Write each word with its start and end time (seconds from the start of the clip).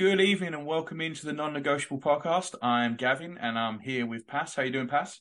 Good 0.00 0.22
evening 0.22 0.54
and 0.54 0.64
welcome 0.64 1.02
into 1.02 1.26
the 1.26 1.34
Non-Negotiable 1.34 2.00
Podcast. 2.00 2.54
I'm 2.62 2.96
Gavin 2.96 3.36
and 3.38 3.58
I'm 3.58 3.80
here 3.80 4.06
with 4.06 4.26
Pass. 4.26 4.54
How 4.54 4.62
you 4.62 4.70
doing, 4.70 4.88
Pass? 4.88 5.20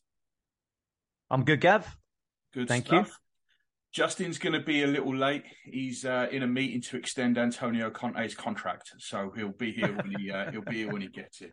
I'm 1.29 1.43
good, 1.43 1.59
Gav. 1.59 1.97
Good 2.53 2.69
Thank 2.69 2.85
stuff. 2.85 3.07
you. 3.07 3.13
Justin's 3.91 4.37
going 4.37 4.53
to 4.53 4.61
be 4.61 4.83
a 4.83 4.87
little 4.87 5.13
late. 5.13 5.43
He's 5.65 6.05
uh, 6.05 6.27
in 6.31 6.43
a 6.43 6.47
meeting 6.47 6.79
to 6.83 6.95
extend 6.95 7.37
Antonio 7.37 7.89
Conte's 7.89 8.35
contract, 8.35 8.93
so 8.99 9.33
he'll 9.35 9.49
be 9.49 9.73
here 9.73 9.93
when 9.93 10.13
he 10.17 10.31
uh, 10.31 10.49
he'll 10.49 10.61
be 10.61 10.77
here 10.77 10.93
when 10.93 11.01
he 11.01 11.09
gets 11.09 11.41
it. 11.41 11.51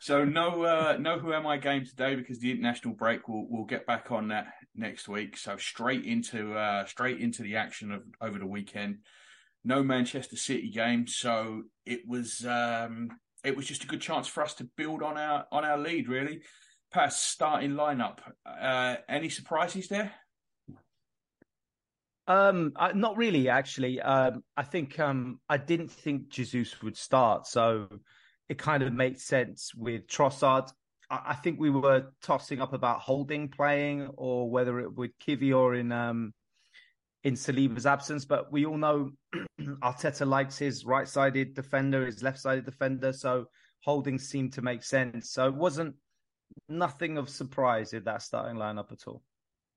So 0.00 0.24
no 0.24 0.64
uh, 0.64 0.96
no 0.98 1.20
who 1.20 1.32
am 1.32 1.46
I 1.46 1.58
game 1.58 1.84
today 1.86 2.16
because 2.16 2.40
the 2.40 2.50
international 2.50 2.94
break 2.94 3.28
will 3.28 3.46
we'll 3.48 3.66
get 3.66 3.86
back 3.86 4.10
on 4.10 4.26
that 4.28 4.46
next 4.74 5.06
week. 5.06 5.36
So 5.36 5.58
straight 5.58 6.04
into 6.04 6.54
uh, 6.54 6.86
straight 6.86 7.20
into 7.20 7.44
the 7.44 7.54
action 7.54 7.92
of 7.92 8.02
over 8.20 8.40
the 8.40 8.46
weekend. 8.48 8.96
No 9.64 9.82
Manchester 9.82 10.36
City 10.36 10.70
game, 10.70 11.06
so 11.06 11.62
it 11.86 12.00
was 12.06 12.44
um, 12.46 13.10
it 13.44 13.56
was 13.56 13.66
just 13.66 13.84
a 13.84 13.86
good 13.86 14.00
chance 14.00 14.26
for 14.26 14.42
us 14.42 14.54
to 14.54 14.68
build 14.76 15.02
on 15.02 15.16
our 15.16 15.46
on 15.52 15.64
our 15.64 15.78
lead. 15.78 16.08
Really, 16.08 16.42
Pass 16.92 17.20
starting 17.22 17.72
lineup. 17.72 18.18
Uh, 18.44 18.96
any 19.08 19.30
surprises 19.30 19.88
there? 19.88 20.12
Um, 22.26 22.72
I, 22.76 22.92
not 22.92 23.16
really, 23.16 23.48
actually. 23.48 24.00
Um, 24.00 24.44
I 24.56 24.62
think 24.62 25.00
um, 25.00 25.40
I 25.48 25.56
didn't 25.56 25.90
think 25.90 26.28
Jesus 26.28 26.82
would 26.82 26.96
start, 26.96 27.46
so 27.46 27.88
it 28.48 28.58
kind 28.58 28.82
of 28.82 28.92
made 28.92 29.18
sense 29.18 29.72
with 29.74 30.06
Trossard. 30.06 30.70
I, 31.10 31.20
I 31.28 31.34
think 31.34 31.58
we 31.58 31.70
were 31.70 32.12
tossing 32.22 32.60
up 32.60 32.74
about 32.74 33.00
Holding 33.00 33.48
playing 33.48 34.08
or 34.16 34.50
whether 34.50 34.78
it 34.80 34.94
would 34.94 35.18
Kiwior 35.18 35.78
in 35.80 35.92
um, 35.92 36.34
in 37.24 37.34
Saliba's 37.34 37.86
absence, 37.86 38.24
but 38.24 38.50
we 38.52 38.66
all 38.66 38.76
know 38.76 39.10
Arteta 39.82 40.26
likes 40.26 40.58
his 40.58 40.84
right-sided 40.84 41.54
defender, 41.54 42.04
his 42.04 42.22
left-sided 42.22 42.64
defender, 42.64 43.12
so 43.12 43.46
Holding 43.84 44.18
seemed 44.18 44.52
to 44.54 44.62
make 44.62 44.82
sense. 44.82 45.30
So 45.30 45.46
it 45.46 45.54
wasn't 45.54 45.94
nothing 46.68 47.18
of 47.18 47.28
surprise 47.28 47.92
in 47.92 48.04
that 48.04 48.22
starting 48.22 48.56
lineup 48.56 48.92
at 48.92 49.06
all. 49.06 49.22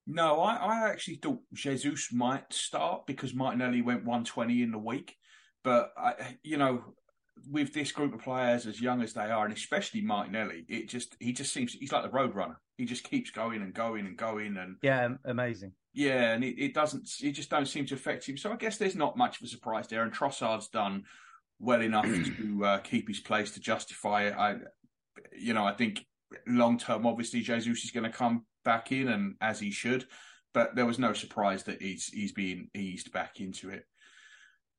No, 0.08 0.42
I, 0.42 0.56
I 0.56 0.90
actually 0.90 1.16
thought 1.16 1.40
Jesus 1.54 2.14
might 2.14 2.52
start 2.54 3.08
because 3.08 3.34
Martinelli 3.34 3.82
went 3.82 4.06
120 4.06 4.62
in 4.62 4.72
the 4.72 4.78
week. 4.78 5.16
But, 5.64 5.92
I, 5.98 6.38
you 6.44 6.58
know, 6.58 6.84
with 7.50 7.74
this 7.74 7.92
group 7.92 8.14
of 8.14 8.22
players 8.22 8.68
as 8.68 8.80
young 8.80 9.02
as 9.02 9.14
they 9.14 9.32
are, 9.32 9.46
and 9.46 9.54
especially 9.54 10.02
Martinelli, 10.02 10.66
it 10.70 10.90
just 10.90 11.16
he 11.20 11.34
just 11.34 11.52
seems 11.52 11.74
he's 11.74 11.92
like 11.92 12.04
the 12.04 12.10
road 12.10 12.36
runner. 12.36 12.60
He 12.78 12.86
just 12.86 13.04
keeps 13.04 13.32
going 13.32 13.62
and 13.64 13.74
going 13.74 14.06
and 14.06 14.16
going 14.16 14.58
and 14.58 14.76
Yeah, 14.84 15.10
amazing. 15.26 15.74
Yeah, 15.96 16.34
and 16.34 16.44
it, 16.44 16.60
it 16.62 16.74
doesn't 16.74 17.10
it 17.24 17.32
just 17.32 17.50
don't 17.50 17.68
seem 17.68 17.86
to 17.86 17.96
affect 17.96 18.28
him. 18.28 18.38
So 18.38 18.52
I 18.52 18.58
guess 18.58 18.78
there's 18.78 18.98
not 18.98 19.18
much 19.18 19.40
of 19.40 19.46
a 19.46 19.50
surprise 19.50 19.88
there. 19.88 20.04
And 20.04 20.14
Trossard's 20.14 20.68
done 20.68 21.06
well 21.58 21.82
enough 21.82 22.06
to 22.06 22.66
uh, 22.66 22.78
keep 22.80 23.08
his 23.08 23.22
place 23.22 23.52
to 23.52 23.62
justify 23.62 24.24
it. 24.24 24.36
I, 24.38 24.58
you 25.38 25.54
know, 25.54 25.66
I 25.66 25.72
think 25.72 26.06
long 26.46 26.78
term, 26.78 27.08
obviously 27.08 27.40
Jesus 27.40 27.86
is 27.86 27.92
going 27.92 28.04
to 28.04 28.16
come 28.16 28.46
back 28.66 28.92
in, 28.92 29.08
and 29.08 29.36
as 29.40 29.60
he 29.60 29.72
should. 29.72 30.06
But 30.54 30.76
there 30.76 30.86
was 30.86 31.00
no 31.00 31.14
surprise 31.14 31.64
that 31.64 31.82
he's 31.82 32.08
he's 32.08 32.34
being 32.34 32.70
eased 32.76 33.14
back 33.14 33.40
into 33.40 33.70
it. 33.70 33.86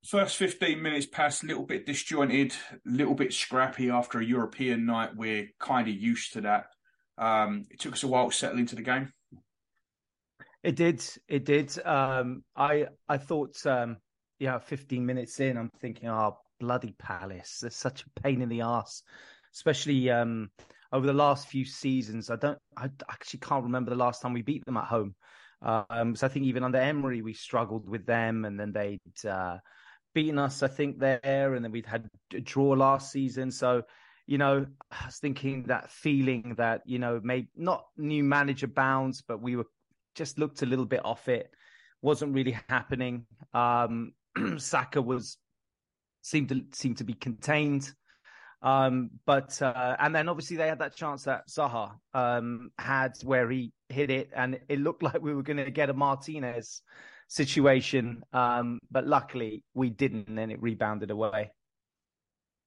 First 0.06 0.36
15 0.36 0.80
minutes 0.80 1.06
passed 1.06 1.42
a 1.42 1.46
little 1.46 1.64
bit 1.64 1.86
disjointed, 1.86 2.52
a 2.72 2.78
little 2.84 3.14
bit 3.14 3.32
scrappy 3.32 3.90
after 3.90 4.20
a 4.20 4.24
European 4.24 4.84
night. 4.84 5.16
We're 5.16 5.48
kind 5.58 5.88
of 5.88 5.94
used 5.94 6.34
to 6.34 6.42
that. 6.42 6.66
Um, 7.18 7.64
it 7.70 7.80
took 7.80 7.94
us 7.94 8.02
a 8.02 8.06
while 8.06 8.30
to 8.30 8.36
settle 8.36 8.58
into 8.58 8.76
the 8.76 8.82
game. 8.82 9.12
It 10.62 10.76
did. 10.76 11.04
It 11.28 11.44
did. 11.44 11.78
Um, 11.84 12.44
I 12.56 12.86
I 13.08 13.18
thought, 13.18 13.64
um, 13.66 13.98
yeah, 14.38 14.58
15 14.58 15.04
minutes 15.06 15.40
in, 15.40 15.56
I'm 15.56 15.70
thinking, 15.80 16.08
oh, 16.08 16.38
bloody 16.58 16.94
Palace. 16.98 17.58
They're 17.60 17.70
such 17.70 18.04
a 18.04 18.20
pain 18.20 18.42
in 18.42 18.48
the 18.48 18.62
ass, 18.62 19.02
especially 19.54 20.10
um, 20.10 20.50
over 20.92 21.06
the 21.06 21.12
last 21.12 21.48
few 21.48 21.64
seasons. 21.64 22.30
I 22.30 22.36
don't, 22.36 22.58
I 22.76 22.90
actually 23.10 23.40
can't 23.40 23.64
remember 23.64 23.90
the 23.90 23.96
last 23.96 24.22
time 24.22 24.32
we 24.32 24.42
beat 24.42 24.64
them 24.64 24.76
at 24.76 24.84
home. 24.84 25.14
Um, 25.62 26.14
so 26.16 26.26
I 26.26 26.30
think 26.30 26.46
even 26.46 26.64
under 26.64 26.78
Emery, 26.78 27.22
we 27.22 27.32
struggled 27.34 27.88
with 27.88 28.06
them, 28.06 28.44
and 28.44 28.58
then 28.58 28.72
they'd 28.72 29.26
uh, 29.28 29.58
beaten 30.14 30.38
us, 30.38 30.62
I 30.62 30.68
think, 30.68 30.98
there, 30.98 31.54
and 31.54 31.64
then 31.64 31.72
we'd 31.72 31.86
had 31.86 32.08
a 32.34 32.40
draw 32.40 32.70
last 32.70 33.10
season. 33.12 33.50
So, 33.50 33.82
you 34.26 34.38
know, 34.38 34.66
I 34.90 35.06
was 35.06 35.16
thinking 35.18 35.64
that 35.64 35.90
feeling 35.90 36.54
that, 36.58 36.82
you 36.84 36.98
know, 36.98 37.20
maybe 37.22 37.48
not 37.56 37.86
new 37.96 38.24
manager 38.24 38.66
bounds, 38.66 39.22
but 39.26 39.40
we 39.40 39.56
were 39.56 39.66
just 40.16 40.38
looked 40.38 40.62
a 40.62 40.66
little 40.66 40.84
bit 40.84 41.04
off 41.04 41.28
it. 41.28 41.50
Wasn't 42.02 42.34
really 42.34 42.58
happening. 42.68 43.26
Um, 43.54 44.12
Saka 44.56 45.00
was 45.00 45.38
seemed 46.22 46.48
to 46.48 46.64
seemed 46.72 46.98
to 46.98 47.04
be 47.04 47.14
contained. 47.14 47.92
Um, 48.62 49.10
but 49.26 49.60
uh, 49.62 49.96
and 50.00 50.14
then 50.14 50.28
obviously 50.28 50.56
they 50.56 50.66
had 50.66 50.80
that 50.80 50.96
chance 50.96 51.24
that 51.24 51.48
Zaha 51.48 51.92
um, 52.14 52.70
had 52.78 53.12
where 53.22 53.48
he 53.50 53.72
hit 53.88 54.10
it, 54.10 54.30
and 54.34 54.58
it 54.68 54.80
looked 54.80 55.02
like 55.04 55.20
we 55.22 55.34
were 55.34 55.42
going 55.42 55.58
to 55.58 55.70
get 55.70 55.90
a 55.90 55.94
Martinez 55.94 56.82
situation. 57.28 58.24
Um, 58.32 58.80
but 58.90 59.06
luckily 59.06 59.62
we 59.74 59.90
didn't, 59.90 60.38
and 60.38 60.50
it 60.50 60.60
rebounded 60.60 61.10
away. 61.10 61.52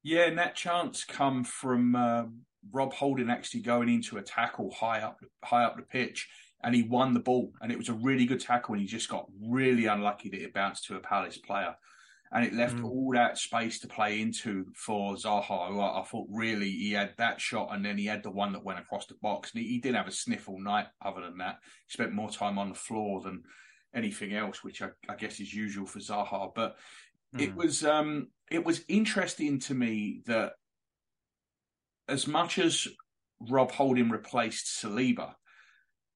Yeah, 0.03 0.27
and 0.27 0.37
that 0.37 0.55
chance 0.55 1.03
come 1.03 1.43
from 1.43 1.95
uh, 1.95 2.23
Rob 2.71 2.93
Holding 2.93 3.29
actually 3.29 3.61
going 3.61 3.89
into 3.89 4.17
a 4.17 4.21
tackle 4.21 4.71
high 4.71 5.01
up 5.01 5.19
high 5.43 5.65
up 5.65 5.75
the 5.75 5.83
pitch, 5.83 6.29
and 6.63 6.75
he 6.75 6.83
won 6.83 7.13
the 7.13 7.19
ball, 7.19 7.53
and 7.61 7.71
it 7.71 7.77
was 7.77 7.89
a 7.89 7.93
really 7.93 8.25
good 8.25 8.41
tackle, 8.41 8.73
and 8.73 8.81
he 8.81 8.87
just 8.87 9.09
got 9.09 9.27
really 9.41 9.85
unlucky 9.85 10.29
that 10.29 10.41
it 10.41 10.53
bounced 10.53 10.85
to 10.85 10.95
a 10.95 10.99
Palace 10.99 11.37
player. 11.37 11.75
And 12.31 12.45
it 12.45 12.53
left 12.53 12.77
Mm. 12.77 12.83
all 12.83 13.11
that 13.13 13.39
space 13.39 13.79
to 13.79 13.87
play 13.87 14.21
into 14.21 14.65
for 14.75 15.15
Zaha. 15.15 15.69
who 15.69 15.79
I, 15.79 15.99
I 15.99 16.03
thought 16.03 16.27
really 16.29 16.69
he 16.69 16.91
had 16.91 17.15
that 17.17 17.41
shot, 17.41 17.69
and 17.73 17.83
then 17.83 17.97
he 17.97 18.05
had 18.05 18.21
the 18.21 18.29
one 18.29 18.53
that 18.53 18.63
went 18.63 18.77
across 18.77 19.07
the 19.07 19.15
box. 19.21 19.51
And 19.51 19.63
he, 19.63 19.67
he 19.67 19.77
did 19.79 19.95
have 19.95 20.07
a 20.07 20.11
sniff 20.11 20.47
all 20.47 20.61
night. 20.61 20.87
Other 21.03 21.21
than 21.21 21.39
that, 21.39 21.57
he 21.87 21.93
spent 21.93 22.13
more 22.13 22.29
time 22.29 22.59
on 22.59 22.69
the 22.69 22.75
floor 22.75 23.21
than 23.21 23.41
anything 23.95 24.35
else, 24.35 24.63
which 24.63 24.83
I, 24.83 24.89
I 25.09 25.15
guess 25.15 25.39
is 25.39 25.51
usual 25.51 25.87
for 25.87 25.97
Zaha. 25.99 26.51
But 26.53 26.77
it 27.35 27.49
Mm. 27.49 27.55
was 27.55 27.83
um, 27.83 28.27
it 28.51 28.63
was 28.63 28.83
interesting 28.87 29.59
to 29.61 29.73
me 29.73 30.21
that 30.27 30.53
as 32.07 32.27
much 32.27 32.59
as 32.59 32.87
Rob 33.39 33.71
Holding 33.71 34.09
replaced 34.09 34.83
Saliba, 34.83 35.33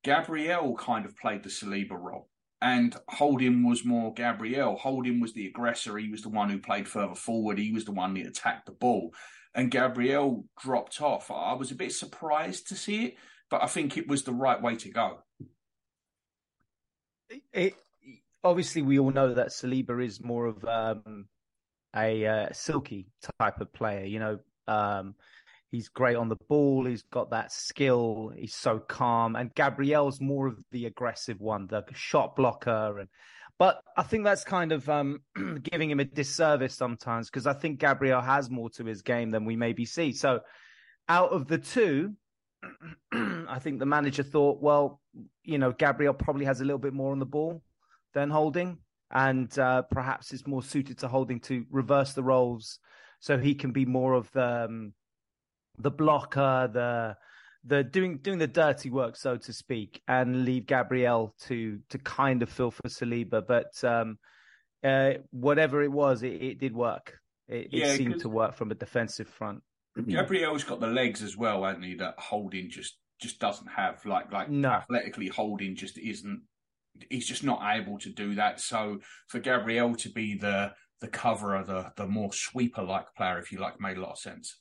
Gabriel 0.04 0.76
kind 0.76 1.06
of 1.06 1.18
played 1.18 1.44
the 1.44 1.50
Saliba 1.50 1.98
role. 2.00 2.30
And 2.62 2.96
Holding 3.10 3.68
was 3.68 3.84
more 3.84 4.14
Gabriel. 4.14 4.78
Holding 4.78 5.20
was 5.20 5.34
the 5.34 5.48
aggressor. 5.48 5.98
He 5.98 6.10
was 6.10 6.22
the 6.22 6.30
one 6.30 6.50
who 6.50 6.60
played 6.60 6.88
further 6.88 7.16
forward. 7.16 7.58
He 7.58 7.74
was 7.74 7.84
the 7.84 7.92
one 7.92 8.14
that 8.14 8.26
attacked 8.26 8.68
the 8.68 8.72
ball. 8.72 9.14
And 9.54 9.70
Gabriel 9.70 10.46
dropped 10.62 11.02
off. 11.02 11.30
I 11.30 11.54
was 11.54 11.72
a 11.72 11.76
bit 11.76 11.92
surprised 11.92 12.68
to 12.70 12.76
see 12.76 13.06
it, 13.06 13.16
but 13.50 13.62
I 13.62 13.68
think 13.68 13.98
it 13.98 14.08
was 14.08 14.24
the 14.24 14.34
right 14.34 14.62
way 14.62 14.76
to 14.78 14.90
go. 14.90 15.20
it 17.52 17.76
obviously 18.44 18.82
we 18.82 19.00
all 19.00 19.12
know 19.12 19.34
that 19.34 19.50
Saliba 19.50 20.04
is 20.04 20.22
more 20.22 20.46
of 20.46 20.64
um, 20.66 21.26
a 21.96 22.26
uh, 22.26 22.48
silky 22.52 23.08
type 23.40 23.62
of 23.62 23.72
player. 23.74 24.06
You 24.06 24.20
know, 24.20 24.40
um, 24.68 25.16
he's 25.74 25.90
great 25.90 26.16
on 26.16 26.30
the 26.30 26.38
ball. 26.48 26.86
He's 26.86 27.02
got 27.02 27.32
that 27.32 27.52
skill. 27.52 28.32
He's 28.38 28.54
so 28.54 28.78
calm. 28.78 29.36
And 29.36 29.54
Gabriel's 29.56 30.22
more 30.22 30.46
of 30.46 30.64
the 30.72 30.86
aggressive 30.86 31.42
one, 31.42 31.66
the 31.66 31.84
shot 31.94 32.36
blocker. 32.36 33.00
And 33.00 33.10
but 33.58 33.82
I 33.98 34.04
think 34.04 34.24
that's 34.24 34.44
kind 34.44 34.72
of 34.72 34.88
um, 34.88 35.22
giving 35.64 35.90
him 35.90 36.00
a 36.00 36.06
disservice 36.06 36.76
sometimes 36.76 37.30
because 37.30 37.48
I 37.48 37.54
think 37.54 37.80
Gabriel 37.80 38.22
has 38.22 38.52
more 38.52 38.70
to 38.72 38.86
his 38.86 39.02
game 39.02 39.32
than 39.32 39.46
we 39.46 39.56
maybe 39.56 39.84
see. 39.84 40.14
So 40.14 40.42
out 41.10 41.32
of 41.32 41.48
the 41.48 41.58
two. 41.58 42.14
I 43.12 43.60
think 43.60 43.80
the 43.80 43.86
manager 43.86 44.24
thought, 44.24 44.62
well, 44.62 45.02
you 45.44 45.58
know, 45.58 45.74
Gabriel 45.74 46.14
probably 46.14 46.46
has 46.46 46.62
a 46.62 46.64
little 46.64 46.80
bit 46.80 46.94
more 46.94 47.12
on 47.12 47.20
the 47.20 47.26
ball 47.26 47.62
than 48.14 48.30
Holding, 48.30 48.78
and 49.12 49.60
uh, 49.60 49.82
perhaps 49.82 50.32
is 50.32 50.48
more 50.48 50.64
suited 50.64 51.00
to 51.00 51.10
Holding 51.10 51.42
to 51.42 51.66
reverse 51.70 52.14
the 52.14 52.24
roles, 52.24 52.80
so 53.20 53.38
he 53.38 53.54
can 53.54 53.72
be 53.72 53.86
more 53.86 54.14
of 54.14 54.32
the 54.32 54.64
um, 54.64 54.94
the 55.78 55.92
blocker, 55.92 56.70
the 56.72 57.16
the 57.66 57.84
doing 57.84 58.18
doing 58.18 58.40
the 58.40 58.48
dirty 58.48 58.90
work, 58.90 59.16
so 59.16 59.38
to 59.38 59.54
speak, 59.54 60.02
and 60.08 60.46
leave 60.46 60.66
Gabriel 60.66 61.34
to 61.44 61.80
to 61.90 61.98
kind 62.00 62.42
of 62.44 62.50
fill 62.50 62.72
for 62.72 62.84
Saliba. 62.88 63.46
But 63.46 63.72
um, 63.84 64.18
uh, 64.84 65.14
whatever 65.32 65.82
it 65.82 65.92
was, 65.92 66.24
it, 66.24 66.42
it 66.42 66.60
did 66.60 66.76
work. 66.76 67.18
It, 67.48 67.68
Yeah, 67.72 67.88
it 67.94 67.98
seemed 67.98 68.14
'cause- 68.14 68.22
to 68.24 68.30
work 68.30 68.56
from 68.56 68.72
a 68.72 68.76
defensive 68.76 69.28
front. 69.30 69.62
Gabriel's 70.08 70.64
got 70.64 70.80
the 70.80 70.88
legs 70.88 71.22
as 71.22 71.38
well, 71.38 71.64
hasn't 71.64 71.86
he? 71.86 71.96
That 71.96 72.16
Holding 72.20 72.70
just 72.70 72.98
just 73.22 73.40
doesn't 73.40 73.68
have. 73.68 74.06
Like 74.06 74.32
like 74.32 74.50
No. 74.50 74.70
athletically, 74.70 75.28
Holding 75.28 75.76
just 75.76 75.98
isn't. 75.98 76.44
He's 77.10 77.28
just 77.28 77.44
not 77.44 77.62
able 77.76 77.98
to 78.00 78.10
do 78.10 78.36
that. 78.36 78.60
So 78.60 79.00
for 79.28 79.40
Gabriel 79.40 79.96
to 79.96 80.10
be 80.10 80.36
the 80.38 80.74
the 81.02 81.08
coverer, 81.08 81.64
the 81.64 81.92
the 81.96 82.08
more 82.08 82.32
sweeper 82.34 82.84
like 82.84 83.06
player, 83.16 83.40
if 83.40 83.52
you 83.52 83.60
like, 83.60 83.80
made 83.80 83.98
a 83.98 84.02
lot 84.02 84.12
of 84.12 84.20
sense. 84.20 84.60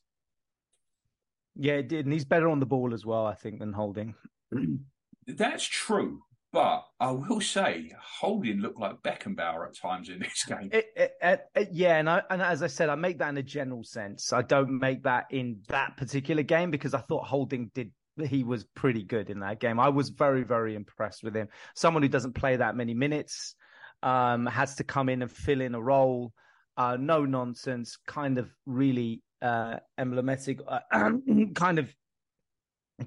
Yeah, 1.56 1.74
it 1.74 1.88
did, 1.88 2.06
and 2.06 2.12
he's 2.12 2.24
better 2.24 2.48
on 2.48 2.60
the 2.60 2.66
ball 2.66 2.94
as 2.94 3.04
well, 3.04 3.26
I 3.26 3.34
think, 3.34 3.58
than 3.58 3.72
Holding. 3.72 4.14
That's 5.26 5.64
true. 5.64 6.22
But 6.52 6.84
I 7.00 7.10
will 7.12 7.40
say, 7.40 7.92
Holding 7.98 8.60
looked 8.60 8.78
like 8.78 9.02
Beckenbauer 9.02 9.66
at 9.66 9.76
times 9.76 10.10
in 10.10 10.18
this 10.18 10.44
game. 10.44 10.68
It, 10.70 10.86
it, 10.94 11.40
it, 11.54 11.68
yeah, 11.72 11.96
and 11.96 12.10
I, 12.10 12.22
and 12.28 12.42
as 12.42 12.62
I 12.62 12.66
said, 12.66 12.90
I 12.90 12.94
make 12.94 13.18
that 13.18 13.30
in 13.30 13.38
a 13.38 13.42
general 13.42 13.84
sense. 13.84 14.32
I 14.34 14.42
don't 14.42 14.78
make 14.78 15.04
that 15.04 15.26
in 15.30 15.60
that 15.68 15.96
particular 15.96 16.42
game 16.42 16.70
because 16.70 16.92
I 16.92 17.00
thought 17.00 17.24
Holding 17.24 17.70
did. 17.74 17.92
He 18.22 18.44
was 18.44 18.64
pretty 18.74 19.02
good 19.04 19.30
in 19.30 19.40
that 19.40 19.58
game. 19.58 19.80
I 19.80 19.88
was 19.88 20.10
very, 20.10 20.42
very 20.42 20.74
impressed 20.74 21.24
with 21.24 21.34
him. 21.34 21.48
Someone 21.74 22.02
who 22.02 22.10
doesn't 22.10 22.34
play 22.34 22.56
that 22.56 22.76
many 22.76 22.92
minutes, 22.92 23.54
um, 24.02 24.44
has 24.44 24.74
to 24.76 24.84
come 24.84 25.08
in 25.08 25.22
and 25.22 25.32
fill 25.32 25.62
in 25.62 25.74
a 25.74 25.80
role. 25.80 26.34
Uh, 26.76 26.98
no 27.00 27.24
nonsense, 27.24 27.96
kind 28.06 28.36
of 28.36 28.50
really 28.66 29.22
uh, 29.42 29.76
emblematic, 29.98 30.60
uh, 30.66 30.80
kind 31.54 31.78
of 31.78 31.94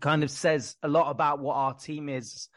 kind 0.02 0.24
of 0.24 0.32
says 0.32 0.76
a 0.84 0.88
lot 0.88 1.10
about 1.10 1.40
what 1.40 1.56
our 1.56 1.74
team 1.74 2.10
is 2.10 2.50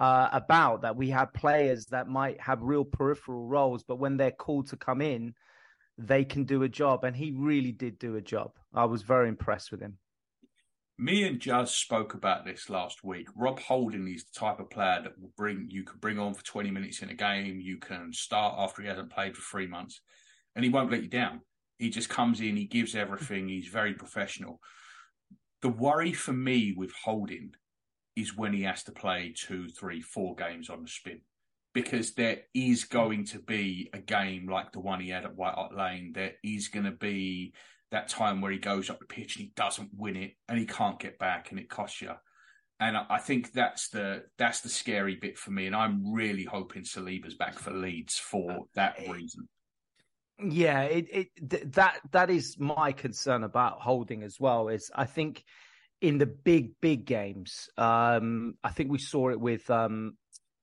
uh, 0.00 0.28
about. 0.32 0.82
That 0.82 0.96
we 0.96 1.10
have 1.10 1.34
players 1.34 1.86
that 1.86 2.08
might 2.08 2.40
have 2.40 2.62
real 2.62 2.84
peripheral 2.84 3.46
roles, 3.46 3.82
but 3.82 3.96
when 3.96 4.16
they're 4.16 4.30
called 4.30 4.68
to 4.68 4.76
come 4.76 5.00
in, 5.00 5.34
they 5.98 6.24
can 6.24 6.44
do 6.44 6.62
a 6.62 6.68
job. 6.68 7.04
And 7.04 7.16
he 7.16 7.32
really 7.32 7.72
did 7.72 7.98
do 7.98 8.16
a 8.16 8.22
job. 8.22 8.52
I 8.72 8.84
was 8.84 9.02
very 9.02 9.28
impressed 9.28 9.70
with 9.70 9.80
him. 9.80 9.98
Me 10.96 11.24
and 11.24 11.40
Jazz 11.40 11.74
spoke 11.74 12.14
about 12.14 12.44
this 12.44 12.70
last 12.70 13.02
week. 13.02 13.26
Rob 13.34 13.58
Holding 13.58 14.06
is 14.06 14.24
the 14.24 14.38
type 14.38 14.60
of 14.60 14.70
player 14.70 15.00
that 15.02 15.18
will 15.18 15.32
bring 15.36 15.66
you 15.68 15.82
can 15.82 15.98
bring 15.98 16.20
on 16.20 16.34
for 16.34 16.44
20 16.44 16.70
minutes 16.70 17.02
in 17.02 17.10
a 17.10 17.14
game. 17.14 17.60
You 17.60 17.78
can 17.78 18.12
start 18.12 18.54
after 18.58 18.80
he 18.80 18.86
hasn't 18.86 19.10
played 19.10 19.36
for 19.36 19.42
three 19.42 19.66
months, 19.66 20.00
and 20.54 20.64
he 20.64 20.70
won't 20.70 20.92
let 20.92 21.02
you 21.02 21.08
down. 21.08 21.40
He 21.78 21.90
just 21.90 22.08
comes 22.08 22.40
in, 22.40 22.56
he 22.56 22.66
gives 22.66 22.94
everything, 22.94 23.48
he's 23.48 23.68
very 23.68 23.94
professional. 23.94 24.60
The 25.62 25.68
worry 25.68 26.12
for 26.12 26.32
me 26.32 26.74
with 26.76 26.92
Holding 27.04 27.52
is 28.16 28.36
when 28.36 28.52
he 28.52 28.62
has 28.62 28.84
to 28.84 28.92
play 28.92 29.34
two, 29.36 29.68
three, 29.68 30.00
four 30.00 30.34
games 30.34 30.70
on 30.70 30.82
the 30.82 30.88
spin. 30.88 31.20
Because 31.72 32.14
there 32.14 32.42
is 32.54 32.84
going 32.84 33.24
to 33.26 33.40
be 33.40 33.90
a 33.92 33.98
game 33.98 34.48
like 34.48 34.70
the 34.70 34.80
one 34.80 35.00
he 35.00 35.08
had 35.08 35.24
at 35.24 35.34
White 35.34 35.54
Hart 35.54 35.76
Lane. 35.76 36.12
There 36.14 36.34
is 36.44 36.68
going 36.68 36.84
to 36.84 36.92
be 36.92 37.52
that 37.90 38.08
time 38.08 38.40
where 38.40 38.52
he 38.52 38.58
goes 38.58 38.90
up 38.90 39.00
the 39.00 39.06
pitch 39.06 39.36
and 39.36 39.46
he 39.46 39.52
doesn't 39.56 39.90
win 39.96 40.16
it 40.16 40.34
and 40.48 40.58
he 40.58 40.66
can't 40.66 41.00
get 41.00 41.18
back 41.18 41.50
and 41.50 41.58
it 41.58 41.68
costs 41.68 42.00
you. 42.00 42.12
And 42.78 42.96
I 42.96 43.18
think 43.18 43.52
that's 43.52 43.88
the 43.88 44.24
that's 44.36 44.60
the 44.60 44.68
scary 44.68 45.16
bit 45.16 45.38
for 45.38 45.50
me. 45.50 45.66
And 45.66 45.76
I'm 45.76 46.12
really 46.12 46.44
hoping 46.44 46.82
Saliba's 46.82 47.34
back 47.34 47.58
for 47.58 47.72
Leeds 47.72 48.18
for 48.18 48.66
that 48.74 48.98
reason. 49.08 49.48
Yeah, 50.42 50.82
it, 50.82 51.06
it 51.10 51.72
that 51.74 52.00
that 52.10 52.30
is 52.30 52.56
my 52.58 52.92
concern 52.92 53.44
about 53.44 53.80
holding 53.80 54.22
as 54.22 54.40
well. 54.40 54.68
Is 54.68 54.90
I 54.94 55.04
think 55.04 55.44
in 56.00 56.18
the 56.18 56.26
big 56.26 56.72
big 56.80 57.04
games, 57.04 57.68
um, 57.78 58.54
I 58.64 58.70
think 58.70 58.90
we 58.90 58.98
saw 58.98 59.30
it 59.30 59.40
with. 59.40 59.68
Um, 59.70 60.16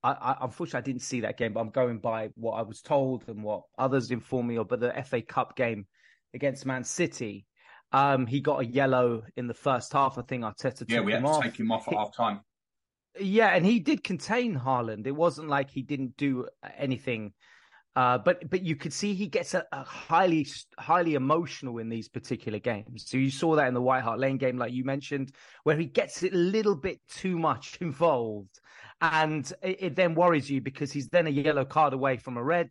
I, 0.04 0.12
I, 0.12 0.38
unfortunately, 0.42 0.80
I 0.80 0.94
didn't 0.94 1.04
see 1.04 1.22
that 1.22 1.38
game, 1.38 1.54
but 1.54 1.62
I'm 1.62 1.70
going 1.70 2.00
by 2.00 2.30
what 2.36 2.54
I 2.54 2.64
was 2.64 2.82
told 2.82 3.24
and 3.28 3.44
what 3.44 3.64
others 3.78 4.12
informed 4.12 4.50
me 4.50 4.58
of. 4.58 4.68
But 4.68 4.82
the 4.82 4.94
FA 5.06 5.22
Cup 5.22 5.56
game 5.56 5.86
against 6.34 6.66
Man 6.66 6.84
City, 6.84 7.46
um, 7.94 8.26
he 8.26 8.42
got 8.42 8.62
a 8.62 8.66
yellow 8.66 9.24
in 9.38 9.48
the 9.48 9.54
first 9.54 9.94
half. 9.94 10.18
I 10.18 10.24
think 10.24 10.44
Arteta. 10.44 10.84
Yeah, 10.90 11.02
we 11.02 11.14
had 11.14 11.22
to 11.22 11.28
off. 11.28 11.44
take 11.44 11.58
him 11.58 11.72
off 11.72 11.88
at 11.88 11.94
half 11.94 12.14
time. 12.14 12.42
Yeah, 13.20 13.48
and 13.48 13.66
he 13.66 13.80
did 13.80 14.04
contain 14.04 14.58
Haaland. 14.58 15.08
It 15.08 15.12
wasn't 15.12 15.50
like 15.50 15.70
he 15.70 15.82
didn't 15.82 16.18
do 16.18 16.48
anything 16.78 17.34
uh, 17.96 18.18
but 18.18 18.50
but 18.50 18.64
you 18.64 18.76
could 18.76 18.94
see 18.94 19.14
he 19.14 19.28
gets 19.28 19.54
a, 19.54 19.66
a, 19.74 19.84
highly 19.84 20.48
highly 20.80 21.16
emotional 21.16 21.78
in 21.78 21.90
these 21.90 22.08
particular 22.08 22.60
games. 22.60 23.06
So 23.08 23.18
you 23.18 23.30
saw 23.30 23.56
that 23.58 23.68
in 23.68 23.74
the 23.74 23.82
White 23.82 24.04
Hart 24.04 24.20
Lane 24.20 24.38
game, 24.38 24.58
like 24.58 24.72
you 24.72 24.86
mentioned, 24.86 25.32
where 25.64 25.76
he 25.76 25.86
gets 25.86 26.24
a 26.24 26.30
little 26.30 26.76
bit 26.76 27.02
too 27.10 27.38
much 27.38 27.78
involved, 27.82 28.60
and 29.02 29.52
it, 29.62 29.84
it 29.84 29.96
then 29.96 30.16
worries 30.16 30.50
you 30.50 30.62
because 30.62 30.92
he's 30.92 31.10
then 31.10 31.28
a 31.28 31.32
yellow 31.32 31.66
card 31.66 31.94
away 31.94 32.18
from 32.18 32.38
a 32.38 32.44
red. 32.44 32.70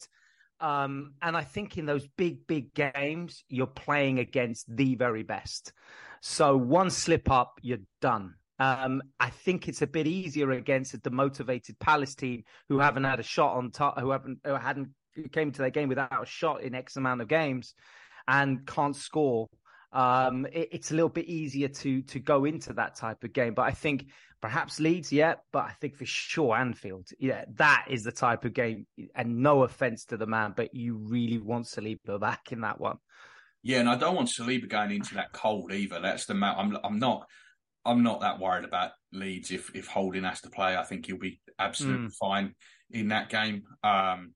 Um, 0.59 1.15
and 1.23 1.37
I 1.37 1.43
think 1.43 1.77
in 1.77 1.85
those 1.85 2.07
big 2.17 2.47
big 2.47 2.73
games, 2.73 3.45
you're 3.49 3.67
playing 3.67 4.21
against 4.21 4.75
the 4.75 4.95
very 4.95 5.23
best. 5.23 5.73
So 6.23 6.57
one 6.57 6.91
slip 6.91 7.31
up, 7.31 7.59
you're 7.63 7.79
done. 8.01 8.35
Um, 8.59 9.03
I 9.19 9.31
think 9.31 9.69
it's 9.69 9.81
a 9.81 9.87
bit 9.87 10.07
easier 10.07 10.51
against 10.51 10.93
a 10.93 10.99
demotivated 10.99 11.79
Palace 11.79 12.15
team 12.15 12.45
who 12.69 12.79
haven't 12.79 13.05
had 13.05 13.19
a 13.19 13.23
shot 13.23 13.57
on 13.57 13.71
top, 13.71 13.99
who 13.99 14.11
haven't 14.11 14.41
who 14.45 14.55
hadn't 14.55 14.89
came 15.29 15.53
to 15.53 15.63
their 15.63 15.71
game 15.71 15.89
without 15.89 16.23
a 16.23 16.27
shot 16.27 16.63
in 16.63 16.75
X 16.75 16.97
amount 16.97 17.21
of 17.21 17.29
games 17.29 17.75
and 18.29 18.67
can't 18.67 18.97
score. 18.97 19.49
Um, 19.93 20.47
it, 20.53 20.69
it's 20.73 20.91
a 20.91 20.95
little 20.95 21.09
bit 21.09 21.27
easier 21.27 21.69
to 21.69 22.03
to 22.03 22.19
go 22.19 22.45
into 22.45 22.73
that 22.75 22.97
type 22.97 23.25
of 23.25 23.33
game. 23.33 23.55
But 23.55 23.63
I 23.63 23.73
think 23.73 24.07
perhaps 24.41 24.81
Leeds, 24.81 25.13
yeah, 25.13 25.35
but 25.53 25.65
I 25.65 25.73
think 25.81 25.97
for 25.97 26.07
sure 26.07 26.57
Anfield, 26.57 27.09
yeah, 27.19 27.45
that 27.57 27.87
is 27.91 28.05
the 28.05 28.13
type 28.13 28.45
of 28.45 28.53
game. 28.53 28.87
And 29.15 29.39
no 29.39 29.65
offense 29.65 30.05
to 30.07 30.17
the 30.17 30.27
man, 30.27 30.55
but 30.57 30.75
you 30.75 30.97
really 30.97 31.39
want 31.39 31.67
Saliba 31.67 32.21
back 32.21 32.53
in 32.53 32.61
that 32.61 32.81
one. 32.81 32.99
Yeah, 33.63 33.81
and 33.81 33.89
I 33.91 33.97
don't 33.97 34.15
want 34.15 34.29
Saliba 34.29 34.69
going 34.69 34.93
into 34.93 35.15
that 35.15 35.33
cold 35.33 35.73
either. 35.73 36.01
That's 36.01 36.27
the 36.27 36.35
I'm 36.35 36.79
I'm 36.83 36.99
not 36.99 37.27
I'm 37.85 38.03
not 38.03 38.21
that 38.21 38.39
worried 38.39 38.65
about 38.65 38.93
Leeds 39.13 39.51
if 39.51 39.75
if 39.75 39.87
Holding 39.87 40.25
has 40.25 40.41
to 40.43 40.51
play. 40.51 40.77
I 40.77 40.85
think 40.85 41.07
he'll 41.07 41.19
be 41.19 41.41
absolutely 41.59 42.09
mm. 42.09 42.15
fine 42.15 42.55
in 42.91 43.09
that 43.09 43.29
game. 43.29 43.63
Um, 43.83 44.35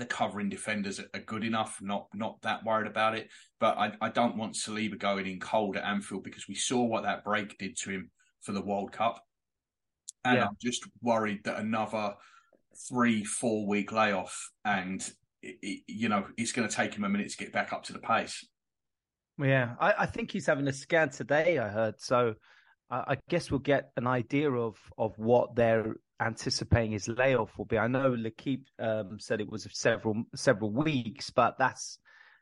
the 0.00 0.06
covering 0.06 0.48
defenders 0.48 0.98
are 0.98 1.20
good 1.20 1.44
enough, 1.44 1.78
not 1.80 2.08
not 2.14 2.40
that 2.42 2.64
worried 2.64 2.86
about 2.86 3.16
it. 3.16 3.28
But 3.60 3.78
I, 3.78 3.92
I 4.00 4.08
don't 4.08 4.36
want 4.36 4.54
Saliba 4.54 4.98
going 4.98 5.26
in 5.26 5.38
cold 5.38 5.76
at 5.76 5.84
Anfield 5.84 6.24
because 6.24 6.48
we 6.48 6.54
saw 6.54 6.82
what 6.82 7.04
that 7.04 7.24
break 7.24 7.58
did 7.58 7.76
to 7.78 7.90
him 7.90 8.10
for 8.40 8.52
the 8.52 8.62
World 8.62 8.92
Cup. 8.92 9.22
And 10.24 10.38
yeah. 10.38 10.46
I'm 10.46 10.56
just 10.60 10.84
worried 11.02 11.44
that 11.44 11.58
another 11.58 12.14
three, 12.88 13.24
four 13.24 13.66
week 13.66 13.92
layoff 13.92 14.50
and, 14.64 15.00
it, 15.42 15.56
it, 15.62 15.82
you 15.86 16.08
know, 16.08 16.26
it's 16.36 16.52
going 16.52 16.68
to 16.68 16.74
take 16.74 16.94
him 16.94 17.04
a 17.04 17.08
minute 17.08 17.30
to 17.30 17.36
get 17.36 17.52
back 17.52 17.72
up 17.72 17.84
to 17.84 17.92
the 17.92 17.98
pace. 17.98 18.46
Yeah, 19.38 19.74
I, 19.80 19.94
I 20.00 20.06
think 20.06 20.30
he's 20.30 20.46
having 20.46 20.68
a 20.68 20.72
scan 20.72 21.10
today, 21.10 21.58
I 21.58 21.68
heard. 21.68 22.00
So 22.00 22.34
I, 22.90 23.12
I 23.12 23.16
guess 23.28 23.50
we'll 23.50 23.60
get 23.60 23.90
an 23.96 24.06
idea 24.06 24.50
of, 24.50 24.76
of 24.98 25.18
what 25.18 25.54
their 25.54 25.96
anticipating 26.20 26.92
his 26.92 27.08
layoff 27.08 27.56
will 27.56 27.64
be. 27.64 27.78
I 27.78 27.86
know 27.86 28.14
L'Equipe 28.16 28.66
um, 28.78 29.18
said 29.18 29.40
it 29.40 29.50
was 29.50 29.66
several 29.72 30.24
several 30.34 30.70
weeks, 30.70 31.30
but 31.30 31.56
that's 31.58 31.98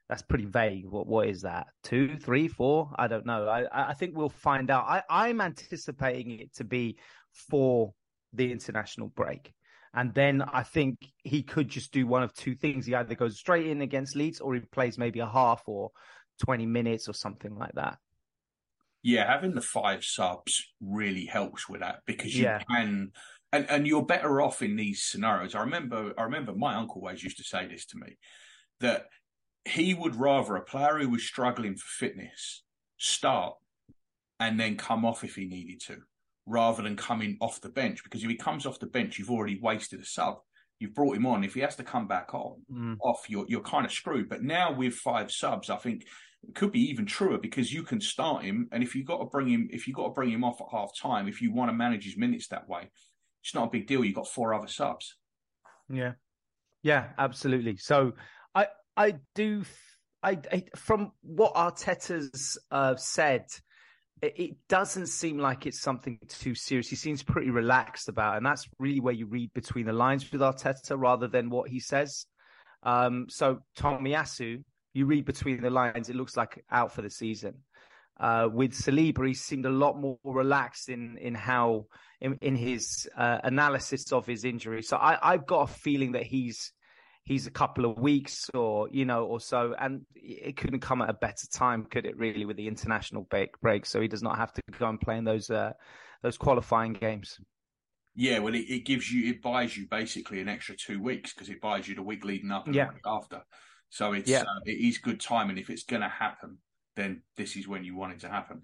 that's 0.08 0.22
pretty 0.22 0.46
vague. 0.46 0.86
What 0.86 1.06
what 1.06 1.28
is 1.28 1.42
that? 1.42 1.66
Two, 1.82 2.16
three, 2.16 2.48
four? 2.48 2.90
I 2.96 3.08
don't 3.08 3.26
know. 3.26 3.48
I 3.48 3.90
I 3.90 3.94
think 3.94 4.16
we'll 4.16 4.28
find 4.28 4.70
out. 4.70 4.84
I 4.86 5.02
I'm 5.08 5.40
anticipating 5.40 6.40
it 6.40 6.54
to 6.54 6.64
be 6.64 6.98
for 7.32 7.92
the 8.32 8.50
international 8.50 9.08
break. 9.08 9.52
And 9.94 10.12
then 10.14 10.42
I 10.42 10.62
think 10.64 10.98
he 11.24 11.42
could 11.42 11.68
just 11.68 11.92
do 11.92 12.06
one 12.06 12.22
of 12.22 12.34
two 12.34 12.54
things. 12.54 12.86
He 12.86 12.94
either 12.94 13.14
goes 13.14 13.38
straight 13.38 13.66
in 13.66 13.80
against 13.80 14.16
Leeds 14.16 14.40
or 14.40 14.54
he 14.54 14.60
plays 14.60 14.98
maybe 14.98 15.20
a 15.20 15.26
half 15.26 15.62
or 15.66 15.90
20 16.44 16.66
minutes 16.66 17.08
or 17.08 17.14
something 17.14 17.56
like 17.56 17.72
that. 17.72 17.98
Yeah, 19.02 19.26
having 19.26 19.54
the 19.54 19.62
five 19.62 20.04
subs 20.04 20.62
really 20.80 21.24
helps 21.24 21.68
with 21.68 21.80
that 21.80 22.00
because 22.04 22.36
you 22.36 22.44
yeah. 22.44 22.58
can 22.70 23.12
and 23.52 23.68
and 23.70 23.86
you're 23.86 24.04
better 24.04 24.40
off 24.40 24.62
in 24.62 24.76
these 24.76 25.02
scenarios. 25.02 25.54
I 25.54 25.60
remember 25.60 26.12
I 26.18 26.24
remember 26.24 26.54
my 26.54 26.74
uncle 26.74 27.02
always 27.02 27.22
used 27.22 27.38
to 27.38 27.44
say 27.44 27.66
this 27.66 27.86
to 27.86 27.98
me 27.98 28.18
that 28.80 29.06
he 29.64 29.94
would 29.94 30.16
rather 30.16 30.56
a 30.56 30.64
player 30.64 30.98
who 30.98 31.10
was 31.10 31.24
struggling 31.24 31.76
for 31.76 31.86
fitness 31.88 32.62
start 32.96 33.54
and 34.40 34.58
then 34.58 34.76
come 34.76 35.04
off 35.04 35.24
if 35.24 35.34
he 35.34 35.46
needed 35.46 35.80
to, 35.80 35.96
rather 36.46 36.82
than 36.82 36.96
coming 36.96 37.36
off 37.40 37.60
the 37.60 37.68
bench. 37.68 38.02
Because 38.04 38.22
if 38.22 38.30
he 38.30 38.36
comes 38.36 38.66
off 38.66 38.78
the 38.78 38.86
bench, 38.86 39.18
you've 39.18 39.30
already 39.30 39.58
wasted 39.60 40.00
a 40.00 40.04
sub. 40.04 40.36
You've 40.78 40.94
brought 40.94 41.16
him 41.16 41.26
on. 41.26 41.42
If 41.42 41.54
he 41.54 41.60
has 41.60 41.74
to 41.76 41.82
come 41.82 42.06
back 42.06 42.34
on 42.34 42.62
mm. 42.72 42.96
off, 43.00 43.28
you're 43.28 43.46
you're 43.48 43.60
kind 43.60 43.84
of 43.84 43.92
screwed. 43.92 44.28
But 44.28 44.42
now 44.42 44.72
with 44.72 44.94
five 44.94 45.32
subs, 45.32 45.70
I 45.70 45.76
think 45.76 46.06
it 46.46 46.54
could 46.54 46.70
be 46.70 46.88
even 46.90 47.04
truer 47.04 47.38
because 47.38 47.72
you 47.72 47.82
can 47.82 48.00
start 48.00 48.44
him, 48.44 48.68
and 48.70 48.82
if 48.82 48.94
you 48.94 49.04
got 49.04 49.18
to 49.18 49.24
bring 49.24 49.48
him, 49.48 49.68
if 49.72 49.88
you 49.88 49.94
got 49.94 50.04
to 50.04 50.14
bring 50.14 50.30
him 50.30 50.44
off 50.44 50.60
at 50.60 50.68
half 50.70 50.90
time, 50.96 51.26
if 51.26 51.42
you 51.42 51.52
want 51.52 51.68
to 51.70 51.76
manage 51.76 52.04
his 52.04 52.16
minutes 52.16 52.46
that 52.48 52.68
way, 52.68 52.90
it's 53.42 53.54
not 53.54 53.68
a 53.68 53.70
big 53.70 53.86
deal. 53.86 54.04
You've 54.04 54.16
got 54.16 54.28
four 54.28 54.54
other 54.54 54.68
subs. 54.68 55.16
Yeah, 55.88 56.12
yeah, 56.82 57.08
absolutely. 57.18 57.76
So 57.76 58.12
I 58.54 58.66
I 58.96 59.14
do 59.34 59.64
I, 60.22 60.38
I 60.52 60.64
from 60.76 61.12
what 61.22 61.54
Arteta's 61.54 62.58
uh, 62.70 62.96
said. 62.96 63.46
It, 64.20 64.56
doesn't 64.68 65.06
seem 65.06 65.38
like 65.38 65.64
it's 65.64 65.80
something 65.80 66.18
too 66.26 66.56
serious. 66.56 66.88
He 66.88 66.96
seems 66.96 67.22
pretty 67.22 67.50
relaxed 67.50 68.08
about, 68.08 68.34
it, 68.34 68.38
and 68.38 68.46
that's 68.46 68.66
really 68.80 68.98
where 68.98 69.14
you 69.14 69.26
read 69.26 69.52
between 69.54 69.86
the 69.86 69.92
lines 69.92 70.28
with 70.32 70.40
Arteta 70.40 70.98
rather 70.98 71.28
than 71.28 71.50
what 71.50 71.70
he 71.70 71.78
says. 71.78 72.26
Um, 72.82 73.26
so 73.28 73.60
Tomiyasu, 73.78 74.64
you 74.92 75.06
read 75.06 75.24
between 75.24 75.60
the 75.60 75.70
lines, 75.70 76.08
it 76.08 76.16
looks 76.16 76.36
like 76.36 76.64
out 76.68 76.92
for 76.92 77.02
the 77.02 77.10
season. 77.10 77.62
Uh, 78.20 78.48
with 78.52 78.72
Saliba, 78.72 79.26
he 79.26 79.34
seemed 79.34 79.66
a 79.66 79.70
lot 79.70 79.98
more 79.98 80.18
relaxed 80.24 80.88
in 80.88 81.16
in 81.18 81.34
how 81.34 81.86
in, 82.20 82.36
in 82.40 82.56
his 82.56 83.08
uh, 83.16 83.38
analysis 83.44 84.12
of 84.12 84.26
his 84.26 84.44
injury. 84.44 84.82
So 84.82 84.96
I, 84.96 85.32
I've 85.32 85.46
got 85.46 85.70
a 85.70 85.72
feeling 85.72 86.12
that 86.12 86.24
he's 86.24 86.72
he's 87.22 87.46
a 87.46 87.50
couple 87.50 87.84
of 87.84 87.98
weeks 87.98 88.50
or 88.54 88.88
you 88.90 89.04
know 89.04 89.24
or 89.24 89.38
so, 89.38 89.74
and 89.78 90.02
it 90.14 90.56
couldn't 90.56 90.80
come 90.80 91.02
at 91.02 91.10
a 91.10 91.14
better 91.14 91.46
time, 91.52 91.84
could 91.84 92.06
it? 92.06 92.16
Really, 92.16 92.44
with 92.44 92.56
the 92.56 92.66
international 92.66 93.22
break, 93.22 93.58
break 93.60 93.86
so 93.86 94.00
he 94.00 94.08
does 94.08 94.22
not 94.22 94.36
have 94.36 94.52
to 94.54 94.62
go 94.78 94.88
and 94.88 95.00
play 95.00 95.16
in 95.16 95.24
those 95.24 95.48
uh, 95.50 95.72
those 96.22 96.36
qualifying 96.36 96.94
games. 96.94 97.38
Yeah, 98.16 98.40
well, 98.40 98.54
it, 98.54 98.64
it, 98.68 98.84
gives 98.84 99.12
you, 99.12 99.30
it 99.30 99.40
buys 99.40 99.76
you 99.76 99.86
basically 99.88 100.40
an 100.40 100.48
extra 100.48 100.74
two 100.74 101.00
weeks 101.00 101.32
because 101.32 101.50
it 101.50 101.60
buys 101.60 101.86
you 101.86 101.94
the 101.94 102.02
week 102.02 102.24
leading 102.24 102.50
up 102.50 102.66
and 102.66 102.74
yeah. 102.74 102.88
after. 103.06 103.42
So 103.90 104.12
it's 104.12 104.28
yeah. 104.28 104.40
uh, 104.40 104.60
it 104.64 104.72
is 104.72 104.98
good 104.98 105.20
timing 105.20 105.56
if 105.56 105.70
it's 105.70 105.84
going 105.84 106.02
to 106.02 106.08
happen, 106.08 106.58
then 106.98 107.22
this 107.36 107.56
is 107.56 107.68
when 107.68 107.84
you 107.84 107.96
want 107.96 108.12
it 108.12 108.20
to 108.20 108.28
happen. 108.28 108.62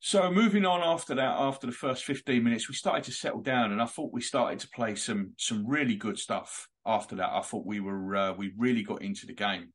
So 0.00 0.30
moving 0.30 0.64
on 0.64 0.80
after 0.80 1.14
that, 1.16 1.38
after 1.38 1.66
the 1.66 1.72
first 1.72 2.04
15 2.04 2.42
minutes, 2.42 2.68
we 2.68 2.74
started 2.74 3.04
to 3.04 3.12
settle 3.12 3.40
down, 3.40 3.72
and 3.72 3.82
I 3.82 3.86
thought 3.86 4.12
we 4.12 4.20
started 4.20 4.60
to 4.60 4.68
play 4.68 4.94
some 4.94 5.32
some 5.36 5.66
really 5.66 5.96
good 5.96 6.18
stuff. 6.18 6.68
After 6.86 7.16
that, 7.16 7.30
I 7.30 7.42
thought 7.42 7.66
we 7.66 7.80
were 7.80 8.16
uh, 8.16 8.32
we 8.32 8.52
really 8.56 8.82
got 8.82 9.02
into 9.02 9.26
the 9.26 9.34
game, 9.34 9.72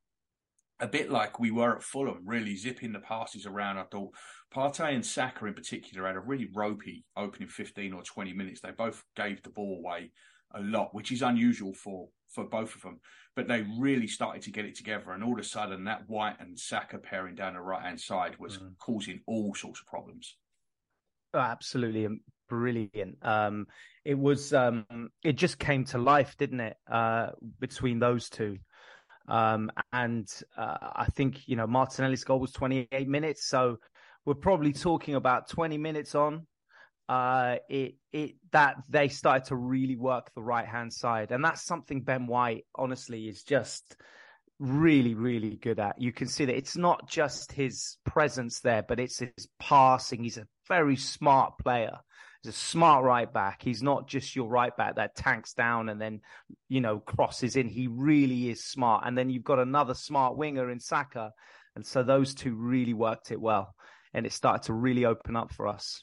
a 0.80 0.88
bit 0.88 1.12
like 1.12 1.40
we 1.40 1.52
were 1.52 1.76
at 1.76 1.84
Fulham, 1.84 2.22
really 2.26 2.56
zipping 2.56 2.94
the 2.94 3.00
passes 3.00 3.46
around. 3.46 3.78
I 3.78 3.84
thought 3.84 4.16
Partey 4.54 4.96
and 4.96 5.06
Saka 5.06 5.46
in 5.46 5.54
particular 5.54 6.08
had 6.08 6.16
a 6.16 6.22
really 6.22 6.50
ropey 6.56 7.04
opening 7.18 7.50
15 7.50 7.92
or 7.92 8.02
20 8.02 8.34
minutes. 8.34 8.62
They 8.62 8.72
both 8.72 9.04
gave 9.16 9.44
the 9.44 9.50
ball 9.50 9.82
away 9.84 10.12
a 10.54 10.62
lot, 10.62 10.94
which 10.94 11.12
is 11.12 11.22
unusual 11.22 11.74
for 11.74 12.10
for 12.30 12.44
both 12.44 12.76
of 12.76 12.82
them. 12.82 13.00
But 13.36 13.48
they 13.48 13.66
really 13.80 14.08
started 14.08 14.42
to 14.44 14.52
get 14.52 14.66
it 14.66 14.76
together, 14.76 15.12
and 15.12 15.24
all 15.24 15.34
of 15.34 15.40
a 15.40 15.44
sudden, 15.44 15.84
that 15.86 16.08
White 16.08 16.40
and 16.40 16.58
Saka 16.60 16.98
pairing 16.98 17.36
down 17.36 17.54
the 17.54 17.62
right 17.62 17.82
hand 17.82 18.00
side 18.00 18.38
was 18.40 18.58
mm. 18.58 18.72
causing 18.80 19.22
all 19.26 19.54
sorts 19.56 19.80
of 19.80 19.88
problems. 19.88 20.38
Oh, 21.34 21.40
absolutely 21.40 22.08
brilliant. 22.48 23.18
Um, 23.24 23.66
it 24.06 24.18
was 24.18 24.54
um, 24.54 24.86
it 25.24 25.34
just 25.34 25.58
came 25.58 25.86
to 25.86 25.98
life, 25.98 26.36
didn't 26.38 26.60
it? 26.60 26.78
Uh, 26.90 27.30
between 27.60 28.00
those 28.00 28.30
two. 28.30 28.58
Um, 29.28 29.72
and 29.94 30.30
uh, 30.58 30.78
I 30.96 31.06
think 31.16 31.48
you 31.48 31.56
know 31.56 31.66
Martinelli's 31.66 32.24
goal 32.24 32.40
was 32.40 32.52
28 32.52 33.08
minutes, 33.08 33.48
so 33.48 33.78
we're 34.26 34.36
probably 34.36 34.74
talking 34.74 35.16
about 35.16 35.50
20 35.50 35.78
minutes 35.78 36.14
on 36.14 36.46
uh, 37.10 37.58
it 37.70 37.96
it 38.12 38.36
that 38.52 38.78
they 38.90 39.10
started 39.10 39.46
to 39.46 39.56
really 39.56 39.96
work 39.96 40.32
the 40.34 40.42
right 40.42 40.68
hand 40.68 40.94
side, 40.94 41.32
and 41.32 41.44
that's 41.44 41.64
something 41.64 42.02
Ben 42.02 42.28
White 42.28 42.66
honestly 42.76 43.28
is 43.28 43.44
just 43.44 43.96
really 44.60 45.14
really 45.14 45.58
good 45.58 45.80
at. 45.80 46.00
You 46.02 46.14
can 46.14 46.28
see 46.28 46.46
that 46.46 46.56
it's 46.56 46.78
not 46.78 47.10
just 47.10 47.52
his 47.52 47.98
presence 48.06 48.62
there, 48.62 48.84
but 48.84 49.00
it's 49.00 49.20
his 49.20 49.48
passing. 49.60 50.24
He's 50.24 50.38
a 50.38 50.48
very 50.68 50.96
smart 50.96 51.58
player. 51.58 51.98
He's 52.42 52.54
a 52.54 52.58
smart 52.58 53.04
right 53.04 53.32
back. 53.32 53.62
He's 53.62 53.82
not 53.82 54.08
just 54.08 54.36
your 54.36 54.48
right 54.48 54.76
back 54.76 54.96
that 54.96 55.16
tanks 55.16 55.54
down 55.54 55.90
and 55.90 56.00
then 56.00 56.22
you 56.70 56.80
know 56.80 57.00
crosses 57.00 57.58
in. 57.58 57.68
He 57.68 57.88
really 57.88 58.50
is 58.50 58.64
smart. 58.64 59.04
And 59.06 59.18
then 59.18 59.30
you've 59.30 59.44
got 59.44 59.60
another 59.60 59.94
smart 59.94 60.38
winger 60.38 60.70
in 60.70 60.80
Saka, 60.80 61.34
and 61.76 61.86
so 61.86 62.02
those 62.02 62.34
two 62.34 62.56
really 62.56 62.94
worked 62.94 63.32
it 63.32 63.42
well, 63.42 63.76
and 64.14 64.26
it 64.26 64.32
started 64.32 64.68
to 64.68 64.74
really 64.74 65.04
open 65.04 65.36
up 65.36 65.52
for 65.52 65.68
us. 65.68 66.02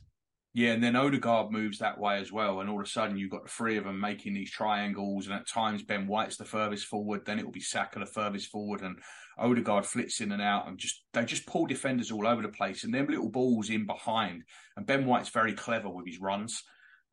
Yeah, 0.53 0.73
and 0.73 0.83
then 0.83 0.97
Odegaard 0.97 1.53
moves 1.53 1.79
that 1.79 1.99
way 1.99 2.19
as 2.19 2.33
well, 2.33 2.61
and 2.61 2.69
all 2.69 2.81
of 2.81 2.87
a 2.87 2.89
sudden 2.89 3.17
you've 3.17 3.31
got 3.31 3.45
the 3.45 3.51
three 3.51 3.77
of 3.77 3.85
them 3.85 4.01
making 4.01 4.35
these 4.35 4.51
triangles, 4.51 5.27
and 5.27 5.35
at 5.35 5.47
times 5.47 5.85
Ben 5.85 6.09
White's 6.09 6.37
the 6.37 6.45
furthest 6.45 6.87
forward, 6.87 7.25
then 7.25 7.39
it 7.39 7.45
will 7.45 7.53
be 7.53 7.61
Saka 7.61 8.01
the 8.01 8.07
furthest 8.07 8.49
forward, 8.49 8.81
and 8.81 8.99
Odegaard 9.39 9.87
flits 9.87 10.21
in 10.21 10.33
and 10.33 10.43
out, 10.43 10.67
and 10.67 10.77
just 10.77 11.05
they 11.13 11.25
just 11.25 11.47
pull 11.47 11.67
defenders 11.67 12.11
all 12.11 12.27
over 12.27 12.43
the 12.43 12.49
place, 12.49 12.83
and 12.83 12.93
them 12.93 13.07
little 13.07 13.29
balls 13.29 13.71
in 13.71 13.87
behind, 13.87 14.43
and 14.77 14.87
Ben 14.87 15.07
White's 15.07 15.29
very 15.29 15.53
clever 15.53 15.89
with 15.89 16.07
his 16.07 16.21
runs, 16.21 16.65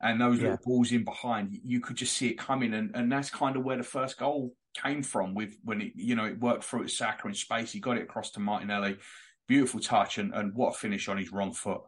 and 0.02 0.20
those 0.20 0.38
yeah. 0.38 0.50
little 0.50 0.66
balls 0.66 0.92
in 0.92 1.04
behind, 1.04 1.56
you 1.64 1.80
could 1.80 1.96
just 1.96 2.18
see 2.18 2.30
it 2.30 2.40
coming, 2.40 2.74
and 2.74 2.90
and 2.96 3.12
that's 3.12 3.30
kind 3.30 3.56
of 3.56 3.64
where 3.64 3.78
the 3.78 3.84
first 3.84 4.18
goal 4.18 4.56
came 4.84 5.04
from 5.04 5.36
with 5.36 5.56
when 5.64 5.82
it 5.82 5.92
you 5.96 6.16
know 6.16 6.26
it 6.26 6.40
worked 6.40 6.64
through 6.64 6.84
at 6.84 6.90
Saka 6.90 7.28
in 7.28 7.36
space, 7.36 7.72
he 7.72 7.80
got 7.80 7.98
it 7.98 8.04
across 8.04 8.32
to 8.32 8.40
Martinelli, 8.40 8.98
beautiful 9.48 9.80
touch, 9.80 10.18
and 10.18 10.34
and 10.34 10.56
what 10.56 10.74
a 10.74 10.78
finish 10.78 11.08
on 11.08 11.18
his 11.18 11.32
wrong 11.32 11.54
foot. 11.54 11.82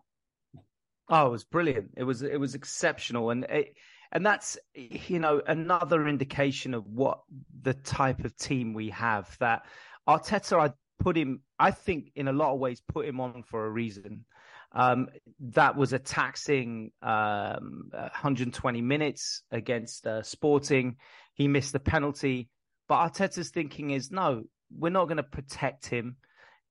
Oh, 1.09 1.27
it 1.27 1.31
was 1.31 1.43
brilliant. 1.43 1.91
It 1.97 2.03
was 2.03 2.21
it 2.21 2.39
was 2.39 2.53
exceptional, 2.53 3.31
and 3.31 3.43
it, 3.45 3.75
and 4.11 4.25
that's 4.25 4.57
you 4.75 5.19
know 5.19 5.41
another 5.45 6.07
indication 6.07 6.73
of 6.73 6.85
what 6.85 7.21
the 7.61 7.73
type 7.73 8.23
of 8.25 8.37
team 8.37 8.73
we 8.73 8.89
have. 8.91 9.35
That 9.39 9.65
Arteta, 10.07 10.59
I 10.59 10.73
put 10.99 11.17
him, 11.17 11.41
I 11.57 11.71
think, 11.71 12.11
in 12.15 12.27
a 12.27 12.33
lot 12.33 12.53
of 12.53 12.59
ways, 12.59 12.81
put 12.87 13.07
him 13.07 13.19
on 13.19 13.43
for 13.43 13.65
a 13.65 13.69
reason. 13.69 14.25
Um, 14.71 15.07
that 15.39 15.75
was 15.75 15.93
a 15.93 15.99
taxing 15.99 16.91
um, 17.01 17.89
120 17.91 18.81
minutes 18.81 19.41
against 19.49 20.05
uh, 20.05 20.21
Sporting. 20.21 20.97
He 21.33 21.47
missed 21.47 21.73
the 21.73 21.79
penalty, 21.79 22.49
but 22.87 22.97
Arteta's 22.97 23.49
thinking 23.49 23.89
is 23.89 24.11
no, 24.11 24.43
we're 24.71 24.91
not 24.91 25.05
going 25.05 25.17
to 25.17 25.23
protect 25.23 25.87
him. 25.87 26.17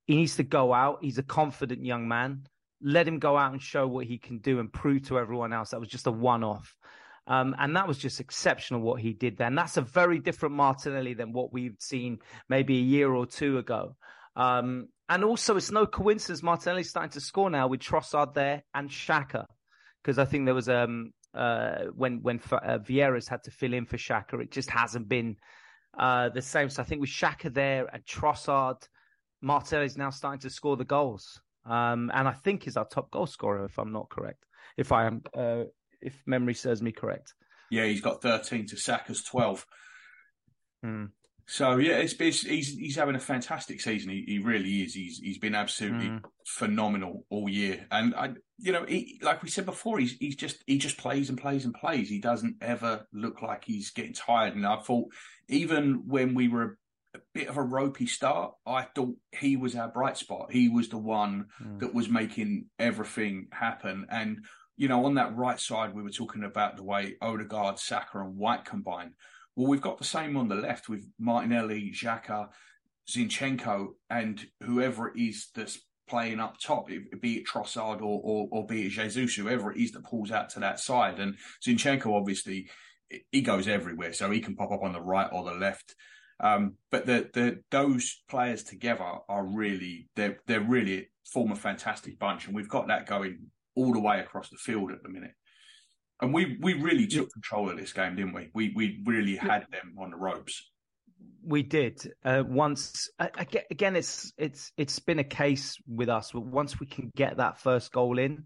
He 0.06 0.14
needs 0.14 0.36
to 0.36 0.44
go 0.44 0.72
out. 0.72 0.98
He's 1.02 1.18
a 1.18 1.24
confident 1.24 1.84
young 1.84 2.06
man 2.06 2.46
let 2.80 3.08
him 3.08 3.18
go 3.18 3.36
out 3.36 3.52
and 3.52 3.62
show 3.62 3.86
what 3.86 4.06
he 4.06 4.18
can 4.18 4.38
do 4.38 4.60
and 4.60 4.72
prove 4.72 5.08
to 5.08 5.18
everyone 5.18 5.52
else 5.52 5.70
that 5.70 5.80
was 5.80 5.88
just 5.88 6.06
a 6.06 6.12
one 6.12 6.44
off. 6.44 6.74
Um, 7.26 7.54
and 7.58 7.76
that 7.76 7.86
was 7.86 7.98
just 7.98 8.20
exceptional 8.20 8.80
what 8.80 9.00
he 9.00 9.12
did 9.12 9.36
there. 9.36 9.48
And 9.48 9.58
that's 9.58 9.76
a 9.76 9.82
very 9.82 10.18
different 10.18 10.54
Martinelli 10.54 11.14
than 11.14 11.32
what 11.32 11.52
we've 11.52 11.76
seen 11.78 12.20
maybe 12.48 12.78
a 12.78 12.82
year 12.82 13.12
or 13.12 13.26
two 13.26 13.58
ago. 13.58 13.96
Um, 14.34 14.88
and 15.10 15.24
also, 15.24 15.56
it's 15.56 15.70
no 15.70 15.84
coincidence 15.86 16.42
Martinelli's 16.42 16.88
starting 16.88 17.10
to 17.12 17.20
score 17.20 17.50
now 17.50 17.66
with 17.66 17.80
Trossard 17.80 18.34
there 18.34 18.62
and 18.74 18.88
Xhaka, 18.88 19.44
because 20.02 20.18
I 20.18 20.24
think 20.24 20.44
there 20.44 20.54
was 20.54 20.68
um 20.68 21.12
uh, 21.34 21.84
when 21.94 22.22
when 22.22 22.40
uh, 22.52 22.78
Vieira's 22.78 23.28
had 23.28 23.42
to 23.44 23.50
fill 23.50 23.74
in 23.74 23.84
for 23.84 23.96
Xhaka, 23.96 24.40
it 24.40 24.50
just 24.50 24.70
hasn't 24.70 25.08
been 25.08 25.36
uh, 25.98 26.28
the 26.30 26.42
same. 26.42 26.70
So 26.70 26.82
I 26.82 26.84
think 26.84 27.00
with 27.00 27.10
Xhaka 27.10 27.52
there 27.52 27.86
and 27.92 28.04
Trossard, 28.04 28.86
Martinelli's 29.42 29.98
now 29.98 30.10
starting 30.10 30.40
to 30.40 30.50
score 30.50 30.76
the 30.76 30.84
goals 30.84 31.40
um, 31.68 32.10
and 32.14 32.26
I 32.26 32.32
think 32.32 32.66
is 32.66 32.76
our 32.76 32.86
top 32.86 33.10
goal 33.10 33.26
scorer, 33.26 33.64
if 33.66 33.78
I'm 33.78 33.92
not 33.92 34.08
correct. 34.08 34.44
If 34.76 34.90
I 34.90 35.06
am, 35.06 35.22
uh, 35.36 35.64
if 36.00 36.20
memory 36.26 36.54
serves 36.54 36.82
me 36.82 36.92
correct. 36.92 37.34
Yeah, 37.70 37.84
he's 37.84 38.00
got 38.00 38.22
13 38.22 38.66
to 38.68 38.76
Saka's 38.76 39.22
12. 39.22 39.66
Mm. 40.84 41.10
So 41.50 41.78
yeah, 41.78 41.96
it's, 41.96 42.12
it's, 42.20 42.42
he's 42.42 42.76
he's 42.76 42.96
having 42.96 43.16
a 43.16 43.20
fantastic 43.20 43.80
season. 43.80 44.10
He, 44.10 44.24
he 44.26 44.38
really 44.38 44.82
is. 44.82 44.94
He's 44.94 45.18
he's 45.18 45.38
been 45.38 45.54
absolutely 45.54 46.08
mm. 46.08 46.22
phenomenal 46.46 47.24
all 47.30 47.48
year. 47.48 47.86
And 47.90 48.14
I, 48.14 48.34
you 48.58 48.72
know, 48.72 48.84
he, 48.86 49.18
like 49.22 49.42
we 49.42 49.48
said 49.48 49.64
before, 49.64 49.98
he's 49.98 50.12
he's 50.18 50.36
just 50.36 50.62
he 50.66 50.76
just 50.76 50.98
plays 50.98 51.30
and 51.30 51.38
plays 51.38 51.64
and 51.64 51.72
plays. 51.72 52.10
He 52.10 52.20
doesn't 52.20 52.56
ever 52.60 53.06
look 53.14 53.40
like 53.40 53.64
he's 53.64 53.90
getting 53.90 54.12
tired. 54.12 54.56
And 54.56 54.66
I 54.66 54.80
thought 54.80 55.08
even 55.48 56.02
when 56.06 56.34
we 56.34 56.48
were 56.48 56.76
a 57.18 57.22
bit 57.34 57.48
of 57.48 57.56
a 57.56 57.62
ropey 57.62 58.06
start, 58.06 58.54
I 58.66 58.82
thought 58.82 59.16
he 59.32 59.56
was 59.56 59.74
our 59.74 59.88
bright 59.88 60.16
spot. 60.16 60.52
He 60.52 60.68
was 60.68 60.88
the 60.88 60.98
one 60.98 61.46
mm. 61.62 61.80
that 61.80 61.94
was 61.94 62.08
making 62.08 62.66
everything 62.78 63.48
happen. 63.52 64.06
And, 64.10 64.44
you 64.76 64.88
know, 64.88 65.04
on 65.06 65.14
that 65.14 65.36
right 65.36 65.60
side, 65.60 65.94
we 65.94 66.02
were 66.02 66.10
talking 66.10 66.44
about 66.44 66.76
the 66.76 66.84
way 66.84 67.16
Odegaard, 67.20 67.78
Saka, 67.78 68.20
and 68.20 68.36
White 68.36 68.64
combined. 68.64 69.12
Well, 69.56 69.68
we've 69.68 69.80
got 69.80 69.98
the 69.98 70.04
same 70.04 70.36
on 70.36 70.48
the 70.48 70.54
left 70.54 70.88
with 70.88 71.04
Martinelli, 71.18 71.92
Xhaka, 71.92 72.48
Zinchenko, 73.08 73.88
and 74.08 74.44
whoever 74.62 75.08
it 75.08 75.20
is 75.20 75.48
that's 75.54 75.80
playing 76.08 76.40
up 76.40 76.58
top, 76.58 76.88
be 77.20 77.36
it 77.36 77.46
Trossard 77.46 78.00
or, 78.00 78.20
or, 78.22 78.48
or 78.50 78.66
be 78.66 78.86
it 78.86 78.90
Jesus, 78.90 79.34
whoever 79.34 79.72
it 79.72 79.78
is 79.78 79.92
that 79.92 80.04
pulls 80.04 80.30
out 80.30 80.50
to 80.50 80.60
that 80.60 80.80
side. 80.80 81.18
And 81.18 81.36
Zinchenko, 81.66 82.14
obviously, 82.14 82.70
he 83.32 83.40
goes 83.40 83.68
everywhere, 83.68 84.12
so 84.12 84.30
he 84.30 84.40
can 84.40 84.54
pop 84.54 84.70
up 84.70 84.82
on 84.82 84.92
the 84.92 85.00
right 85.00 85.28
or 85.32 85.44
the 85.44 85.52
left. 85.58 85.94
Um, 86.40 86.74
but 86.90 87.06
the, 87.06 87.28
the 87.32 87.62
those 87.70 88.22
players 88.28 88.62
together 88.62 89.12
are 89.28 89.44
really 89.44 90.08
they're 90.14 90.38
they're 90.46 90.60
really 90.60 91.08
form 91.24 91.52
a 91.52 91.56
fantastic 91.56 92.18
bunch, 92.18 92.46
and 92.46 92.54
we've 92.54 92.68
got 92.68 92.88
that 92.88 93.06
going 93.06 93.50
all 93.74 93.92
the 93.92 94.00
way 94.00 94.20
across 94.20 94.48
the 94.50 94.56
field 94.56 94.92
at 94.92 95.02
the 95.02 95.08
minute. 95.08 95.34
And 96.20 96.32
we 96.34 96.56
we 96.60 96.74
really 96.74 97.06
took 97.06 97.32
control 97.32 97.70
of 97.70 97.76
this 97.76 97.92
game, 97.92 98.16
didn't 98.16 98.34
we? 98.34 98.50
We 98.54 98.72
we 98.74 99.02
really 99.04 99.36
had 99.36 99.66
them 99.70 99.96
on 100.00 100.10
the 100.10 100.16
ropes. 100.16 100.70
We 101.44 101.62
did. 101.62 102.12
Uh, 102.24 102.44
once 102.46 103.08
again, 103.18 103.96
it's 103.96 104.32
it's 104.36 104.72
it's 104.76 104.98
been 104.98 105.18
a 105.18 105.24
case 105.24 105.76
with 105.86 106.08
us. 106.08 106.32
Once 106.34 106.78
we 106.78 106.86
can 106.86 107.10
get 107.16 107.36
that 107.38 107.60
first 107.60 107.92
goal 107.92 108.18
in, 108.18 108.44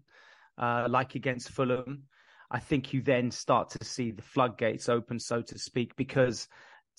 uh, 0.57 0.87
like 0.89 1.15
against 1.15 1.49
Fulham, 1.49 2.03
I 2.49 2.59
think 2.59 2.93
you 2.93 3.01
then 3.01 3.31
start 3.31 3.71
to 3.71 3.83
see 3.83 4.11
the 4.11 4.21
floodgates 4.21 4.87
open, 4.87 5.19
so 5.19 5.41
to 5.41 5.57
speak, 5.57 5.95
because 5.95 6.47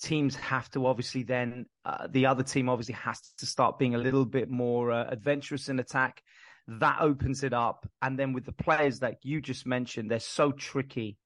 teams 0.01 0.35
have 0.35 0.69
to 0.71 0.85
obviously 0.85 1.23
then 1.23 1.65
uh, 1.85 2.07
the 2.09 2.25
other 2.25 2.43
team 2.43 2.69
obviously 2.69 2.95
has 2.95 3.19
to 3.37 3.45
start 3.45 3.79
being 3.79 3.95
a 3.95 3.99
little 3.99 4.25
bit 4.25 4.49
more 4.49 4.91
uh, 4.91 5.05
adventurous 5.09 5.69
in 5.69 5.79
attack. 5.79 6.21
That 6.67 6.97
opens 7.01 7.43
it 7.43 7.53
up. 7.53 7.87
And 8.01 8.17
then 8.17 8.33
with 8.33 8.45
the 8.45 8.51
players 8.51 8.99
that 8.99 9.17
you 9.23 9.41
just 9.41 9.65
mentioned 9.65 10.09
they're 10.11 10.19
so 10.19 10.51
tricky 10.51 11.17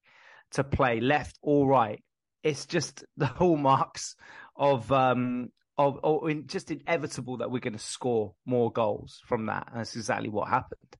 to 0.51 0.63
play 0.63 0.99
left 0.99 1.37
or 1.41 1.67
right. 1.67 2.03
It's 2.43 2.65
just 2.65 3.03
the 3.17 3.27
hallmarks 3.27 4.15
of 4.55 4.91
um 4.91 5.49
of 5.77 5.99
or 6.03 6.29
in, 6.29 6.47
just 6.47 6.71
inevitable 6.71 7.37
that 7.37 7.49
we're 7.49 7.59
going 7.59 7.73
to 7.73 7.79
score 7.79 8.35
more 8.45 8.71
goals 8.71 9.21
from 9.25 9.47
that. 9.47 9.67
And 9.71 9.79
that's 9.79 9.95
exactly 9.95 10.29
what 10.29 10.49
happened. 10.49 10.95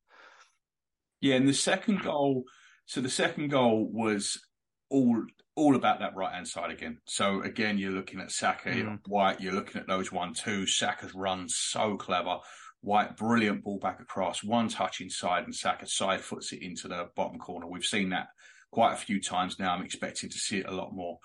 Yeah 1.22 1.36
and 1.36 1.48
the 1.48 1.54
second 1.54 2.02
goal 2.02 2.46
so 2.86 3.02
the 3.02 3.10
second 3.10 3.50
goal 3.50 3.88
was 3.92 4.40
all 4.90 5.24
all 5.56 5.76
about 5.76 6.00
that 6.00 6.16
right 6.16 6.34
hand 6.34 6.48
side 6.48 6.72
again. 6.72 7.00
So 7.06 7.42
again, 7.42 7.78
you're 7.78 7.92
looking 7.92 8.22
at 8.22 8.32
Saka, 8.32 8.70
mm. 8.70 9.00
White, 9.08 9.42
you're 9.42 9.54
looking 9.54 9.82
at 9.82 9.88
those 9.88 10.12
one 10.12 10.34
two. 10.34 10.66
Saka's 10.66 11.14
run 11.14 11.48
so 11.50 11.98
clever. 11.98 12.38
White, 12.82 13.18
brilliant 13.18 13.64
ball 13.64 13.78
back 13.78 14.00
across, 14.00 14.42
one 14.42 14.70
touch 14.70 15.02
inside, 15.02 15.44
and 15.44 15.54
Saka 15.54 15.86
side 15.86 16.22
foots 16.22 16.54
it 16.54 16.62
into 16.62 16.88
the 16.88 17.10
bottom 17.14 17.38
corner. 17.38 17.68
We've 17.68 17.84
seen 17.84 18.10
that 18.10 18.28
quite 18.72 18.94
a 18.94 18.98
few 18.98 19.22
times 19.22 19.60
now. 19.60 19.74
I'm 19.74 19.84
expecting 19.84 20.30
to 20.30 20.38
see 20.38 20.60
it 20.60 20.70
a 20.70 20.72
lot 20.74 20.94
more. 20.94 21.20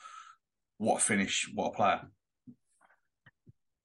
What 0.78 0.97
a 0.97 1.00
finish! 1.00 1.49
What 1.54 1.68
a 1.68 1.76
player! 1.76 2.00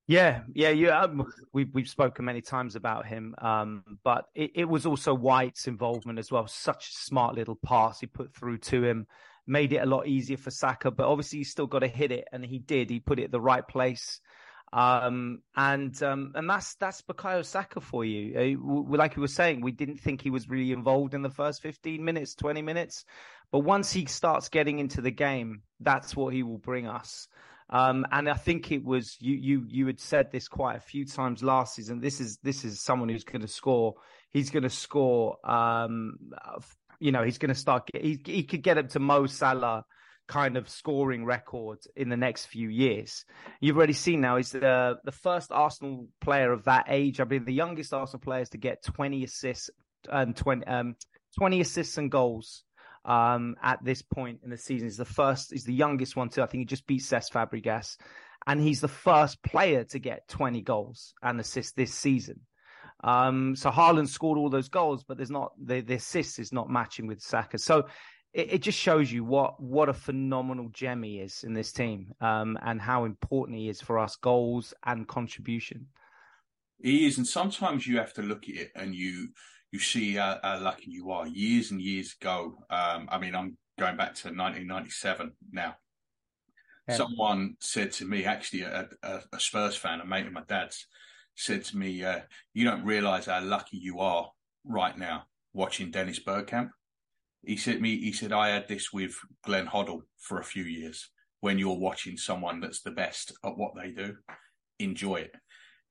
Yeah, 0.09 0.41
yeah, 0.55 0.69
yeah. 0.69 1.01
Um, 1.01 1.31
we've 1.53 1.71
we've 1.71 1.88
spoken 1.88 2.25
many 2.25 2.41
times 2.41 2.75
about 2.75 3.05
him, 3.05 3.36
um, 3.38 3.83
but 4.03 4.25
it, 4.33 4.50
it, 4.55 4.65
was 4.65 4.88
also 4.88 5.13
White's 5.13 5.67
involvement 5.67 6.17
as 6.17 6.31
well. 6.31 6.48
Such 6.48 6.89
a 6.89 6.93
smart 6.93 7.36
little 7.36 7.59
pass 7.63 8.00
he 8.00 8.07
put 8.07 8.33
through 8.33 8.57
to 8.57 8.83
him, 8.83 9.05
made 9.50 9.74
it 9.74 9.82
a 9.82 9.86
lot 9.86 10.08
easier 10.08 10.38
for 10.38 10.51
Saka. 10.51 10.91
But 10.91 11.08
obviously, 11.08 11.39
he's 11.39 11.51
still 11.51 11.68
got 11.68 11.79
to 11.79 11.88
hit 11.88 12.12
it, 12.12 12.25
and 12.32 12.46
he 12.46 12.60
did. 12.60 12.89
He 12.89 13.00
put 13.00 13.20
it 13.20 13.25
at 13.25 13.32
the 13.32 13.41
right 13.41 13.68
place, 13.68 14.22
um, 14.72 15.41
and 15.56 16.01
um, 16.03 16.32
and 16.36 16.50
that's 16.50 16.75
that's 16.75 17.01
Bukayo 17.01 17.44
Saka 17.44 17.82
for 17.82 18.06
you. 18.06 18.58
Uh, 18.58 18.96
like 18.96 19.15
you 19.15 19.22
were 19.22 19.27
saying, 19.27 19.62
we 19.62 19.72
didn't 19.72 19.98
think 19.98 20.22
he 20.22 20.29
was 20.29 20.48
really 20.48 20.72
involved 20.72 21.13
in 21.13 21.22
the 21.22 21.29
first 21.29 21.62
fifteen 21.62 22.06
minutes, 22.06 22.36
twenty 22.36 22.62
minutes, 22.62 23.03
but 23.51 23.60
once 23.60 23.91
he 23.91 24.06
starts 24.06 24.50
getting 24.50 24.79
into 24.79 25.01
the 25.01 25.12
game, 25.12 25.63
that's 25.79 26.15
what 26.15 26.34
he 26.34 26.44
will 26.44 26.60
bring 26.60 26.88
us. 26.88 27.27
Um, 27.72 28.06
and 28.12 28.27
I 28.27 28.34
think 28.34 28.72
it 28.72 28.84
was 28.84 29.15
you, 29.20 29.36
you, 29.36 29.65
you 29.68 29.86
had 29.86 30.00
said 30.00 30.32
this 30.32 30.48
quite 30.48 30.77
a 30.77 30.79
few 30.79 31.06
times 31.06 31.44
last 31.44 31.75
season. 31.75 32.01
This 32.01 32.20
is, 32.20 32.39
this 32.41 32.65
is 32.65 32.82
someone 32.82 33.10
who's 33.10 33.24
going 33.24 33.41
to 33.41 33.48
score. 33.48 33.94
He's 34.32 34.50
going 34.50 34.63
to 34.63 34.72
score. 34.72 35.38
Um, 35.48 36.18
you 37.00 37.12
know, 37.12 37.24
he's 37.24 37.38
going 37.38 37.53
to 37.53 37.60
start. 37.60 37.89
He, 37.94 38.20
he 38.25 38.44
could 38.44 38.62
get 38.62 38.77
up 38.77 38.89
to 38.89 39.00
Mo 39.00 39.25
Salah 39.25 39.86
kind 40.27 40.58
of 40.58 40.70
scoring 40.70 41.25
record 41.25 41.79
in 41.96 42.10
the 42.10 42.18
next 42.18 42.46
few 42.46 42.70
years. 42.70 43.25
You've 43.62 43.77
already 43.77 43.94
seen 43.94 44.22
now 44.22 44.38
he's 44.38 44.51
the 44.51 44.98
the 45.03 45.12
first 45.12 45.51
Arsenal 45.51 46.08
player 46.22 46.51
of 46.51 46.65
that 46.65 46.86
age. 46.88 47.20
I 47.20 47.24
believe 47.24 47.46
the 47.46 47.53
youngest 47.53 47.94
Arsenal 47.94 48.22
players 48.22 48.50
to 48.50 48.58
get 48.58 48.84
20 48.84 49.24
assists 49.24 49.70
and 50.10 50.36
20 50.36 50.65
um, 50.68 50.96
20 51.38 51.62
assists 51.62 51.98
and 51.98 52.12
goals 52.12 52.63
um, 53.06 53.56
at 53.62 53.84
this 53.84 54.01
point 54.01 54.41
in 54.44 54.50
the 54.50 54.58
season. 54.58 54.88
He's 54.88 54.98
the 54.98 55.06
first, 55.06 55.51
he's 55.51 55.65
the 55.65 55.74
youngest 55.74 56.15
one 56.15 56.29
too. 56.29 56.41
I 56.41 56.46
think 56.46 56.62
he 56.62 56.65
just 56.65 56.88
beat 56.88 57.01
Cesc 57.01 57.32
Fabregas. 57.32 57.98
And 58.48 58.62
he's 58.62 58.82
the 58.82 58.88
first 58.88 59.44
player 59.44 59.84
to 59.86 60.00
get 60.00 60.27
20 60.29 60.62
goals 60.62 61.13
and 61.22 61.39
assists 61.39 61.74
this 61.74 61.94
season. 61.94 62.41
Um, 63.03 63.56
so 63.56 63.70
Haaland 63.70 64.10
scored 64.10 64.38
all 64.38 64.50
those 64.50 64.70
goals, 64.70 65.03
but 65.03 65.18
there's 65.18 65.32
not 65.32 65.53
the, 65.63 65.82
the 65.82 65.96
assist 65.96 66.39
is 66.39 66.51
not 66.51 66.70
matching 66.70 67.08
with 67.08 67.22
Saka. 67.22 67.58
So 67.58 67.88
it, 68.34 68.53
it, 68.53 68.62
just 68.62 68.77
shows 68.77 69.12
you 69.12 69.24
what 69.24 69.62
what 69.62 69.89
a 69.89 69.94
phenomenal 69.94 70.70
gem 70.70 71.03
he 71.03 71.20
is 71.20 71.44
in 71.44 71.53
this 71.53 71.72
team, 71.72 72.13
um, 72.22 72.58
and 72.62 72.82
how 72.82 73.06
important 73.06 73.58
he 73.58 73.70
is 73.70 73.82
for 73.82 73.98
us 73.98 74.15
goals 74.18 74.74
and 74.86 75.08
contribution. 75.08 75.88
He 76.82 77.08
is, 77.08 77.18
and 77.18 77.27
sometimes 77.27 77.88
you 77.88 77.98
have 77.98 78.13
to 78.13 78.22
look 78.22 78.48
at 78.50 78.56
it 78.56 78.72
and 78.75 78.94
you 78.94 79.29
you 79.72 79.79
see 79.79 80.15
how, 80.15 80.39
how 80.44 80.60
lucky 80.60 80.91
you 80.91 81.12
are. 81.12 81.27
Years 81.27 81.72
and 81.72 81.82
years 81.82 82.15
ago, 82.20 82.58
um, 82.70 83.08
I 83.12 83.20
mean, 83.20 83.36
I'm 83.36 83.58
going 83.77 83.98
back 83.98 84.15
to 84.15 84.27
1997 84.29 85.34
now. 85.51 85.75
Yeah. 86.88 86.96
Someone 86.96 87.56
said 87.60 87.91
to 87.94 88.06
me, 88.06 88.25
actually, 88.25 88.63
a, 88.63 88.89
a, 89.03 89.20
a, 89.32 89.39
Spurs 89.39 89.75
fan, 89.75 90.01
a 90.01 90.06
mate 90.06 90.25
of 90.25 90.34
my 90.34 90.41
dad's, 90.48 90.88
said 91.39 91.63
to 91.65 91.77
me, 91.77 92.03
uh, 92.03 92.22
"You 92.53 92.65
don't 92.65 92.86
realise 92.86 93.25
how 93.25 93.41
lucky 93.41 93.77
you 93.77 94.00
are 94.00 94.31
right 94.63 94.98
now 94.98 95.25
watching 95.53 95.91
Dennis 95.91 96.19
Bergkamp." 96.19 96.69
He 97.43 97.58
said 97.58 97.81
me, 97.81 97.98
he 97.98 98.12
said, 98.12 98.31
"I 98.31 98.50
had 98.50 98.67
this 98.67 98.91
with 98.91 99.15
Glenn 99.43 99.67
Hoddle 99.67 100.01
for 100.19 100.39
a 100.39 100.43
few 100.43 100.63
years. 100.63 101.10
When 101.41 101.58
you're 101.58 101.77
watching 101.77 102.17
someone 102.17 102.60
that's 102.60 102.81
the 102.81 102.91
best 102.91 103.31
at 103.43 103.58
what 103.58 103.74
they 103.75 103.91
do, 103.91 104.17
enjoy 104.79 105.15
it." 105.15 105.36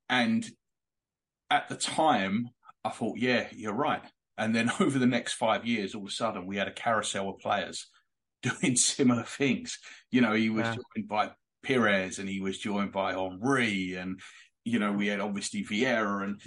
And 0.08 0.48
at 1.50 1.68
the 1.68 1.76
time, 1.76 2.50
I 2.84 2.90
thought, 2.90 3.18
yeah, 3.18 3.48
you're 3.52 3.74
right. 3.74 4.02
And 4.36 4.54
then 4.54 4.70
over 4.80 4.98
the 4.98 5.06
next 5.06 5.34
five 5.34 5.66
years, 5.66 5.94
all 5.94 6.02
of 6.02 6.08
a 6.08 6.12
sudden, 6.12 6.46
we 6.46 6.56
had 6.56 6.68
a 6.68 6.72
carousel 6.72 7.30
of 7.30 7.38
players 7.38 7.86
doing 8.42 8.76
similar 8.76 9.24
things. 9.24 9.78
You 10.10 10.20
know, 10.20 10.34
he 10.34 10.50
was 10.50 10.66
yeah. 10.66 10.74
joined 10.74 11.08
by 11.08 11.30
Pires 11.66 12.18
and 12.18 12.28
he 12.28 12.40
was 12.40 12.58
joined 12.58 12.92
by 12.92 13.12
Henry 13.12 13.94
and 13.94 14.20
you 14.68 14.78
know, 14.78 14.92
we 14.92 15.06
had 15.08 15.20
obviously 15.20 15.64
Vieira, 15.64 16.24
and 16.24 16.40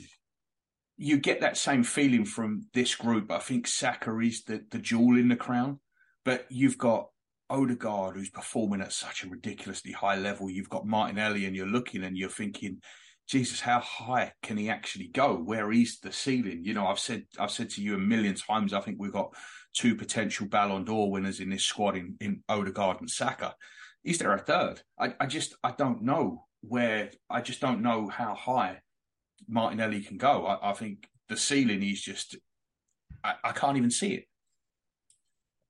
you 0.97 1.17
get 1.17 1.41
that 1.41 1.57
same 1.57 1.83
feeling 1.83 2.25
from 2.25 2.67
this 2.73 2.95
group. 2.95 3.31
I 3.31 3.39
think 3.39 3.67
Saka 3.67 4.17
is 4.19 4.43
the 4.43 4.63
the 4.69 4.79
jewel 4.79 5.17
in 5.17 5.27
the 5.27 5.35
crown, 5.35 5.79
but 6.23 6.45
you've 6.49 6.77
got 6.77 7.07
Odegaard 7.49 8.15
who's 8.15 8.29
performing 8.29 8.81
at 8.81 8.93
such 8.93 9.23
a 9.23 9.29
ridiculously 9.29 9.91
high 9.91 10.15
level. 10.15 10.49
You've 10.49 10.69
got 10.69 10.85
Martinelli, 10.85 11.45
and 11.45 11.55
you're 11.55 11.65
looking 11.65 12.03
and 12.03 12.15
you're 12.15 12.29
thinking, 12.29 12.79
Jesus, 13.27 13.59
how 13.59 13.79
high 13.79 14.33
can 14.43 14.57
he 14.57 14.69
actually 14.69 15.07
go? 15.07 15.35
Where 15.35 15.71
is 15.71 15.99
the 15.99 16.11
ceiling? 16.11 16.61
You 16.63 16.75
know, 16.75 16.85
I've 16.85 16.99
said 16.99 17.23
I've 17.39 17.51
said 17.51 17.71
to 17.71 17.81
you 17.81 17.95
a 17.95 17.99
million 17.99 18.35
times. 18.35 18.73
I 18.73 18.81
think 18.81 18.97
we've 18.99 19.11
got 19.11 19.33
two 19.73 19.95
potential 19.95 20.47
Ballon 20.47 20.83
d'Or 20.83 21.09
winners 21.09 21.39
in 21.39 21.49
this 21.49 21.63
squad 21.63 21.95
in, 21.95 22.15
in 22.19 22.43
Odegaard 22.47 22.99
and 22.99 23.09
Saka. 23.09 23.55
Is 24.03 24.17
there 24.17 24.33
a 24.33 24.39
third? 24.39 24.81
I, 24.99 25.13
I 25.19 25.25
just 25.25 25.55
I 25.63 25.71
don't 25.71 26.03
know 26.03 26.45
where. 26.61 27.11
I 27.29 27.41
just 27.41 27.61
don't 27.61 27.81
know 27.81 28.07
how 28.07 28.35
high 28.35 28.79
Martinelli 29.47 30.01
can 30.01 30.17
go. 30.17 30.45
I, 30.45 30.71
I 30.71 30.73
think 30.73 31.07
the 31.29 31.37
ceiling 31.37 31.83
is 31.83 32.01
just 32.01 32.35
I, 33.23 33.35
I 33.43 33.51
can't 33.51 33.77
even 33.77 33.91
see 33.91 34.13
it. 34.13 34.25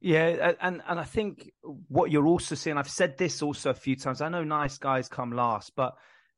Yeah, 0.04 0.54
and 0.60 0.82
and 0.88 0.99
I 0.99 1.04
think 1.04 1.51
what 1.62 2.10
you're 2.10 2.25
also 2.25 2.56
seeing, 2.56 2.77
I've 2.77 2.89
said 2.89 3.17
this 3.17 3.43
also 3.43 3.69
a 3.69 3.75
few 3.75 3.95
times. 3.95 4.21
I 4.21 4.30
know 4.30 4.43
nice 4.43 4.80
guys 4.80 5.08
come 5.08 5.32
last, 5.32 5.73
but 5.75 5.93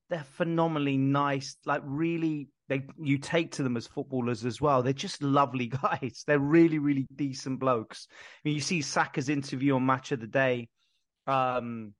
they're 0.10 0.26
phenomenally 0.36 0.98
nice. 0.98 1.56
Like 1.66 1.82
really, 1.86 2.50
they 2.68 2.86
you 3.02 3.18
take 3.18 3.54
to 3.54 3.64
them 3.64 3.78
as 3.78 3.88
footballers 3.88 4.44
as 4.44 4.60
well. 4.60 4.84
They're 4.84 4.92
just 4.92 5.24
lovely 5.24 5.68
guys. 5.84 6.24
They're 6.28 6.40
really, 6.40 6.78
really 6.78 7.08
decent 7.16 7.62
blokes. 7.62 8.08
I 8.12 8.50
mean, 8.50 8.56
you 8.56 8.62
see 8.62 8.82
Saka's 8.82 9.30
interview 9.30 9.76
on 9.76 9.86
Match 9.86 10.12
of 10.12 10.20
the 10.20 10.28
Day, 10.28 10.68
um, 11.26 11.94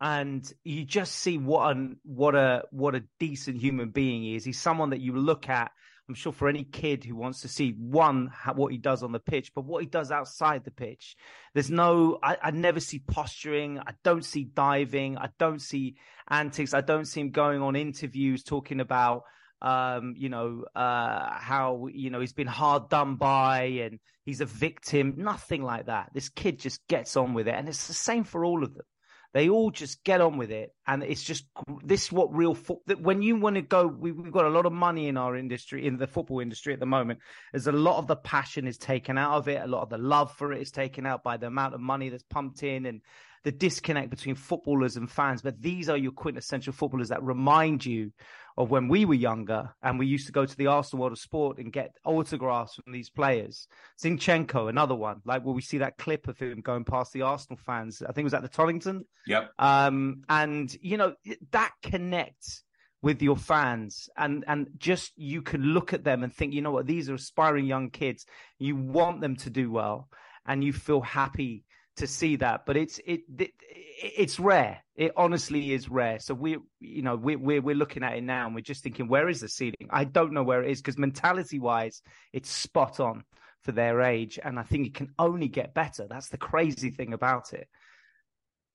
and 0.00 0.50
you 0.64 0.84
just 0.84 1.14
see 1.14 1.38
what 1.38 1.76
a 1.76 1.90
what 2.04 2.34
a 2.34 2.64
what 2.70 2.94
a 2.94 3.04
decent 3.18 3.58
human 3.58 3.90
being 3.90 4.22
he 4.22 4.36
is. 4.36 4.44
He's 4.44 4.60
someone 4.60 4.90
that 4.90 5.00
you 5.00 5.16
look 5.16 5.48
at 5.48 5.70
I'm 6.10 6.14
sure 6.14 6.32
for 6.32 6.48
any 6.48 6.64
kid 6.64 7.04
who 7.04 7.14
wants 7.14 7.42
to 7.42 7.48
see 7.48 7.70
one 7.78 8.32
what 8.56 8.72
he 8.72 8.78
does 8.78 9.04
on 9.04 9.12
the 9.12 9.20
pitch, 9.20 9.52
but 9.54 9.64
what 9.64 9.80
he 9.80 9.88
does 9.88 10.10
outside 10.10 10.64
the 10.64 10.72
pitch. 10.72 11.14
There's 11.54 11.70
no, 11.70 12.18
I, 12.20 12.36
I, 12.42 12.50
never 12.50 12.80
see 12.80 12.98
posturing. 12.98 13.78
I 13.78 13.92
don't 14.02 14.24
see 14.24 14.42
diving. 14.42 15.16
I 15.18 15.28
don't 15.38 15.62
see 15.62 15.94
antics. 16.28 16.74
I 16.74 16.80
don't 16.80 17.04
see 17.04 17.20
him 17.20 17.30
going 17.30 17.62
on 17.62 17.76
interviews 17.76 18.42
talking 18.42 18.80
about, 18.80 19.22
um, 19.62 20.14
you 20.16 20.30
know, 20.30 20.64
uh, 20.74 21.30
how 21.32 21.86
you 21.92 22.10
know 22.10 22.18
he's 22.18 22.32
been 22.32 22.48
hard 22.48 22.88
done 22.88 23.14
by 23.14 23.62
and 23.84 24.00
he's 24.24 24.40
a 24.40 24.46
victim. 24.46 25.14
Nothing 25.16 25.62
like 25.62 25.86
that. 25.86 26.10
This 26.12 26.28
kid 26.28 26.58
just 26.58 26.84
gets 26.88 27.16
on 27.16 27.34
with 27.34 27.46
it, 27.46 27.54
and 27.54 27.68
it's 27.68 27.86
the 27.86 27.94
same 27.94 28.24
for 28.24 28.44
all 28.44 28.64
of 28.64 28.74
them. 28.74 28.86
They 29.32 29.48
all 29.48 29.70
just 29.70 30.02
get 30.02 30.20
on 30.20 30.38
with 30.38 30.50
it, 30.50 30.74
and 30.88 31.04
it's 31.04 31.22
just 31.22 31.44
this 31.84 32.06
is 32.06 32.12
what 32.12 32.34
real 32.34 32.54
foot. 32.54 32.78
That 32.86 33.00
when 33.00 33.22
you 33.22 33.36
want 33.36 33.56
to 33.56 33.62
go, 33.62 33.86
we, 33.86 34.10
we've 34.10 34.32
got 34.32 34.44
a 34.44 34.50
lot 34.50 34.66
of 34.66 34.72
money 34.72 35.06
in 35.06 35.16
our 35.16 35.36
industry, 35.36 35.86
in 35.86 35.98
the 35.98 36.08
football 36.08 36.40
industry 36.40 36.72
at 36.72 36.80
the 36.80 36.86
moment. 36.86 37.20
There's 37.52 37.68
a 37.68 37.72
lot 37.72 37.98
of 37.98 38.08
the 38.08 38.16
passion 38.16 38.66
is 38.66 38.76
taken 38.76 39.16
out 39.16 39.36
of 39.36 39.48
it. 39.48 39.62
A 39.62 39.68
lot 39.68 39.82
of 39.82 39.88
the 39.88 39.98
love 39.98 40.32
for 40.32 40.52
it 40.52 40.60
is 40.60 40.72
taken 40.72 41.06
out 41.06 41.22
by 41.22 41.36
the 41.36 41.46
amount 41.46 41.74
of 41.74 41.80
money 41.80 42.08
that's 42.08 42.24
pumped 42.24 42.64
in, 42.64 42.86
and 42.86 43.02
the 43.42 43.52
disconnect 43.52 44.10
between 44.10 44.34
footballers 44.34 44.96
and 44.96 45.10
fans. 45.10 45.42
But 45.42 45.60
these 45.60 45.88
are 45.88 45.96
your 45.96 46.12
quintessential 46.12 46.72
footballers 46.72 47.08
that 47.08 47.22
remind 47.22 47.84
you 47.84 48.12
of 48.56 48.70
when 48.70 48.88
we 48.88 49.04
were 49.04 49.14
younger 49.14 49.70
and 49.82 49.98
we 49.98 50.06
used 50.06 50.26
to 50.26 50.32
go 50.32 50.44
to 50.44 50.56
the 50.56 50.66
Arsenal 50.66 51.02
World 51.02 51.12
of 51.12 51.18
Sport 51.18 51.58
and 51.58 51.72
get 51.72 51.96
autographs 52.04 52.74
from 52.74 52.92
these 52.92 53.08
players. 53.08 53.66
Zinchenko, 54.02 54.68
another 54.68 54.94
one, 54.94 55.22
like 55.24 55.44
where 55.44 55.54
we 55.54 55.62
see 55.62 55.78
that 55.78 55.96
clip 55.96 56.28
of 56.28 56.38
him 56.38 56.60
going 56.60 56.84
past 56.84 57.12
the 57.12 57.22
Arsenal 57.22 57.58
fans. 57.64 58.02
I 58.02 58.12
think 58.12 58.24
it 58.24 58.24
was 58.24 58.34
at 58.34 58.42
the 58.42 58.48
Tollington. 58.48 59.04
Yep. 59.26 59.50
Um, 59.58 60.22
and 60.28 60.74
you 60.82 60.96
know 60.96 61.14
that 61.52 61.72
connects 61.82 62.64
with 63.02 63.22
your 63.22 63.36
fans 63.36 64.10
and 64.16 64.44
and 64.46 64.68
just 64.76 65.12
you 65.16 65.40
can 65.40 65.62
look 65.62 65.94
at 65.94 66.04
them 66.04 66.22
and 66.22 66.32
think 66.32 66.52
you 66.52 66.60
know 66.60 66.70
what 66.70 66.86
these 66.86 67.08
are 67.08 67.14
aspiring 67.14 67.64
young 67.64 67.88
kids 67.88 68.26
you 68.58 68.76
want 68.76 69.22
them 69.22 69.36
to 69.36 69.48
do 69.48 69.70
well 69.70 70.08
and 70.46 70.62
you 70.62 70.70
feel 70.72 71.00
happy 71.00 71.64
to 72.00 72.06
see 72.06 72.36
that, 72.36 72.66
but 72.66 72.76
it's 72.76 72.98
it, 73.06 73.20
it 73.38 73.52
it's 74.02 74.40
rare. 74.40 74.82
It 74.96 75.12
honestly 75.16 75.72
is 75.72 75.88
rare. 75.88 76.18
So 76.18 76.34
we, 76.34 76.56
you 76.80 77.02
know, 77.02 77.16
we 77.16 77.36
we're 77.36 77.60
we're 77.62 77.74
looking 77.74 78.02
at 78.02 78.16
it 78.16 78.24
now, 78.24 78.46
and 78.46 78.54
we're 78.54 78.62
just 78.62 78.82
thinking, 78.82 79.06
where 79.06 79.28
is 79.28 79.40
the 79.40 79.48
ceiling? 79.48 79.88
I 79.90 80.04
don't 80.04 80.32
know 80.32 80.42
where 80.42 80.62
it 80.62 80.70
is 80.70 80.80
because 80.80 80.98
mentality 80.98 81.58
wise, 81.58 82.02
it's 82.32 82.50
spot 82.50 83.00
on 83.00 83.24
for 83.62 83.72
their 83.72 84.00
age, 84.00 84.38
and 84.42 84.58
I 84.58 84.62
think 84.62 84.86
it 84.86 84.94
can 84.94 85.12
only 85.18 85.48
get 85.48 85.74
better. 85.74 86.06
That's 86.08 86.28
the 86.28 86.38
crazy 86.38 86.90
thing 86.90 87.12
about 87.12 87.52
it. 87.52 87.68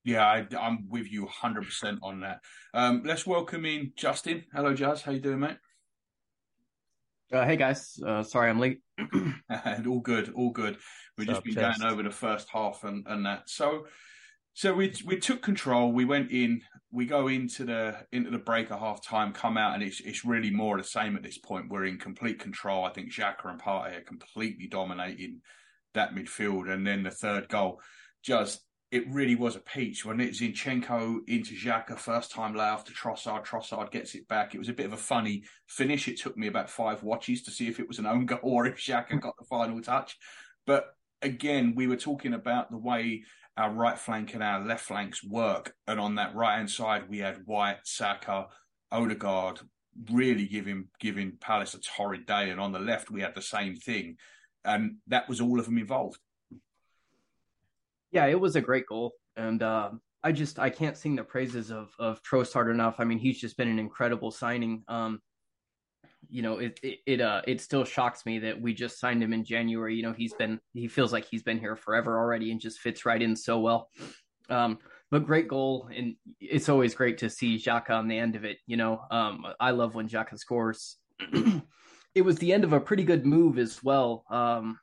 Yeah, 0.04 0.24
I, 0.24 0.46
am 0.68 0.88
with 0.88 1.12
you 1.12 1.26
100% 1.26 1.98
on 2.04 2.20
that. 2.20 2.42
Um, 2.76 3.02
let's 3.04 3.26
welcome 3.26 3.66
in 3.66 3.92
Justin. 3.98 4.46
Hello, 4.54 4.72
Jazz. 4.76 5.02
How 5.02 5.12
you 5.12 5.20
doing, 5.20 5.40
mate? 5.40 5.58
Uh, 7.34 7.44
hey 7.44 7.56
guys, 7.56 8.00
uh, 8.06 8.22
sorry 8.22 8.50
I'm 8.50 8.60
late. 8.60 8.82
and 9.50 9.88
all 9.88 10.00
good, 10.00 10.32
all 10.36 10.52
good. 10.52 10.78
We've 11.18 11.28
just 11.28 11.44
been 11.44 11.56
going 11.56 11.82
over 11.84 12.04
the 12.04 12.12
first 12.12 12.48
half 12.50 12.84
and, 12.84 13.04
and 13.08 13.26
that. 13.26 13.50
So, 13.50 13.88
so 14.54 14.74
we 14.74 14.94
we 15.06 15.18
took 15.18 15.42
control. 15.42 15.92
We 15.92 16.06
went 16.06 16.32
in. 16.32 16.62
We 16.92 17.08
go 17.08 17.28
into 17.28 17.66
the 17.66 17.98
into 18.12 18.30
the 18.30 18.38
break 18.38 18.70
at 18.70 18.80
half 18.80 19.04
time. 19.04 19.34
Come 19.34 19.58
out 19.58 19.74
and 19.74 19.82
it's 19.82 20.02
it's 20.02 20.24
really 20.24 20.52
more 20.52 20.78
the 20.78 20.84
same 20.84 21.16
at 21.16 21.24
this 21.24 21.40
point. 21.40 21.70
We're 21.70 21.86
in 21.86 21.98
complete 21.98 22.40
control. 22.40 22.86
I 22.86 22.92
think 22.92 23.12
Xhaka 23.12 23.46
and 23.46 23.60
Partey 23.60 23.98
are 23.98 24.02
completely 24.02 24.68
dominating 24.68 25.42
that 25.96 26.14
midfield. 26.14 26.70
And 26.70 26.86
then 26.86 27.02
the 27.02 27.12
third 27.12 27.50
goal, 27.50 27.82
just 28.24 28.62
it 28.92 29.04
really 29.10 29.36
was 29.36 29.56
a 29.56 29.60
peach 29.60 30.06
when 30.06 30.20
it 30.20 30.34
Zinchenko 30.34 31.20
into 31.28 31.56
Xhaka, 31.56 31.98
first 31.98 32.32
time 32.32 32.56
layoff 32.56 32.86
to 32.86 32.94
Trossard. 32.94 33.46
Trossard 33.46 33.92
gets 33.92 34.16
it 34.16 34.28
back. 34.28 34.54
It 34.54 34.60
was 34.60 34.70
a 34.70 34.74
bit 34.74 34.86
of 34.86 34.94
a 34.94 34.98
funny 34.98 35.44
finish. 35.68 36.08
It 36.08 36.20
took 36.20 36.38
me 36.38 36.48
about 36.48 36.70
five 36.70 37.04
watches 37.04 37.42
to 37.44 37.52
see 37.52 37.68
if 37.68 37.80
it 37.80 37.88
was 37.88 38.00
an 38.00 38.06
own 38.06 38.26
goal 38.26 38.40
or 38.44 38.68
if 38.68 38.78
Xhaka 38.78 39.12
hmm. 39.12 39.20
got 39.20 39.36
the 39.38 39.46
final 39.46 39.82
touch. 39.82 40.18
But 40.66 40.86
again, 41.22 41.74
we 41.76 41.88
were 41.88 41.98
talking 41.98 42.34
about 42.34 42.70
the 42.70 42.78
way 42.78 43.24
our 43.58 43.72
right 43.72 43.98
flank 43.98 44.34
and 44.34 44.44
our 44.44 44.64
left 44.64 44.86
flanks 44.86 45.24
work. 45.24 45.74
And 45.88 46.00
on 46.00 46.16
that 46.16 46.36
right 46.36 46.58
hand 46.58 46.70
side, 46.70 47.10
we 47.10 47.20
had 47.20 47.46
White, 47.46 47.80
Saka, 47.84 48.48
Odegaard, 48.92 49.62
really 50.12 50.46
giving 50.46 50.90
giving 51.00 51.38
Palace 51.40 51.74
a 51.74 51.80
torrid 51.80 52.26
day. 52.26 52.50
And 52.50 52.60
on 52.60 52.72
the 52.72 52.80
left, 52.80 53.10
we 53.10 53.22
had 53.22 53.36
the 53.36 53.42
same 53.42 53.76
thing. 53.76 54.18
And 54.64 54.98
that 55.08 55.28
was 55.30 55.42
all 55.42 55.60
of 55.60 55.66
them 55.66 55.78
involved. 55.78 56.20
Yeah, 58.16 58.28
it 58.28 58.40
was 58.40 58.56
a 58.56 58.62
great 58.62 58.88
goal. 58.88 59.12
And 59.36 59.62
uh, 59.62 59.92
I 60.24 60.32
just 60.32 60.58
I 60.58 60.70
can't 60.70 60.98
sing 60.98 61.18
the 61.18 61.24
praises 61.24 61.70
of 61.70 61.94
of 62.00 62.24
Trossard 62.24 62.72
enough. 62.72 62.96
I 62.98 63.04
mean, 63.04 63.20
he's 63.20 63.40
just 63.40 63.58
been 63.58 63.68
an 63.68 63.78
incredible 63.78 64.32
signing. 64.32 64.84
Um, 64.88 65.20
you 66.30 66.42
know, 66.42 66.60
it, 66.60 66.80
it, 66.82 67.00
it 67.06 67.22
uh 67.22 67.42
it 67.46 67.60
still 67.60 67.84
shocks 67.84 68.26
me 68.26 68.40
that 68.40 68.60
we 68.60 68.74
just 68.74 69.02
signed 69.02 69.22
him 69.22 69.34
in 69.34 69.44
January. 69.44 69.96
You 69.96 70.04
know, 70.04 70.14
he's 70.14 70.34
been 70.34 70.62
he 70.74 70.88
feels 70.88 71.12
like 71.12 71.26
he's 71.26 71.44
been 71.44 71.60
here 71.60 71.76
forever 71.76 72.18
already 72.18 72.52
and 72.52 72.62
just 72.62 72.80
fits 72.80 73.06
right 73.06 73.22
in 73.22 73.36
so 73.36 73.60
well. 73.60 73.90
Um, 74.50 74.80
but 75.12 75.26
great 75.26 75.50
goal, 75.50 75.90
and 75.94 76.16
it's 76.40 76.70
always 76.70 76.96
great 76.96 77.18
to 77.18 77.30
see 77.30 77.58
Xhaka 77.58 77.90
on 77.90 78.08
the 78.08 78.18
end 78.18 78.38
of 78.38 78.46
it. 78.46 78.60
You 78.66 78.78
know, 78.78 79.02
um, 79.12 79.46
I 79.60 79.72
love 79.72 79.94
when 79.94 80.08
Xhaka 80.08 80.40
scores. 80.40 80.96
it 82.16 82.22
was 82.22 82.38
the 82.38 82.54
end 82.54 82.64
of 82.64 82.72
a 82.72 82.80
pretty 82.80 83.04
good 83.04 83.26
move 83.26 83.60
as 83.60 83.84
well. 83.84 84.24
Um, 84.30 84.80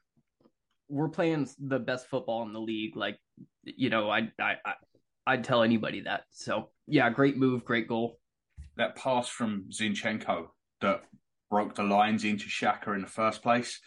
we're 0.92 1.08
playing 1.08 1.48
the 1.58 1.78
best 1.78 2.06
football 2.06 2.42
in 2.42 2.52
the 2.52 2.60
league. 2.60 2.96
Like, 2.96 3.18
you 3.64 3.88
know, 3.88 4.10
I, 4.10 4.30
I, 4.38 4.56
I 4.64 4.74
I'd 5.26 5.44
tell 5.44 5.62
anybody 5.62 6.02
that. 6.02 6.24
So 6.30 6.68
yeah, 6.86 7.08
great 7.10 7.36
move, 7.36 7.64
great 7.64 7.88
goal. 7.88 8.18
That 8.76 8.96
pass 8.96 9.28
from 9.28 9.64
Zinchenko 9.70 10.48
that 10.82 11.02
broke 11.50 11.74
the 11.74 11.82
lines 11.82 12.24
into 12.24 12.46
Xhaka 12.46 12.94
in 12.94 13.00
the 13.00 13.06
first 13.06 13.42
place. 13.42 13.80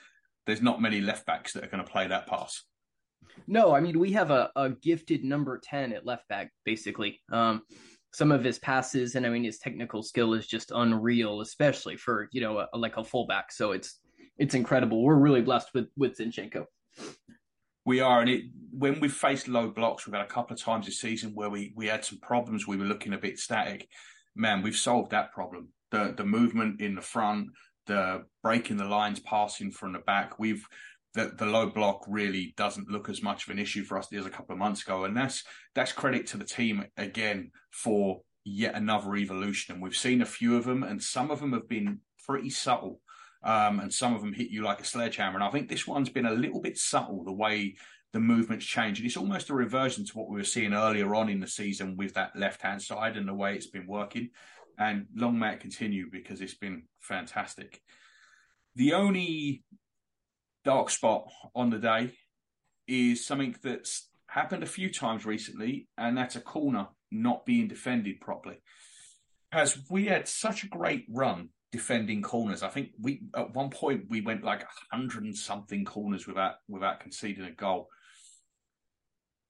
There's 0.48 0.62
not 0.62 0.82
many 0.82 1.02
left 1.02 1.26
backs 1.26 1.54
that 1.54 1.63
are 1.63 1.70
going 1.70 1.84
to 1.84 1.91
play 1.91 2.08
that 2.08 2.28
pass. 2.28 2.63
No, 3.48 3.76
I 3.76 3.82
mean 3.82 4.00
we 4.00 4.12
have 4.13 4.32
a, 4.32 4.50
a 4.56 4.72
gifted 4.72 5.24
number 5.24 5.60
ten 5.63 5.94
at 5.94 6.06
left 6.06 6.28
back, 6.28 6.52
basically. 6.63 7.22
Um, 7.32 7.62
some 8.13 8.32
of 8.32 8.44
his 8.44 8.58
passes 8.58 9.15
and 9.15 9.26
I 9.26 9.30
mean 9.30 9.44
his 9.44 9.60
technical 9.60 10.02
skill 10.02 10.34
is 10.34 10.48
just 10.48 10.72
unreal, 10.74 11.41
especially 11.41 11.98
for 11.98 12.30
you 12.32 12.41
know 12.41 12.65
a, 12.72 12.78
like 12.78 12.98
a 12.98 13.04
fullback. 13.04 13.52
So 13.52 13.74
it's 13.74 14.00
it's 14.38 14.56
incredible. 14.56 15.04
We're 15.04 15.15
really 15.15 15.41
blessed 15.41 15.70
with 15.76 15.88
with 15.98 16.18
Zinchenko. 16.18 16.65
We 17.86 17.99
are, 17.99 18.21
and 18.21 18.29
it 18.29 18.45
when 18.71 18.99
we've 18.99 19.13
faced 19.13 19.47
low 19.47 19.69
blocks, 19.69 20.05
we've 20.05 20.15
had 20.15 20.25
a 20.25 20.29
couple 20.29 20.55
of 20.55 20.62
times 20.62 20.86
this 20.86 20.99
season 20.99 21.31
where 21.34 21.49
we 21.49 21.73
we 21.75 21.88
had 21.88 22.03
some 22.03 22.19
problems. 22.19 22.67
We 22.67 22.77
were 22.77 22.86
looking 22.86 23.13
a 23.13 23.17
bit 23.17 23.39
static. 23.39 23.88
Man, 24.36 24.62
we've 24.62 24.75
solved 24.75 25.12
that 25.12 25.31
problem 25.31 25.69
the 25.91 26.13
the 26.15 26.25
movement 26.25 26.81
in 26.81 26.95
the 26.95 27.01
front, 27.01 27.49
the 27.88 28.25
breaking 28.43 28.77
the 28.77 28.86
lines, 28.86 29.19
passing 29.19 29.71
from 29.71 29.93
the 29.93 29.99
back. 29.99 30.39
We've 30.39 30.65
the, 31.13 31.34
the 31.38 31.45
low 31.45 31.67
block 31.67 32.03
really 32.10 32.53
doesn't 32.58 32.89
look 32.89 33.08
as 33.08 33.23
much 33.23 33.45
of 33.45 33.51
an 33.51 33.60
issue 33.60 33.86
for 33.86 33.97
us 33.97 34.12
as 34.12 34.25
a 34.25 34.29
couple 34.29 34.53
of 34.53 34.60
months 34.60 34.81
ago, 34.81 35.05
and 35.05 35.15
that's 35.15 35.43
that's 35.73 35.91
credit 35.91 36.27
to 36.27 36.38
the 36.38 36.43
team 36.43 36.86
again 36.97 37.51
for 37.71 38.21
yet 38.43 38.75
another 38.75 39.15
evolution. 39.15 39.73
And 39.73 39.84
we've 39.84 39.95
seen 39.95 40.21
a 40.21 40.25
few 40.25 40.58
of 40.58 40.65
them, 40.65 40.84
and 40.84 41.01
some 41.01 41.31
of 41.31 41.39
them 41.39 41.53
have 41.53 41.69
been 41.69 41.99
pretty 42.25 42.49
subtle, 42.49 43.01
um, 43.45 43.79
and 43.79 43.93
some 43.93 44.13
of 44.13 44.21
them 44.21 44.34
hit 44.34 44.49
you 44.49 44.63
like 44.63 44.81
a 44.81 44.86
sledgehammer. 44.86 45.36
And 45.36 45.43
I 45.43 45.51
think 45.51 45.69
this 45.69 45.88
one's 45.88 46.10
been 46.10 46.25
a 46.25 46.34
little 46.34 46.62
bit 46.62 46.77
subtle 46.77 47.23
the 47.23 47.31
way 47.31 47.75
the 48.12 48.19
movement's 48.19 48.65
changed. 48.65 48.99
And 48.99 49.08
it's 49.08 49.17
almost 49.17 49.49
a 49.49 49.53
reversion 49.53 50.05
to 50.05 50.17
what 50.17 50.29
we 50.29 50.38
were 50.38 50.43
seeing 50.43 50.73
earlier 50.73 51.15
on 51.15 51.29
in 51.29 51.39
the 51.39 51.47
season 51.47 51.95
with 51.95 52.15
that 52.15 52.36
left 52.36 52.62
hand 52.62 52.81
side 52.81 53.15
and 53.15 53.27
the 53.27 53.34
way 53.34 53.55
it's 53.55 53.67
been 53.67 53.88
working 53.88 54.29
and 54.77 55.08
long 55.15 55.39
may 55.39 55.53
it 55.53 55.60
continue 55.60 56.10
because 56.12 56.41
it's 56.41 56.55
been 56.55 56.84
fantastic. 56.99 57.81
The 58.75 58.93
only 58.93 59.63
dark 60.63 60.89
spot 60.89 61.27
on 61.55 61.69
the 61.69 61.77
day 61.77 62.12
is 62.88 63.25
something 63.25 63.55
that's 63.63 64.10
happened 64.27 64.63
a 64.63 64.67
few 64.67 64.91
times 64.91 65.25
recently, 65.25 65.88
and 65.97 66.17
that's 66.17 66.36
a 66.36 66.41
corner 66.41 66.88
not 67.12 67.45
being 67.45 67.67
defended 67.67 68.19
properly. 68.19 68.58
As 69.51 69.77
we 69.89 70.08
had 70.08 70.27
such 70.27 70.63
a 70.63 70.67
great 70.67 71.05
run 71.10 71.49
defending 71.71 72.21
corners, 72.21 72.63
I 72.63 72.69
think 72.69 72.89
we 72.99 73.23
at 73.36 73.54
one 73.54 73.69
point 73.69 74.06
we 74.10 74.21
went 74.21 74.43
like 74.43 74.65
hundred 74.91 75.23
and 75.23 75.36
something 75.36 75.86
corners 75.86 76.28
without 76.28 76.56
without 76.67 76.99
conceding 76.99 77.45
a 77.45 77.51
goal. 77.51 77.89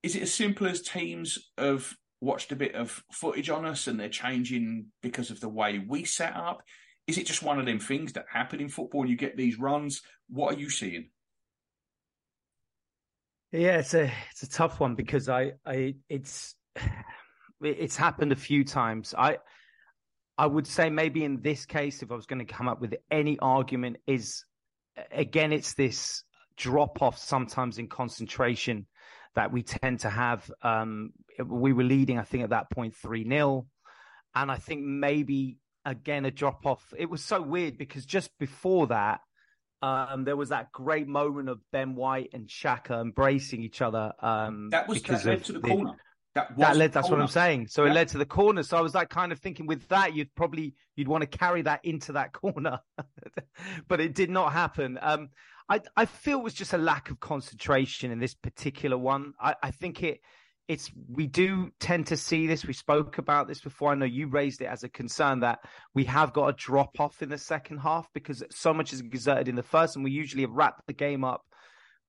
Is 0.03 0.15
it 0.15 0.23
as 0.23 0.33
simple 0.33 0.67
as 0.67 0.81
teams 0.81 1.51
have 1.57 1.93
watched 2.21 2.51
a 2.51 2.55
bit 2.55 2.75
of 2.75 3.03
footage 3.11 3.49
on 3.49 3.65
us 3.65 3.87
and 3.87 3.99
they're 3.99 4.09
changing 4.09 4.87
because 5.01 5.31
of 5.31 5.39
the 5.39 5.49
way 5.49 5.83
we 5.85 6.03
set 6.03 6.35
up? 6.35 6.61
Is 7.07 7.17
it 7.17 7.27
just 7.27 7.43
one 7.43 7.59
of 7.59 7.65
them 7.65 7.79
things 7.79 8.13
that 8.13 8.25
happen 8.31 8.59
in 8.59 8.69
football 8.69 9.05
you 9.05 9.15
get 9.15 9.37
these 9.37 9.59
runs? 9.59 10.01
What 10.29 10.55
are 10.55 10.59
you 10.59 10.69
seeing? 10.69 11.09
Yeah, 13.51 13.77
it's 13.77 13.93
a 13.93 14.11
it's 14.31 14.43
a 14.43 14.49
tough 14.49 14.79
one 14.79 14.95
because 14.95 15.29
I 15.29 15.53
I 15.65 15.95
it's 16.09 16.55
it's 17.61 17.95
happened 17.95 18.31
a 18.31 18.35
few 18.35 18.63
times. 18.63 19.13
I 19.17 19.37
I 20.37 20.45
would 20.45 20.67
say 20.67 20.89
maybe 20.89 21.23
in 21.23 21.41
this 21.41 21.65
case, 21.65 22.01
if 22.01 22.11
I 22.11 22.15
was 22.15 22.25
going 22.25 22.45
to 22.45 22.53
come 22.53 22.67
up 22.67 22.81
with 22.81 22.95
any 23.09 23.39
argument, 23.39 23.97
is 24.05 24.43
again 25.11 25.51
it's 25.51 25.73
this 25.73 26.23
drop 26.57 27.01
off 27.01 27.17
sometimes 27.17 27.77
in 27.77 27.87
concentration 27.87 28.87
that 29.35 29.51
we 29.51 29.63
tend 29.63 30.01
to 30.01 30.09
have. 30.09 30.49
Um, 30.61 31.11
we 31.45 31.73
were 31.73 31.83
leading, 31.83 32.17
I 32.17 32.23
think, 32.23 32.43
at 32.43 32.49
that 32.51 32.69
point 32.69 32.95
3 32.95 33.27
0. 33.27 33.67
And 34.33 34.51
I 34.51 34.57
think 34.57 34.81
maybe 34.81 35.57
again 35.85 36.25
a 36.25 36.31
drop 36.31 36.65
off. 36.65 36.93
It 36.97 37.09
was 37.09 37.23
so 37.23 37.41
weird 37.41 37.77
because 37.77 38.05
just 38.05 38.29
before 38.39 38.87
that, 38.87 39.21
um, 39.81 40.23
there 40.23 40.35
was 40.35 40.49
that 40.49 40.71
great 40.71 41.07
moment 41.07 41.49
of 41.49 41.59
Ben 41.71 41.95
White 41.95 42.29
and 42.33 42.47
Xhaka 42.47 43.01
embracing 43.01 43.61
each 43.61 43.81
other. 43.81 44.13
Um, 44.21 44.69
that 44.71 44.87
was 44.87 45.01
because 45.01 45.23
that 45.23 45.29
led 45.29 45.43
to 45.45 45.53
the, 45.53 45.59
the 45.59 45.67
corner. 45.67 45.91
That, 46.35 46.57
that 46.57 46.75
led. 46.75 46.91
That's 46.91 47.07
corner. 47.07 47.23
what 47.23 47.29
I'm 47.29 47.31
saying. 47.31 47.67
So 47.67 47.85
yeah. 47.85 47.91
it 47.91 47.93
led 47.95 48.07
to 48.09 48.17
the 48.17 48.25
corner. 48.25 48.61
So 48.61 48.77
I 48.77 48.81
was 48.81 48.93
like, 48.93 49.09
kind 49.09 49.31
of 49.31 49.39
thinking 49.39 49.67
with 49.67 49.87
that, 49.87 50.13
you'd 50.13 50.35
probably 50.35 50.75
you'd 50.97 51.07
want 51.07 51.21
to 51.21 51.37
carry 51.37 51.61
that 51.61 51.79
into 51.85 52.11
that 52.11 52.33
corner, 52.33 52.79
but 53.87 54.01
it 54.01 54.13
did 54.13 54.29
not 54.29 54.51
happen. 54.51 54.99
Um, 55.01 55.29
I 55.69 55.79
I 55.95 56.05
feel 56.05 56.39
it 56.39 56.43
was 56.43 56.53
just 56.53 56.73
a 56.73 56.77
lack 56.77 57.09
of 57.09 57.21
concentration 57.21 58.11
in 58.11 58.19
this 58.19 58.33
particular 58.33 58.97
one. 58.97 59.33
I, 59.39 59.55
I 59.63 59.71
think 59.71 60.03
it 60.03 60.19
it's 60.67 60.91
we 61.09 61.25
do 61.27 61.71
tend 61.79 62.07
to 62.07 62.17
see 62.17 62.47
this. 62.47 62.65
We 62.65 62.73
spoke 62.73 63.17
about 63.17 63.47
this 63.47 63.61
before. 63.61 63.91
I 63.91 63.95
know 63.95 64.05
you 64.05 64.27
raised 64.27 64.61
it 64.61 64.65
as 64.65 64.83
a 64.83 64.89
concern 64.89 65.39
that 65.39 65.59
we 65.93 66.03
have 66.05 66.33
got 66.33 66.47
a 66.47 66.53
drop 66.53 66.99
off 66.99 67.21
in 67.21 67.29
the 67.29 67.37
second 67.37 67.77
half 67.77 68.09
because 68.13 68.43
so 68.51 68.73
much 68.73 68.91
is 68.91 68.99
exerted 68.99 69.47
in 69.47 69.55
the 69.55 69.63
first, 69.63 69.95
and 69.95 70.03
we 70.03 70.11
usually 70.11 70.41
have 70.41 70.51
wrapped 70.51 70.85
the 70.87 70.93
game 70.93 71.23
up 71.23 71.45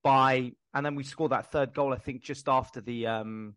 by, 0.03 0.53
and 0.75 0.85
then 0.85 0.97
we 0.97 1.05
score 1.05 1.29
that 1.29 1.53
third 1.53 1.75
goal. 1.75 1.93
I 1.93 1.99
think 1.99 2.23
just 2.23 2.49
after 2.49 2.81
the 2.81 3.07
um, 3.07 3.55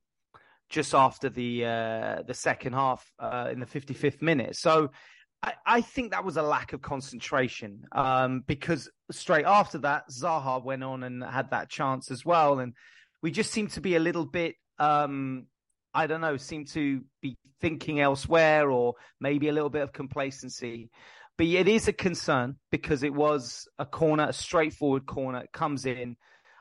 just 0.69 0.93
after 0.93 1.29
the 1.29 1.65
uh, 1.65 2.21
the 2.27 2.33
second 2.33 2.73
half 2.73 3.11
uh, 3.19 3.49
in 3.51 3.59
the 3.59 3.65
55th 3.65 4.21
minute. 4.21 4.55
So 4.55 4.91
I, 5.41 5.53
I, 5.65 5.81
think 5.81 6.11
that 6.11 6.23
was 6.23 6.37
a 6.37 6.41
lack 6.41 6.73
of 6.73 6.81
concentration 6.81 7.85
um, 7.91 8.43
because 8.45 8.89
straight 9.11 9.45
after 9.45 9.79
that, 9.79 10.09
Zaha 10.11 10.63
went 10.63 10.83
on 10.83 11.03
and 11.03 11.23
had 11.23 11.51
that 11.51 11.69
chance 11.69 12.11
as 12.11 12.25
well, 12.25 12.59
and 12.59 12.73
we 13.21 13.31
just 13.31 13.51
seemed 13.51 13.71
to 13.71 13.81
be 13.81 13.95
a 13.95 13.99
little 13.99 14.25
bit 14.25 14.55
um, 14.79 15.47
I 15.93 16.07
don't 16.07 16.21
know, 16.21 16.37
seem 16.37 16.65
to 16.65 17.01
be 17.21 17.37
thinking 17.61 17.99
elsewhere 17.99 18.69
or 18.69 18.95
maybe 19.19 19.49
a 19.49 19.53
little 19.53 19.69
bit 19.69 19.81
of 19.81 19.93
complacency. 19.93 20.89
But 21.37 21.47
it 21.47 21.67
is 21.67 21.87
a 21.87 21.93
concern 21.93 22.57
because 22.71 23.03
it 23.03 23.13
was 23.13 23.67
a 23.79 23.85
corner, 23.85 24.27
a 24.29 24.33
straightforward 24.33 25.05
corner. 25.05 25.45
Comes 25.53 25.85
in. 25.85 26.17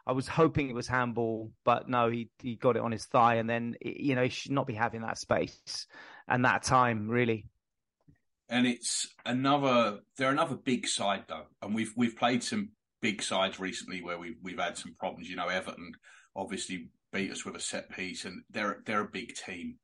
I 0.08 0.12
was 0.12 0.26
hoping 0.26 0.70
it 0.70 0.74
was 0.74 0.88
handball, 0.88 1.52
but 1.64 1.86
no, 1.86 2.08
he 2.08 2.30
he 2.38 2.56
got 2.56 2.76
it 2.76 2.82
on 2.82 2.92
his 2.92 3.04
thigh, 3.04 3.34
and 3.34 3.48
then 3.48 3.76
you 3.82 4.14
know 4.14 4.22
he 4.22 4.30
should 4.30 4.52
not 4.52 4.66
be 4.66 4.72
having 4.72 5.02
that 5.02 5.18
space 5.18 5.86
and 6.26 6.46
that 6.46 6.62
time 6.62 7.08
really. 7.08 7.44
And 8.48 8.66
it's 8.66 9.14
another. 9.26 9.98
They're 10.16 10.30
another 10.30 10.56
big 10.56 10.88
side 10.88 11.24
though, 11.28 11.44
and 11.60 11.74
we've 11.74 11.92
we've 11.94 12.16
played 12.16 12.42
some 12.42 12.70
big 13.02 13.22
sides 13.22 13.60
recently 13.60 14.02
where 14.02 14.18
we've 14.18 14.38
we've 14.42 14.58
had 14.58 14.78
some 14.78 14.94
problems. 14.98 15.28
You 15.28 15.36
know, 15.36 15.48
Everton 15.48 15.92
obviously 16.34 16.88
beat 17.12 17.30
us 17.30 17.44
with 17.44 17.56
a 17.56 17.60
set 17.60 17.90
piece, 17.90 18.24
and 18.24 18.42
they're 18.48 18.80
they're 18.86 19.02
a 19.02 19.08
big 19.08 19.34
team. 19.34 19.76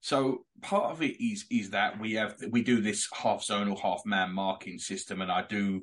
So 0.00 0.44
part 0.62 0.92
of 0.92 1.02
it 1.02 1.20
is 1.20 1.46
is 1.50 1.70
that 1.70 1.98
we 1.98 2.12
have 2.12 2.36
we 2.48 2.62
do 2.62 2.80
this 2.80 3.08
half 3.12 3.44
zonal, 3.44 3.80
half 3.80 4.02
man 4.06 4.32
marking 4.32 4.78
system, 4.78 5.20
and 5.20 5.32
I 5.32 5.42
do 5.42 5.82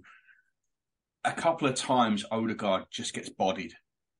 a 1.25 1.33
couple 1.33 1.67
of 1.67 1.75
times 1.75 2.23
Odegaard 2.31 2.85
just 2.89 3.13
gets 3.13 3.29
bodied 3.29 3.73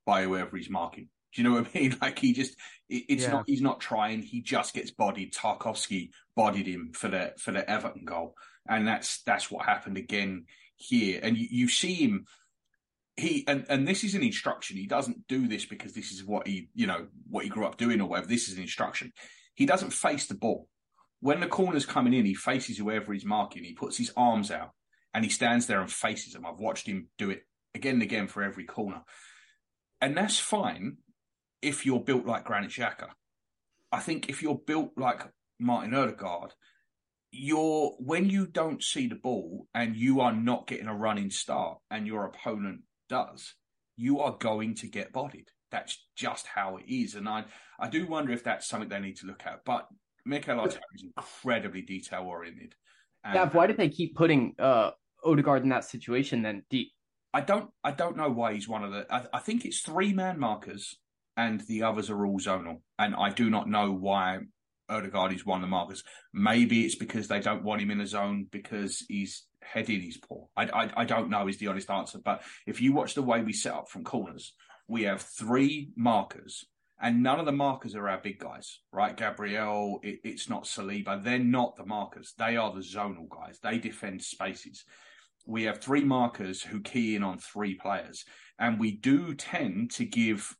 by 0.05 0.23
whoever 0.23 0.57
he's 0.57 0.69
marking. 0.69 1.09
Do 1.33 1.41
you 1.41 1.49
know 1.49 1.55
what 1.55 1.67
I 1.73 1.79
mean? 1.79 1.97
Like 2.01 2.19
he 2.19 2.33
just 2.33 2.55
it's 2.89 3.23
yeah. 3.23 3.31
not 3.31 3.43
he's 3.47 3.61
not 3.61 3.79
trying, 3.79 4.21
he 4.21 4.41
just 4.41 4.73
gets 4.73 4.91
bodied. 4.91 5.33
Tarkowski 5.33 6.11
bodied 6.35 6.67
him 6.67 6.91
for 6.93 7.07
the 7.07 7.33
for 7.37 7.51
the 7.51 7.69
Everton 7.69 8.05
goal. 8.05 8.35
And 8.67 8.87
that's 8.87 9.21
that's 9.23 9.49
what 9.49 9.65
happened 9.65 9.97
again 9.97 10.45
here. 10.75 11.19
And 11.23 11.37
you, 11.37 11.47
you 11.49 11.67
see 11.67 11.93
him 11.93 12.25
he 13.17 13.43
and 13.47 13.65
and 13.69 13.87
this 13.87 14.03
is 14.03 14.15
an 14.15 14.23
instruction. 14.23 14.77
He 14.77 14.87
doesn't 14.87 15.27
do 15.27 15.47
this 15.47 15.65
because 15.65 15.93
this 15.93 16.11
is 16.11 16.23
what 16.23 16.47
he 16.47 16.69
you 16.73 16.87
know 16.87 17.07
what 17.29 17.43
he 17.43 17.49
grew 17.49 17.65
up 17.65 17.77
doing 17.77 18.01
or 18.01 18.07
whatever. 18.07 18.27
This 18.27 18.47
is 18.47 18.55
an 18.55 18.61
instruction. 18.61 19.13
He 19.55 19.65
doesn't 19.65 19.91
face 19.91 20.27
the 20.27 20.35
ball 20.35 20.67
when 21.19 21.39
the 21.39 21.47
corner's 21.47 21.85
coming 21.85 22.13
in. 22.13 22.25
He 22.25 22.33
faces 22.33 22.77
whoever 22.77 23.13
he's 23.13 23.25
marking. 23.25 23.63
He 23.63 23.73
puts 23.73 23.97
his 23.97 24.11
arms 24.15 24.51
out 24.51 24.71
and 25.13 25.23
he 25.23 25.29
stands 25.29 25.67
there 25.67 25.81
and 25.81 25.91
faces 25.91 26.33
them. 26.33 26.45
I've 26.45 26.59
watched 26.59 26.87
him 26.87 27.07
do 27.17 27.29
it 27.29 27.43
again 27.75 27.95
and 27.95 28.03
again 28.03 28.27
for 28.27 28.43
every 28.43 28.65
corner, 28.65 29.03
and 30.01 30.17
that's 30.17 30.39
fine 30.39 30.97
if 31.61 31.85
you're 31.85 31.99
built 31.99 32.25
like 32.25 32.45
Granit 32.45 32.71
Xhaka. 32.71 33.09
I 33.91 33.99
think 33.99 34.29
if 34.29 34.41
you're 34.41 34.59
built 34.65 34.91
like 34.97 35.21
Martin 35.59 35.93
Odegaard, 35.93 36.53
you're 37.31 37.91
when 37.99 38.29
you 38.29 38.45
don't 38.45 38.83
see 38.83 39.07
the 39.07 39.15
ball 39.15 39.67
and 39.73 39.95
you 39.95 40.19
are 40.21 40.33
not 40.33 40.67
getting 40.67 40.87
a 40.87 40.95
running 40.95 41.29
start 41.29 41.77
and 41.89 42.07
your 42.07 42.25
opponent 42.25 42.81
does, 43.09 43.53
you 43.95 44.19
are 44.19 44.37
going 44.37 44.75
to 44.75 44.87
get 44.87 45.13
bodied. 45.13 45.49
That's 45.71 46.05
just 46.15 46.47
how 46.47 46.77
it 46.77 46.85
is. 46.87 47.15
And 47.15 47.29
I, 47.29 47.45
I 47.79 47.87
do 47.87 48.05
wonder 48.05 48.33
if 48.33 48.43
that's 48.43 48.67
something 48.67 48.89
they 48.89 48.99
need 48.99 49.17
to 49.17 49.27
look 49.27 49.43
at. 49.45 49.63
But 49.65 49.87
Mikel 50.25 50.57
Arteta 50.57 50.79
is 50.95 51.05
incredibly 51.15 51.81
detail 51.81 52.23
oriented. 52.23 52.75
Yeah, 53.23 53.49
why 53.49 53.67
did 53.67 53.77
they 53.77 53.89
keep 53.89 54.15
putting 54.15 54.55
uh, 54.59 54.91
Odegaard 55.23 55.63
in 55.63 55.69
that 55.69 55.85
situation 55.85 56.41
then? 56.41 56.63
Do 56.69 56.81
I 57.33 57.41
don't 57.41 57.69
I 57.83 57.91
don't 57.91 58.17
know 58.17 58.29
why 58.29 58.53
he's 58.53 58.67
one 58.67 58.83
of 58.83 58.91
the 58.91 59.05
I, 59.09 59.25
I 59.33 59.39
think 59.39 59.65
it's 59.65 59.79
three 59.79 60.13
man 60.13 60.39
markers 60.39 60.97
and 61.37 61.61
the 61.61 61.83
others 61.83 62.09
are 62.09 62.25
all 62.25 62.39
zonal. 62.39 62.81
And 62.99 63.15
I 63.15 63.29
do 63.29 63.49
not 63.49 63.69
know 63.69 63.91
why 63.91 64.39
Odegaard 64.89 65.33
is 65.33 65.45
one 65.45 65.59
of 65.59 65.61
the 65.61 65.67
markers. 65.67 66.03
Maybe 66.33 66.85
it's 66.85 66.95
because 66.95 67.27
they 67.27 67.39
don't 67.39 67.63
want 67.63 67.81
him 67.81 67.91
in 67.91 68.01
a 68.01 68.07
zone 68.07 68.47
because 68.51 69.05
he's 69.07 69.45
heading 69.61 70.03
is 70.03 70.17
poor. 70.17 70.47
I, 70.55 70.65
I, 70.65 70.91
I 70.97 71.05
don't 71.05 71.29
know 71.29 71.47
is 71.47 71.57
the 71.57 71.67
honest 71.67 71.89
answer. 71.89 72.19
But 72.23 72.43
if 72.67 72.81
you 72.81 72.93
watch 72.93 73.13
the 73.13 73.21
way 73.21 73.41
we 73.41 73.53
set 73.53 73.73
up 73.73 73.89
from 73.89 74.03
corners, 74.03 74.53
we 74.87 75.03
have 75.03 75.21
three 75.21 75.91
markers, 75.95 76.65
and 77.01 77.23
none 77.23 77.39
of 77.39 77.45
the 77.45 77.51
markers 77.53 77.95
are 77.95 78.09
our 78.09 78.19
big 78.19 78.39
guys, 78.39 78.79
right? 78.91 79.15
Gabriel, 79.15 79.99
it, 80.03 80.19
it's 80.23 80.49
not 80.49 80.65
Saliba. 80.65 81.23
They're 81.23 81.39
not 81.39 81.77
the 81.77 81.85
markers. 81.85 82.33
They 82.37 82.57
are 82.57 82.73
the 82.73 82.81
zonal 82.81 83.29
guys. 83.29 83.59
They 83.63 83.77
defend 83.77 84.21
spaces. 84.21 84.83
We 85.45 85.63
have 85.63 85.79
three 85.79 86.03
markers 86.03 86.61
who 86.61 86.81
key 86.81 87.15
in 87.15 87.23
on 87.23 87.39
three 87.39 87.75
players, 87.75 88.23
and 88.59 88.79
we 88.79 88.97
do 88.97 89.33
tend 89.33 89.91
to 89.91 90.05
give 90.05 90.55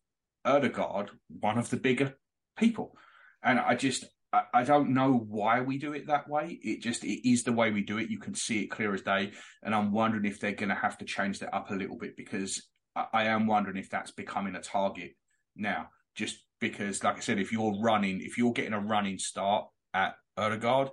Odegaard 0.46 1.12
one 1.28 1.58
of 1.58 1.70
the 1.70 1.78
bigger 1.78 2.16
people. 2.58 2.98
And 3.44 3.60
I 3.60 3.76
just 3.76 4.06
I, 4.34 4.44
I 4.54 4.64
don't 4.64 4.94
know 4.94 5.26
why 5.28 5.62
we 5.62 5.78
do 5.78 5.94
it 5.94 6.08
that 6.08 6.30
way. 6.30 6.60
It 6.62 6.82
just 6.82 7.04
it 7.04 7.28
is 7.28 7.44
the 7.44 7.54
way 7.54 7.72
we 7.72 7.82
do 7.82 7.98
it. 7.98 8.10
You 8.10 8.20
can 8.20 8.36
see 8.36 8.62
it 8.62 8.72
clear 8.72 8.94
as 8.94 9.02
day, 9.02 9.32
and 9.64 9.76
I'm 9.76 9.92
wondering 9.92 10.26
if 10.26 10.40
they're 10.40 10.52
going 10.52 10.70
to 10.70 10.76
have 10.76 10.98
to 11.00 11.06
change 11.06 11.40
that 11.40 11.56
up 11.56 11.70
a 11.70 11.76
little 11.76 11.98
bit 11.98 12.16
because 12.16 12.68
I, 12.96 13.06
I 13.14 13.24
am 13.26 13.48
wondering 13.48 13.78
if 13.78 13.90
that's 13.90 14.12
becoming 14.12 14.56
a 14.56 14.62
target 14.62 15.12
now. 15.56 15.88
Just 16.16 16.40
because, 16.60 17.04
like 17.04 17.18
I 17.18 17.22
said, 17.22 17.40
if 17.40 17.52
you're 17.52 17.80
running, 17.82 18.22
if 18.22 18.38
you're 18.38 18.54
getting 18.54 18.74
a 18.74 18.80
running 18.80 19.18
start 19.18 19.66
at 19.94 20.16
Odegaard, 20.38 20.90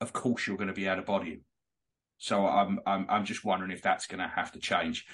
of 0.00 0.12
course 0.12 0.46
you're 0.46 0.56
going 0.56 0.68
to 0.68 0.74
be 0.74 0.88
out 0.88 0.98
of 0.98 1.06
body. 1.06 1.40
So 2.18 2.46
I'm 2.46 2.80
I'm 2.86 3.06
I'm 3.08 3.24
just 3.24 3.44
wondering 3.44 3.70
if 3.70 3.82
that's 3.82 4.06
going 4.06 4.20
to 4.20 4.28
have 4.28 4.52
to 4.52 4.58
change. 4.58 5.06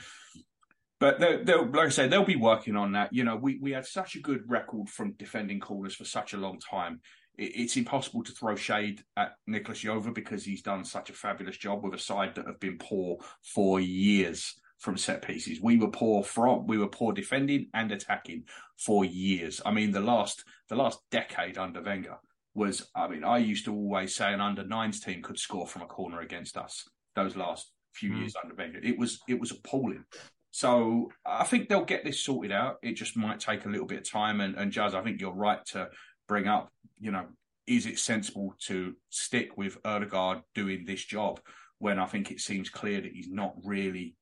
But 1.00 1.20
they'll, 1.20 1.44
they'll, 1.44 1.70
like 1.70 1.86
I 1.86 1.90
say, 1.90 2.08
they'll 2.08 2.24
be 2.24 2.36
working 2.36 2.76
on 2.76 2.92
that. 2.92 3.12
You 3.12 3.24
know, 3.24 3.36
we, 3.36 3.58
we 3.60 3.72
had 3.72 3.84
such 3.84 4.14
a 4.14 4.20
good 4.20 4.42
record 4.46 4.88
from 4.88 5.12
defending 5.12 5.60
corners 5.60 5.94
for 5.94 6.04
such 6.04 6.32
a 6.32 6.38
long 6.38 6.58
time 6.58 7.00
it's 7.36 7.76
impossible 7.76 8.22
to 8.22 8.32
throw 8.32 8.54
shade 8.54 9.02
at 9.16 9.32
Nicolas 9.46 9.82
Jover 9.82 10.14
because 10.14 10.44
he's 10.44 10.62
done 10.62 10.84
such 10.84 11.10
a 11.10 11.14
fabulous 11.14 11.56
job 11.56 11.82
with 11.82 11.94
a 11.94 11.98
side 11.98 12.34
that 12.34 12.46
have 12.46 12.60
been 12.60 12.78
poor 12.78 13.18
for 13.42 13.80
years 13.80 14.54
from 14.78 14.96
set 14.96 15.22
pieces. 15.22 15.60
We 15.60 15.76
were 15.76 15.90
poor 15.90 16.22
from 16.22 16.66
we 16.66 16.78
were 16.78 16.88
poor 16.88 17.12
defending 17.12 17.68
and 17.74 17.90
attacking 17.90 18.44
for 18.78 19.04
years. 19.04 19.60
I 19.64 19.72
mean, 19.72 19.90
the 19.90 20.00
last 20.00 20.44
the 20.68 20.76
last 20.76 21.00
decade 21.10 21.58
under 21.58 21.82
Wenger 21.82 22.18
was. 22.54 22.88
I 22.94 23.08
mean, 23.08 23.24
I 23.24 23.38
used 23.38 23.64
to 23.64 23.74
always 23.74 24.14
say 24.14 24.32
an 24.32 24.40
under 24.40 24.64
nines 24.64 25.00
team 25.00 25.22
could 25.22 25.38
score 25.38 25.66
from 25.66 25.82
a 25.82 25.86
corner 25.86 26.20
against 26.20 26.56
us. 26.56 26.88
Those 27.14 27.36
last 27.36 27.70
few 27.94 28.10
mm. 28.10 28.20
years 28.20 28.34
under 28.42 28.54
Wenger, 28.54 28.80
it 28.82 28.98
was 28.98 29.20
it 29.28 29.38
was 29.38 29.50
appalling. 29.50 30.04
So 30.50 31.10
I 31.26 31.42
think 31.42 31.68
they'll 31.68 31.84
get 31.84 32.04
this 32.04 32.20
sorted 32.20 32.52
out. 32.52 32.76
It 32.80 32.92
just 32.92 33.16
might 33.16 33.40
take 33.40 33.64
a 33.64 33.68
little 33.68 33.86
bit 33.86 33.98
of 33.98 34.10
time. 34.10 34.40
And, 34.40 34.54
and 34.54 34.70
Jazz, 34.70 34.94
I 34.94 35.02
think 35.02 35.20
you're 35.20 35.32
right 35.32 35.58
to 35.72 35.88
bring 36.28 36.46
up, 36.46 36.70
you 37.00 37.10
know, 37.10 37.26
is 37.66 37.86
it 37.86 37.98
sensible 37.98 38.54
to 38.66 38.94
stick 39.10 39.56
with 39.56 39.78
Odegaard 39.84 40.42
doing 40.54 40.84
this 40.84 41.04
job 41.04 41.40
when 41.78 41.98
I 41.98 42.06
think 42.06 42.30
it 42.30 42.38
seems 42.38 42.68
clear 42.68 43.00
that 43.00 43.10
he's 43.10 43.28
not 43.28 43.54
really 43.64 44.14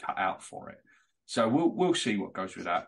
cut 0.00 0.16
out 0.16 0.44
for 0.44 0.70
it? 0.70 0.78
So 1.26 1.48
we'll 1.48 1.74
we'll 1.74 1.94
see 1.94 2.16
what 2.18 2.34
goes 2.34 2.54
with 2.54 2.66
that. 2.66 2.86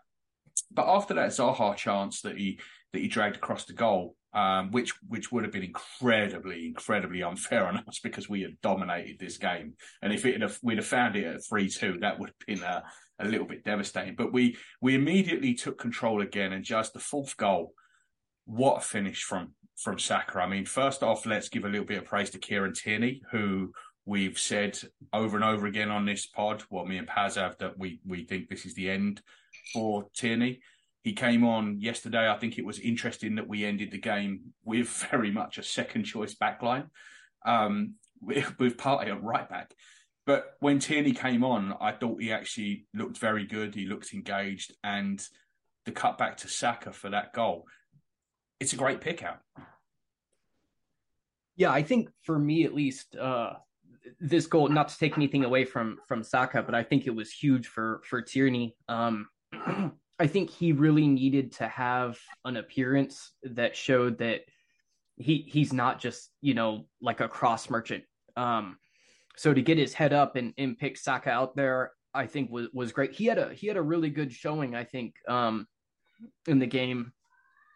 But 0.71 0.87
after 0.87 1.13
that 1.15 1.31
Zaha 1.31 1.75
chance 1.75 2.21
that 2.21 2.37
he 2.37 2.59
that 2.93 3.01
he 3.01 3.07
dragged 3.07 3.35
across 3.35 3.65
the 3.65 3.73
goal, 3.73 4.15
um, 4.33 4.71
which 4.71 4.93
which 5.07 5.31
would 5.31 5.43
have 5.43 5.51
been 5.51 5.63
incredibly 5.63 6.67
incredibly 6.67 7.23
unfair 7.23 7.67
on 7.67 7.77
us 7.87 7.99
because 7.99 8.29
we 8.29 8.41
had 8.41 8.61
dominated 8.61 9.19
this 9.19 9.37
game, 9.37 9.73
and 10.01 10.13
if 10.13 10.25
it 10.25 10.41
had, 10.41 10.51
we'd 10.61 10.77
have 10.77 10.87
found 10.87 11.15
it 11.15 11.25
at 11.25 11.45
three 11.45 11.67
two, 11.67 11.97
that 11.99 12.19
would 12.19 12.29
have 12.29 12.47
been 12.47 12.63
a, 12.63 12.83
a 13.19 13.25
little 13.25 13.47
bit 13.47 13.63
devastating. 13.63 14.15
But 14.15 14.31
we 14.31 14.57
we 14.81 14.95
immediately 14.95 15.53
took 15.53 15.77
control 15.77 16.21
again, 16.21 16.53
and 16.53 16.63
just 16.63 16.93
the 16.93 16.99
fourth 16.99 17.35
goal 17.35 17.73
what 18.45 18.77
a 18.77 18.81
finish 18.81 19.23
from 19.23 19.53
from 19.77 19.99
Saka. 19.99 20.39
I 20.39 20.47
mean, 20.47 20.65
first 20.65 21.03
off, 21.03 21.25
let's 21.25 21.49
give 21.49 21.65
a 21.65 21.69
little 21.69 21.85
bit 21.85 21.97
of 21.97 22.05
praise 22.05 22.29
to 22.31 22.39
Kieran 22.39 22.73
Tierney, 22.73 23.21
who 23.31 23.71
we've 24.05 24.37
said 24.37 24.77
over 25.11 25.35
and 25.35 25.45
over 25.45 25.65
again 25.65 25.89
on 25.89 26.05
this 26.05 26.25
pod, 26.25 26.63
well, 26.69 26.85
me 26.85 26.97
and 26.97 27.07
Paz 27.07 27.35
have, 27.35 27.57
that 27.59 27.77
we 27.77 27.99
we 28.05 28.25
think 28.25 28.49
this 28.49 28.65
is 28.65 28.73
the 28.75 28.89
end 28.89 29.21
for 29.73 30.07
Tierney. 30.15 30.61
He 31.03 31.13
came 31.13 31.43
on 31.43 31.79
yesterday. 31.79 32.29
I 32.29 32.37
think 32.37 32.57
it 32.57 32.65
was 32.65 32.79
interesting 32.79 33.35
that 33.35 33.47
we 33.47 33.65
ended 33.65 33.91
the 33.91 33.99
game 33.99 34.53
with 34.63 34.87
very 35.11 35.31
much 35.31 35.57
a 35.57 35.63
second 35.63 36.03
choice 36.03 36.35
backline, 36.35 36.89
um, 37.45 37.95
with, 38.21 38.57
with 38.59 38.77
Partey 38.77 39.17
right 39.21 39.47
back. 39.49 39.73
But 40.25 40.53
when 40.59 40.79
Tierney 40.79 41.11
came 41.11 41.43
on, 41.43 41.75
I 41.81 41.91
thought 41.91 42.21
he 42.21 42.31
actually 42.31 42.85
looked 42.93 43.17
very 43.17 43.45
good. 43.45 43.75
He 43.75 43.85
looked 43.85 44.13
engaged, 44.13 44.73
and 44.83 45.21
the 45.85 45.91
cut 45.91 46.17
back 46.17 46.37
to 46.37 46.47
Saka 46.47 46.93
for 46.93 47.09
that 47.09 47.33
goal 47.33 47.67
it's 48.63 48.71
a 48.71 48.77
great 48.77 49.01
pick 49.01 49.23
out. 49.23 49.39
Yeah, 51.57 51.71
I 51.71 51.83
think 51.83 52.09
for 52.21 52.39
me 52.39 52.63
at 52.63 52.73
least, 52.73 53.15
uh, 53.17 53.53
this 54.21 54.47
goal, 54.47 54.69
not 54.69 54.87
to 54.87 54.97
take 54.97 55.17
anything 55.17 55.43
away 55.43 55.65
from 55.65 55.97
from 56.07 56.23
Saka, 56.23 56.63
but 56.63 56.73
I 56.73 56.81
think 56.81 57.05
it 57.05 57.15
was 57.15 57.29
huge 57.29 57.67
for 57.67 58.01
for 58.05 58.21
Tierney. 58.21 58.75
Um, 58.87 59.27
I 60.23 60.27
think 60.27 60.49
he 60.49 60.71
really 60.71 61.05
needed 61.05 61.51
to 61.57 61.67
have 61.67 62.17
an 62.45 62.55
appearance 62.55 63.33
that 63.43 63.75
showed 63.75 64.19
that 64.19 64.45
he 65.17 65.45
he's 65.49 65.73
not 65.73 65.99
just 65.99 66.29
you 66.39 66.53
know 66.53 66.85
like 67.01 67.19
a 67.19 67.27
cross 67.27 67.69
merchant. 67.69 68.05
Um, 68.37 68.77
so 69.35 69.53
to 69.53 69.61
get 69.61 69.77
his 69.77 69.93
head 69.93 70.13
up 70.13 70.37
and, 70.37 70.53
and 70.57 70.77
pick 70.77 70.95
Saka 70.95 71.29
out 71.29 71.57
there, 71.57 71.91
I 72.13 72.27
think 72.27 72.49
was 72.51 72.69
was 72.71 72.93
great. 72.93 73.11
He 73.11 73.25
had 73.25 73.37
a 73.37 73.53
he 73.53 73.67
had 73.67 73.75
a 73.75 73.81
really 73.81 74.09
good 74.09 74.31
showing. 74.31 74.75
I 74.75 74.85
think 74.85 75.15
um, 75.27 75.67
in 76.47 76.57
the 76.57 76.67
game. 76.67 77.11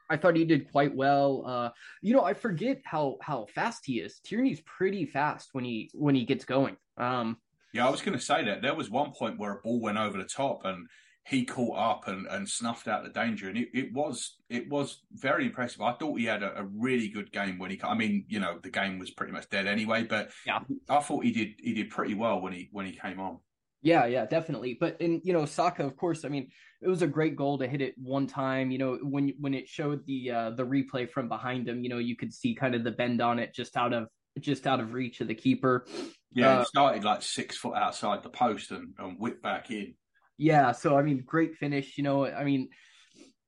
I 0.10 0.16
thought 0.16 0.38
he 0.38 0.46
did 0.46 0.72
quite 0.72 0.96
well. 0.96 1.44
Uh, 1.46 1.70
you 2.02 2.14
know, 2.14 2.24
I 2.24 2.34
forget 2.34 2.80
how 2.86 3.18
how 3.22 3.48
fast 3.54 3.86
he 3.86 4.00
is. 4.00 4.22
Tierney's 4.22 4.62
pretty 4.62 5.06
fast 5.06 5.50
when 5.52 5.66
he 5.66 5.92
when 5.94 6.16
he 6.16 6.24
gets 6.24 6.46
going. 6.46 6.78
Um, 6.96 7.40
yeah, 7.74 7.86
I 7.86 7.90
was 7.90 8.02
going 8.02 8.18
to 8.18 8.24
say 8.24 8.46
that 8.46 8.62
there 8.62 8.74
was 8.74 8.90
one 8.90 9.12
point 9.12 9.38
where 9.38 9.52
a 9.52 9.62
ball 9.62 9.82
went 9.82 9.98
over 9.98 10.18
the 10.18 10.24
top 10.24 10.64
and 10.64 10.88
he 11.28 11.44
caught 11.44 11.78
up 11.78 12.08
and, 12.08 12.26
and 12.28 12.48
snuffed 12.48 12.88
out 12.88 13.04
the 13.04 13.10
danger, 13.10 13.50
and 13.50 13.58
it, 13.58 13.68
it 13.74 13.94
was 13.94 14.38
it 14.50 14.70
was 14.70 15.02
very 15.12 15.46
impressive. 15.46 15.82
I 15.82 15.92
thought 15.92 16.18
he 16.18 16.26
had 16.26 16.42
a, 16.42 16.62
a, 16.62 16.64
really 16.64 17.10
good 17.10 17.34
game 17.34 17.60
when 17.60 17.70
he. 17.70 17.82
I 17.84 17.96
mean, 17.96 18.24
you 18.30 18.40
know, 18.40 18.60
the 18.64 18.70
game 18.70 18.98
was 18.98 19.12
pretty 19.12 19.34
much 19.34 19.50
dead 19.50 19.68
anyway, 19.68 20.04
but 20.04 20.32
yeah, 20.46 20.60
I 20.90 21.02
thought 21.02 21.26
he 21.26 21.32
did 21.32 21.56
he 21.60 21.74
did 21.74 21.90
pretty 21.90 22.14
well 22.14 22.40
when 22.40 22.54
he 22.54 22.70
when 22.72 22.86
he 22.86 22.94
came 22.94 23.20
on. 23.20 23.40
Yeah, 23.82 24.06
yeah, 24.06 24.26
definitely. 24.26 24.78
But 24.80 25.02
in 25.02 25.20
you 25.26 25.34
know, 25.34 25.44
Saka, 25.44 25.86
of 25.86 25.98
course, 25.98 26.24
I 26.24 26.30
mean, 26.30 26.50
it 26.82 26.88
was 26.88 27.02
a 27.02 27.08
great 27.08 27.36
goal 27.36 27.58
to 27.58 27.68
hit 27.68 27.82
it 27.82 27.96
one 27.98 28.26
time. 28.26 28.72
You 28.72 28.78
know, 28.78 28.98
when 29.02 29.34
when 29.38 29.54
it 29.54 29.68
showed 29.68 30.06
the 30.06 30.32
uh, 30.32 30.50
the 30.52 30.66
replay 30.66 31.10
from 31.10 31.28
behind 31.28 31.68
him, 31.68 31.84
you 31.84 31.90
know, 31.90 31.98
you 31.98 32.16
could 32.16 32.34
see 32.34 32.56
kind 32.56 32.74
of 32.74 32.86
the 32.86 32.92
bend 32.92 33.22
on 33.22 33.38
it 33.38 33.54
just 33.54 33.76
out 33.76 33.92
of 33.92 34.08
just 34.40 34.66
out 34.66 34.80
of 34.80 34.94
reach 34.94 35.20
of 35.20 35.28
the 35.28 35.36
keeper. 35.36 35.86
Yeah, 36.32 36.60
uh, 36.60 36.62
it 36.62 36.68
started 36.68 37.04
like 37.04 37.22
six 37.22 37.58
foot 37.58 37.76
outside 37.76 38.24
the 38.24 38.30
post 38.30 38.72
and, 38.72 38.94
and 38.98 39.20
whipped 39.20 39.44
back 39.44 39.72
in. 39.72 39.96
Yeah, 40.38 40.72
so 40.72 40.98
I 40.98 41.02
mean, 41.02 41.24
great 41.26 41.56
finish. 41.56 41.98
You 41.98 42.04
know, 42.04 42.26
I 42.26 42.44
mean, 42.44 42.70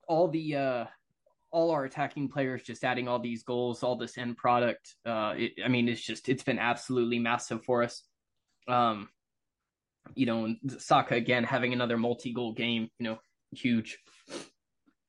all 0.08 0.28
the 0.28 0.56
uh 0.56 0.86
all 1.52 1.72
our 1.72 1.86
attacking 1.86 2.30
players 2.30 2.64
just 2.64 2.84
adding 2.84 3.08
all 3.08 3.20
these 3.20 3.44
goals, 3.44 3.84
all 3.84 3.96
this 3.96 4.18
end 4.18 4.38
product. 4.38 4.96
Uh, 5.06 5.34
it, 5.36 5.54
I 5.64 5.68
mean, 5.68 5.88
it's 5.90 6.02
just 6.02 6.30
it's 6.30 6.44
been 6.44 6.60
absolutely 6.60 7.20
massive 7.20 7.64
for 7.64 7.84
us. 7.84 8.04
Um, 8.68 9.10
you 10.16 10.26
know, 10.26 10.56
Saka 10.78 11.16
again 11.16 11.44
having 11.44 11.74
another 11.74 11.98
multi-goal 11.98 12.54
game, 12.54 12.90
you 13.00 13.06
know, 13.06 13.18
huge. 13.52 14.00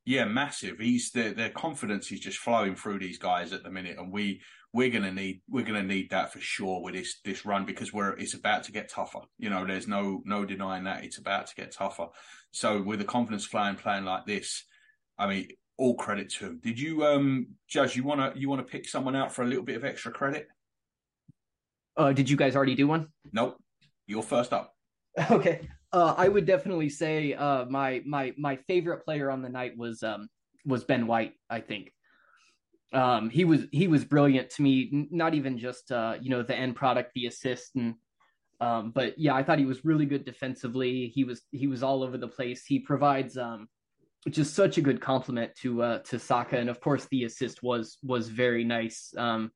Yeah, 0.04 0.24
massive. 0.24 0.78
He's 0.78 1.10
the 1.10 1.32
their 1.34 1.50
confidence 1.50 2.10
is 2.10 2.20
just 2.20 2.38
flowing 2.38 2.74
through 2.74 2.98
these 3.00 3.18
guys 3.18 3.52
at 3.52 3.62
the 3.62 3.70
minute, 3.70 3.98
and 3.98 4.12
we 4.12 4.40
we're 4.72 4.90
gonna 4.90 5.12
need 5.12 5.42
we're 5.48 5.64
gonna 5.64 5.82
need 5.82 6.10
that 6.10 6.32
for 6.32 6.40
sure 6.40 6.80
with 6.82 6.94
this 6.94 7.20
this 7.24 7.44
run 7.44 7.66
because 7.66 7.92
we're 7.92 8.16
it's 8.16 8.34
about 8.34 8.64
to 8.64 8.72
get 8.72 8.88
tougher. 8.88 9.20
You 9.38 9.50
know, 9.50 9.66
there's 9.66 9.88
no 9.88 10.22
no 10.24 10.44
denying 10.44 10.84
that 10.84 11.04
it's 11.04 11.18
about 11.18 11.48
to 11.48 11.54
get 11.54 11.72
tougher. 11.72 12.06
So 12.52 12.82
with 12.82 13.00
a 13.00 13.04
confidence 13.04 13.44
flying 13.44 13.76
playing 13.76 14.04
like 14.04 14.26
this, 14.26 14.64
I 15.18 15.26
mean, 15.26 15.48
all 15.76 15.96
credit 15.96 16.30
to 16.30 16.46
him. 16.46 16.60
Did 16.62 16.78
you 16.78 17.04
um 17.04 17.48
judge? 17.68 17.96
You 17.96 18.04
wanna 18.04 18.32
you 18.36 18.48
wanna 18.48 18.62
pick 18.62 18.88
someone 18.88 19.16
out 19.16 19.32
for 19.32 19.42
a 19.42 19.46
little 19.46 19.64
bit 19.64 19.76
of 19.76 19.84
extra 19.84 20.12
credit? 20.12 20.48
Uh, 21.96 22.12
did 22.12 22.30
you 22.30 22.36
guys 22.36 22.56
already 22.56 22.74
do 22.74 22.86
one? 22.86 23.08
Nope. 23.32 23.56
You're 24.06 24.22
first 24.22 24.52
up. 24.52 24.74
Okay. 25.30 25.68
Uh, 25.92 26.14
I 26.16 26.28
would 26.28 26.46
definitely 26.46 26.88
say 26.88 27.34
uh, 27.34 27.64
my 27.66 28.02
my 28.06 28.32
my 28.38 28.56
favorite 28.56 29.04
player 29.04 29.30
on 29.30 29.42
the 29.42 29.48
night 29.48 29.76
was 29.76 30.02
um 30.02 30.28
was 30.64 30.84
Ben 30.84 31.06
White. 31.06 31.34
I 31.48 31.60
think 31.60 31.92
um, 32.92 33.30
he 33.30 33.44
was 33.44 33.66
he 33.70 33.88
was 33.88 34.04
brilliant 34.04 34.50
to 34.50 34.62
me. 34.62 35.08
Not 35.10 35.34
even 35.34 35.58
just 35.58 35.92
uh, 35.92 36.16
you 36.20 36.30
know 36.30 36.42
the 36.42 36.56
end 36.56 36.76
product, 36.76 37.12
the 37.14 37.26
assist, 37.26 37.76
and 37.76 37.94
um, 38.60 38.90
but 38.90 39.18
yeah, 39.18 39.34
I 39.34 39.42
thought 39.42 39.58
he 39.58 39.64
was 39.64 39.84
really 39.84 40.06
good 40.06 40.24
defensively. 40.24 41.08
He 41.08 41.24
was 41.24 41.42
he 41.52 41.66
was 41.66 41.82
all 41.82 42.02
over 42.02 42.18
the 42.18 42.28
place. 42.28 42.64
He 42.64 42.80
provides 42.80 43.36
um, 43.36 43.68
just 44.28 44.54
such 44.54 44.76
a 44.76 44.82
good 44.82 45.00
compliment 45.00 45.54
to 45.56 45.82
uh, 45.82 45.98
to 46.00 46.18
Saka, 46.18 46.58
and 46.58 46.68
of 46.68 46.80
course 46.80 47.06
the 47.10 47.24
assist 47.24 47.62
was 47.62 47.98
was 48.02 48.28
very 48.28 48.64
nice. 48.64 49.14
Um, 49.16 49.52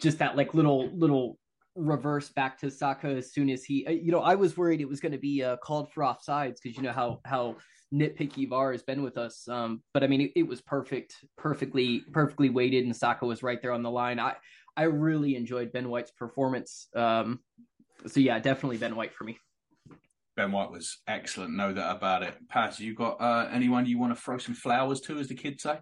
just 0.00 0.18
that 0.18 0.36
like 0.36 0.54
little 0.54 0.90
little 0.96 1.38
reverse 1.76 2.28
back 2.30 2.58
to 2.58 2.70
Saka 2.70 3.08
as 3.08 3.32
soon 3.32 3.50
as 3.50 3.64
he, 3.64 3.86
uh, 3.86 3.90
you 3.90 4.12
know, 4.12 4.20
I 4.20 4.34
was 4.34 4.56
worried 4.56 4.80
it 4.80 4.88
was 4.88 5.00
going 5.00 5.12
to 5.12 5.18
be 5.18 5.42
uh, 5.42 5.56
called 5.56 5.90
for 5.92 6.02
offsides 6.02 6.56
because 6.62 6.76
you 6.76 6.82
know 6.82 6.92
how 6.92 7.20
how 7.24 7.56
nitpicky 7.92 8.48
VAR 8.48 8.72
has 8.72 8.82
been 8.82 9.02
with 9.02 9.16
us. 9.16 9.46
Um, 9.48 9.82
but 9.92 10.02
I 10.02 10.06
mean, 10.06 10.20
it, 10.20 10.32
it, 10.36 10.46
was 10.46 10.60
perfect, 10.60 11.16
perfectly 11.36 12.02
perfectly 12.12 12.50
weighted, 12.50 12.84
and 12.84 12.94
Saka 12.94 13.26
was 13.26 13.42
right 13.42 13.60
there 13.60 13.72
on 13.72 13.82
the 13.82 13.90
line. 13.90 14.18
I 14.18 14.34
I 14.76 14.84
really 14.84 15.36
enjoyed 15.36 15.72
Ben 15.72 15.88
White's 15.88 16.10
performance. 16.10 16.88
Um, 16.94 17.40
so 18.06 18.20
yeah, 18.20 18.38
definitely 18.38 18.78
Ben 18.78 18.96
White 18.96 19.14
for 19.14 19.24
me. 19.24 19.38
Ben 20.36 20.50
White 20.50 20.70
was 20.70 20.98
excellent, 21.06 21.54
no 21.54 21.72
that 21.72 21.96
about 21.96 22.22
it. 22.22 22.34
Pat, 22.48 22.78
you 22.80 22.94
got 22.94 23.20
uh, 23.20 23.48
anyone 23.52 23.86
you 23.86 23.98
want 23.98 24.14
to 24.14 24.20
throw 24.20 24.38
some 24.38 24.54
flowers 24.54 25.00
to, 25.02 25.18
as 25.18 25.28
the 25.28 25.34
kids 25.34 25.62
say? 25.62 25.78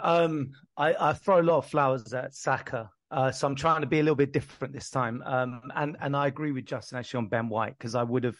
Um, 0.00 0.52
I, 0.76 0.94
I 0.98 1.12
throw 1.12 1.40
a 1.40 1.42
lot 1.42 1.58
of 1.58 1.66
flowers 1.66 2.12
at 2.14 2.34
Saka. 2.34 2.88
Uh, 3.12 3.30
so 3.30 3.46
I'm 3.46 3.54
trying 3.54 3.82
to 3.82 3.86
be 3.86 4.00
a 4.00 4.02
little 4.02 4.16
bit 4.16 4.32
different 4.32 4.72
this 4.72 4.88
time. 4.88 5.22
Um, 5.26 5.70
and 5.76 5.96
and 6.00 6.16
I 6.16 6.26
agree 6.26 6.50
with 6.50 6.64
Justin 6.64 6.98
actually 6.98 7.18
on 7.18 7.28
Ben 7.28 7.48
White 7.48 7.76
because 7.78 7.94
I 7.94 8.02
would 8.02 8.24
have 8.24 8.38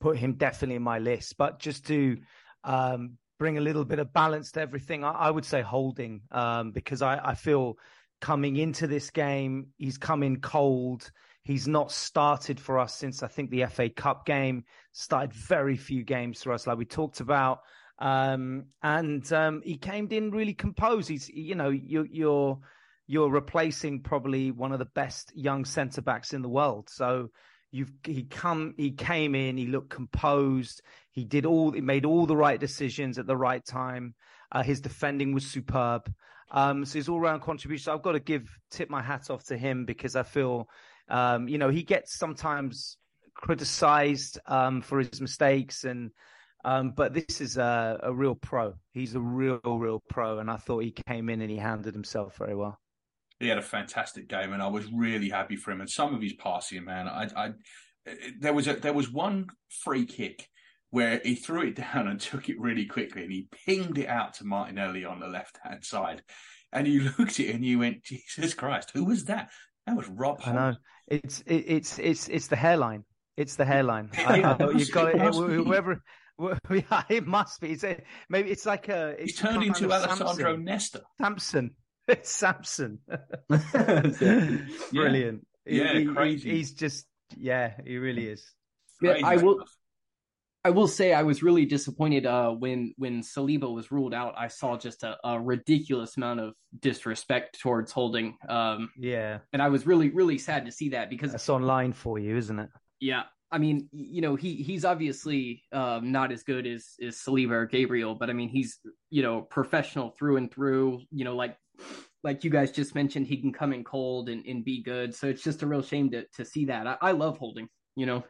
put 0.00 0.18
him 0.18 0.34
definitely 0.34 0.76
in 0.76 0.82
my 0.82 0.98
list. 0.98 1.36
But 1.38 1.60
just 1.60 1.86
to 1.86 2.18
um, 2.64 3.12
bring 3.38 3.58
a 3.58 3.60
little 3.60 3.84
bit 3.84 4.00
of 4.00 4.12
balance 4.12 4.50
to 4.52 4.60
everything, 4.60 5.04
I, 5.04 5.12
I 5.12 5.30
would 5.30 5.44
say 5.44 5.62
Holding 5.62 6.22
um, 6.32 6.72
because 6.72 7.00
I, 7.00 7.20
I 7.22 7.34
feel 7.34 7.78
coming 8.20 8.56
into 8.56 8.88
this 8.88 9.10
game 9.10 9.68
he's 9.76 9.98
come 9.98 10.24
in 10.24 10.40
cold. 10.40 11.10
He's 11.44 11.68
not 11.68 11.92
started 11.92 12.60
for 12.60 12.78
us 12.78 12.94
since 12.96 13.22
I 13.22 13.28
think 13.28 13.50
the 13.50 13.66
FA 13.66 13.88
Cup 13.88 14.26
game. 14.26 14.64
Started 14.92 15.32
very 15.32 15.76
few 15.76 16.02
games 16.02 16.42
for 16.42 16.52
us, 16.52 16.66
like 16.66 16.76
we 16.76 16.84
talked 16.84 17.20
about. 17.20 17.60
Um, 18.00 18.66
and 18.82 19.32
um, 19.32 19.62
he 19.64 19.76
came 19.76 20.08
in 20.10 20.32
really 20.32 20.54
composed. 20.54 21.08
He's, 21.08 21.28
you 21.28 21.54
know, 21.54 21.70
you, 21.70 22.06
you're 22.10 22.58
you're 23.08 23.30
replacing 23.30 24.00
probably 24.00 24.50
one 24.50 24.70
of 24.70 24.78
the 24.78 24.84
best 24.84 25.32
young 25.34 25.64
centre 25.64 26.02
backs 26.02 26.34
in 26.34 26.42
the 26.42 26.48
world. 26.48 26.88
So 26.90 27.30
you've 27.72 27.90
he 28.04 28.24
come 28.24 28.74
he 28.76 28.92
came 28.92 29.34
in, 29.34 29.56
he 29.56 29.66
looked 29.66 29.88
composed, 29.88 30.82
he 31.10 31.24
did 31.24 31.46
all 31.46 31.72
he 31.72 31.80
made 31.80 32.04
all 32.04 32.26
the 32.26 32.36
right 32.36 32.60
decisions 32.60 33.18
at 33.18 33.26
the 33.26 33.36
right 33.36 33.64
time. 33.64 34.14
Uh, 34.52 34.62
his 34.62 34.80
defending 34.80 35.32
was 35.32 35.46
superb. 35.46 36.12
Um, 36.50 36.84
so 36.84 36.98
his 36.98 37.08
all 37.08 37.18
round 37.18 37.42
contribution. 37.42 37.92
I've 37.92 38.02
got 38.02 38.12
to 38.12 38.20
give 38.20 38.46
tip 38.70 38.90
my 38.90 39.02
hat 39.02 39.30
off 39.30 39.44
to 39.44 39.56
him 39.56 39.86
because 39.86 40.14
I 40.14 40.22
feel 40.22 40.68
um, 41.08 41.48
you 41.48 41.56
know, 41.56 41.70
he 41.70 41.82
gets 41.82 42.18
sometimes 42.18 42.98
criticized 43.34 44.38
um, 44.46 44.82
for 44.82 44.98
his 44.98 45.20
mistakes 45.20 45.84
and 45.84 46.10
um, 46.64 46.90
but 46.90 47.14
this 47.14 47.40
is 47.40 47.56
a, 47.56 47.98
a, 48.02 48.12
real 48.12 48.34
pro. 48.34 48.74
He's 48.92 49.14
a 49.14 49.20
real, 49.20 49.60
real 49.64 50.02
pro, 50.10 50.40
and 50.40 50.50
I 50.50 50.56
thought 50.56 50.80
he 50.80 50.92
came 51.06 51.30
in 51.30 51.40
and 51.40 51.50
he 51.50 51.56
handled 51.56 51.94
himself 51.94 52.36
very 52.36 52.56
well 52.56 52.78
he 53.40 53.48
had 53.48 53.58
a 53.58 53.62
fantastic 53.62 54.28
game, 54.28 54.52
and 54.52 54.62
I 54.62 54.68
was 54.68 54.90
really 54.92 55.28
happy 55.28 55.56
for 55.56 55.70
him. 55.70 55.80
And 55.80 55.90
some 55.90 56.14
of 56.14 56.20
his 56.22 56.34
passing, 56.34 56.84
man, 56.84 57.08
I, 57.08 57.28
I 57.36 57.52
there 58.40 58.52
was 58.52 58.66
a 58.68 58.74
there 58.74 58.92
was 58.92 59.10
one 59.10 59.46
free 59.68 60.06
kick 60.06 60.48
where 60.90 61.20
he 61.22 61.34
threw 61.34 61.68
it 61.68 61.76
down 61.94 62.08
and 62.08 62.20
took 62.20 62.48
it 62.48 62.60
really 62.60 62.86
quickly, 62.86 63.22
and 63.22 63.32
he 63.32 63.48
pinged 63.66 63.98
it 63.98 64.08
out 64.08 64.34
to 64.34 64.44
Martinelli 64.44 65.04
on 65.04 65.20
the 65.20 65.28
left 65.28 65.58
hand 65.62 65.84
side. 65.84 66.22
And 66.72 66.86
you 66.86 67.10
looked 67.18 67.40
at 67.40 67.46
it 67.46 67.54
and 67.54 67.64
you 67.64 67.78
went, 67.78 68.04
Jesus 68.04 68.54
Christ, 68.54 68.90
who 68.92 69.04
was 69.04 69.24
that? 69.24 69.50
That 69.86 69.96
was 69.96 70.08
Rob. 70.08 70.40
I 70.44 70.52
know 70.52 70.74
it's 71.06 71.40
it, 71.46 71.64
it's 71.66 71.98
it's 71.98 72.28
it's 72.28 72.48
the 72.48 72.56
hairline. 72.56 73.04
It's 73.36 73.56
the 73.56 73.64
hairline. 73.64 74.10
I, 74.18 74.42
I, 74.42 74.70
you 74.70 74.86
got 74.90 75.14
it. 75.14 75.16
it 75.16 75.34
whoever. 75.34 76.02
Yeah, 76.70 77.02
it 77.08 77.26
must 77.26 77.60
be. 77.60 77.70
It's 77.72 77.84
a, 77.84 78.00
maybe 78.28 78.50
it's 78.50 78.66
like 78.66 78.88
a. 78.88 79.16
It's 79.18 79.32
He's 79.32 79.40
turned 79.40 79.62
into 79.64 79.90
Alessandro 79.90 80.34
Samson. 80.34 80.64
Nesta. 80.64 81.02
Samson. 81.20 81.70
It's 82.08 82.30
Samson. 82.32 82.98
Brilliant. 84.92 85.46
Yeah, 85.66 85.98
he, 85.98 86.06
crazy. 86.06 86.50
He, 86.50 86.56
he's 86.56 86.72
just 86.72 87.06
yeah, 87.36 87.72
he 87.84 87.98
really 87.98 88.28
is. 88.28 88.44
Yeah, 89.02 89.18
I 89.24 89.36
will. 89.36 89.62
I 90.64 90.70
will 90.70 90.88
say 90.88 91.14
I 91.14 91.22
was 91.22 91.42
really 91.42 91.66
disappointed 91.66 92.26
uh, 92.26 92.50
when 92.50 92.94
when 92.96 93.22
Saliba 93.22 93.72
was 93.72 93.92
ruled 93.92 94.14
out. 94.14 94.34
I 94.36 94.48
saw 94.48 94.76
just 94.76 95.02
a, 95.02 95.16
a 95.22 95.38
ridiculous 95.38 96.16
amount 96.16 96.40
of 96.40 96.54
disrespect 96.80 97.60
towards 97.60 97.92
Holding. 97.92 98.36
Um, 98.48 98.90
yeah, 98.96 99.38
and 99.52 99.62
I 99.62 99.68
was 99.68 99.86
really 99.86 100.08
really 100.08 100.38
sad 100.38 100.66
to 100.66 100.72
see 100.72 100.90
that 100.90 101.10
because 101.10 101.34
it's 101.34 101.48
online 101.48 101.92
for 101.92 102.18
you, 102.18 102.36
isn't 102.36 102.58
it? 102.58 102.70
Yeah, 103.00 103.24
I 103.50 103.58
mean, 103.58 103.88
you 103.92 104.20
know, 104.20 104.34
he 104.34 104.56
he's 104.56 104.84
obviously 104.84 105.62
um, 105.72 106.12
not 106.12 106.32
as 106.32 106.42
good 106.42 106.66
as 106.66 106.94
as 107.00 107.16
Saliba 107.16 107.52
or 107.52 107.66
Gabriel, 107.66 108.14
but 108.14 108.28
I 108.28 108.32
mean, 108.32 108.48
he's 108.48 108.78
you 109.10 109.22
know 109.22 109.42
professional 109.42 110.10
through 110.18 110.36
and 110.36 110.52
through. 110.52 111.00
You 111.10 111.24
know, 111.24 111.36
like 111.36 111.56
like 112.24 112.44
you 112.44 112.50
guys 112.50 112.70
just 112.70 112.94
mentioned, 112.94 113.26
he 113.26 113.36
can 113.36 113.52
come 113.52 113.72
in 113.72 113.84
cold 113.84 114.28
and, 114.28 114.44
and 114.46 114.64
be 114.64 114.82
good. 114.82 115.14
So 115.14 115.28
it's 115.28 115.42
just 115.42 115.62
a 115.62 115.66
real 115.66 115.82
shame 115.82 116.10
to 116.10 116.24
to 116.36 116.44
see 116.44 116.66
that. 116.66 116.86
I, 116.86 116.96
I 117.00 117.12
love 117.12 117.38
holding, 117.38 117.68
you 117.96 118.06
know. 118.06 118.24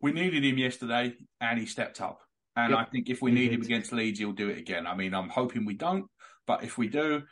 We 0.00 0.12
needed 0.12 0.44
him 0.44 0.58
yesterday 0.58 1.14
and 1.40 1.58
he 1.58 1.66
stepped 1.66 2.00
up. 2.00 2.20
And 2.56 2.70
yep. 2.70 2.78
I 2.80 2.84
think 2.84 3.08
if 3.08 3.22
we 3.22 3.30
he 3.30 3.36
need 3.36 3.48
did. 3.48 3.54
him 3.54 3.62
against 3.62 3.92
Leeds, 3.92 4.18
he'll 4.18 4.32
do 4.32 4.48
it 4.48 4.58
again. 4.58 4.86
I 4.86 4.94
mean, 4.94 5.14
I'm 5.14 5.28
hoping 5.28 5.64
we 5.64 5.74
don't, 5.74 6.06
but 6.46 6.62
if 6.62 6.78
we 6.78 6.88
do, 6.88 7.22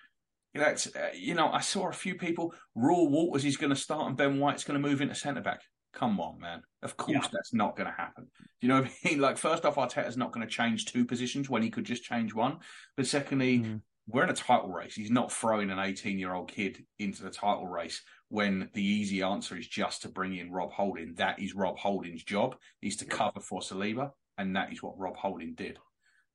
that's 0.54 0.88
uh, 0.94 1.10
you 1.14 1.34
know, 1.34 1.50
I 1.50 1.60
saw 1.60 1.88
a 1.88 1.92
few 1.92 2.16
people. 2.16 2.54
Reuell 2.76 3.10
Walters 3.10 3.44
is 3.44 3.56
going 3.56 3.70
to 3.70 3.76
start 3.76 4.08
and 4.08 4.16
Ben 4.16 4.38
White's 4.38 4.64
going 4.64 4.80
to 4.80 4.88
move 4.88 5.00
into 5.00 5.14
centre 5.14 5.40
back. 5.40 5.60
Come 5.92 6.20
on, 6.20 6.40
man. 6.40 6.62
Of 6.82 6.96
course, 6.96 7.18
yeah. 7.22 7.28
that's 7.32 7.52
not 7.52 7.76
going 7.76 7.88
to 7.88 7.94
happen. 7.94 8.24
Do 8.24 8.66
you 8.66 8.68
know 8.68 8.80
what 8.80 8.90
I 9.04 9.08
mean? 9.08 9.20
Like, 9.20 9.36
first 9.36 9.64
off, 9.64 9.76
Arteta's 9.76 10.16
not 10.16 10.32
going 10.32 10.46
to 10.46 10.52
change 10.52 10.86
two 10.86 11.04
positions 11.04 11.50
when 11.50 11.62
he 11.62 11.70
could 11.70 11.84
just 11.84 12.02
change 12.02 12.34
one. 12.34 12.58
But 12.96 13.06
secondly, 13.06 13.58
mm 13.58 13.80
we're 14.08 14.24
in 14.24 14.30
a 14.30 14.34
title 14.34 14.70
race. 14.70 14.94
He's 14.94 15.10
not 15.10 15.32
throwing 15.32 15.70
an 15.70 15.78
18 15.78 16.18
year 16.18 16.34
old 16.34 16.50
kid 16.50 16.84
into 16.98 17.22
the 17.22 17.30
title 17.30 17.66
race 17.66 18.02
when 18.28 18.70
the 18.74 18.84
easy 18.84 19.22
answer 19.22 19.56
is 19.56 19.68
just 19.68 20.02
to 20.02 20.08
bring 20.08 20.36
in 20.36 20.50
Rob 20.50 20.72
Holding. 20.72 21.14
That 21.14 21.38
is 21.38 21.54
Rob 21.54 21.78
Holding's 21.78 22.24
job, 22.24 22.56
is 22.80 22.96
to 22.96 23.04
cover 23.04 23.40
for 23.40 23.60
Saliba, 23.60 24.10
and 24.38 24.56
that 24.56 24.72
is 24.72 24.82
what 24.82 24.98
Rob 24.98 25.16
Holding 25.16 25.54
did. 25.54 25.78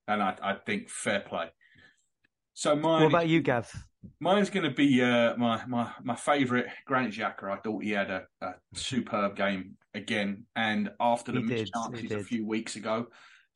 And 0.06 0.22
I, 0.22 0.36
I 0.42 0.54
think 0.54 0.88
fair 0.88 1.20
play. 1.20 1.50
So 2.54 2.74
mine. 2.74 3.02
What 3.02 3.08
about 3.08 3.28
you, 3.28 3.42
Gav? 3.42 3.70
Mine's 4.20 4.48
going 4.48 4.64
to 4.64 4.74
be 4.74 5.02
uh, 5.02 5.36
my 5.36 5.64
my 5.66 5.90
my 6.02 6.14
favourite 6.14 6.66
Granit 6.86 7.12
Xhaka. 7.12 7.50
I 7.50 7.56
thought 7.56 7.82
he 7.82 7.90
had 7.90 8.10
a, 8.10 8.22
a 8.40 8.54
superb 8.74 9.36
game 9.36 9.76
again, 9.92 10.46
and 10.56 10.90
after 11.00 11.32
the 11.32 11.40
missed 11.40 11.72
chances 11.72 12.10
a 12.12 12.22
few 12.22 12.46
weeks 12.46 12.76
ago, 12.76 13.06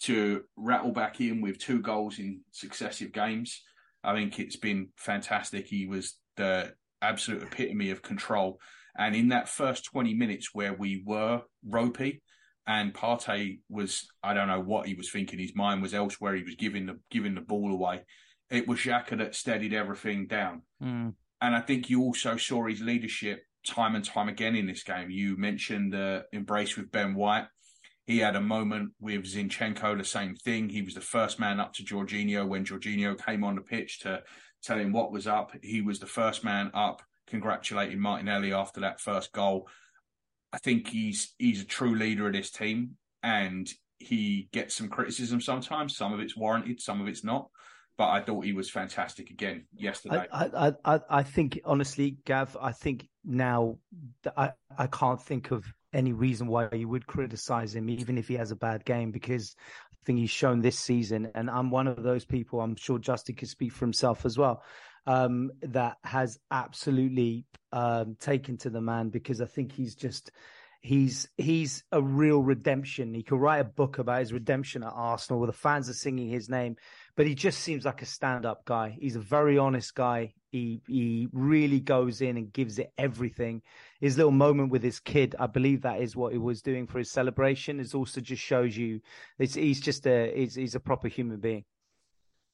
to 0.01 0.43
rattle 0.57 0.93
back 0.93 1.21
in 1.21 1.41
with 1.41 1.59
two 1.59 1.81
goals 1.81 2.19
in 2.19 2.41
successive 2.51 3.13
games 3.13 3.63
I 4.05 4.15
think 4.15 4.39
it's 4.39 4.57
been 4.57 4.89
fantastic. 4.97 5.67
He 5.67 5.87
was 5.87 6.19
the 6.37 6.73
absolute 7.01 7.43
epitome 7.43 7.91
of 7.91 8.03
control. 8.03 8.59
And 8.97 9.17
in 9.17 9.29
that 9.29 9.49
first 9.49 9.85
20 9.87 10.15
minutes 10.15 10.51
where 10.53 10.75
we 10.75 11.03
were 11.05 11.43
ropey 11.67 12.23
and 12.67 12.93
Partey 12.93 13.61
was, 13.69 14.07
I 14.23 14.35
don't 14.35 14.49
know 14.49 14.61
what 14.61 14.87
he 14.87 14.95
was 14.95 15.11
thinking. 15.11 15.39
His 15.39 15.55
mind 15.55 15.83
was 15.83 15.95
elsewhere. 15.95 16.35
He 16.35 16.43
was 16.43 16.57
giving 16.57 16.87
the, 16.87 16.99
giving 17.11 17.35
the 17.35 17.41
ball 17.41 17.73
away. 17.73 18.03
It 18.51 18.69
was 18.69 18.81
Xhaka 18.81 19.19
that 19.19 19.35
steadied 19.35 19.73
everything 19.73 20.27
down. 20.27 20.63
Mm. 20.83 21.15
And 21.41 21.57
I 21.57 21.61
think 21.61 21.89
you 21.91 22.03
also 22.03 22.37
saw 22.37 22.67
his 22.67 22.81
leadership 22.81 23.43
time 23.67 23.95
and 23.95 24.05
time 24.05 24.29
again 24.29 24.55
in 24.55 24.67
this 24.67 24.83
game. 24.83 25.11
You 25.11 25.37
mentioned 25.37 25.93
the 25.93 26.25
embrace 26.33 26.77
with 26.77 26.93
Ben 26.93 27.15
White. 27.15 27.47
He 28.07 28.19
had 28.19 28.35
a 28.37 28.41
moment 28.41 28.93
with 29.01 29.25
Zinchenko, 29.25 29.97
the 29.97 30.05
same 30.05 30.35
thing. 30.35 30.69
He 30.69 30.83
was 30.83 30.95
the 30.95 31.01
first 31.01 31.39
man 31.39 31.61
up 31.61 31.73
to 31.75 31.85
Jorginho 31.85 32.47
when 32.47 32.65
Jorginho 32.65 33.17
came 33.25 33.45
on 33.45 33.55
the 33.55 33.61
pitch 33.61 34.01
to 34.01 34.23
tell 34.63 34.79
him 34.79 34.93
what 34.93 35.13
was 35.13 35.27
up. 35.27 35.53
He 35.63 35.81
was 35.83 35.99
the 36.01 36.07
first 36.07 36.43
man 36.43 36.71
up, 36.75 37.03
congratulating 37.29 38.01
Martinelli 38.01 38.53
after 38.53 38.81
that 38.81 39.01
first 39.01 39.33
goal. 39.33 39.69
I 40.53 40.59
think 40.59 40.89
he's 40.89 41.35
he's 41.39 41.63
a 41.63 41.67
true 41.67 41.95
leader 41.95 42.27
of 42.27 42.33
this 42.33 42.51
team, 42.51 42.97
and 43.23 43.73
he 43.99 44.49
gets 44.53 44.75
some 44.75 44.89
criticism 44.89 45.41
sometimes. 45.41 45.97
Some 45.97 46.13
of 46.13 46.19
it's 46.21 46.37
warranted, 46.37 46.81
some 46.81 47.01
of 47.01 47.07
it's 47.07 47.23
not. 47.25 47.49
but 47.97 48.09
I 48.09 48.21
thought 48.21 48.45
he 48.45 48.53
was 48.53 48.71
fantastic 48.71 49.31
again 49.31 49.67
yesterday. 49.75 50.27
I, 50.33 50.47
I, 50.55 50.73
I, 50.85 51.01
I 51.09 51.23
think 51.23 51.61
honestly, 51.65 52.17
Gav, 52.25 52.57
I 52.61 52.73
think 52.73 53.07
now 53.25 53.79
I, 54.37 54.53
I 54.77 54.87
can't 54.89 55.23
think 55.23 55.51
of 55.51 55.65
any 55.93 56.13
reason 56.13 56.47
why 56.47 56.69
you 56.73 56.89
would 56.89 57.07
criticize 57.07 57.75
him, 57.75 57.89
even 57.91 58.19
if 58.19 58.29
he 58.29 58.35
has 58.35 58.51
a 58.51 58.57
bad 58.57 58.85
game, 58.85 59.11
because 59.11 59.55
I 59.93 60.05
think 60.05 60.19
he's 60.19 60.31
shown 60.31 60.61
this 60.61 60.79
season, 60.79 61.31
and 61.35 61.51
I'm 61.51 61.71
one 61.71 61.87
of 61.87 62.03
those 62.03 62.25
people. 62.25 62.61
I'm 62.61 62.77
sure 62.77 62.99
Justin 62.99 63.37
can 63.37 63.49
speak 63.49 63.73
for 63.73 63.85
himself 63.85 64.25
as 64.25 64.37
well. 64.37 64.63
Um, 65.07 65.51
that 65.63 65.97
has 66.05 66.39
absolutely 66.51 67.45
um, 67.73 68.17
taken 68.21 68.57
to 68.59 68.71
the 68.71 68.81
man 68.81 69.09
because 69.09 69.41
I 69.41 69.47
think 69.47 69.73
he's 69.73 69.97
just 69.97 70.31
he's 70.83 71.29
he's 71.37 71.85
a 71.93 72.03
real 72.03 72.41
redemption. 72.41 73.15
He 73.15 73.23
could 73.23 73.41
write 73.41 73.61
a 73.61 73.65
book 73.65 73.99
about 73.99 74.21
his 74.21 74.33
redemption 74.33 74.83
at 74.83 74.93
Arsenal, 74.95 75.41
where 75.41 75.47
the 75.47 75.53
fans 75.53 75.89
are 75.89 75.95
singing 75.95 76.29
his 76.29 76.49
name. 76.49 76.77
But 77.17 77.27
he 77.27 77.35
just 77.35 77.61
seems 77.61 77.85
like 77.85 78.01
a 78.01 78.07
stand-up 78.07 78.65
guy. 78.65 78.97
He's 78.99 79.17
a 79.17 79.21
very 79.21 79.59
honest 79.59 79.95
guy. 79.95 80.33
He 80.51 80.81
he 80.87 81.29
really 81.33 81.81
goes 81.81 82.21
in 82.23 82.37
and 82.37 82.53
gives 82.53 82.79
it 82.79 82.91
everything. 82.97 83.63
His 84.01 84.17
little 84.17 84.33
moment 84.33 84.71
with 84.71 84.83
his 84.83 84.99
kid, 84.99 85.35
I 85.39 85.47
believe 85.47 85.83
that 85.83 86.01
is 86.01 86.17
what 86.17 86.33
he 86.33 86.39
was 86.39 86.63
doing 86.63 86.87
for 86.87 86.99
his 86.99 87.11
celebration. 87.11 87.81
It 87.81 87.95
also 87.95 88.21
just 88.21 88.43
shows 88.43 88.77
you 88.77 89.01
he's 89.39 89.81
just 89.81 90.07
a 90.07 90.33
he's, 90.35 90.55
he's 90.55 90.75
a 90.75 90.81
proper 90.81 91.09
human 91.09 91.39
being 91.39 91.65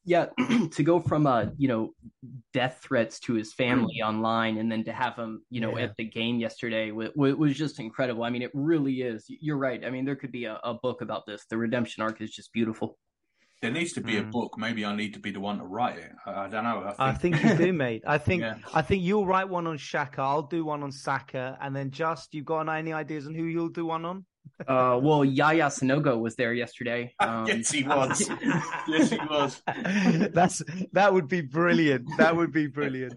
yeah 0.09 0.27
to 0.73 0.83
go 0.83 1.01
from 1.01 1.27
uh 1.27 1.47
you 1.59 1.69
know 1.69 1.93
death 2.55 2.81
threats 2.83 3.21
to 3.21 3.35
his 3.35 3.53
family 3.53 4.01
online 4.05 4.57
and 4.57 4.73
then 4.73 4.83
to 4.83 4.93
have 4.93 5.15
him 5.17 5.43
you 5.51 5.61
know 5.61 5.77
yeah. 5.77 5.85
at 5.85 5.97
the 5.97 6.05
game 6.05 6.39
yesterday 6.41 6.91
was, 6.91 7.11
was 7.15 7.57
just 7.57 7.79
incredible 7.79 8.25
i 8.25 8.31
mean 8.31 8.43
it 8.43 8.51
really 8.55 9.03
is 9.03 9.27
you're 9.29 9.59
right 9.59 9.85
i 9.85 9.91
mean 9.91 10.05
there 10.05 10.17
could 10.17 10.33
be 10.33 10.47
a, 10.47 10.59
a 10.65 10.75
book 10.75 11.03
about 11.03 11.27
this 11.27 11.45
the 11.51 11.57
redemption 11.57 12.03
arc 12.03 12.21
is 12.21 12.31
just 12.31 12.53
beautiful 12.53 12.97
there 13.61 13.73
needs 13.73 13.93
to 13.95 14.01
be 14.01 14.15
mm. 14.15 14.21
a 14.21 14.23
book. 14.23 14.55
Maybe 14.57 14.85
I 14.85 14.95
need 14.95 15.15
to 15.15 15.21
be 15.21 15.31
the 15.31 15.41
one 15.41 15.59
to 15.59 15.65
write 15.65 15.99
it. 15.99 16.13
I, 16.27 16.45
I 16.45 16.49
don't 16.49 16.65
know. 16.65 16.95
I 16.99 17.13
think... 17.13 17.37
I 17.37 17.39
think, 17.39 17.61
you 17.61 17.67
do, 17.67 17.73
mate. 17.73 18.05
I 18.07 18.19
think 18.29 18.43
yeah. 18.43 18.57
I 18.73 18.83
think 18.83 19.03
you'll 19.03 19.27
write 19.27 19.49
one 19.49 19.67
on 19.67 19.79
Xhaka. 19.79 20.19
I'll 20.19 20.43
do 20.43 20.65
one 20.65 20.83
on 20.83 20.93
Saka, 20.93 21.59
and 21.61 21.75
then 21.75 21.91
just 21.91 22.35
you've 22.35 22.45
got 22.45 22.69
any 22.69 22.93
ideas 22.93 23.27
on 23.27 23.35
who 23.35 23.45
you'll 23.45 23.69
do 23.69 23.87
one 23.87 24.05
on? 24.05 24.25
Uh, 24.67 24.99
well, 25.01 25.25
Yaya 25.25 25.67
Sanogo 25.67 26.19
was 26.19 26.35
there 26.35 26.53
yesterday. 26.53 27.15
Um, 27.21 27.47
yes, 27.49 27.71
he 27.71 27.83
was. 27.83 28.31
yes, 28.89 29.11
he 29.11 29.19
was. 29.19 29.61
That's 30.33 30.63
that 30.93 31.13
would 31.13 31.29
be 31.29 31.41
brilliant. 31.41 32.09
That 32.17 32.35
would 32.35 32.53
be 32.53 32.67
brilliant. 32.69 33.15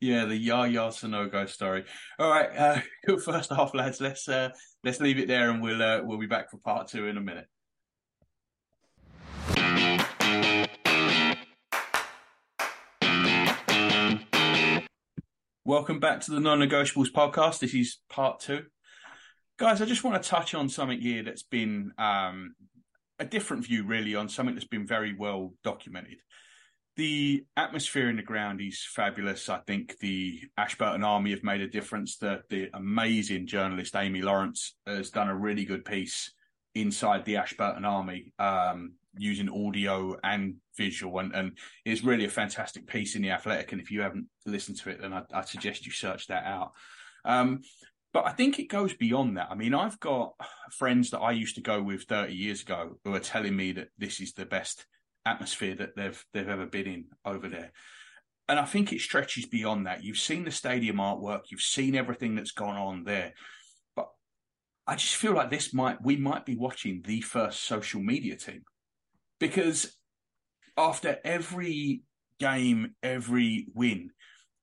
yeah, 0.00 0.24
the 0.24 0.36
Yaya 0.36 0.88
Sanogo 0.88 1.48
story. 1.48 1.84
All 2.18 2.30
right, 2.30 2.48
uh, 2.56 2.80
good 3.06 3.22
first 3.22 3.50
half, 3.50 3.74
lads. 3.74 4.00
Let's 4.00 4.28
uh, 4.28 4.50
let's 4.82 5.00
leave 5.00 5.18
it 5.18 5.28
there, 5.28 5.50
and 5.50 5.62
we'll 5.62 5.82
uh, 5.82 6.00
we'll 6.02 6.18
be 6.18 6.26
back 6.26 6.50
for 6.50 6.56
part 6.58 6.88
two 6.88 7.06
in 7.06 7.18
a 7.18 7.20
minute. 7.20 7.46
Welcome 15.66 15.98
back 15.98 16.20
to 16.20 16.30
the 16.30 16.40
Non 16.40 16.58
Negotiables 16.58 17.10
podcast. 17.10 17.60
This 17.60 17.72
is 17.72 17.96
part 18.10 18.38
two. 18.38 18.64
Guys, 19.58 19.80
I 19.80 19.86
just 19.86 20.04
want 20.04 20.22
to 20.22 20.28
touch 20.28 20.54
on 20.54 20.68
something 20.68 21.00
here 21.00 21.22
that's 21.22 21.42
been 21.42 21.90
um, 21.96 22.54
a 23.18 23.24
different 23.24 23.64
view, 23.64 23.84
really, 23.84 24.14
on 24.14 24.28
something 24.28 24.54
that's 24.54 24.66
been 24.66 24.86
very 24.86 25.14
well 25.18 25.54
documented. 25.64 26.18
The 26.96 27.46
atmosphere 27.56 28.10
in 28.10 28.16
the 28.16 28.22
ground 28.22 28.60
is 28.60 28.86
fabulous. 28.94 29.48
I 29.48 29.60
think 29.66 29.96
the 30.00 30.38
Ashburton 30.58 31.02
Army 31.02 31.30
have 31.30 31.42
made 31.42 31.62
a 31.62 31.66
difference. 31.66 32.18
The, 32.18 32.42
the 32.50 32.68
amazing 32.74 33.46
journalist 33.46 33.96
Amy 33.96 34.20
Lawrence 34.20 34.76
has 34.86 35.08
done 35.08 35.30
a 35.30 35.34
really 35.34 35.64
good 35.64 35.86
piece 35.86 36.30
inside 36.74 37.24
the 37.24 37.36
Ashburton 37.36 37.84
Army 37.84 38.32
um, 38.38 38.94
using 39.16 39.48
audio 39.48 40.16
and 40.22 40.56
visual, 40.76 41.18
and, 41.18 41.34
and 41.34 41.58
it's 41.84 42.04
really 42.04 42.24
a 42.24 42.30
fantastic 42.30 42.86
piece 42.86 43.14
in 43.14 43.22
the 43.22 43.30
Athletic. 43.30 43.72
And 43.72 43.80
if 43.80 43.90
you 43.90 44.00
haven't 44.00 44.26
listened 44.46 44.78
to 44.78 44.90
it, 44.90 45.00
then 45.00 45.12
I, 45.12 45.22
I 45.32 45.44
suggest 45.44 45.86
you 45.86 45.92
search 45.92 46.26
that 46.28 46.44
out. 46.44 46.72
Um, 47.24 47.62
but 48.12 48.26
I 48.26 48.30
think 48.30 48.58
it 48.58 48.68
goes 48.68 48.94
beyond 48.94 49.36
that. 49.36 49.48
I 49.50 49.56
mean, 49.56 49.74
I've 49.74 49.98
got 49.98 50.34
friends 50.70 51.10
that 51.10 51.18
I 51.18 51.32
used 51.32 51.56
to 51.56 51.62
go 51.62 51.82
with 51.82 52.04
30 52.04 52.32
years 52.32 52.62
ago 52.62 52.98
who 53.04 53.14
are 53.14 53.20
telling 53.20 53.56
me 53.56 53.72
that 53.72 53.88
this 53.98 54.20
is 54.20 54.32
the 54.32 54.46
best 54.46 54.86
atmosphere 55.26 55.74
that 55.74 55.96
they've 55.96 56.24
they've 56.32 56.48
ever 56.48 56.66
been 56.66 56.86
in 56.86 57.04
over 57.24 57.48
there. 57.48 57.72
And 58.48 58.58
I 58.58 58.66
think 58.66 58.92
it 58.92 59.00
stretches 59.00 59.46
beyond 59.46 59.86
that. 59.86 60.04
You've 60.04 60.18
seen 60.18 60.44
the 60.44 60.50
stadium 60.50 60.96
artwork, 60.96 61.44
you've 61.48 61.60
seen 61.60 61.94
everything 61.94 62.34
that's 62.34 62.52
gone 62.52 62.76
on 62.76 63.04
there. 63.04 63.32
I 64.86 64.96
just 64.96 65.16
feel 65.16 65.32
like 65.32 65.50
this 65.50 65.72
might 65.72 66.02
we 66.02 66.16
might 66.16 66.44
be 66.44 66.56
watching 66.56 67.02
the 67.04 67.20
first 67.20 67.64
social 67.64 68.00
media 68.00 68.36
team. 68.36 68.62
Because 69.40 69.96
after 70.76 71.18
every 71.24 72.02
game, 72.38 72.94
every 73.02 73.66
win, 73.74 74.10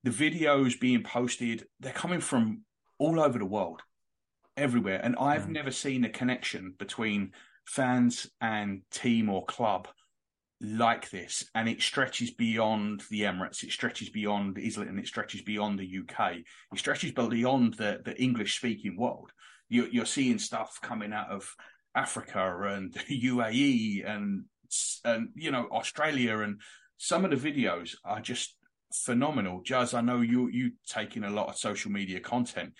the 0.04 0.10
videos 0.10 0.78
being 0.78 1.02
posted, 1.02 1.66
they're 1.80 1.92
coming 1.92 2.20
from 2.20 2.62
all 2.98 3.20
over 3.20 3.38
the 3.38 3.44
world, 3.44 3.82
everywhere. 4.56 5.00
And 5.02 5.16
I've 5.18 5.46
mm. 5.46 5.50
never 5.50 5.70
seen 5.70 6.04
a 6.04 6.08
connection 6.08 6.74
between 6.78 7.32
fans 7.66 8.30
and 8.40 8.82
team 8.90 9.28
or 9.28 9.44
club 9.44 9.88
like 10.60 11.10
this. 11.10 11.44
And 11.54 11.68
it 11.68 11.82
stretches 11.82 12.30
beyond 12.30 13.02
the 13.10 13.22
Emirates, 13.22 13.64
it 13.64 13.72
stretches 13.72 14.08
beyond 14.08 14.58
Islington, 14.64 14.98
it 14.98 15.08
stretches 15.08 15.42
beyond 15.42 15.78
the 15.78 15.98
UK, 16.00 16.36
it 16.72 16.78
stretches 16.78 17.12
beyond 17.12 17.74
the, 17.74 18.00
the 18.04 18.20
English 18.20 18.56
speaking 18.56 18.96
world. 18.96 19.32
You're, 19.72 19.88
you're 19.88 20.06
seeing 20.06 20.38
stuff 20.38 20.78
coming 20.82 21.12
out 21.12 21.30
of 21.30 21.48
Africa 21.94 22.58
and 22.64 22.92
UAE 23.10 24.08
and 24.08 24.44
and 25.04 25.28
you 25.34 25.50
know 25.50 25.68
Australia 25.70 26.38
and 26.38 26.60
some 26.96 27.24
of 27.24 27.30
the 27.30 27.52
videos 27.52 27.94
are 28.04 28.20
just 28.20 28.56
phenomenal. 28.92 29.62
Jazz, 29.64 29.94
I 29.94 30.00
know 30.00 30.20
you 30.20 30.48
you 30.48 30.72
taking 30.86 31.24
a 31.24 31.30
lot 31.30 31.48
of 31.48 31.56
social 31.56 31.90
media 31.90 32.20
content. 32.20 32.74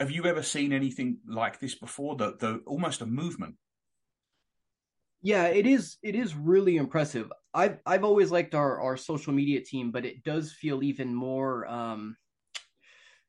Have 0.00 0.10
you 0.10 0.24
ever 0.26 0.42
seen 0.42 0.72
anything 0.72 1.18
like 1.26 1.58
this 1.60 1.74
before? 1.74 2.16
The 2.16 2.36
the 2.38 2.60
almost 2.66 3.00
a 3.00 3.06
movement. 3.06 3.54
Yeah, 5.22 5.46
it 5.46 5.66
is. 5.66 5.96
It 6.02 6.14
is 6.14 6.34
really 6.34 6.76
impressive. 6.76 7.32
I've 7.54 7.78
I've 7.86 8.04
always 8.04 8.30
liked 8.30 8.54
our 8.54 8.80
our 8.80 8.96
social 8.96 9.32
media 9.32 9.60
team, 9.60 9.90
but 9.90 10.04
it 10.04 10.22
does 10.22 10.52
feel 10.52 10.82
even 10.82 11.14
more 11.14 11.66
um, 11.66 12.16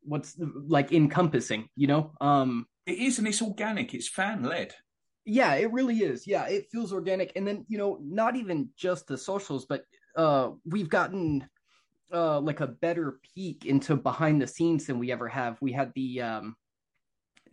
what's 0.02 0.36
like 0.68 0.92
encompassing. 0.92 1.70
You 1.76 1.88
know, 1.88 2.12
um, 2.20 2.66
it 2.88 2.98
is, 2.98 3.20
and 3.20 3.28
it's 3.28 3.42
organic. 3.42 3.94
It's 3.94 4.08
fan 4.08 4.44
led. 4.44 4.74
Yeah, 5.26 5.56
it 5.56 5.72
really 5.74 5.98
is. 5.98 6.26
Yeah, 6.26 6.48
it 6.48 6.68
feels 6.72 6.94
organic, 6.94 7.34
and 7.36 7.46
then 7.46 7.66
you 7.68 7.78
know, 7.78 8.00
not 8.02 8.36
even 8.38 8.70
just 8.78 9.08
the 9.08 9.18
socials, 9.18 9.66
but 9.66 9.84
uh, 10.16 10.52
we've 10.66 10.90
gotten 10.90 11.48
uh, 12.14 12.40
like 12.40 12.62
a 12.62 12.68
better 12.68 13.20
peek 13.36 13.66
into 13.66 13.98
behind 13.98 14.42
the 14.42 14.48
scenes 14.48 14.86
than 14.86 15.00
we 15.00 15.12
ever 15.12 15.28
have. 15.28 15.58
We 15.62 15.74
had 15.74 15.92
the 15.96 16.22
um, 16.22 16.56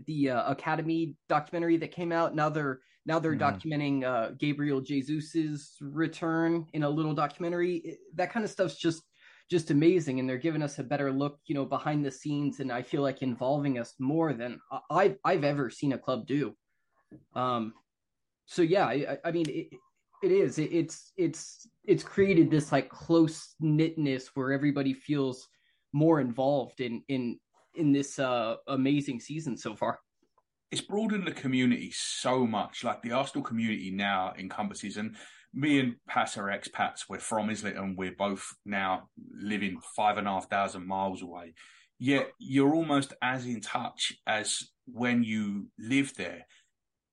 the 0.07 0.30
uh, 0.30 0.53
Academy 0.53 1.16
documentary 1.28 1.76
that 1.78 1.91
came 1.91 2.12
out. 2.12 2.35
Now 2.37 2.49
they're 2.49 2.80
now 3.05 3.18
they're 3.18 3.35
mm-hmm. 3.35 3.68
documenting 3.68 4.05
uh, 4.05 4.30
Gabriel 4.39 4.80
Jesus's 4.80 5.76
return 5.80 6.66
in 6.72 6.85
a 6.85 6.89
little 6.89 7.14
documentary. 7.14 7.99
That 8.14 8.32
kind 8.32 8.45
of 8.45 8.51
stuff's 8.51 8.76
just 8.76 9.03
just 9.51 9.70
amazing, 9.70 10.20
and 10.20 10.28
they're 10.28 10.38
giving 10.38 10.62
us 10.62 10.78
a 10.78 10.84
better 10.84 11.12
look, 11.12 11.38
you 11.47 11.55
know, 11.55 11.64
behind 11.64 12.05
the 12.05 12.11
scenes, 12.11 12.61
and 12.61 12.72
I 12.72 12.82
feel 12.82 13.03
like 13.03 13.22
involving 13.22 13.78
us 13.78 13.95
more 13.99 14.32
than 14.32 14.61
I've 14.90 15.16
I've 15.24 15.45
ever 15.45 15.70
seen 15.70 15.92
a 15.92 15.99
club 15.99 16.26
do. 16.26 16.55
Um, 17.34 17.74
so 18.47 18.62
yeah, 18.62 18.86
I, 18.86 19.18
I 19.24 19.30
mean, 19.30 19.47
it, 19.49 19.68
it 20.22 20.32
is. 20.32 20.59
It, 20.59 20.72
it's 20.72 21.12
it's 21.16 21.68
it's 21.84 22.03
created 22.03 22.51
this 22.51 22.72
like 22.72 22.88
close 22.88 23.55
knitness 23.61 24.30
where 24.34 24.53
everybody 24.53 24.92
feels 24.95 25.49
more 25.92 26.20
involved 26.20 26.80
in 26.80 27.03
in 27.09 27.38
in 27.76 27.92
this 27.92 28.18
uh, 28.18 28.57
amazing 28.68 29.20
season 29.20 29.57
so 29.57 29.74
far. 29.74 30.01
It's 30.70 30.80
broadened 30.80 31.26
the 31.26 31.32
community 31.32 31.92
so 31.95 32.47
much. 32.47 32.82
Like 32.82 33.03
the 33.03 33.12
Arsenal 33.12 33.45
community 33.45 33.90
now 33.90 34.32
encompasses, 34.38 34.97
and 34.97 35.16
me 35.55 35.79
and 35.79 35.95
Pass 36.09 36.37
are 36.37 36.47
expats. 36.47 37.03
We're 37.09 37.19
from 37.19 37.49
Islington. 37.49 37.97
We're 37.97 38.15
both 38.17 38.55
now 38.65 39.09
living 39.33 39.79
five 39.97 40.19
and 40.19 40.27
a 40.27 40.31
half 40.31 40.51
thousand 40.51 40.87
miles 40.87 41.23
away. 41.23 41.55
Yet 41.99 42.29
you're 42.39 42.75
almost 42.75 43.15
as 43.23 43.47
in 43.47 43.61
touch 43.61 44.15
as 44.27 44.71
when 44.87 45.23
you 45.23 45.69
lived 45.79 46.17
there. 46.19 46.47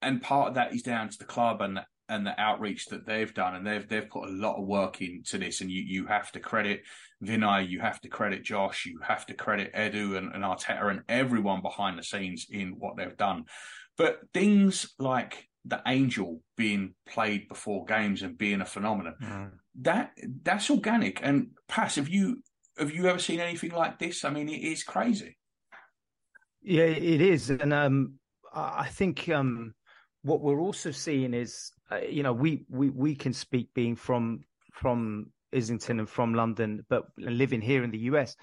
And 0.02 0.22
part 0.22 0.50
of 0.50 0.56
that 0.56 0.74
is 0.74 0.82
down 0.82 1.10
to 1.10 1.18
the 1.18 1.26
club 1.26 1.62
and 1.62 1.80
and 2.10 2.28
the 2.28 2.38
outreach 2.38 2.88
that 2.88 3.06
they've 3.06 3.34
done, 3.34 3.56
and 3.56 3.66
they've 3.66 3.88
they've 3.88 4.10
put 4.10 4.28
a 4.28 4.34
lot 4.34 4.58
of 4.58 4.68
work 4.68 5.02
into 5.02 5.38
this. 5.38 5.62
And 5.62 5.72
you 5.72 5.82
you 5.82 6.08
have 6.08 6.32
to 6.34 6.40
credit 6.40 6.82
Vinai, 7.24 7.70
you 7.70 7.80
have 7.80 8.02
to 8.02 8.10
credit 8.10 8.44
Josh, 8.44 8.86
you 8.86 9.00
have 9.02 9.26
to 9.28 9.34
credit 9.34 9.74
Edu 9.74 10.18
and, 10.18 10.34
and 10.34 10.44
Arteta 10.44 10.90
and 10.90 11.04
everyone 11.08 11.62
behind 11.62 11.98
the 11.98 12.04
scenes 12.04 12.48
in 12.50 12.76
what 12.80 12.98
they've 12.98 13.16
done. 13.16 13.46
But 13.98 14.20
things 14.34 14.94
like 15.00 15.48
the 15.66 15.82
Angel 15.86 16.42
being 16.58 16.94
played 17.08 17.48
before 17.48 17.86
games 17.86 18.24
and 18.24 18.38
being 18.38 18.62
a 18.62 18.66
phenomenon, 18.66 19.16
mm. 19.22 19.52
that 19.82 20.12
that's 20.44 20.70
organic. 20.70 21.20
And 21.22 21.52
Pass, 21.68 21.96
have 21.96 22.10
you 22.10 22.42
have 22.78 22.92
you 22.92 23.08
ever 23.08 23.20
seen 23.20 23.40
anything 23.40 23.72
like 23.72 24.00
this? 24.00 24.26
I 24.26 24.30
mean, 24.30 24.50
it 24.50 24.62
is 24.62 24.84
crazy. 24.84 25.38
Yeah, 26.62 26.84
it 26.84 27.22
is, 27.22 27.50
and 27.50 27.74
um, 27.74 28.14
I 28.54 28.88
think 28.88 29.30
um, 29.30 29.74
what 30.22 30.42
we're 30.42 30.60
also 30.60 30.92
seeing 30.92 31.34
is 31.34 31.72
uh, 31.92 32.00
you 32.10 32.24
know, 32.24 32.34
we 32.34 32.66
we 32.70 32.90
we 32.90 33.16
can 33.16 33.34
speak 33.34 33.74
being 33.74 33.96
from 33.96 34.44
from 34.72 35.32
Islington 35.54 36.00
and 36.00 36.10
from 36.10 36.34
London, 36.34 36.86
but 36.90 37.04
living 37.18 37.62
here 37.62 37.84
in 37.84 37.92
the 37.92 38.00
US. 38.12 38.36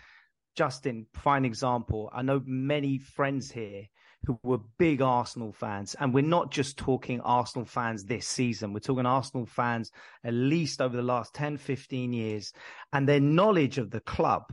Justin, 0.55 1.07
fine 1.15 1.45
example. 1.45 2.11
I 2.13 2.23
know 2.23 2.43
many 2.45 2.99
friends 2.99 3.51
here 3.51 3.85
who 4.27 4.39
were 4.43 4.59
big 4.79 5.01
Arsenal 5.01 5.53
fans, 5.53 5.95
and 5.99 6.13
we're 6.13 6.23
not 6.23 6.51
just 6.51 6.77
talking 6.77 7.21
Arsenal 7.21 7.65
fans 7.65 8.05
this 8.05 8.27
season. 8.27 8.73
We're 8.73 8.81
talking 8.81 9.07
Arsenal 9.07 9.47
fans 9.47 9.91
at 10.25 10.35
least 10.35 10.81
over 10.81 10.97
the 10.97 11.03
last 11.03 11.35
10, 11.35 11.57
15 11.57 12.13
years, 12.13 12.53
and 12.93 13.09
their 13.09 13.21
knowledge 13.21 13.79
of 13.79 13.91
the 13.91 14.01
club. 14.01 14.45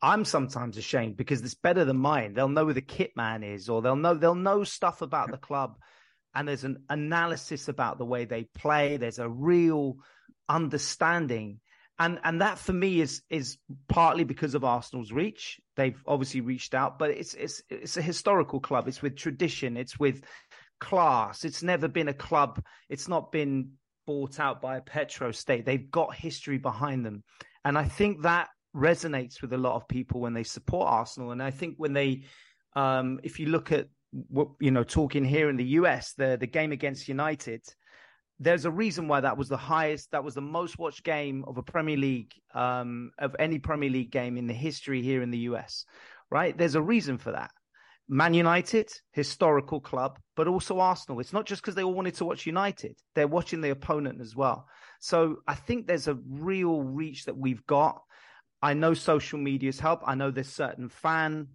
I'm 0.00 0.24
sometimes 0.24 0.76
ashamed 0.76 1.16
because 1.16 1.42
it's 1.42 1.54
better 1.54 1.84
than 1.84 1.96
mine. 1.96 2.34
They'll 2.34 2.48
know 2.48 2.66
who 2.66 2.72
the 2.72 2.80
kit 2.80 3.12
man 3.16 3.42
is, 3.42 3.68
or 3.68 3.82
they'll 3.82 3.96
know 3.96 4.14
they'll 4.14 4.34
know 4.34 4.64
stuff 4.64 5.02
about 5.02 5.30
the 5.30 5.36
club, 5.36 5.76
and 6.34 6.48
there's 6.48 6.64
an 6.64 6.84
analysis 6.88 7.68
about 7.68 7.98
the 7.98 8.06
way 8.06 8.24
they 8.24 8.44
play. 8.44 8.96
There's 8.96 9.18
a 9.18 9.28
real 9.28 9.96
understanding 10.48 11.60
and 11.98 12.18
and 12.24 12.40
that 12.40 12.58
for 12.58 12.72
me 12.72 13.00
is 13.00 13.22
is 13.30 13.58
partly 13.88 14.24
because 14.24 14.54
of 14.54 14.64
Arsenal's 14.64 15.12
reach. 15.12 15.60
They've 15.76 16.00
obviously 16.06 16.40
reached 16.40 16.74
out, 16.74 16.98
but 16.98 17.10
it's 17.10 17.34
it's 17.34 17.62
it's 17.68 17.96
a 17.96 18.02
historical 18.02 18.60
club. 18.60 18.88
It's 18.88 19.02
with 19.02 19.16
tradition. 19.16 19.76
It's 19.76 19.98
with 19.98 20.22
class. 20.80 21.44
It's 21.44 21.62
never 21.62 21.88
been 21.88 22.08
a 22.08 22.14
club. 22.14 22.62
It's 22.88 23.08
not 23.08 23.30
been 23.30 23.72
bought 24.06 24.40
out 24.40 24.60
by 24.60 24.78
a 24.78 24.80
petro 24.80 25.32
state. 25.32 25.64
They've 25.64 25.90
got 25.90 26.14
history 26.14 26.58
behind 26.58 27.04
them, 27.04 27.22
and 27.64 27.76
I 27.76 27.84
think 27.84 28.22
that 28.22 28.48
resonates 28.74 29.42
with 29.42 29.52
a 29.52 29.58
lot 29.58 29.76
of 29.76 29.86
people 29.86 30.20
when 30.20 30.32
they 30.32 30.44
support 30.44 30.88
Arsenal. 30.88 31.32
And 31.32 31.42
I 31.42 31.50
think 31.50 31.74
when 31.76 31.92
they, 31.92 32.22
um, 32.74 33.20
if 33.22 33.38
you 33.38 33.46
look 33.46 33.70
at 33.70 33.88
what 34.28 34.48
you 34.60 34.70
know, 34.70 34.82
talking 34.82 35.24
here 35.24 35.50
in 35.50 35.56
the 35.56 35.76
US, 35.80 36.14
the 36.14 36.36
the 36.40 36.46
game 36.46 36.72
against 36.72 37.08
United 37.08 37.62
there's 38.42 38.64
a 38.64 38.70
reason 38.70 39.06
why 39.06 39.20
that 39.20 39.36
was 39.36 39.48
the 39.48 39.56
highest, 39.56 40.10
that 40.10 40.24
was 40.24 40.34
the 40.34 40.40
most 40.40 40.78
watched 40.78 41.04
game 41.04 41.44
of 41.46 41.58
a 41.58 41.62
Premier 41.62 41.96
League, 41.96 42.32
um, 42.54 43.12
of 43.18 43.36
any 43.38 43.58
Premier 43.58 43.88
League 43.88 44.10
game 44.10 44.36
in 44.36 44.48
the 44.48 44.54
history 44.54 45.00
here 45.00 45.22
in 45.22 45.30
the 45.30 45.38
US, 45.50 45.84
right? 46.30 46.56
There's 46.56 46.74
a 46.74 46.82
reason 46.82 47.18
for 47.18 47.32
that. 47.32 47.52
Man 48.08 48.34
United, 48.34 48.90
historical 49.12 49.80
club, 49.80 50.18
but 50.34 50.48
also 50.48 50.80
Arsenal. 50.80 51.20
It's 51.20 51.32
not 51.32 51.46
just 51.46 51.62
because 51.62 51.76
they 51.76 51.84
all 51.84 51.94
wanted 51.94 52.14
to 52.16 52.24
watch 52.24 52.44
United, 52.44 52.96
they're 53.14 53.28
watching 53.28 53.60
the 53.60 53.70
opponent 53.70 54.20
as 54.20 54.34
well. 54.34 54.66
So 54.98 55.36
I 55.46 55.54
think 55.54 55.86
there's 55.86 56.08
a 56.08 56.18
real 56.28 56.82
reach 56.82 57.26
that 57.26 57.36
we've 57.36 57.64
got. 57.66 58.02
I 58.60 58.74
know 58.74 58.94
social 58.94 59.38
media's 59.38 59.78
help. 59.78 60.02
I 60.04 60.16
know 60.16 60.30
there's 60.30 60.48
certain 60.48 60.88
fan 60.88 61.48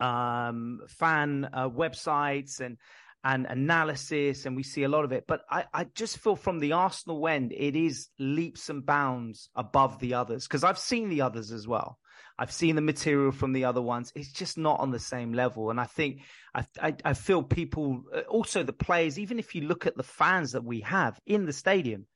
um, 0.00 0.80
fan 0.88 1.48
uh, 1.52 1.68
websites 1.68 2.60
and 2.60 2.76
and 3.24 3.46
analysis, 3.46 4.46
and 4.46 4.56
we 4.56 4.62
see 4.62 4.82
a 4.82 4.88
lot 4.88 5.04
of 5.04 5.12
it. 5.12 5.24
But 5.26 5.42
I, 5.50 5.64
I 5.72 5.84
just 5.84 6.18
feel 6.18 6.36
from 6.36 6.58
the 6.58 6.72
Arsenal 6.72 7.26
end, 7.28 7.52
it 7.52 7.76
is 7.76 8.08
leaps 8.18 8.68
and 8.68 8.84
bounds 8.84 9.48
above 9.54 9.98
the 10.00 10.14
others 10.14 10.46
because 10.46 10.64
I've 10.64 10.78
seen 10.78 11.08
the 11.08 11.22
others 11.22 11.52
as 11.52 11.66
well. 11.68 11.98
I've 12.38 12.52
seen 12.52 12.74
the 12.76 12.82
material 12.82 13.30
from 13.30 13.52
the 13.52 13.66
other 13.66 13.82
ones. 13.82 14.12
It's 14.14 14.32
just 14.32 14.58
not 14.58 14.80
on 14.80 14.90
the 14.90 14.98
same 14.98 15.32
level. 15.32 15.70
And 15.70 15.78
I 15.78 15.84
think 15.84 16.22
I, 16.54 16.64
I, 16.80 16.94
I 17.04 17.14
feel 17.14 17.42
people, 17.42 18.04
uh, 18.12 18.20
also 18.20 18.62
the 18.62 18.72
players, 18.72 19.18
even 19.18 19.38
if 19.38 19.54
you 19.54 19.62
look 19.62 19.86
at 19.86 19.96
the 19.96 20.02
fans 20.02 20.52
that 20.52 20.64
we 20.64 20.80
have 20.80 21.20
in 21.26 21.44
the 21.46 21.52
stadium, 21.52 22.06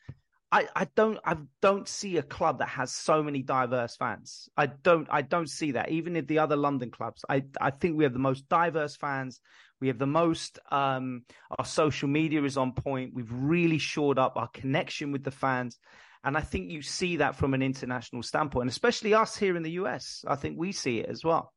I, 0.50 0.68
I 0.76 0.86
don't 0.94 1.18
I 1.24 1.36
don't 1.60 1.88
see 1.88 2.18
a 2.18 2.22
club 2.22 2.60
that 2.60 2.68
has 2.68 2.92
so 2.92 3.22
many 3.22 3.42
diverse 3.42 3.96
fans. 3.96 4.48
I 4.56 4.66
don't 4.66 5.08
I 5.10 5.22
don't 5.22 5.50
see 5.50 5.72
that. 5.72 5.90
Even 5.90 6.14
in 6.14 6.26
the 6.26 6.38
other 6.38 6.56
London 6.56 6.90
clubs, 6.90 7.24
I 7.28 7.44
I 7.60 7.70
think 7.70 7.96
we 7.96 8.04
have 8.04 8.12
the 8.12 8.20
most 8.20 8.48
diverse 8.48 8.96
fans. 8.96 9.40
We 9.80 9.88
have 9.88 9.98
the 9.98 10.06
most, 10.06 10.58
um, 10.70 11.22
our 11.58 11.64
social 11.64 12.08
media 12.08 12.42
is 12.42 12.56
on 12.56 12.72
point. 12.72 13.12
We've 13.14 13.32
really 13.32 13.78
shored 13.78 14.18
up 14.18 14.36
our 14.36 14.48
connection 14.48 15.12
with 15.12 15.24
the 15.24 15.30
fans. 15.30 15.78
And 16.24 16.36
I 16.36 16.40
think 16.40 16.70
you 16.70 16.82
see 16.82 17.16
that 17.16 17.36
from 17.36 17.54
an 17.54 17.62
international 17.62 18.22
standpoint, 18.22 18.62
and 18.62 18.70
especially 18.70 19.14
us 19.14 19.36
here 19.36 19.56
in 19.56 19.62
the 19.62 19.72
US. 19.72 20.24
I 20.26 20.34
think 20.34 20.58
we 20.58 20.72
see 20.72 20.98
it 20.98 21.08
as 21.08 21.22
well. 21.24 21.52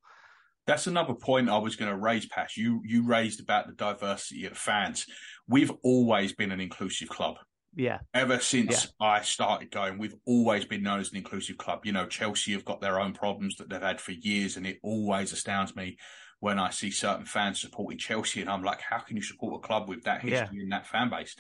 That's 0.68 0.86
another 0.86 1.16
point 1.16 1.50
I 1.50 1.58
was 1.58 1.76
going 1.76 1.90
to 1.90 1.98
raise, 1.98 2.28
Pat. 2.28 2.56
You 2.56 2.82
you 2.86 3.04
raised 3.04 3.40
about 3.40 3.66
the 3.66 3.74
diversity 3.74 4.46
of 4.46 4.56
fans. 4.56 5.08
We've 5.48 5.72
always 5.82 6.34
been 6.34 6.52
an 6.52 6.60
inclusive 6.60 7.10
club. 7.10 7.38
Yeah. 7.76 8.00
Ever 8.14 8.40
since 8.40 8.86
yeah. 8.86 9.08
I 9.08 9.22
started 9.22 9.72
going, 9.72 9.98
we've 9.98 10.16
always 10.26 10.66
been 10.66 10.84
known 10.84 11.00
as 11.00 11.10
an 11.12 11.18
inclusive 11.18 11.58
club. 11.58 11.86
You 11.86 11.92
know, 11.92 12.06
Chelsea 12.06 12.52
have 12.52 12.66
got 12.66 12.82
their 12.82 13.00
own 13.00 13.14
problems 13.14 13.56
that 13.56 13.70
they've 13.70 13.82
had 13.82 14.02
for 14.02 14.12
years, 14.12 14.58
and 14.58 14.68
it 14.68 14.78
always 14.84 15.34
astounds 15.34 15.76
me 15.76 15.98
when 16.40 16.60
I 16.60 16.70
see 16.70 16.92
certain 16.92 17.26
fans 17.26 17.60
supporting 17.60 17.98
Chelsea, 17.98 18.42
and 18.42 18.50
I'm 18.50 18.64
like, 18.64 18.82
how 18.82 19.00
can 19.00 19.18
you 19.18 19.24
support 19.24 19.64
a 19.64 19.68
club 19.68 19.90
with 19.90 20.04
that 20.04 20.22
history 20.22 20.58
yeah. 20.58 20.62
and 20.64 20.72
that 20.72 20.88
fan 20.88 21.10
base? 21.10 21.36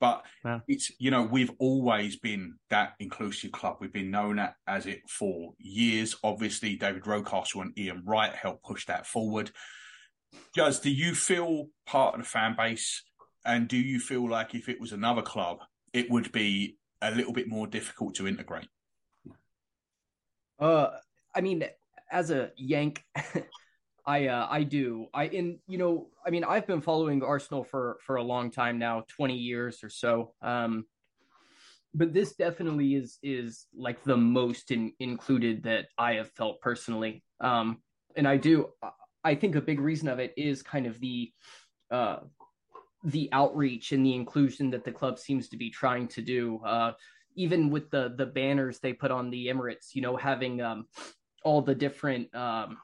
But 0.00 0.24
yeah. 0.44 0.60
it's 0.66 0.90
you 0.98 1.10
know 1.10 1.22
we've 1.22 1.52
always 1.58 2.16
been 2.16 2.54
that 2.70 2.94
inclusive 2.98 3.52
club. 3.52 3.76
We've 3.80 3.92
been 3.92 4.10
known 4.10 4.40
as 4.66 4.86
it 4.86 5.02
for 5.08 5.52
years. 5.58 6.16
Obviously, 6.24 6.76
David 6.76 7.04
Rocastle 7.04 7.60
and 7.60 7.78
Ian 7.78 8.02
Wright 8.06 8.34
helped 8.34 8.64
push 8.64 8.86
that 8.86 9.06
forward. 9.06 9.50
Does 10.54 10.80
do 10.80 10.90
you 10.90 11.14
feel 11.14 11.66
part 11.86 12.14
of 12.14 12.22
the 12.22 12.26
fan 12.26 12.56
base, 12.56 13.02
and 13.44 13.68
do 13.68 13.76
you 13.76 14.00
feel 14.00 14.28
like 14.28 14.54
if 14.54 14.68
it 14.70 14.80
was 14.80 14.92
another 14.92 15.22
club, 15.22 15.58
it 15.92 16.10
would 16.10 16.32
be 16.32 16.78
a 17.02 17.10
little 17.10 17.32
bit 17.32 17.48
more 17.48 17.66
difficult 17.66 18.14
to 18.14 18.26
integrate? 18.26 18.68
Uh, 20.58 20.90
I 21.34 21.40
mean, 21.40 21.64
as 22.10 22.30
a 22.30 22.52
Yank, 22.56 23.04
I 24.10 24.26
uh, 24.26 24.48
I 24.50 24.64
do. 24.64 25.06
I 25.14 25.26
in 25.26 25.60
you 25.68 25.78
know 25.78 26.08
I 26.26 26.30
mean 26.30 26.42
I've 26.42 26.66
been 26.66 26.80
following 26.80 27.22
Arsenal 27.22 27.62
for 27.62 27.98
for 28.04 28.16
a 28.16 28.22
long 28.22 28.50
time 28.50 28.76
now, 28.76 29.04
twenty 29.06 29.36
years 29.36 29.84
or 29.84 29.88
so. 29.88 30.34
Um, 30.42 30.86
but 31.94 32.12
this 32.12 32.34
definitely 32.34 32.96
is 32.96 33.18
is 33.22 33.66
like 33.72 34.02
the 34.02 34.16
most 34.16 34.72
in, 34.72 34.92
included 34.98 35.62
that 35.62 35.86
I 35.96 36.14
have 36.14 36.30
felt 36.32 36.60
personally. 36.60 37.22
Um, 37.40 37.82
and 38.16 38.26
I 38.26 38.36
do. 38.36 38.70
I 39.22 39.36
think 39.36 39.54
a 39.54 39.60
big 39.60 39.78
reason 39.78 40.08
of 40.08 40.18
it 40.18 40.34
is 40.36 40.60
kind 40.60 40.86
of 40.88 40.98
the 40.98 41.30
uh, 41.92 42.18
the 43.04 43.28
outreach 43.30 43.92
and 43.92 44.04
the 44.04 44.16
inclusion 44.16 44.70
that 44.70 44.84
the 44.84 44.92
club 44.92 45.20
seems 45.20 45.48
to 45.50 45.56
be 45.56 45.70
trying 45.70 46.08
to 46.08 46.22
do. 46.22 46.60
Uh, 46.64 46.92
even 47.36 47.70
with 47.70 47.88
the 47.90 48.14
the 48.16 48.26
banners 48.26 48.80
they 48.80 48.92
put 48.92 49.12
on 49.12 49.30
the 49.30 49.46
Emirates, 49.46 49.94
you 49.94 50.02
know, 50.02 50.16
having 50.16 50.60
um, 50.60 50.86
all 51.44 51.62
the 51.62 51.76
different 51.76 52.34
um, 52.34 52.76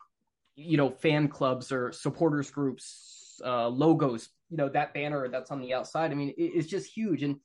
you 0.57 0.77
know 0.77 0.91
fan 0.91 1.29
clubs 1.29 1.71
or 1.71 1.93
supporters 1.93 2.51
groups 2.51 3.41
uh, 3.45 3.69
logos 3.69 4.31
you 4.51 4.57
know 4.57 4.69
that 4.69 4.95
banner 4.95 5.29
that's 5.29 5.51
on 5.51 5.61
the 5.61 5.75
outside 5.75 6.11
i 6.11 6.15
mean 6.15 6.31
it, 6.31 6.43
it's 6.43 6.69
just 6.69 6.91
huge 6.91 7.23
and 7.23 7.37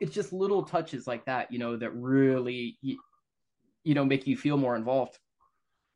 it's 0.00 0.14
just 0.14 0.32
little 0.32 0.62
touches 0.62 1.06
like 1.06 1.24
that 1.26 1.52
you 1.52 1.58
know 1.58 1.76
that 1.76 1.94
really 1.94 2.78
you, 2.80 2.98
you 3.84 3.94
know 3.94 4.04
make 4.04 4.26
you 4.26 4.36
feel 4.36 4.56
more 4.56 4.76
involved 4.76 5.18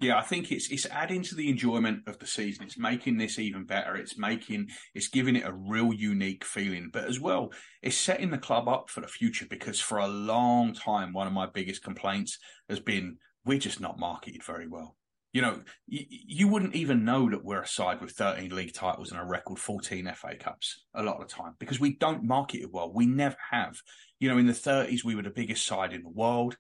yeah, 0.01 0.17
I 0.17 0.23
think 0.23 0.53
it's 0.53 0.71
it's 0.71 0.87
adding 0.87 1.23
to 1.23 1.35
the 1.35 1.49
enjoyment 1.49 2.05
of 2.07 2.21
the 2.21 2.27
season. 2.27 2.65
It's 2.65 2.79
making 2.79 3.19
this 3.19 3.37
even 3.37 3.65
better. 3.65 3.97
It's 3.97 4.17
making 4.17 4.69
it's 4.95 5.09
giving 5.09 5.35
it 5.35 5.45
a 5.45 5.53
real 5.53 5.93
unique 5.93 6.45
feeling. 6.45 6.91
But 6.93 7.07
as 7.07 7.19
well, 7.19 7.53
it's 7.83 7.97
setting 7.97 8.31
the 8.31 8.39
club 8.39 8.69
up 8.69 8.91
for 8.91 9.01
the 9.01 9.09
future 9.09 9.47
because 9.51 9.81
for 9.81 9.99
a 9.99 10.07
long 10.07 10.73
time, 10.73 11.13
one 11.13 11.27
of 11.27 11.33
my 11.33 11.47
biggest 11.47 11.83
complaints 11.83 12.39
has 12.69 12.79
been 12.79 13.17
we're 13.45 13.59
just 13.59 13.81
not 13.81 13.99
marketed 13.99 14.45
very 14.45 14.69
well. 14.69 14.97
You 15.33 15.43
know, 15.43 15.61
you, 15.87 16.05
you 16.09 16.49
wouldn't 16.49 16.75
even 16.75 17.05
know 17.05 17.29
that 17.31 17.45
we're 17.45 17.63
a 17.63 17.67
side 17.67 18.01
with 18.01 18.13
13 18.13 18.51
league 18.51 18.73
titles 18.73 19.11
and 19.11 19.21
a 19.21 19.25
record 19.25 19.59
14 19.59 20.11
FA 20.17 20.37
Cups 20.37 20.85
a 20.95 21.03
lot 21.03 21.21
of 21.21 21.29
the 21.29 21.35
time 21.35 21.55
because 21.59 21.79
we 21.79 21.97
don't 21.97 22.25
market 22.25 22.63
it 22.63 22.73
well. 22.73 22.93
We 22.93 23.07
never 23.07 23.37
have. 23.51 23.77
You 24.21 24.29
know, 24.29 24.39
in 24.39 24.47
the 24.47 24.53
30s, 24.53 25.05
we 25.05 25.15
were 25.15 25.23
the 25.23 25.31
biggest 25.31 25.67
side 25.67 25.93
in 25.93 26.03
the 26.03 26.09
world. 26.09 26.57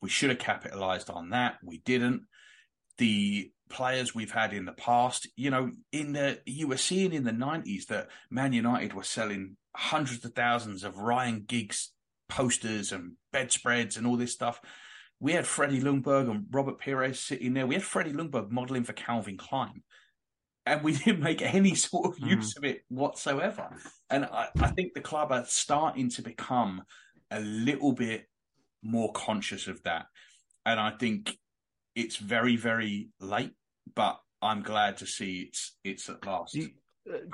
We 0.00 0.08
should 0.08 0.30
have 0.30 0.38
capitalized 0.38 1.10
on 1.10 1.30
that. 1.30 1.58
We 1.62 1.78
didn't. 1.78 2.22
The 2.96 3.50
players 3.68 4.14
we've 4.14 4.32
had 4.32 4.52
in 4.52 4.64
the 4.64 4.72
past, 4.72 5.28
you 5.36 5.50
know, 5.50 5.70
in 5.92 6.12
the 6.12 6.40
you 6.46 6.66
were 6.66 6.76
seeing 6.76 7.12
in 7.12 7.24
the 7.24 7.30
90s 7.30 7.86
that 7.86 8.08
Man 8.30 8.52
United 8.52 8.94
were 8.94 9.02
selling 9.02 9.56
hundreds 9.76 10.24
of 10.24 10.32
thousands 10.32 10.82
of 10.82 10.98
Ryan 10.98 11.44
Giggs 11.46 11.92
posters 12.28 12.92
and 12.92 13.12
bedspreads 13.32 13.96
and 13.96 14.06
all 14.06 14.16
this 14.16 14.32
stuff 14.32 14.60
we 15.20 15.32
had 15.32 15.46
Freddie 15.46 15.80
Ljungberg 15.80 16.30
and 16.30 16.46
Robert 16.50 16.80
Pires 16.80 17.20
sitting 17.20 17.54
there. 17.54 17.66
We 17.66 17.74
had 17.74 17.82
Freddie 17.82 18.12
Ljungberg 18.12 18.50
modeling 18.50 18.84
for 18.84 18.92
Calvin 18.92 19.36
Klein. 19.36 19.82
And 20.64 20.82
we 20.82 20.92
didn't 20.96 21.20
make 21.20 21.42
any 21.42 21.74
sort 21.74 22.06
of 22.06 22.22
mm. 22.22 22.30
use 22.30 22.56
of 22.56 22.64
it 22.64 22.82
whatsoever. 22.88 23.68
And 24.10 24.24
I, 24.26 24.48
I 24.60 24.68
think 24.68 24.94
the 24.94 25.00
club 25.00 25.32
are 25.32 25.44
starting 25.46 26.10
to 26.10 26.22
become 26.22 26.82
a 27.30 27.40
little 27.40 27.92
bit 27.92 28.26
more 28.82 29.12
conscious 29.12 29.66
of 29.66 29.82
that. 29.82 30.06
And 30.64 30.78
I 30.78 30.90
think 30.90 31.36
it's 31.94 32.16
very, 32.16 32.56
very 32.56 33.08
late, 33.20 33.54
but 33.94 34.20
I'm 34.40 34.62
glad 34.62 34.98
to 34.98 35.06
see 35.06 35.48
it's 35.48 35.76
it's 35.82 36.08
at 36.08 36.24
last. 36.24 36.54
You, 36.54 36.68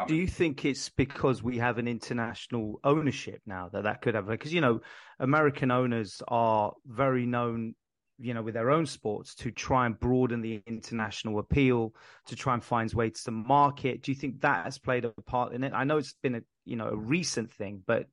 do 0.07 0.15
you 0.15 0.27
think 0.27 0.65
it's 0.65 0.89
because 0.89 1.43
we 1.43 1.59
have 1.59 1.79
an 1.79 1.89
international 1.89 2.81
ownership 2.85 3.41
now 3.47 3.69
that 3.73 3.85
that 3.85 4.03
could 4.03 4.15
have? 4.15 4.27
Because 4.27 4.53
you 4.53 4.61
know, 4.61 4.81
American 5.19 5.71
owners 5.71 6.23
are 6.29 6.73
very 6.87 7.27
known, 7.27 7.75
you 8.19 8.35
know, 8.35 8.43
with 8.43 8.55
their 8.55 8.71
own 8.71 8.87
sports 8.87 9.35
to 9.37 9.51
try 9.51 9.87
and 9.87 9.99
broaden 9.99 10.41
the 10.41 10.63
international 10.67 11.39
appeal, 11.39 11.95
to 12.27 12.37
try 12.37 12.55
and 12.55 12.63
find 12.63 12.93
ways 12.93 13.23
to 13.25 13.31
market. 13.31 14.03
Do 14.03 14.13
you 14.13 14.17
think 14.17 14.41
that 14.41 14.65
has 14.65 14.79
played 14.79 15.05
a 15.05 15.11
part 15.23 15.53
in 15.53 15.65
it? 15.65 15.73
I 15.75 15.85
know 15.85 15.99
it's 15.99 16.15
been 16.23 16.37
a 16.37 16.43
you 16.65 16.77
know 16.77 16.89
a 16.89 16.97
recent 16.97 17.53
thing, 17.53 17.83
but 17.87 18.07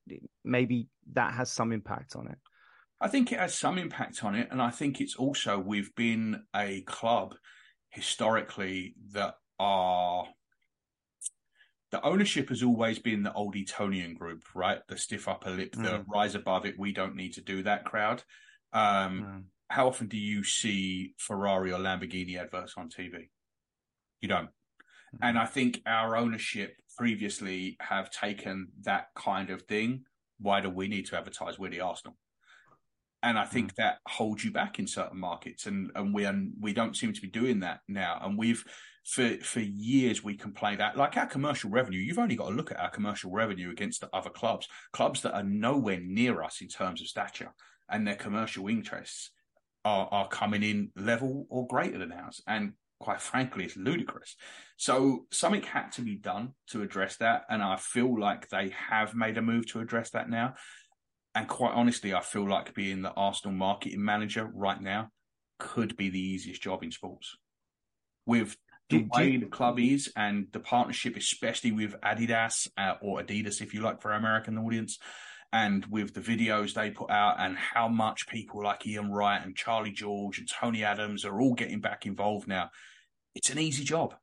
maybe 0.43 0.87
that 1.13 1.33
has 1.33 1.51
some 1.51 1.71
impact 1.71 2.15
on 2.15 2.27
it. 2.27 2.37
I 2.99 3.07
think 3.07 3.31
it 3.31 3.39
has 3.39 3.55
some 3.55 3.77
impact 3.77 4.23
on 4.23 4.35
it, 4.35 4.49
and 4.51 4.61
I 4.61 4.69
think 4.69 5.01
it's 5.01 5.15
also 5.15 5.57
we've 5.59 5.93
been 5.95 6.43
a 6.55 6.81
club 6.81 7.35
historically 7.89 8.95
that 9.11 9.35
are 9.59 10.25
the 11.91 12.03
ownership 12.05 12.49
has 12.49 12.63
always 12.63 12.99
been 12.99 13.23
the 13.23 13.33
old 13.33 13.55
Etonian 13.55 14.13
group, 14.13 14.43
right? 14.55 14.79
The 14.87 14.97
stiff 14.97 15.27
upper 15.27 15.51
lip, 15.51 15.75
mm. 15.75 15.83
the 15.83 16.05
rise 16.07 16.35
above 16.35 16.65
it. 16.65 16.79
We 16.79 16.93
don't 16.93 17.15
need 17.15 17.33
to 17.33 17.41
do 17.41 17.63
that 17.63 17.85
crowd. 17.85 18.23
Um, 18.71 19.21
mm. 19.21 19.43
How 19.69 19.87
often 19.87 20.07
do 20.07 20.17
you 20.17 20.43
see 20.43 21.13
Ferrari 21.17 21.71
or 21.71 21.79
Lamborghini 21.79 22.39
adverts 22.39 22.75
on 22.77 22.89
TV? 22.89 23.29
You 24.21 24.29
don't. 24.29 24.47
Mm. 25.15 25.19
And 25.21 25.37
I 25.37 25.45
think 25.45 25.81
our 25.85 26.15
ownership 26.15 26.75
previously 26.97 27.75
have 27.81 28.09
taken 28.09 28.69
that 28.83 29.07
kind 29.15 29.49
of 29.49 29.63
thing. 29.63 30.05
Why 30.39 30.61
do 30.61 30.69
we 30.69 30.87
need 30.87 31.07
to 31.07 31.17
advertise? 31.17 31.59
We're 31.59 31.71
the 31.71 31.81
Arsenal. 31.81 32.15
And 33.21 33.37
I 33.37 33.45
think 33.45 33.73
mm. 33.73 33.75
that 33.75 33.97
holds 34.07 34.45
you 34.45 34.51
back 34.51 34.79
in 34.79 34.87
certain 34.87 35.19
markets, 35.19 35.67
and 35.67 35.91
and 35.93 36.11
we 36.11 36.25
are, 36.25 36.41
we 36.59 36.73
don't 36.73 36.95
seem 36.95 37.13
to 37.13 37.21
be 37.21 37.27
doing 37.27 37.59
that 37.59 37.81
now. 37.87 38.19
And 38.23 38.35
we've 38.35 38.63
for 39.03 39.37
for 39.43 39.59
years 39.59 40.23
we 40.23 40.35
complained 40.35 40.79
that. 40.79 40.97
Like 40.97 41.17
our 41.17 41.25
commercial 41.25 41.69
revenue 41.69 41.99
you've 41.99 42.19
only 42.19 42.35
got 42.35 42.49
to 42.49 42.55
look 42.55 42.71
at 42.71 42.79
our 42.79 42.89
commercial 42.89 43.31
revenue 43.31 43.71
against 43.71 44.01
the 44.01 44.09
other 44.13 44.29
clubs 44.29 44.67
clubs 44.93 45.21
that 45.21 45.33
are 45.33 45.43
nowhere 45.43 45.99
near 45.99 46.43
us 46.43 46.61
in 46.61 46.67
terms 46.67 47.01
of 47.01 47.07
stature 47.07 47.53
and 47.89 48.05
their 48.05 48.15
commercial 48.15 48.67
interests 48.67 49.31
are 49.83 50.07
are 50.11 50.27
coming 50.27 50.63
in 50.63 50.91
level 50.95 51.47
or 51.49 51.67
greater 51.67 51.97
than 51.97 52.11
ours 52.11 52.41
and 52.47 52.73
quite 52.99 53.21
frankly 53.21 53.65
it's 53.65 53.75
ludicrous. 53.75 54.35
So 54.77 55.25
something 55.31 55.63
had 55.63 55.91
to 55.93 56.01
be 56.01 56.15
done 56.15 56.53
to 56.67 56.83
address 56.83 57.17
that 57.17 57.43
and 57.49 57.63
i 57.63 57.77
feel 57.77 58.19
like 58.19 58.49
they 58.49 58.71
have 58.89 59.15
made 59.15 59.37
a 59.37 59.41
move 59.41 59.65
to 59.67 59.79
address 59.79 60.11
that 60.11 60.29
now. 60.29 60.53
And 61.33 61.47
quite 61.47 61.73
honestly 61.73 62.13
i 62.13 62.21
feel 62.21 62.47
like 62.47 62.75
being 62.75 63.01
the 63.01 63.13
arsenal 63.13 63.55
marketing 63.55 64.03
manager 64.05 64.47
right 64.53 64.79
now 64.79 65.09
could 65.57 65.97
be 65.97 66.09
the 66.09 66.19
easiest 66.19 66.61
job 66.61 66.83
in 66.83 66.91
sports. 66.91 67.35
With 68.27 68.55
the 68.91 69.07
way 69.13 69.37
the 69.37 69.45
club 69.45 69.79
is 69.79 70.11
and 70.15 70.47
the 70.51 70.59
partnership, 70.59 71.15
especially 71.15 71.71
with 71.71 71.95
Adidas 72.01 72.67
uh, 72.77 72.95
or 73.01 73.21
Adidas, 73.21 73.61
if 73.61 73.73
you 73.73 73.81
like, 73.81 74.01
for 74.01 74.11
our 74.11 74.19
American 74.19 74.57
audience, 74.57 74.99
and 75.53 75.85
with 75.87 76.13
the 76.13 76.21
videos 76.21 76.73
they 76.73 76.91
put 76.91 77.09
out 77.09 77.35
and 77.39 77.57
how 77.57 77.87
much 77.87 78.27
people 78.27 78.63
like 78.63 78.85
Ian 78.87 79.11
Wright 79.11 79.43
and 79.43 79.55
Charlie 79.55 79.91
George 79.91 80.39
and 80.39 80.47
Tony 80.47 80.83
Adams 80.83 81.25
are 81.25 81.41
all 81.41 81.53
getting 81.53 81.81
back 81.81 82.05
involved 82.05 82.47
now. 82.47 82.69
It's 83.35 83.49
an 83.49 83.59
easy 83.59 83.83
job. 83.83 84.15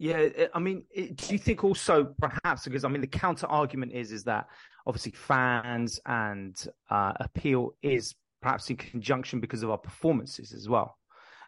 Yeah, 0.00 0.28
I 0.54 0.60
mean, 0.60 0.84
do 0.94 1.32
you 1.32 1.38
think 1.38 1.64
also 1.64 2.14
perhaps 2.20 2.64
because 2.64 2.84
I 2.84 2.88
mean 2.88 3.00
the 3.00 3.08
counter 3.08 3.46
argument 3.46 3.92
is 3.92 4.12
is 4.12 4.24
that 4.24 4.46
obviously 4.86 5.12
fans 5.12 5.98
and 6.06 6.56
uh, 6.88 7.12
appeal 7.18 7.74
is 7.82 8.14
perhaps 8.40 8.70
in 8.70 8.76
conjunction 8.76 9.40
because 9.40 9.62
of 9.64 9.70
our 9.70 9.78
performances 9.78 10.52
as 10.52 10.68
well. 10.68 10.97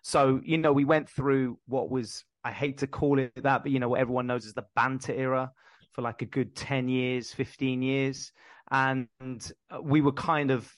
So, 0.02 0.40
you 0.44 0.58
know, 0.58 0.72
we 0.72 0.84
went 0.84 1.08
through 1.08 1.58
what 1.66 1.90
was, 1.90 2.24
I 2.44 2.52
hate 2.52 2.78
to 2.78 2.86
call 2.86 3.18
it 3.18 3.32
that, 3.42 3.62
but, 3.62 3.72
you 3.72 3.78
know, 3.78 3.88
what 3.88 4.00
everyone 4.00 4.26
knows 4.26 4.46
is 4.46 4.54
the 4.54 4.66
banter 4.74 5.12
era 5.12 5.50
for 5.92 6.02
like 6.02 6.22
a 6.22 6.26
good 6.26 6.56
10 6.56 6.88
years, 6.88 7.32
15 7.32 7.82
years. 7.82 8.32
And 8.70 9.08
uh, 9.70 9.80
we 9.82 10.00
were 10.00 10.12
kind 10.12 10.50
of, 10.50 10.72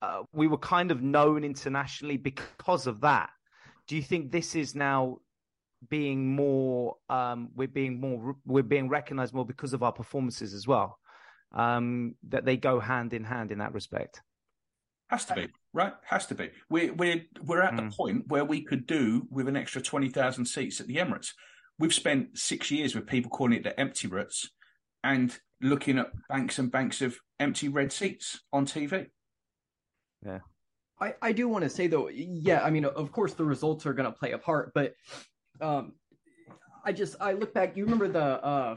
uh, 0.00 0.22
we 0.32 0.46
were 0.46 0.58
kind 0.58 0.90
of 0.90 1.02
known 1.02 1.44
internationally 1.44 2.16
because 2.16 2.86
of 2.86 3.00
that. 3.02 3.30
Do 3.88 3.96
you 3.96 4.02
think 4.02 4.30
this 4.30 4.54
is 4.54 4.74
now 4.74 5.18
being 5.88 6.34
more, 6.34 6.96
um, 7.08 7.50
we're 7.54 7.68
being 7.68 8.00
more, 8.00 8.36
we're 8.44 8.62
being 8.62 8.88
recognized 8.88 9.34
more 9.34 9.44
because 9.44 9.72
of 9.72 9.82
our 9.82 9.92
performances 9.92 10.54
as 10.54 10.66
well? 10.66 10.98
Um, 11.52 12.16
that 12.28 12.44
they 12.44 12.56
go 12.56 12.80
hand 12.80 13.12
in 13.12 13.24
hand 13.24 13.52
in 13.52 13.58
that 13.58 13.72
respect. 13.72 14.20
Has 15.08 15.24
to 15.26 15.34
be 15.34 15.48
right. 15.76 15.92
Has 16.06 16.26
to 16.26 16.34
be. 16.34 16.50
We're 16.68 16.92
we're 16.94 17.22
we're 17.42 17.62
at 17.62 17.74
mm. 17.74 17.76
the 17.76 17.82
hmm. 17.82 17.88
point 17.90 18.24
where 18.26 18.44
we 18.44 18.62
could 18.62 18.86
do 18.86 19.28
with 19.30 19.46
an 19.46 19.56
extra 19.56 19.80
twenty 19.82 20.08
thousand 20.08 20.46
seats 20.46 20.80
at 20.80 20.88
the 20.88 20.96
Emirates. 20.96 21.32
We've 21.78 21.94
spent 21.94 22.38
six 22.38 22.70
years 22.70 22.94
with 22.94 23.06
people 23.06 23.30
calling 23.30 23.52
it 23.52 23.62
the 23.62 23.70
Emirates, 23.70 24.48
and 25.04 25.38
looking 25.60 25.98
at 25.98 26.10
banks 26.28 26.58
and 26.58 26.72
banks 26.72 27.02
of 27.02 27.18
empty 27.38 27.68
red 27.68 27.92
seats 27.92 28.40
on 28.52 28.66
TV. 28.66 29.06
Yeah. 30.24 30.40
I, 30.98 31.14
I 31.20 31.32
do 31.32 31.46
want 31.46 31.62
to 31.62 31.68
say 31.68 31.88
though, 31.88 32.08
yeah, 32.08 32.62
I 32.62 32.70
mean, 32.70 32.86
of 32.86 33.12
course 33.12 33.34
the 33.34 33.44
results 33.44 33.84
are 33.84 33.92
going 33.92 34.10
to 34.10 34.18
play 34.18 34.32
a 34.32 34.38
part, 34.38 34.72
but 34.74 34.94
um, 35.60 35.92
I 36.86 36.92
just 36.92 37.16
I 37.20 37.32
look 37.32 37.52
back. 37.52 37.76
You 37.76 37.84
remember 37.84 38.08
the 38.08 38.24
uh, 38.24 38.76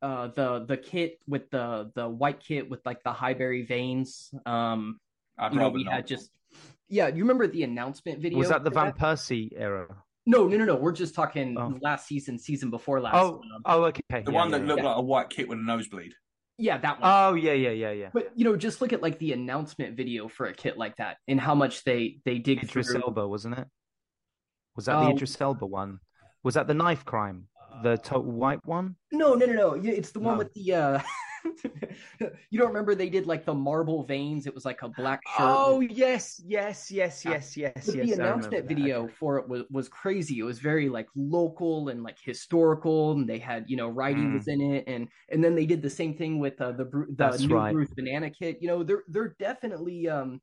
uh, 0.00 0.28
the 0.28 0.64
the 0.66 0.76
kit 0.78 1.18
with 1.26 1.50
the 1.50 1.90
the 1.94 2.08
white 2.08 2.40
kit 2.40 2.70
with 2.70 2.80
like 2.86 3.02
the 3.02 3.12
highbury 3.12 3.66
veins. 3.66 4.30
Um, 4.46 4.98
I'd 5.38 5.52
you 5.52 5.58
know, 5.58 5.68
we 5.68 5.84
had 5.84 6.06
just 6.06 6.30
yeah. 6.88 7.08
You 7.08 7.22
remember 7.22 7.46
the 7.46 7.62
announcement 7.62 8.20
video? 8.20 8.38
Was 8.38 8.48
that 8.48 8.64
the 8.64 8.70
Van 8.70 8.86
that? 8.86 8.98
Persie 8.98 9.50
era? 9.56 9.86
No, 10.26 10.48
no, 10.48 10.56
no, 10.56 10.64
no. 10.64 10.76
We're 10.76 10.92
just 10.92 11.14
talking 11.14 11.56
oh. 11.56 11.78
last 11.82 12.08
season, 12.08 12.38
season 12.38 12.70
before 12.70 13.00
last. 13.00 13.16
Oh, 13.16 13.40
oh, 13.64 13.84
okay. 13.84 14.02
The 14.10 14.22
yeah, 14.24 14.30
one 14.30 14.50
that 14.50 14.62
yeah, 14.62 14.66
looked 14.66 14.82
yeah. 14.82 14.88
like 14.88 14.98
a 14.98 15.02
white 15.02 15.30
kit 15.30 15.48
with 15.48 15.58
a 15.58 15.62
nosebleed. 15.62 16.14
Yeah, 16.58 16.78
that 16.78 17.00
one. 17.00 17.10
Oh, 17.12 17.34
yeah, 17.34 17.52
yeah, 17.52 17.70
yeah, 17.70 17.92
yeah. 17.92 18.08
But 18.12 18.32
you 18.34 18.44
know, 18.44 18.56
just 18.56 18.80
look 18.80 18.92
at 18.92 19.02
like 19.02 19.18
the 19.18 19.32
announcement 19.32 19.96
video 19.96 20.26
for 20.26 20.46
a 20.46 20.54
kit 20.54 20.76
like 20.76 20.96
that, 20.96 21.18
and 21.28 21.40
how 21.40 21.54
much 21.54 21.84
they 21.84 22.18
they 22.24 22.38
dig 22.38 22.64
Idris 22.64 22.88
through. 22.88 23.02
Elba, 23.02 23.28
wasn't 23.28 23.58
it? 23.58 23.68
Was 24.74 24.86
that 24.86 25.00
the 25.00 25.06
oh. 25.06 25.10
Idris 25.10 25.40
Elba 25.40 25.66
one? 25.66 26.00
Was 26.42 26.54
that 26.54 26.66
the 26.66 26.74
knife 26.74 27.04
crime? 27.04 27.48
The 27.82 27.98
total 27.98 28.32
white 28.32 28.64
one? 28.64 28.96
No, 29.12 29.34
no, 29.34 29.46
no, 29.46 29.52
no. 29.52 29.72
It's 29.74 30.10
the 30.10 30.20
one 30.20 30.34
no. 30.34 30.38
with 30.38 30.52
the 30.54 30.72
uh 30.72 31.00
you 32.50 32.58
don't 32.58 32.68
remember 32.68 32.94
they 32.94 33.08
did 33.08 33.26
like 33.26 33.44
the 33.44 33.54
marble 33.54 34.04
veins? 34.04 34.46
It 34.46 34.54
was 34.54 34.64
like 34.64 34.82
a 34.82 34.88
black 34.88 35.20
shirt. 35.36 35.46
Oh 35.46 35.78
with... 35.78 35.90
yes, 35.90 36.40
yes, 36.44 36.90
yes, 36.90 37.24
yes, 37.24 37.56
yes, 37.56 37.74
yes. 37.86 38.06
The 38.06 38.12
announcement 38.12 38.66
video 38.66 39.08
for 39.18 39.38
it 39.38 39.48
was, 39.48 39.62
was 39.70 39.88
crazy. 39.88 40.38
It 40.38 40.42
was 40.44 40.58
very 40.58 40.88
like 40.88 41.08
local 41.14 41.88
and 41.88 42.02
like 42.02 42.18
historical, 42.22 43.12
and 43.12 43.28
they 43.28 43.38
had 43.38 43.64
you 43.68 43.76
know 43.76 43.88
writing 43.88 44.30
mm. 44.30 44.34
was 44.34 44.48
in 44.48 44.60
it, 44.60 44.84
and 44.86 45.08
and 45.30 45.42
then 45.42 45.54
they 45.54 45.66
did 45.66 45.82
the 45.82 45.90
same 45.90 46.14
thing 46.14 46.38
with 46.38 46.60
uh, 46.60 46.72
the 46.72 46.84
the 46.84 47.06
That's 47.16 47.42
new 47.42 47.54
right. 47.54 47.72
Bruised 47.72 47.96
Banana 47.96 48.30
kit. 48.30 48.58
You 48.60 48.68
know, 48.68 48.82
they're 48.82 49.04
they're 49.08 49.36
definitely 49.38 50.08
um 50.08 50.40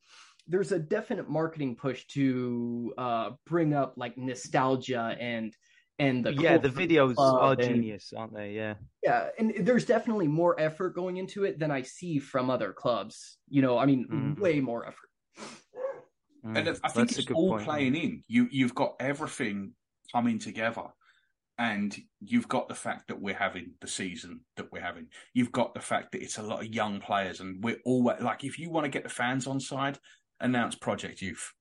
there's 0.48 0.72
a 0.72 0.80
definite 0.80 1.30
marketing 1.30 1.76
push 1.76 2.06
to 2.08 2.94
uh 2.98 3.32
bring 3.46 3.74
up 3.74 3.94
like 3.96 4.18
nostalgia 4.18 5.16
and 5.20 5.56
and 6.00 6.26
the 6.26 6.34
yeah 6.34 6.58
the 6.58 6.70
videos 6.70 7.16
are 7.18 7.54
and, 7.54 7.62
genius 7.62 8.14
aren't 8.16 8.34
they? 8.34 8.52
Yeah. 8.52 8.76
Yeah 9.04 9.30
and 9.38 9.54
there's 9.60 9.86
definitely 9.86 10.28
more 10.28 10.60
effort 10.60 10.96
going 10.96 11.18
into 11.18 11.44
it 11.44 11.60
than 11.60 11.72
i 11.72 11.82
see 11.82 12.20
from 12.20 12.50
other 12.50 12.74
clubs 12.74 13.38
you 13.48 13.62
know 13.62 13.78
i 13.78 13.86
mean 13.86 14.08
mm. 14.12 14.40
way 14.40 14.60
more 14.60 14.88
effort. 14.88 15.10
Mm. 16.46 16.58
and 16.58 16.70
i 16.84 16.90
think 16.90 17.10
That's 17.10 17.20
it's 17.20 17.32
all 17.32 17.52
point, 17.52 17.66
playing 17.66 17.96
in. 17.96 18.24
You 18.28 18.48
you've 18.52 18.76
got 18.76 18.96
everything 19.00 19.74
coming 20.12 20.40
together 20.40 20.84
and 21.58 21.96
you've 22.20 22.48
got 22.48 22.68
the 22.68 22.76
fact 22.76 23.08
that 23.08 23.22
we're 23.22 23.36
having 23.36 23.74
the 23.80 23.88
season 23.88 24.42
that 24.58 24.72
we're 24.72 24.82
having. 24.82 25.08
You've 25.36 25.52
got 25.52 25.76
the 25.76 25.80
fact 25.80 26.12
that 26.12 26.24
it's 26.24 26.40
a 26.40 26.44
lot 26.44 26.62
of 26.62 26.74
young 26.74 27.00
players 27.00 27.40
and 27.40 27.64
we're 27.64 27.80
all 27.86 28.04
like 28.20 28.44
if 28.44 28.58
you 28.58 28.72
want 28.72 28.86
to 28.86 28.90
get 28.90 29.04
the 29.04 29.10
fans 29.10 29.46
on 29.46 29.60
side 29.60 30.00
announce 30.40 30.76
project 30.76 31.22
youth 31.22 31.54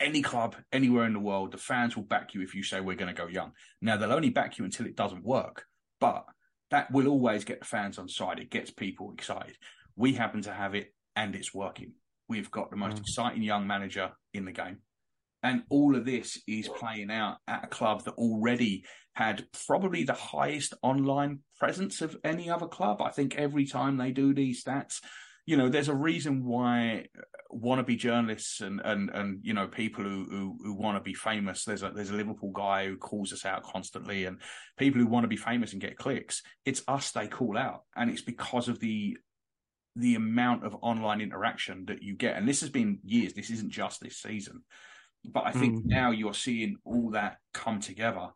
any 0.00 0.22
club 0.22 0.56
anywhere 0.72 1.06
in 1.06 1.12
the 1.12 1.20
world, 1.20 1.52
the 1.52 1.58
fans 1.58 1.96
will 1.96 2.04
back 2.04 2.34
you 2.34 2.42
if 2.42 2.54
you 2.54 2.62
say 2.62 2.80
we're 2.80 2.96
going 2.96 3.14
to 3.14 3.20
go 3.20 3.28
young. 3.28 3.52
Now 3.80 3.96
they'll 3.96 4.12
only 4.12 4.30
back 4.30 4.58
you 4.58 4.64
until 4.64 4.86
it 4.86 4.96
doesn't 4.96 5.24
work, 5.24 5.64
but 6.00 6.24
that 6.70 6.90
will 6.90 7.08
always 7.08 7.44
get 7.44 7.60
the 7.60 7.66
fans 7.66 7.98
on 7.98 8.08
side. 8.08 8.38
It 8.38 8.50
gets 8.50 8.70
people 8.70 9.12
excited. 9.12 9.56
We 9.96 10.14
happen 10.14 10.42
to 10.42 10.52
have 10.52 10.74
it, 10.74 10.94
and 11.16 11.34
it's 11.34 11.54
working. 11.54 11.92
We've 12.28 12.50
got 12.50 12.70
the 12.70 12.76
most 12.76 12.96
mm. 12.96 13.00
exciting 13.00 13.42
young 13.42 13.66
manager 13.66 14.12
in 14.32 14.44
the 14.44 14.52
game, 14.52 14.78
and 15.42 15.64
all 15.68 15.96
of 15.96 16.04
this 16.04 16.40
is 16.46 16.68
playing 16.68 17.10
out 17.10 17.38
at 17.46 17.64
a 17.64 17.68
club 17.68 18.04
that 18.04 18.14
already 18.14 18.84
had 19.14 19.44
probably 19.66 20.04
the 20.04 20.14
highest 20.14 20.72
online 20.82 21.40
presence 21.58 22.00
of 22.00 22.16
any 22.24 22.48
other 22.48 22.66
club. 22.66 23.02
I 23.02 23.10
think 23.10 23.36
every 23.36 23.66
time 23.66 23.96
they 23.98 24.10
do 24.10 24.32
these 24.32 24.64
stats, 24.64 25.00
you 25.46 25.56
know, 25.56 25.68
there's 25.68 25.88
a 25.88 25.94
reason 25.94 26.44
why 26.44 27.06
wannabe 27.52 27.98
journalists 27.98 28.60
and 28.60 28.80
and 28.82 29.10
and 29.10 29.40
you 29.42 29.52
know 29.52 29.66
people 29.66 30.02
who 30.02 30.26
who, 30.30 30.58
who 30.62 30.74
want 30.74 30.96
to 30.96 31.02
be 31.02 31.14
famous. 31.14 31.64
There's 31.64 31.82
a 31.82 31.90
there's 31.90 32.10
a 32.10 32.16
Liverpool 32.16 32.52
guy 32.52 32.86
who 32.86 32.96
calls 32.96 33.32
us 33.32 33.44
out 33.44 33.62
constantly, 33.62 34.24
and 34.24 34.38
people 34.78 35.00
who 35.00 35.06
want 35.06 35.24
to 35.24 35.28
be 35.28 35.36
famous 35.36 35.72
and 35.72 35.80
get 35.80 35.96
clicks. 35.96 36.42
It's 36.64 36.82
us 36.86 37.10
they 37.10 37.28
call 37.28 37.58
out, 37.58 37.82
and 37.96 38.10
it's 38.10 38.22
because 38.22 38.68
of 38.68 38.78
the 38.78 39.16
the 39.96 40.14
amount 40.14 40.64
of 40.64 40.76
online 40.80 41.20
interaction 41.20 41.84
that 41.86 42.02
you 42.02 42.14
get. 42.14 42.36
And 42.36 42.48
this 42.48 42.60
has 42.60 42.70
been 42.70 42.98
years. 43.04 43.34
This 43.34 43.50
isn't 43.50 43.70
just 43.70 44.00
this 44.00 44.18
season, 44.22 44.62
but 45.24 45.44
I 45.44 45.52
think 45.52 45.78
mm. 45.78 45.82
now 45.84 46.12
you're 46.12 46.34
seeing 46.34 46.76
all 46.84 47.10
that 47.10 47.36
come 47.52 47.80
together 47.80 48.28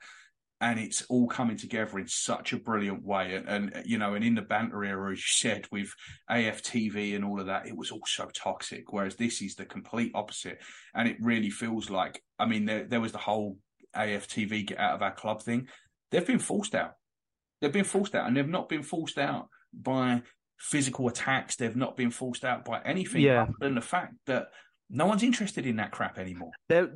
and 0.61 0.81
it's 0.81 1.03
all 1.11 1.27
coming 1.29 1.57
together 1.57 1.99
in 1.99 2.09
such 2.09 2.53
a 2.53 2.59
brilliant 2.59 3.05
way. 3.05 3.35
And, 3.35 3.49
and, 3.49 3.83
you 3.87 3.99
know, 3.99 4.15
and 4.15 4.25
in 4.25 4.35
the 4.35 4.43
banter 4.43 4.85
era, 4.85 5.13
as 5.13 5.19
you 5.19 5.25
said, 5.27 5.67
with 5.71 5.93
AFTV 6.31 7.15
and 7.15 7.25
all 7.25 7.41
of 7.41 7.47
that, 7.47 7.67
it 7.67 7.77
was 7.77 7.91
all 7.91 8.03
so 8.07 8.29
toxic. 8.35 8.93
Whereas 8.93 9.17
this 9.17 9.43
is 9.43 9.55
the 9.55 9.67
complete 9.67 10.13
opposite, 10.15 10.59
and 10.95 11.09
it 11.09 11.17
really 11.21 11.51
feels 11.51 11.91
like. 11.91 12.23
I 12.39 12.47
mean, 12.47 12.65
there 12.65 12.85
there 12.85 13.01
was 13.01 13.13
the 13.13 13.19
whole 13.19 13.59
AFTV 13.95 14.67
get 14.67 14.79
out 14.79 14.95
of 14.95 15.03
our 15.03 15.15
club 15.15 15.43
thing. 15.43 15.69
They've 16.11 16.27
been 16.27 16.39
forced 16.39 16.75
out. 16.75 16.93
They've 17.61 17.73
been 17.73 17.85
forced 17.85 18.15
out, 18.15 18.27
and 18.27 18.37
they've 18.37 18.49
not 18.49 18.69
been 18.69 18.83
forced 18.83 19.19
out 19.19 19.49
by 19.73 20.23
physical 20.59 21.09
attacks. 21.09 21.57
They've 21.57 21.77
not 21.77 21.97
been 21.97 22.11
forced 22.11 22.45
out 22.45 22.65
by 22.65 22.81
anything 22.85 23.23
Yeah. 23.23 23.43
other 23.43 23.53
than 23.61 23.75
the 23.75 23.81
fact 23.81 24.15
that 24.27 24.49
no 24.89 25.07
one's 25.07 25.23
interested 25.23 25.67
in 25.67 25.77
that 25.77 25.91
crap 25.91 26.19
anymore. 26.19 26.53
They're, 26.69 26.87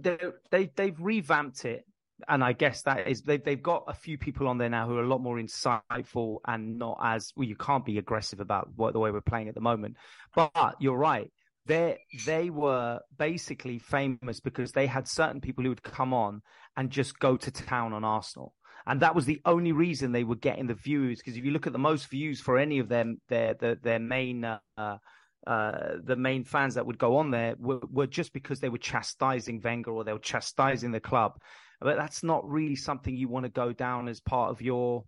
they 0.50 0.70
they've 0.76 0.98
revamped 0.98 1.64
it, 1.64 1.84
and 2.28 2.42
I 2.42 2.52
guess 2.52 2.82
that 2.82 3.08
is 3.08 3.22
they've 3.22 3.42
they've 3.42 3.62
got 3.62 3.84
a 3.88 3.94
few 3.94 4.18
people 4.18 4.48
on 4.48 4.58
there 4.58 4.68
now 4.68 4.86
who 4.86 4.96
are 4.96 5.02
a 5.02 5.08
lot 5.08 5.20
more 5.20 5.36
insightful 5.36 6.38
and 6.46 6.78
not 6.78 6.98
as 7.02 7.32
well. 7.36 7.46
You 7.46 7.56
can't 7.56 7.84
be 7.84 7.98
aggressive 7.98 8.40
about 8.40 8.68
what 8.76 8.92
the 8.92 8.98
way 8.98 9.10
we're 9.10 9.20
playing 9.20 9.48
at 9.48 9.54
the 9.54 9.60
moment, 9.60 9.96
but 10.34 10.76
you're 10.80 10.96
right. 10.96 11.30
They 11.66 11.98
they 12.26 12.50
were 12.50 13.00
basically 13.18 13.78
famous 13.78 14.40
because 14.40 14.72
they 14.72 14.86
had 14.86 15.06
certain 15.06 15.40
people 15.40 15.64
who 15.64 15.70
would 15.70 15.82
come 15.82 16.14
on 16.14 16.42
and 16.76 16.90
just 16.90 17.18
go 17.18 17.36
to 17.36 17.50
town 17.50 17.92
on 17.92 18.04
Arsenal. 18.04 18.54
And 18.86 19.00
that 19.00 19.14
was 19.14 19.26
the 19.26 19.40
only 19.44 19.72
reason 19.72 20.10
they 20.10 20.24
were 20.24 20.36
getting 20.36 20.66
the 20.66 20.74
views. 20.74 21.18
Because 21.18 21.36
if 21.36 21.44
you 21.44 21.50
look 21.50 21.66
at 21.66 21.72
the 21.74 21.78
most 21.78 22.08
views 22.08 22.40
for 22.40 22.58
any 22.58 22.78
of 22.78 22.88
them, 22.88 23.20
their 23.28 23.54
their, 23.54 23.74
their 23.74 23.98
main 23.98 24.44
uh, 24.44 24.98
uh, 25.46 25.96
the 26.04 26.16
main 26.16 26.44
fans 26.44 26.74
that 26.74 26.86
would 26.86 26.98
go 26.98 27.16
on 27.16 27.30
there 27.30 27.54
were, 27.58 27.80
were 27.90 28.06
just 28.06 28.32
because 28.32 28.60
they 28.60 28.68
were 28.68 28.78
chastising 28.78 29.60
Wenger 29.62 29.90
or 29.90 30.04
they 30.04 30.12
were 30.12 30.18
chastising 30.18 30.92
the 30.92 31.00
club. 31.00 31.40
But 31.80 31.96
that's 31.96 32.22
not 32.22 32.48
really 32.48 32.76
something 32.76 33.16
you 33.16 33.28
want 33.28 33.44
to 33.44 33.50
go 33.50 33.72
down 33.72 34.08
as 34.08 34.20
part 34.20 34.50
of 34.50 34.60
your 34.60 35.04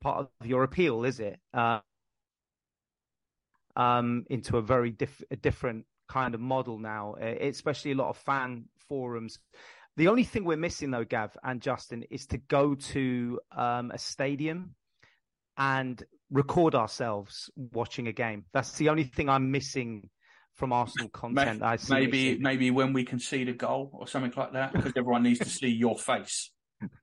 part 0.00 0.28
of 0.40 0.46
your 0.46 0.64
appeal, 0.64 1.04
is 1.04 1.20
it? 1.20 1.38
Uh, 1.54 1.80
um, 3.76 4.24
into 4.28 4.56
a 4.56 4.62
very 4.62 4.90
diff- 4.90 5.24
a 5.30 5.36
different 5.36 5.84
kind 6.08 6.34
of 6.34 6.40
model 6.40 6.78
now, 6.78 7.14
especially 7.14 7.92
a 7.92 7.96
lot 7.96 8.08
of 8.08 8.16
fan 8.16 8.64
forums. 8.88 9.38
The 9.96 10.08
only 10.08 10.24
thing 10.24 10.44
we're 10.44 10.56
missing, 10.56 10.90
though, 10.90 11.04
Gav 11.04 11.36
and 11.42 11.60
Justin, 11.60 12.04
is 12.10 12.26
to 12.26 12.38
go 12.38 12.74
to 12.74 13.40
um, 13.56 13.90
a 13.90 13.98
stadium 13.98 14.74
and 15.56 16.02
record 16.30 16.74
ourselves 16.74 17.50
watching 17.56 18.08
a 18.08 18.12
game. 18.12 18.44
That's 18.52 18.76
the 18.76 18.90
only 18.90 19.04
thing 19.04 19.28
I'm 19.28 19.50
missing 19.50 20.10
from 20.56 20.72
Arsenal 20.72 21.08
content. 21.10 21.62
I 21.62 21.76
see 21.76 21.92
maybe 21.92 22.38
maybe 22.38 22.70
when 22.70 22.92
we 22.92 23.04
concede 23.04 23.48
a 23.48 23.52
goal 23.52 23.90
or 23.92 24.08
something 24.08 24.32
like 24.36 24.52
that, 24.54 24.72
because 24.72 24.92
everyone 24.96 25.22
needs 25.22 25.38
to 25.40 25.48
see 25.48 25.68
your 25.68 25.98
face. 25.98 26.50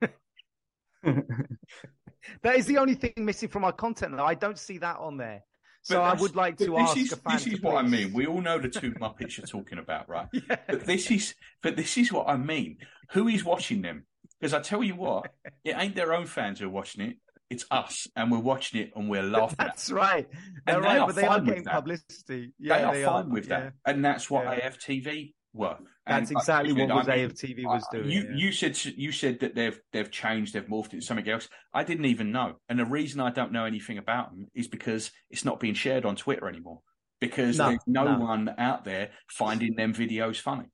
that 1.02 2.56
is 2.56 2.66
the 2.66 2.78
only 2.78 2.94
thing 2.94 3.12
missing 3.18 3.48
from 3.48 3.64
our 3.64 3.72
content, 3.72 4.16
though. 4.16 4.24
I 4.24 4.34
don't 4.34 4.58
see 4.58 4.78
that 4.78 4.98
on 4.98 5.16
there. 5.16 5.44
So 5.82 6.00
I 6.00 6.14
would 6.14 6.34
like 6.34 6.56
to 6.58 6.66
this 6.66 6.78
ask 6.78 6.96
is. 6.96 7.10
This 7.10 7.46
is 7.46 7.60
what 7.60 7.76
I 7.76 7.82
mean. 7.86 8.12
We 8.12 8.26
all 8.26 8.40
know 8.40 8.58
the 8.58 8.70
two 8.70 8.92
Muppets 8.92 9.36
you're 9.36 9.46
talking 9.46 9.78
about, 9.78 10.08
right? 10.08 10.26
Yeah. 10.32 10.56
But 10.66 10.86
this 10.86 11.10
is 11.10 11.34
but 11.62 11.76
this 11.76 11.96
is 11.98 12.10
what 12.12 12.26
I 12.26 12.36
mean. 12.36 12.78
Who 13.12 13.28
is 13.28 13.44
watching 13.44 13.82
them? 13.82 14.06
Because 14.40 14.54
I 14.54 14.60
tell 14.60 14.82
you 14.82 14.96
what, 14.96 15.30
it 15.62 15.76
ain't 15.76 15.94
their 15.94 16.14
own 16.14 16.26
fans 16.26 16.60
who 16.60 16.66
are 16.66 16.70
watching 16.70 17.04
it. 17.04 17.16
It's 17.50 17.64
us, 17.70 18.08
and 18.16 18.30
we're 18.32 18.38
watching 18.38 18.80
it 18.80 18.92
and 18.96 19.08
we're 19.08 19.22
laughing 19.22 19.56
at. 19.58 19.66
That's 19.66 19.90
right. 19.90 20.26
They're 20.66 20.76
And 20.76 20.84
they 20.84 20.88
right, 20.88 20.98
are 21.00 21.06
but 21.06 21.14
they 21.16 21.24
are 21.24 21.28
fine 21.28 21.40
with 21.44 21.48
getting 21.54 21.64
publicity. 21.64 22.52
Yeah, 22.58 22.90
they 22.92 23.04
are 23.04 23.10
fine 23.10 23.30
with 23.30 23.48
yeah. 23.48 23.60
that, 23.60 23.72
and 23.86 24.04
that's 24.04 24.30
what 24.30 24.44
Yeah. 24.44 24.70
AFTV 24.70 25.34
were. 25.52 25.76
That's 26.06 26.30
And, 26.30 26.36
uh, 26.36 26.40
exactly 26.40 26.72
what 26.72 26.90
I 26.90 26.94
was 26.94 27.06
mean, 27.06 27.18
AFTV 27.30 27.64
was 27.64 27.86
doing. 27.92 28.10
You 28.10 28.22
yeah. 28.30 28.34
you 28.36 28.52
said 28.52 28.82
you 28.84 29.12
said 29.12 29.40
that 29.40 29.54
they've 29.54 29.78
they've 29.92 30.10
changed, 30.10 30.54
they've 30.54 30.66
morphed 30.66 30.94
into 30.94 31.04
something 31.04 31.28
else. 31.28 31.48
I 31.72 31.84
didn't 31.84 32.06
even 32.06 32.32
know, 32.32 32.56
and 32.68 32.78
the 32.78 32.86
reason 32.86 33.20
I 33.20 33.30
don't 33.30 33.52
know 33.52 33.66
anything 33.66 33.98
about 33.98 34.30
them 34.30 34.48
is 34.54 34.66
because 34.66 35.10
it's 35.30 35.44
not 35.44 35.60
being 35.60 35.74
shared 35.74 36.04
on 36.04 36.16
Twitter 36.16 36.48
anymore. 36.48 36.80
Because 37.20 37.58
No, 37.58 37.68
there's 37.68 37.80
no, 37.86 38.04
no. 38.04 38.18
one 38.24 38.54
out 38.58 38.84
there 38.84 39.10
finding 39.28 39.76
them 39.76 39.94
videos 39.94 40.40
funny. 40.40 40.66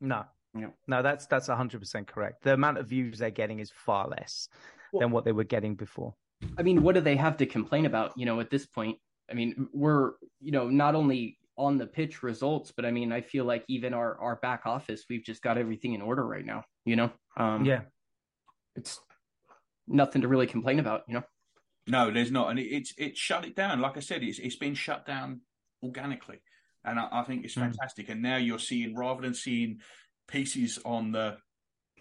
No, 0.00 0.24
Yeah. 0.56 0.68
no, 0.86 1.02
that's 1.02 1.26
that's 1.26 1.46
hundred 1.48 1.80
percent 1.80 2.08
correct. 2.08 2.42
The 2.42 2.52
amount 2.54 2.78
of 2.78 2.88
views 2.88 3.18
they're 3.18 3.30
getting 3.30 3.60
is 3.60 3.70
far 3.70 4.08
less 4.08 4.48
Well- 4.92 5.00
than 5.00 5.10
what 5.10 5.24
they 5.24 5.32
were 5.32 5.44
getting 5.44 5.74
before. 5.74 6.14
I 6.58 6.62
mean, 6.62 6.82
what 6.82 6.94
do 6.94 7.00
they 7.00 7.16
have 7.16 7.36
to 7.38 7.46
complain 7.46 7.86
about? 7.86 8.12
You 8.16 8.26
know, 8.26 8.40
at 8.40 8.50
this 8.50 8.66
point, 8.66 8.98
I 9.30 9.34
mean, 9.34 9.68
we're 9.72 10.12
you 10.40 10.52
know 10.52 10.68
not 10.68 10.94
only 10.94 11.38
on 11.56 11.78
the 11.78 11.86
pitch 11.86 12.22
results, 12.22 12.72
but 12.74 12.84
I 12.84 12.90
mean, 12.90 13.12
I 13.12 13.20
feel 13.20 13.44
like 13.44 13.64
even 13.68 13.94
our 13.94 14.18
our 14.20 14.36
back 14.36 14.62
office, 14.66 15.04
we've 15.08 15.24
just 15.24 15.40
got 15.42 15.56
everything 15.56 15.94
in 15.94 16.02
order 16.02 16.26
right 16.26 16.44
now. 16.44 16.64
You 16.84 16.96
know, 16.96 17.10
um, 17.36 17.64
yeah, 17.64 17.82
it's 18.74 19.00
nothing 19.86 20.22
to 20.22 20.28
really 20.28 20.46
complain 20.48 20.78
about. 20.80 21.02
You 21.08 21.14
know, 21.14 21.22
No, 21.86 22.10
there's 22.10 22.32
not, 22.32 22.50
and 22.50 22.58
it, 22.58 22.64
it's 22.66 22.92
it's 22.98 23.18
shut 23.20 23.44
it 23.44 23.54
down. 23.54 23.80
Like 23.80 23.96
I 23.96 24.00
said, 24.00 24.22
it's 24.22 24.38
it's 24.40 24.56
been 24.56 24.74
shut 24.74 25.06
down 25.06 25.42
organically, 25.82 26.42
and 26.84 26.98
I, 26.98 27.08
I 27.12 27.22
think 27.22 27.44
it's 27.44 27.54
Mm. 27.54 27.62
fantastic. 27.70 28.08
And 28.08 28.20
now 28.20 28.36
you're 28.36 28.58
seeing 28.58 28.96
rather 28.96 29.22
than 29.22 29.34
seeing 29.34 29.80
pieces 30.26 30.78
on 30.84 31.12
the 31.12 31.38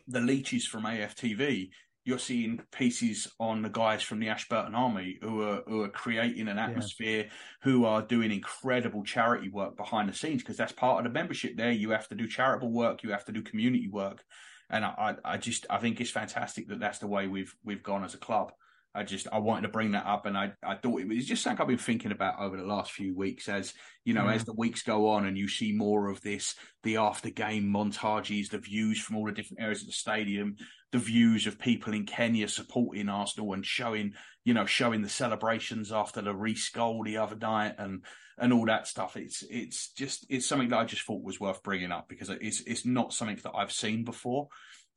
the 0.07 0.19
leeches 0.19 0.65
from 0.65 0.83
AFTV, 0.85 1.69
you're 2.03 2.19
seeing 2.19 2.59
pieces 2.71 3.27
on 3.39 3.61
the 3.61 3.69
guys 3.69 4.01
from 4.01 4.19
the 4.19 4.29
Ashburton 4.29 4.73
Army 4.73 5.17
who 5.21 5.41
are 5.43 5.63
who 5.67 5.83
are 5.83 5.89
creating 5.89 6.47
an 6.47 6.57
atmosphere, 6.57 7.29
who 7.61 7.85
are 7.85 8.01
doing 8.01 8.31
incredible 8.31 9.03
charity 9.03 9.49
work 9.49 9.77
behind 9.77 10.09
the 10.09 10.13
scenes 10.13 10.41
because 10.41 10.57
that's 10.57 10.71
part 10.71 10.99
of 10.99 11.11
the 11.11 11.17
membership. 11.17 11.55
There, 11.55 11.71
you 11.71 11.91
have 11.91 12.07
to 12.07 12.15
do 12.15 12.27
charitable 12.27 12.71
work, 12.71 13.03
you 13.03 13.11
have 13.11 13.25
to 13.25 13.31
do 13.31 13.41
community 13.41 13.87
work, 13.87 14.23
and 14.69 14.83
I, 14.83 15.15
I 15.25 15.33
I 15.33 15.37
just 15.37 15.65
I 15.69 15.77
think 15.77 16.01
it's 16.01 16.11
fantastic 16.11 16.67
that 16.69 16.79
that's 16.79 16.99
the 16.99 17.07
way 17.07 17.27
we've 17.27 17.55
we've 17.63 17.83
gone 17.83 18.03
as 18.03 18.15
a 18.15 18.19
club. 18.19 18.51
I 18.93 19.03
just 19.03 19.27
I 19.31 19.39
wanted 19.39 19.61
to 19.63 19.69
bring 19.69 19.91
that 19.91 20.05
up, 20.05 20.25
and 20.25 20.37
I 20.37 20.51
I 20.63 20.75
thought 20.75 21.01
it 21.01 21.07
was 21.07 21.25
just 21.25 21.43
something 21.43 21.61
I've 21.61 21.67
been 21.67 21.77
thinking 21.77 22.11
about 22.11 22.39
over 22.39 22.57
the 22.57 22.63
last 22.65 22.91
few 22.91 23.15
weeks. 23.15 23.47
As 23.47 23.73
you 24.03 24.13
know, 24.13 24.25
Yeah. 24.25 24.33
as 24.33 24.43
mm. 24.43 24.47
the 24.47 24.53
weeks 24.53 24.83
go 24.83 25.09
on, 25.09 25.25
and 25.25 25.37
you 25.37 25.47
see 25.47 25.71
more 25.71 26.09
of 26.09 26.21
this, 26.21 26.55
the 26.83 26.97
after 26.97 27.29
game 27.29 27.71
montages, 27.71 28.49
the 28.49 28.57
views 28.57 28.99
from 28.99 29.15
all 29.15 29.25
the 29.25 29.31
different 29.31 29.61
areas 29.61 29.81
of 29.81 29.87
the 29.87 29.93
stadium, 29.93 30.55
the 30.91 30.97
views 30.97 31.47
of 31.47 31.57
people 31.57 31.93
in 31.93 32.05
Kenya 32.05 32.47
supporting 32.47 33.07
Arsenal 33.07 33.53
and 33.53 33.65
showing 33.65 34.13
you 34.43 34.53
know 34.53 34.65
showing 34.65 35.01
the 35.01 35.09
celebrations 35.09 35.91
after 35.91 36.21
the 36.21 36.35
Reiss 36.35 36.69
goal 36.69 37.03
the 37.03 37.17
other 37.17 37.37
night, 37.37 37.75
and 37.77 38.03
and 38.37 38.51
all 38.51 38.65
that 38.65 38.87
stuff. 38.87 39.15
It's 39.15 39.43
it's 39.49 39.91
just 39.93 40.25
it's 40.29 40.47
something 40.47 40.69
that 40.69 40.79
I 40.79 40.85
just 40.85 41.03
thought 41.03 41.23
was 41.23 41.39
worth 41.39 41.63
bringing 41.63 41.91
up 41.91 42.09
because 42.09 42.29
it's 42.29 42.61
it's 42.61 42.85
not 42.85 43.13
something 43.13 43.39
that 43.43 43.55
I've 43.55 43.71
seen 43.71 44.03
before 44.03 44.49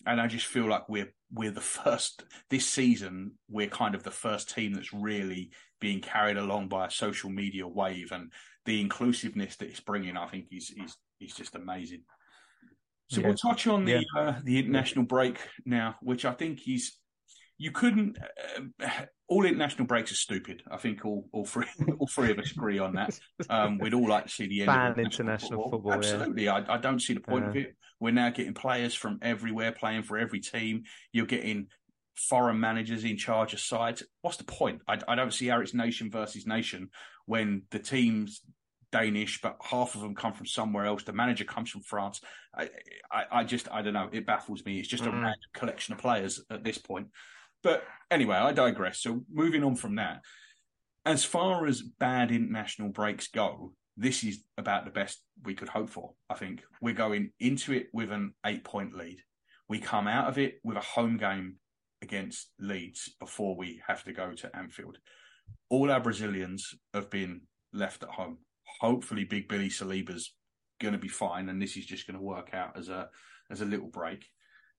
and 0.07 0.21
I 0.21 0.27
just 0.27 0.47
feel 0.47 0.67
like 0.69 0.89
we're 0.89 1.13
we're 1.33 1.51
the 1.51 1.61
first 1.61 2.25
this 2.51 2.69
season. 2.69 3.33
We're 3.49 3.69
kind 3.69 3.95
of 3.95 4.03
the 4.03 4.11
first 4.11 4.55
team 4.55 4.75
that's 4.75 4.93
really 4.93 5.51
being 5.81 6.01
carried 6.01 6.37
along 6.37 6.69
by 6.69 6.87
a 6.87 6.91
social 6.91 7.31
media 7.31 7.67
wave, 7.67 8.13
and 8.13 8.33
the 8.65 8.81
inclusiveness 8.81 9.57
that 9.57 9.69
it's 9.69 9.81
bringing, 9.81 10.17
I 10.17 10.29
think, 10.29 10.47
is 10.51 10.73
is 10.77 10.97
is 11.21 11.35
just 11.35 11.55
amazing. 11.55 12.03
So 13.11 13.21
Yeah. 13.21 13.29
we'll 13.29 13.37
touch 13.37 13.67
on 13.67 13.85
the 13.85 14.07
uh, 14.17 14.41
the 14.43 14.59
international 14.59 15.05
break 15.05 15.39
now, 15.65 15.97
which 16.01 16.25
I 16.25 16.33
think 16.33 16.67
is 16.69 16.97
you 17.59 17.71
couldn't. 17.71 18.19
Uh, 18.83 18.89
all 19.29 19.45
international 19.45 19.87
breaks 19.87 20.13
are 20.13 20.17
stupid. 20.17 20.63
I 20.71 20.77
think 20.77 21.05
all 21.05 21.29
all 21.33 21.47
three 21.47 21.67
all 21.99 22.07
three 22.07 22.31
of 22.31 22.39
us 22.39 22.53
agree 22.53 22.79
on 22.79 22.95
that. 22.95 23.19
Um, 23.49 23.79
we'd 23.79 23.95
all 23.95 24.09
like 24.09 24.25
to 24.25 24.31
see 24.31 24.47
the 24.47 24.63
end 24.63 24.67
Ban 24.67 24.93
of 24.93 24.99
international 24.99 25.71
football, 25.71 25.93
yeah. 25.93 25.99
Absolutely, 25.99 26.49
I, 26.49 26.75
I 26.75 26.79
don't 26.79 27.01
see 27.01 27.15
the 27.15 27.21
point 27.21 27.47
of 27.47 27.57
it. 27.57 27.77
We're 28.01 28.11
now 28.11 28.31
getting 28.31 28.55
players 28.55 28.95
from 28.95 29.19
everywhere 29.23 29.73
playing 29.73 30.03
for 30.03 30.19
every 30.19 30.41
team. 30.41 30.83
You're 31.13 31.27
getting 31.27 31.69
foreign 32.17 32.61
managers 32.61 33.05
in 33.05 33.17
charge 33.17 33.55
of 33.55 33.61
sides. 33.61 34.03
What's 34.23 34.37
the 34.37 34.45
point? 34.45 34.83
I, 34.87 34.99
I 35.09 35.15
don't 35.15 35.33
see 35.33 35.47
how 35.47 35.61
it's 35.61 35.75
nation 35.75 36.11
versus 36.11 36.47
nation 36.47 36.91
when 37.27 37.63
the 37.71 37.79
team's 37.79 38.43
Danish, 38.93 39.41
but 39.41 39.57
half 39.61 39.95
of 39.95 40.03
them 40.03 40.15
come 40.15 40.33
from 40.33 40.47
somewhere 40.47 40.85
else. 40.85 41.03
The 41.03 41.13
manager 41.13 41.45
comes 41.45 41.71
from 41.71 41.83
France. 41.83 42.21
I, 42.57 42.69
I, 43.11 43.25
I 43.33 43.45
just, 43.45 43.69
I 43.73 43.83
don't 43.83 43.95
know. 43.95 44.09
It 44.13 44.27
baffles 44.27 44.65
me. 44.65 44.79
It's 44.79 44.89
just 44.89 45.05
a 45.05 45.11
Mm. 45.11 45.23
random 45.23 45.51
collection 45.53 45.95
of 45.95 46.01
players 46.01 46.41
at 46.51 46.63
this 46.63 46.79
point. 46.79 47.09
But 47.65 47.83
anyway, 48.11 48.37
I 48.37 48.53
digress. 48.53 49.01
So 49.01 49.25
moving 49.33 49.65
on 49.65 49.75
from 49.75 49.97
that, 49.97 50.21
as 51.05 51.25
far 51.25 51.67
as 51.67 51.83
bad 51.83 52.31
international 52.31 52.91
breaks 52.91 53.27
go, 53.29 53.73
this 53.97 54.23
is 54.23 54.45
about 54.59 54.85
the 54.85 54.91
best 54.91 55.23
we 55.45 55.55
could 55.55 55.69
hope 55.69 55.91
for. 55.91 56.13
I 56.29 56.35
think 56.35 56.63
we're 56.81 56.95
going 56.95 57.31
into 57.41 57.73
it 57.73 57.89
with 57.93 58.13
an 58.13 58.35
eight 58.45 58.65
point 58.65 58.95
lead. 58.95 59.19
We 59.69 59.79
come 59.79 60.07
out 60.07 60.29
of 60.29 60.39
it 60.39 60.61
with 60.63 60.77
a 60.77 60.81
home 60.81 61.17
game 61.17 61.57
against 62.03 62.51
Leeds 62.59 63.15
before 63.19 63.57
we 63.57 63.81
have 63.87 64.05
to 64.05 64.13
go 64.13 64.35
to 64.35 64.57
Anfield. 64.57 64.99
All 65.71 65.91
our 65.91 66.01
Brazilians 66.01 66.75
have 66.93 67.09
been 67.09 67.43
left 67.73 68.03
at 68.03 68.11
home. 68.11 68.39
Hopefully, 68.81 69.25
Big 69.25 69.49
Billy 69.49 69.71
Saliba's 69.71 70.35
going 70.81 70.93
to 70.93 70.99
be 70.99 71.09
fine, 71.09 71.49
and 71.49 71.63
this 71.63 71.77
is 71.77 71.87
just 71.87 72.07
going 72.07 72.19
to 72.19 72.23
work 72.23 72.51
out 72.53 72.77
as 72.77 72.89
a 72.89 73.09
as 73.51 73.61
a 73.61 73.67
little 73.67 73.89
break. 73.89 74.27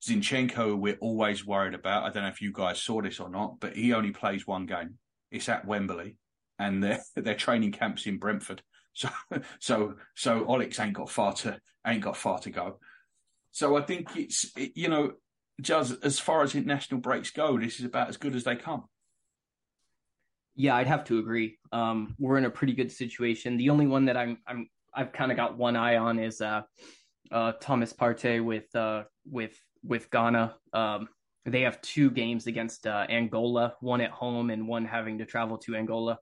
Zinchenko, 0.08 0.78
we're 0.78 0.98
always 1.02 1.46
worried 1.46 1.74
about. 1.74 2.04
I 2.04 2.10
don't 2.10 2.24
know 2.24 2.30
if 2.30 2.42
you 2.42 2.52
guys 2.52 2.82
saw 2.82 3.02
this 3.02 3.20
or 3.20 3.30
not, 3.30 3.60
but 3.60 3.76
he 3.76 3.94
only 3.94 4.12
plays 4.12 4.46
one 4.46 4.66
game. 4.66 4.98
It's 5.32 5.50
at 5.50 5.66
Wembley, 5.66 6.18
and 6.60 6.84
their 6.84 7.02
their 7.16 7.36
training 7.36 7.72
camps 7.72 8.06
in 8.06 8.18
Brentford. 8.18 8.62
So 8.98 9.10
so 9.60 9.96
so 10.16 10.46
Oleks 10.46 10.80
ain't 10.80 10.94
got 10.94 11.10
far 11.10 11.34
to 11.34 11.60
ain't 11.86 12.02
got 12.02 12.16
far 12.16 12.40
to 12.40 12.50
go. 12.50 12.80
So 13.52 13.76
I 13.76 13.82
think 13.82 14.16
it's 14.16 14.56
it, 14.56 14.72
you 14.76 14.88
know 14.88 15.16
just 15.62 16.04
as 16.04 16.18
far 16.18 16.44
as 16.44 16.56
international 16.56 17.02
breaks 17.02 17.32
go, 17.32 17.60
this 17.60 17.80
is 17.80 17.86
about 17.86 18.08
as 18.08 18.16
good 18.16 18.36
as 18.36 18.46
they 18.46 18.56
come. 18.56 18.86
yeah, 20.56 20.76
I'd 20.76 20.88
have 20.88 21.04
to 21.06 21.20
agree. 21.20 21.60
Um, 21.72 22.16
we're 22.18 22.38
in 22.38 22.46
a 22.46 22.50
pretty 22.50 22.74
good 22.74 22.92
situation. 22.92 23.58
The 23.58 23.70
only 23.70 23.88
one 23.88 24.06
that 24.06 24.16
I'm 24.18 24.38
I'm 24.48 24.70
I've 24.94 25.12
kind 25.12 25.32
of 25.32 25.38
got 25.38 25.58
one 25.58 25.76
eye 25.76 25.98
on 25.98 26.18
is 26.20 26.40
uh, 26.40 26.62
uh, 27.32 27.54
Thomas 27.60 27.92
Partey 27.92 28.44
with 28.44 28.74
uh, 28.76 29.04
with 29.30 29.60
with 29.86 30.10
Ghana. 30.10 30.56
Um, 30.74 31.10
they 31.46 31.62
have 31.62 31.82
two 31.82 32.10
games 32.10 32.48
against 32.48 32.88
uh, 32.88 33.06
Angola, 33.10 33.76
one 33.80 34.02
at 34.02 34.12
home 34.12 34.50
and 34.50 34.68
one 34.68 34.86
having 34.86 35.20
to 35.20 35.26
travel 35.26 35.58
to 35.60 35.76
Angola. 35.76 36.18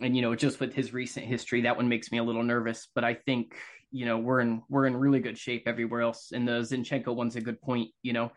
and 0.00 0.14
you 0.14 0.22
know, 0.22 0.34
just 0.34 0.60
with 0.60 0.74
his 0.74 0.92
recent 0.92 1.26
history, 1.26 1.62
that 1.62 1.76
one 1.76 1.88
makes 1.88 2.12
me 2.12 2.18
a 2.18 2.24
little 2.24 2.42
nervous. 2.42 2.88
But 2.94 3.04
I 3.04 3.14
think 3.14 3.56
you 3.90 4.04
know 4.04 4.18
we're 4.18 4.40
in 4.40 4.62
we're 4.68 4.86
in 4.86 4.96
really 4.96 5.20
good 5.20 5.38
shape 5.38 5.64
everywhere 5.66 6.02
else. 6.02 6.32
And 6.32 6.46
the 6.46 6.60
Zinchenko 6.60 7.14
one's 7.14 7.36
a 7.36 7.40
good 7.40 7.60
point. 7.60 7.90
You 8.02 8.12
know, 8.12 8.32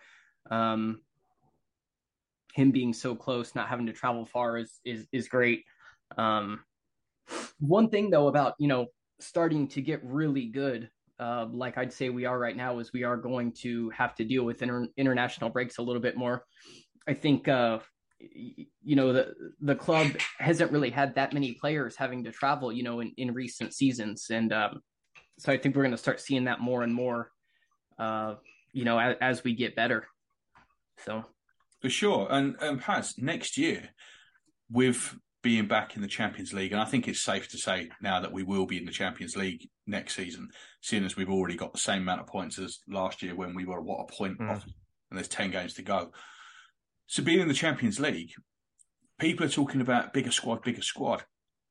um, 0.49 1.01
him 2.53 2.71
being 2.71 2.93
so 2.93 3.15
close, 3.15 3.55
not 3.55 3.67
having 3.67 3.87
to 3.87 3.93
travel 3.93 4.25
far 4.25 4.57
is 4.57 4.79
is 4.85 5.07
is 5.11 5.27
great. 5.27 5.63
Um, 6.17 6.61
one 7.59 7.89
thing 7.89 8.09
though 8.09 8.27
about 8.27 8.55
you 8.57 8.67
know 8.67 8.87
starting 9.19 9.67
to 9.69 9.81
get 9.81 10.01
really 10.03 10.45
good, 10.45 10.89
uh, 11.19 11.45
like 11.51 11.77
I'd 11.77 11.93
say 11.93 12.09
we 12.09 12.25
are 12.25 12.39
right 12.39 12.55
now, 12.55 12.79
is 12.79 12.93
we 12.93 13.03
are 13.03 13.17
going 13.17 13.51
to 13.61 13.89
have 13.89 14.15
to 14.15 14.23
deal 14.23 14.43
with 14.43 14.61
inter- 14.61 14.87
international 14.97 15.49
breaks 15.49 15.77
a 15.77 15.81
little 15.81 16.01
bit 16.01 16.15
more. 16.15 16.45
I 17.07 17.13
think 17.13 17.47
uh, 17.47 17.79
you 18.19 18.95
know 18.95 19.13
the 19.13 19.33
the 19.61 19.75
club 19.75 20.07
hasn't 20.37 20.71
really 20.71 20.89
had 20.89 21.15
that 21.15 21.33
many 21.33 21.53
players 21.53 21.95
having 21.95 22.23
to 22.23 22.31
travel, 22.31 22.71
you 22.71 22.83
know, 22.83 22.99
in, 22.99 23.13
in 23.17 23.33
recent 23.33 23.73
seasons, 23.73 24.27
and 24.29 24.53
um, 24.53 24.81
so 25.37 25.51
I 25.51 25.57
think 25.57 25.75
we're 25.75 25.83
going 25.83 25.91
to 25.91 25.97
start 25.97 26.19
seeing 26.19 26.45
that 26.45 26.59
more 26.59 26.83
and 26.83 26.93
more, 26.93 27.31
uh, 27.97 28.35
you 28.73 28.85
know, 28.85 28.99
as, 28.99 29.15
as 29.21 29.43
we 29.43 29.53
get 29.53 29.75
better. 29.75 30.07
So 31.05 31.25
for 31.81 31.89
sure, 31.89 32.27
and 32.29 32.55
and 32.61 32.79
Paz 32.79 33.15
next 33.17 33.57
year 33.57 33.89
with 34.69 35.17
being 35.41 35.67
back 35.67 35.95
in 35.95 36.01
the 36.01 36.07
Champions 36.07 36.53
League, 36.53 36.71
and 36.71 36.81
I 36.81 36.85
think 36.85 37.07
it's 37.07 37.21
safe 37.21 37.47
to 37.49 37.57
say 37.57 37.89
now 38.01 38.19
that 38.19 38.31
we 38.31 38.43
will 38.43 38.65
be 38.65 38.77
in 38.77 38.85
the 38.85 38.91
Champions 38.91 39.35
League 39.37 39.69
next 39.87 40.15
season, 40.15 40.49
seeing 40.81 41.05
as 41.05 41.15
we've 41.15 41.29
already 41.29 41.55
got 41.55 41.71
the 41.71 41.79
same 41.79 42.01
amount 42.01 42.21
of 42.21 42.27
points 42.27 42.59
as 42.59 42.79
last 42.87 43.21
year 43.21 43.35
when 43.35 43.55
we 43.55 43.65
were 43.65 43.81
what 43.81 44.01
a 44.09 44.13
point 44.13 44.39
mm. 44.39 44.49
off, 44.49 44.65
and 44.65 45.17
there's 45.17 45.27
ten 45.27 45.51
games 45.51 45.73
to 45.75 45.81
go. 45.81 46.11
So 47.07 47.23
being 47.23 47.39
in 47.39 47.47
the 47.47 47.53
Champions 47.53 47.99
League, 47.99 48.31
people 49.19 49.45
are 49.45 49.49
talking 49.49 49.81
about 49.81 50.13
bigger 50.13 50.31
squad, 50.31 50.61
bigger 50.61 50.81
squad. 50.81 51.23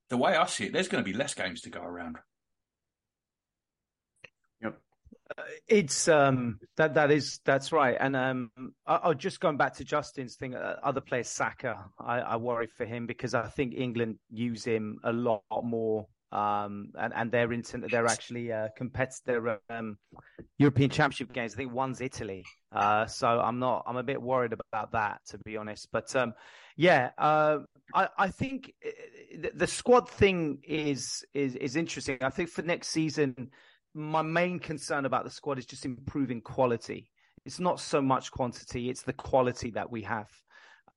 The 0.08 0.16
way 0.16 0.34
I 0.34 0.46
see 0.46 0.64
it, 0.64 0.72
there's 0.72 0.88
going 0.88 1.04
to 1.04 1.10
be 1.10 1.16
less 1.16 1.34
games 1.34 1.60
to 1.62 1.70
go 1.70 1.82
around. 1.82 2.16
It's 5.66 6.08
um 6.08 6.58
that 6.76 6.94
that 6.94 7.10
is 7.10 7.40
that's 7.44 7.72
right, 7.72 7.96
and 7.98 8.16
um 8.16 8.50
I, 8.86 9.08
will 9.08 9.14
just 9.14 9.40
going 9.40 9.56
back 9.56 9.74
to 9.76 9.84
Justin's 9.84 10.36
thing. 10.36 10.54
Uh, 10.54 10.76
other 10.82 11.00
players, 11.00 11.28
Saka, 11.28 11.84
I, 11.98 12.20
I 12.20 12.36
worry 12.36 12.66
for 12.66 12.84
him 12.84 13.06
because 13.06 13.34
I 13.34 13.48
think 13.48 13.74
England 13.76 14.18
use 14.30 14.64
him 14.64 14.98
a 15.04 15.12
lot 15.12 15.42
more 15.62 16.06
um, 16.32 16.90
and 16.98 17.12
and 17.14 17.32
they're 17.32 17.52
into 17.52 17.78
they're 17.78 18.06
actually 18.06 18.52
uh, 18.52 18.68
competitor 18.76 19.60
um, 19.70 19.96
European 20.58 20.90
Championship 20.90 21.32
games. 21.32 21.54
I 21.54 21.56
think 21.56 21.72
one's 21.72 22.00
Italy, 22.00 22.44
uh, 22.72 23.06
so 23.06 23.26
I'm 23.40 23.58
not 23.58 23.84
I'm 23.86 23.96
a 23.96 24.02
bit 24.02 24.20
worried 24.20 24.52
about 24.52 24.92
that 24.92 25.20
to 25.28 25.38
be 25.38 25.56
honest. 25.56 25.88
But 25.90 26.14
um, 26.14 26.34
yeah, 26.76 27.10
uh, 27.16 27.60
I 27.94 28.08
I 28.18 28.28
think 28.28 28.72
uh, 28.84 28.90
the, 29.40 29.50
the, 29.54 29.66
squad 29.66 30.08
thing 30.10 30.58
is 30.64 31.24
is 31.32 31.54
is 31.56 31.76
interesting. 31.76 32.18
I 32.20 32.30
think 32.30 32.50
for 32.50 32.62
next 32.62 32.88
season 32.88 33.50
my 33.98 34.22
main 34.22 34.60
concern 34.60 35.06
about 35.06 35.24
the 35.24 35.30
squad 35.30 35.58
is 35.58 35.66
just 35.66 35.84
improving 35.84 36.40
quality. 36.40 37.10
It's 37.44 37.58
not 37.58 37.80
so 37.80 38.00
much 38.00 38.30
quantity; 38.30 38.90
it's 38.90 39.02
the 39.02 39.12
quality 39.12 39.70
that 39.70 39.90
we 39.90 40.02
have. 40.02 40.30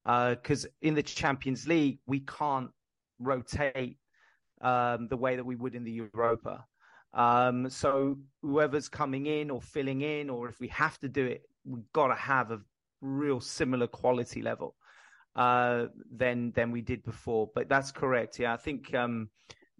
Because 0.05 0.65
uh, 0.65 0.69
in 0.81 0.93
the 0.93 1.03
Champions 1.03 1.67
League, 1.67 1.99
we 2.05 2.19
can't 2.21 2.69
rotate 3.19 3.97
um, 4.61 5.07
the 5.07 5.17
way 5.17 5.35
that 5.35 5.45
we 5.45 5.55
would 5.55 5.75
in 5.75 5.83
the 5.83 5.91
Europa. 5.91 6.65
Um, 7.13 7.69
so 7.69 8.17
whoever's 8.41 8.87
coming 8.87 9.25
in 9.25 9.49
or 9.49 9.61
filling 9.61 10.01
in, 10.01 10.29
or 10.29 10.47
if 10.47 10.59
we 10.59 10.67
have 10.69 10.99
to 10.99 11.09
do 11.09 11.25
it, 11.25 11.41
we've 11.65 11.91
got 11.93 12.07
to 12.07 12.15
have 12.15 12.51
a 12.51 12.61
real 13.01 13.39
similar 13.39 13.87
quality 13.87 14.41
level 14.41 14.75
uh, 15.35 15.87
than 16.15 16.51
than 16.51 16.71
we 16.71 16.81
did 16.81 17.03
before. 17.03 17.49
But 17.55 17.67
that's 17.67 17.91
correct. 17.91 18.37
Yeah, 18.39 18.53
I 18.53 18.57
think 18.57 18.93
um, 18.93 19.29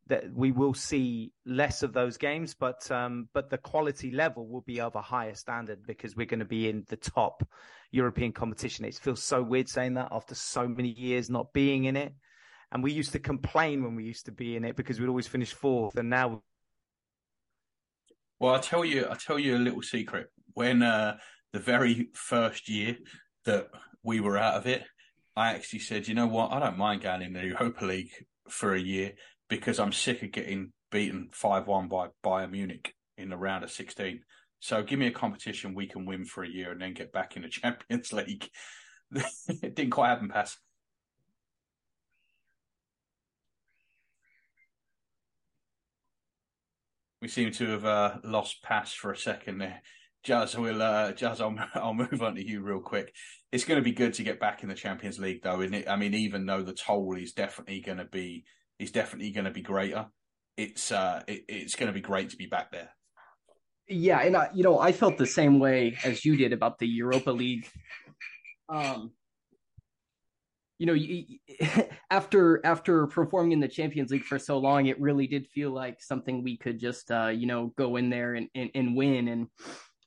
that 0.08 0.34
we 0.34 0.52
will 0.52 0.74
see 0.74 1.32
less 1.46 1.84
of 1.84 1.94
those 1.94 2.18
games, 2.18 2.54
but 2.54 2.90
um, 2.92 3.30
but 3.34 3.50
the 3.50 3.58
quality 3.58 4.12
level 4.12 4.48
will 4.48 4.62
be 4.62 4.82
of 4.82 4.96
a 4.96 5.02
higher 5.02 5.36
standard 5.36 5.86
because 5.86 6.16
we're 6.16 6.26
going 6.26 6.40
to 6.40 6.46
be 6.46 6.70
in 6.70 6.84
the 6.90 6.98
top 6.98 7.48
European 7.92 8.32
competition. 8.32 8.86
It 8.86 8.96
feels 8.96 9.24
so 9.24 9.42
weird 9.42 9.70
saying 9.70 9.94
that 9.96 10.10
after 10.12 10.36
so 10.36 10.68
many 10.68 10.90
years 10.90 11.30
not 11.30 11.54
being 11.54 11.86
in 11.86 11.96
it, 11.96 12.14
and 12.72 12.84
we 12.84 12.92
used 12.92 13.12
to 13.14 13.20
complain 13.20 13.84
when 13.84 13.96
we 13.96 14.04
used 14.04 14.26
to 14.26 14.32
be 14.32 14.56
in 14.56 14.66
it 14.66 14.76
because 14.76 15.00
we'd 15.00 15.10
always 15.10 15.28
finish 15.28 15.54
fourth, 15.54 15.96
and 15.96 16.10
now. 16.10 16.42
Well, 18.40 18.56
I'll 18.56 18.60
tell 18.60 18.84
you, 18.84 19.06
I'll 19.06 19.16
tell 19.16 19.38
you 19.38 19.56
a 19.56 19.60
little 19.60 19.84
secret. 19.84 20.28
When 20.54 20.82
uh, 20.82 21.18
the 21.54 21.60
very 21.60 22.10
first 22.14 22.68
year 22.68 22.98
that 23.46 23.70
we 24.04 24.20
were 24.20 24.38
out 24.38 24.56
of 24.56 24.66
it, 24.66 24.84
I 25.36 25.54
actually 25.54 25.80
said, 25.80 26.08
you 26.08 26.16
know 26.16 26.28
what, 26.28 26.52
I 26.52 26.60
don't 26.60 26.78
mind 26.78 27.04
going 27.04 27.22
in 27.22 27.34
the 27.34 27.46
Europa 27.46 27.86
League 27.86 28.12
for 28.50 28.74
a 28.74 28.80
year 28.80 29.14
because 29.52 29.80
I'm 29.82 29.92
sick 29.92 30.24
of 30.24 30.32
getting 30.32 30.72
beaten 30.92 31.28
5 31.34 31.68
1 31.68 31.90
by 31.90 32.08
Bayern 32.24 32.52
Munich 32.52 32.96
in 33.18 33.30
the 33.30 33.36
round 33.36 33.66
of 33.66 33.70
16. 33.70 34.22
So 34.62 34.82
give 34.82 34.98
me 34.98 35.08
a 35.08 35.12
competition 35.12 35.76
we 35.76 35.88
can 35.88 36.06
win 36.06 36.24
for 36.24 36.42
a 36.42 36.50
year 36.50 36.72
and 36.72 36.82
then 36.82 36.94
get 36.94 37.12
back 37.12 37.36
in 37.36 37.42
the 37.42 37.50
Champions 37.50 38.14
League. 38.14 38.50
it 39.12 39.76
didn't 39.76 39.92
quite 39.92 40.08
happen, 40.08 40.30
Pass. 40.30 40.58
We 47.22 47.28
seem 47.28 47.52
to 47.52 47.72
have 47.72 47.86
uh, 47.86 48.18
lost 48.24 48.64
Pass 48.64 48.94
for 48.94 49.12
a 49.12 49.18
second 49.18 49.58
there. 49.58 49.82
Jazz, 50.24 50.58
we'll 50.58 50.82
uh, 50.82 51.12
Jazz, 51.12 51.42
I'll, 51.42 51.58
I'll 51.76 51.94
move 51.94 52.22
on 52.22 52.36
to 52.36 52.48
you 52.48 52.62
real 52.62 52.80
quick. 52.80 53.14
It's 53.52 53.66
going 53.66 53.80
to 53.80 53.84
be 53.84 53.92
good 53.92 54.14
to 54.14 54.24
get 54.24 54.40
back 54.40 54.64
in 54.64 54.70
the 54.70 54.76
Champions 54.76 55.20
League, 55.20 55.44
though, 55.44 55.60
isn't 55.60 55.74
it? 55.74 55.90
I 55.90 55.98
mean, 55.98 56.14
even 56.14 56.46
though 56.46 56.64
the 56.64 56.72
toll 56.72 57.18
is 57.18 57.34
definitely 57.34 57.82
going 57.82 57.98
to 57.98 58.06
be 58.06 58.46
is 58.82 58.92
definitely 58.92 59.32
going 59.32 59.46
to 59.46 59.52
be 59.52 59.62
greater. 59.62 60.08
It's 60.58 60.92
uh, 60.92 61.24
it, 61.28 61.46
it's 61.48 61.76
going 61.76 61.88
to 61.88 61.94
be 61.94 62.02
great 62.02 62.32
to 62.32 62.38
be 62.38 62.48
back 62.48 62.72
there. 62.72 62.90
Yeah, 63.88 64.20
and 64.22 64.36
I, 64.36 64.50
you 64.54 64.64
know, 64.64 64.80
I 64.80 64.92
felt 64.92 65.18
the 65.18 65.26
same 65.26 65.60
way 65.60 65.98
as 66.04 66.26
you 66.26 66.36
did 66.36 66.54
about 66.54 66.80
the 66.80 66.88
Europa 66.88 67.32
League. 67.32 67.68
Um, 68.70 69.12
you 70.80 70.88
know, 70.88 70.94
you, 70.94 71.38
after 72.10 72.66
after 72.66 73.08
performing 73.08 73.52
in 73.52 73.60
the 73.60 73.68
Champions 73.68 74.12
League 74.12 74.24
for 74.24 74.40
so 74.40 74.58
long, 74.58 74.88
it 74.88 75.00
really 75.00 75.28
did 75.28 75.48
feel 75.48 75.72
like 75.72 76.02
something 76.02 76.44
we 76.44 76.58
could 76.58 76.80
just 76.80 77.12
uh, 77.12 77.28
you 77.28 77.46
know 77.46 77.74
go 77.78 77.98
in 77.98 78.10
there 78.10 78.34
and 78.34 78.48
and, 78.56 78.72
and 78.74 78.96
win. 78.96 79.28
And 79.28 79.48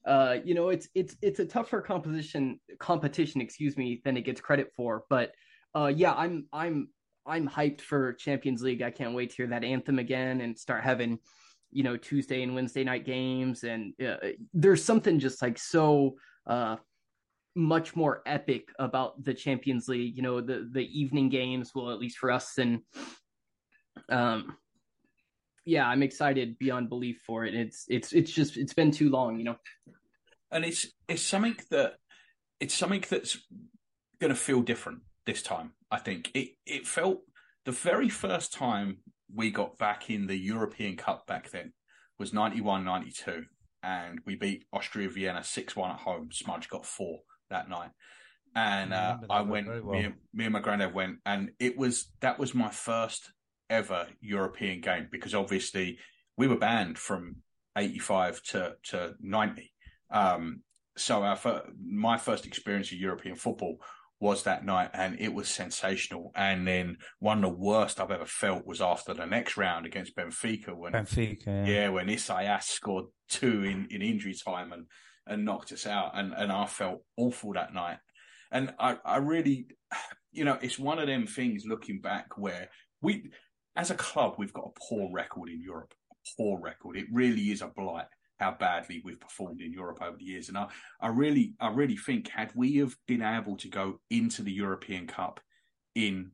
uh, 0.07 0.39
you 0.45 0.55
know, 0.55 0.71
it's 0.71 0.89
it's 0.95 1.17
it's 1.23 1.39
a 1.39 1.47
tougher 1.47 1.81
composition 1.81 2.59
competition, 2.79 3.41
excuse 3.41 3.77
me, 3.77 4.03
than 4.05 4.17
it 4.17 4.23
gets 4.23 4.41
credit 4.41 4.73
for. 4.77 5.05
But 5.09 5.33
uh, 5.75 5.93
yeah, 5.95 6.13
I'm 6.13 6.47
I'm 6.53 6.89
I'm 7.27 7.49
hyped 7.49 7.81
for 7.81 8.13
Champions 8.15 8.63
League. 8.63 8.83
I 8.83 8.91
can't 8.91 9.15
wait 9.15 9.31
to 9.31 9.37
hear 9.37 9.47
that 9.49 9.65
anthem 9.65 9.99
again 9.99 10.41
and 10.41 10.59
start 10.59 10.85
having, 10.85 11.19
you 11.73 11.83
know, 11.83 11.97
Tuesday 11.97 12.43
and 12.43 12.55
Wednesday 12.55 12.85
night 12.85 13.05
games. 13.05 13.65
And 13.65 13.95
uh, 14.01 14.17
there's 14.53 14.85
something 14.85 15.19
just 15.19 15.41
like 15.41 15.59
so 15.59 16.17
uh, 16.47 16.77
much 17.55 17.97
more 17.97 18.23
epic 18.27 18.69
about 18.79 19.23
the 19.25 19.35
Champions 19.35 19.89
League. 19.89 20.17
You 20.17 20.23
know, 20.23 20.41
the 20.41 20.69
the 20.71 20.87
evening 21.01 21.29
games, 21.31 21.73
well, 21.75 21.91
at 21.91 21.99
least 21.99 22.19
for 22.19 22.31
us, 22.31 22.59
and 22.59 22.81
um, 24.11 24.57
yeah, 25.65 25.87
I'm 25.87 26.03
excited 26.03 26.59
beyond 26.59 26.91
belief 26.91 27.23
for 27.27 27.45
it. 27.45 27.55
It's 27.55 27.87
it's 27.89 28.13
it's 28.13 28.31
just 28.31 28.57
it's 28.57 28.75
been 28.75 28.91
too 28.91 29.09
long, 29.09 29.39
you 29.39 29.45
know. 29.45 29.57
And 30.51 30.65
it's 30.65 30.87
it's 31.09 31.23
something 31.23 31.57
that 31.71 31.95
it's 32.61 32.75
something 32.75 33.03
that's 33.09 33.39
going 34.21 34.33
to 34.33 34.39
feel 34.39 34.61
different 34.61 35.01
this 35.27 35.43
time. 35.43 35.73
I 35.91 35.99
think 35.99 36.31
it 36.35 36.51
it 36.67 36.87
felt 36.87 37.21
the 37.65 37.73
very 37.73 38.09
first 38.09 38.53
time 38.53 38.99
we 39.35 39.51
got 39.51 39.79
back 39.79 40.11
in 40.11 40.27
the 40.27 40.37
European 40.37 40.97
Cup 40.97 41.27
back 41.27 41.51
then 41.51 41.73
was 42.19 42.31
91-92 42.31 43.45
and 43.83 44.21
we 44.25 44.37
beat 44.37 44.65
Austria 44.73 45.09
Vienna 45.09 45.41
6-1 45.41 45.91
at 45.91 46.01
home. 46.01 46.29
Smudge 46.31 46.69
got 46.69 46.87
4 46.87 47.19
that 47.51 47.69
night. 47.69 47.91
And 48.55 48.93
uh, 48.93 49.19
I, 49.29 49.39
I 49.39 49.43
went 49.43 49.67
well. 49.67 49.83
me, 49.83 50.05
and, 50.05 50.15
me 50.33 50.45
and 50.45 50.53
my 50.53 50.61
granddad 50.61 50.95
went 50.95 51.19
and 51.27 51.51
it 51.59 51.77
was 51.77 52.13
that 52.21 52.39
was 52.39 52.55
my 52.55 52.71
first 52.71 53.33
ever 53.69 54.07
European 54.21 54.81
game 54.81 55.09
because 55.11 55.35
obviously 55.35 55.99
we 56.37 56.47
were 56.47 56.59
banned 56.59 56.99
from 56.99 57.37
85 57.77 58.43
to 58.43 58.75
to 58.85 59.15
90. 59.21 59.73
Um, 60.11 60.61
so 60.97 61.23
our 61.25 61.39
my 61.85 62.17
first 62.17 62.47
experience 62.47 62.93
of 62.93 62.99
European 62.99 63.35
football 63.35 63.79
was 64.25 64.45
that 64.45 64.65
night, 64.65 64.89
and 64.95 65.21
it 65.21 65.35
was 65.35 65.51
sensational. 65.51 66.33
And 66.35 66.67
then 66.67 66.97
one 67.19 67.45
of 67.45 67.51
the 67.51 67.59
worst 67.59 68.01
I've 68.01 68.11
ever 68.11 68.25
felt 68.25 68.67
was 68.67 68.81
after 68.81 69.13
the 69.13 69.27
next 69.27 69.59
round 69.59 69.85
against 69.85 70.17
Benfica 70.17 70.75
when 70.75 70.95
Benfica, 70.95 71.47
yeah, 71.47 71.67
yeah 71.67 71.89
when 71.91 72.09
Isaias 72.09 72.65
scored 72.65 73.05
two 73.29 73.65
in, 73.65 73.87
in 73.91 74.01
injury 74.01 74.35
time 74.35 74.73
and 74.73 74.87
and 75.27 75.45
knocked 75.45 75.73
us 75.73 75.87
out, 75.87 76.13
and 76.15 76.33
and 76.33 76.51
I 76.51 76.65
felt 76.65 77.03
awful 77.19 77.53
that 77.53 77.75
night. 77.75 77.99
And 78.51 78.73
I 78.79 78.97
I 79.05 79.19
really, 79.19 79.67
you 80.33 80.45
know, 80.47 80.59
it's 80.63 80.79
one 80.79 80.99
of 80.99 81.07
them 81.07 81.27
things 81.27 81.65
looking 81.67 82.01
back 82.01 82.39
where 82.39 82.71
we, 83.03 83.31
as 83.77 83.91
a 83.91 83.95
club, 83.95 84.37
we've 84.39 84.55
got 84.55 84.71
a 84.71 84.81
poor 84.89 85.13
record 85.13 85.51
in 85.51 85.61
Europe, 85.61 85.93
a 86.11 86.15
poor 86.39 86.59
record. 86.59 86.97
It 86.97 87.09
really 87.13 87.51
is 87.51 87.61
a 87.61 87.69
blight 87.69 88.07
how 88.45 88.53
badly 88.53 89.01
we've 89.03 89.21
performed 89.21 89.63
in 89.63 89.73
Europe 89.73 90.01
over 90.03 90.19
the 90.19 90.25
years. 90.25 90.49
And 90.49 90.59
I, 90.59 90.67
I 91.01 91.09
really, 91.09 91.55
I 91.61 91.71
really 91.71 91.97
think 91.97 92.29
had 92.29 92.53
we 92.55 92.77
have 92.77 92.95
been 93.09 93.23
able 93.23 93.57
to 93.57 93.69
go 93.69 94.01
into 94.11 94.43
the 94.43 94.53
European 94.53 95.07
Cup 95.07 95.41
in 95.95 96.33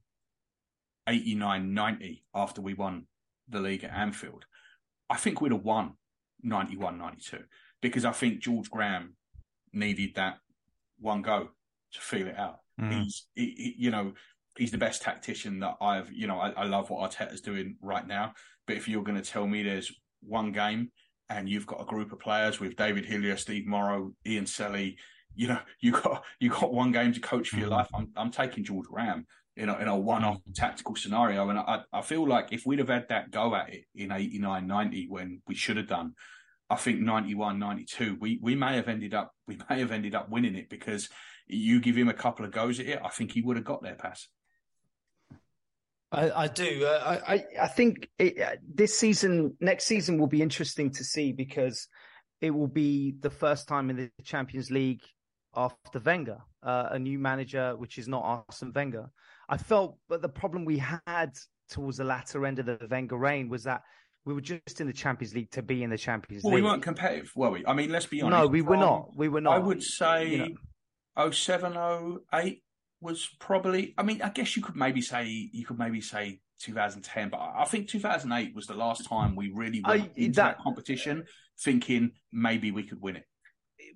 89 1.09 1.73
90 1.73 2.25
after 2.35 2.61
we 2.61 2.75
won 2.75 3.07
the 3.49 3.61
league 3.61 3.85
at 3.85 3.93
Anfield, 3.93 4.45
I 5.09 5.17
think 5.17 5.41
we'd 5.41 5.53
have 5.53 5.63
won 5.63 5.93
91 6.43 6.99
92 6.99 7.39
because 7.81 8.05
I 8.05 8.13
think 8.13 8.41
George 8.41 8.71
Graham 8.71 9.15
needed 9.73 10.17
that 10.17 10.39
one 10.99 11.23
go 11.23 11.51
to 11.93 12.01
feel 12.01 12.27
it 12.27 12.37
out. 12.37 12.59
Mm. 12.81 13.05
He's, 13.05 13.27
he, 13.35 13.45
he, 13.57 13.75
you 13.79 13.91
know, 13.93 14.15
he's 14.59 14.73
the 14.73 14.79
best 14.79 15.03
tactician 15.03 15.61
that 15.61 15.77
I've, 15.81 16.11
you 16.13 16.27
know, 16.27 16.41
I, 16.41 16.51
I 16.51 16.65
love 16.65 16.91
what 16.91 17.09
Arteta's 17.09 17.41
doing 17.41 17.77
right 17.81 18.07
now. 18.07 18.33
But 18.67 18.77
if 18.77 18.89
you're 18.89 19.05
going 19.05 19.21
to 19.21 19.31
tell 19.31 19.47
me 19.47 19.63
there's 19.63 19.93
one 20.23 20.51
game 20.51 20.91
and 21.31 21.49
you've 21.49 21.66
got 21.66 21.81
a 21.81 21.87
group 21.87 22.12
of 22.12 22.18
players 22.18 22.61
with 22.61 22.76
David 22.76 23.07
Hillier, 23.07 23.37
Steve 23.37 23.66
Morrow, 23.66 24.12
Ian 24.26 24.47
Selley, 24.47 24.99
you 25.35 25.49
know, 25.49 25.61
you 25.81 25.93
got 25.93 26.24
you 26.39 26.51
got 26.51 26.72
one 26.72 26.93
game 26.93 27.12
to 27.12 27.20
coach 27.20 27.49
for 27.49 27.57
your 27.57 27.68
mm. 27.68 27.72
life. 27.72 27.89
I'm 27.95 28.09
I'm 28.16 28.31
taking 28.31 28.64
George 28.64 28.87
Graham 28.87 29.26
in 29.57 29.68
a, 29.68 29.78
in 29.78 29.89
a 29.89 29.97
one-off 29.97 30.39
tactical 30.55 30.97
scenario. 30.97 31.49
And 31.51 31.59
I, 31.59 31.83
I 31.93 32.03
feel 32.03 32.26
like 32.26 32.53
if 32.53 32.64
we'd 32.64 32.78
have 32.78 32.89
had 32.89 33.09
that 33.09 33.31
go 33.31 33.55
at 33.55 33.72
it 33.72 33.85
in 33.95 34.12
89, 34.12 34.66
90 34.66 35.07
when 35.09 35.43
we 35.47 35.55
should 35.55 35.76
have 35.76 35.89
done, 35.89 36.14
I 36.70 36.76
think 36.76 37.01
91, 37.01 37.59
92, 37.59 38.16
we, 38.20 38.39
we 38.41 38.55
may 38.55 38.76
have 38.76 38.89
ended 38.89 39.12
up, 39.12 39.33
we 39.47 39.59
may 39.68 39.81
have 39.81 39.93
ended 39.93 40.14
up 40.14 40.31
winning 40.31 40.55
it 40.55 40.70
because 40.70 41.09
you 41.47 41.81
give 41.81 41.97
him 41.97 42.09
a 42.09 42.14
couple 42.14 42.45
of 42.45 42.53
goes 42.53 42.78
at 42.81 42.87
it. 42.87 43.01
I 43.05 43.09
think 43.09 43.33
he 43.33 43.43
would 43.43 43.57
have 43.57 43.64
got 43.64 43.83
there 43.83 43.97
pass. 43.97 44.28
I, 46.13 46.31
I 46.31 46.49
do. 46.49 46.85
Uh, 46.85 47.21
I, 47.27 47.45
I 47.61 47.69
think 47.69 48.09
it, 48.19 48.41
uh, 48.41 48.57
this 48.75 48.99
season, 48.99 49.57
next 49.61 49.85
season 49.85 50.19
will 50.19 50.27
be 50.27 50.43
interesting 50.43 50.91
to 50.93 51.05
see 51.05 51.33
because 51.33 51.89
it 52.41 52.51
will 52.51 52.67
be 52.67 53.15
the 53.21 53.31
first 53.31 53.69
time 53.69 53.91
in 53.91 53.97
the 53.97 54.11
Champions 54.25 54.71
League 54.71 55.03
after 55.55 55.99
Wenger, 55.99 56.39
uh, 56.63 56.89
a 56.91 56.99
new 56.99 57.19
manager, 57.19 57.77
which 57.77 57.99
is 57.99 58.09
not 58.09 58.45
Arsene 58.49 58.73
Wenger. 58.75 59.11
I 59.49 59.57
felt, 59.57 59.99
but 60.09 60.23
the 60.23 60.29
problem 60.29 60.65
we 60.65 60.79
had 60.79 61.31
towards 61.71 61.99
the 61.99 62.05
latter 62.05 62.45
end 62.45 62.59
of 62.59 62.67
the 62.67 62.79
Wenger 62.91 63.17
reign 63.17 63.49
was 63.49 63.65
that 63.65 63.83
we 64.25 64.35
were 64.35 64.41
just 64.41 64.81
in 64.81 64.87
the 64.87 64.93
Champions 64.93 65.35
League 65.35 65.51
to 65.53 65.63
be 65.63 65.83
in 65.83 65.91
the 65.91 65.99
Champions 65.99 66.45
well, 66.45 66.55
League. 66.55 66.65
We 66.65 66.69
weren't 66.71 66.83
competitive, 66.83 67.33
were 67.37 67.51
we? 67.51 67.65
I 67.67 67.73
mean, 67.73 67.91
let's 67.91 68.07
be 68.07 68.21
honest. 68.21 68.41
No, 68.41 68.47
we 68.47 68.63
were 68.63 68.77
not. 68.77 69.17
We 69.17 69.29
were 69.29 69.41
not. 69.41 69.57
I 69.57 69.59
would 69.59 69.83
say 69.83 70.29
you 70.29 70.57
know. 71.17 71.31
07, 71.31 71.77
08 72.33 72.63
was 73.01 73.29
probably. 73.39 73.95
I 73.97 74.03
mean, 74.03 74.23
I 74.23 74.31
guess 74.31 74.57
you 74.57 74.63
could 74.63 74.77
maybe 74.77 75.01
say 75.01 75.27
you 75.27 75.65
could 75.65 75.79
maybe 75.79 76.01
say 76.01 76.41
2010, 76.61 77.31
but 77.31 77.39
I 77.39 77.65
think 77.65 77.89
2008 77.89 78.55
was 78.55 78.67
the 78.67 78.75
last 78.75 79.09
time 79.09 79.37
we 79.37 79.51
really 79.55 79.83
went 79.87 80.03
I, 80.03 80.11
into 80.17 80.37
that, 80.37 80.57
that 80.57 80.59
competition 80.59 81.25
thinking 81.59 82.13
maybe 82.33 82.71
we 82.71 82.83
could 82.85 83.01
win 83.01 83.17
it 83.17 83.25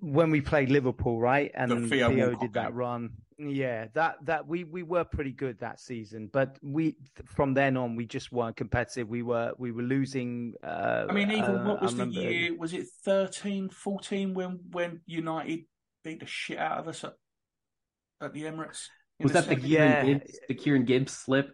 when 0.01 0.29
we 0.29 0.41
played 0.41 0.69
Liverpool, 0.69 1.19
right? 1.19 1.51
And 1.53 1.71
the 1.71 1.87
Theo, 1.87 2.09
Theo 2.09 2.35
did 2.35 2.53
that 2.53 2.73
run. 2.73 3.11
Yeah, 3.37 3.87
that 3.93 4.17
that 4.23 4.47
we 4.47 4.63
we 4.63 4.83
were 4.83 5.03
pretty 5.03 5.33
good 5.33 5.59
that 5.59 5.79
season, 5.79 6.29
but 6.31 6.57
we 6.61 6.95
from 7.25 7.53
then 7.53 7.75
on 7.75 7.95
we 7.95 8.05
just 8.05 8.31
weren't 8.31 8.55
competitive. 8.55 9.09
We 9.09 9.23
were 9.23 9.53
we 9.57 9.71
were 9.71 9.83
losing. 9.83 10.53
Uh, 10.63 11.05
I 11.09 11.13
mean, 11.13 11.31
even 11.31 11.43
uh, 11.43 11.63
what 11.65 11.81
was 11.81 11.95
the 11.95 12.07
year? 12.07 12.55
Was 12.57 12.73
it 12.73 12.87
13, 13.03 13.69
14 13.69 14.33
when 14.33 14.59
when 14.71 15.01
United 15.05 15.65
beat 16.03 16.21
the 16.21 16.25
shit 16.25 16.59
out 16.59 16.79
of 16.79 16.87
us 16.87 17.03
at, 17.03 17.13
at 18.21 18.33
the 18.33 18.43
Emirates? 18.43 18.87
Was 19.19 19.31
the 19.31 19.41
that 19.41 19.49
the 19.49 19.55
Kieran, 19.55 19.91
yeah. 19.91 20.03
Gibbs, 20.03 20.39
the 20.47 20.53
Kieran 20.53 20.85
Gibbs 20.85 21.13
slip? 21.13 21.51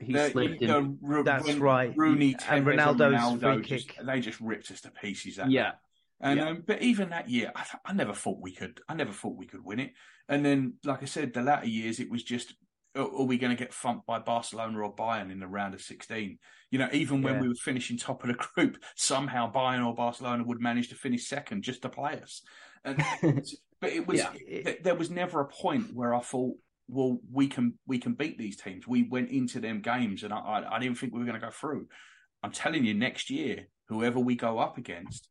He 0.00 0.12
the, 0.12 0.30
slipped 0.30 0.60
the, 0.60 0.76
in. 0.76 0.98
The, 1.02 1.22
That's 1.24 1.54
right. 1.54 1.92
Rooney, 1.96 2.36
and 2.48 2.66
Ronaldo's 2.66 3.14
Ronaldo 3.14 3.54
free 3.54 3.62
just, 3.62 3.88
kick. 3.88 4.06
They 4.06 4.20
just 4.20 4.40
ripped 4.40 4.70
us 4.70 4.82
to 4.82 4.90
pieces. 4.90 5.36
That 5.36 5.50
yeah. 5.50 5.72
And 6.20 6.38
yeah. 6.38 6.48
um, 6.50 6.62
but 6.66 6.82
even 6.82 7.10
that 7.10 7.28
year, 7.28 7.50
I, 7.54 7.64
I, 7.84 7.92
never 7.92 8.14
thought 8.14 8.38
we 8.40 8.52
could. 8.52 8.80
I 8.88 8.94
never 8.94 9.12
thought 9.12 9.36
we 9.36 9.46
could 9.46 9.64
win 9.64 9.80
it. 9.80 9.92
And 10.28 10.44
then, 10.44 10.74
like 10.84 11.02
I 11.02 11.06
said, 11.06 11.34
the 11.34 11.42
latter 11.42 11.66
years, 11.66 11.98
it 11.98 12.08
was 12.08 12.22
just, 12.22 12.54
are, 12.94 13.02
are 13.02 13.24
we 13.24 13.38
going 13.38 13.54
to 13.54 13.60
get 13.60 13.74
thumped 13.74 14.06
by 14.06 14.20
Barcelona 14.20 14.78
or 14.78 14.94
Bayern 14.94 15.32
in 15.32 15.40
the 15.40 15.48
round 15.48 15.74
of 15.74 15.82
sixteen? 15.82 16.38
You 16.70 16.78
know, 16.78 16.88
even 16.92 17.22
when 17.22 17.34
yeah. 17.34 17.40
we 17.40 17.48
were 17.48 17.54
finishing 17.54 17.98
top 17.98 18.22
of 18.22 18.28
the 18.28 18.34
group, 18.34 18.78
somehow 18.94 19.52
Bayern 19.52 19.84
or 19.84 19.94
Barcelona 19.94 20.44
would 20.44 20.60
manage 20.60 20.90
to 20.90 20.94
finish 20.94 21.26
second 21.26 21.62
just 21.62 21.82
to 21.82 21.88
play 21.88 22.20
us. 22.22 22.42
And 22.84 23.02
but 23.82 23.92
it 23.92 24.06
was 24.06 24.22
yeah. 24.48 24.72
there 24.82 24.94
was 24.94 25.10
never 25.10 25.40
a 25.40 25.46
point 25.46 25.92
where 25.92 26.14
I 26.14 26.20
thought, 26.20 26.56
well, 26.88 27.18
we 27.30 27.48
can 27.48 27.74
we 27.86 27.98
can 27.98 28.14
beat 28.14 28.38
these 28.38 28.56
teams. 28.56 28.88
We 28.88 29.02
went 29.02 29.28
into 29.28 29.60
them 29.60 29.82
games, 29.82 30.22
and 30.22 30.32
I, 30.32 30.38
I, 30.38 30.76
I 30.76 30.78
didn't 30.78 30.96
think 30.96 31.12
we 31.12 31.18
were 31.18 31.26
going 31.26 31.38
to 31.38 31.46
go 31.46 31.52
through. 31.52 31.88
I'm 32.42 32.52
telling 32.52 32.86
you, 32.86 32.94
next 32.94 33.28
year, 33.28 33.68
whoever 33.88 34.18
we 34.18 34.36
go 34.36 34.58
up 34.58 34.78
against 34.78 35.28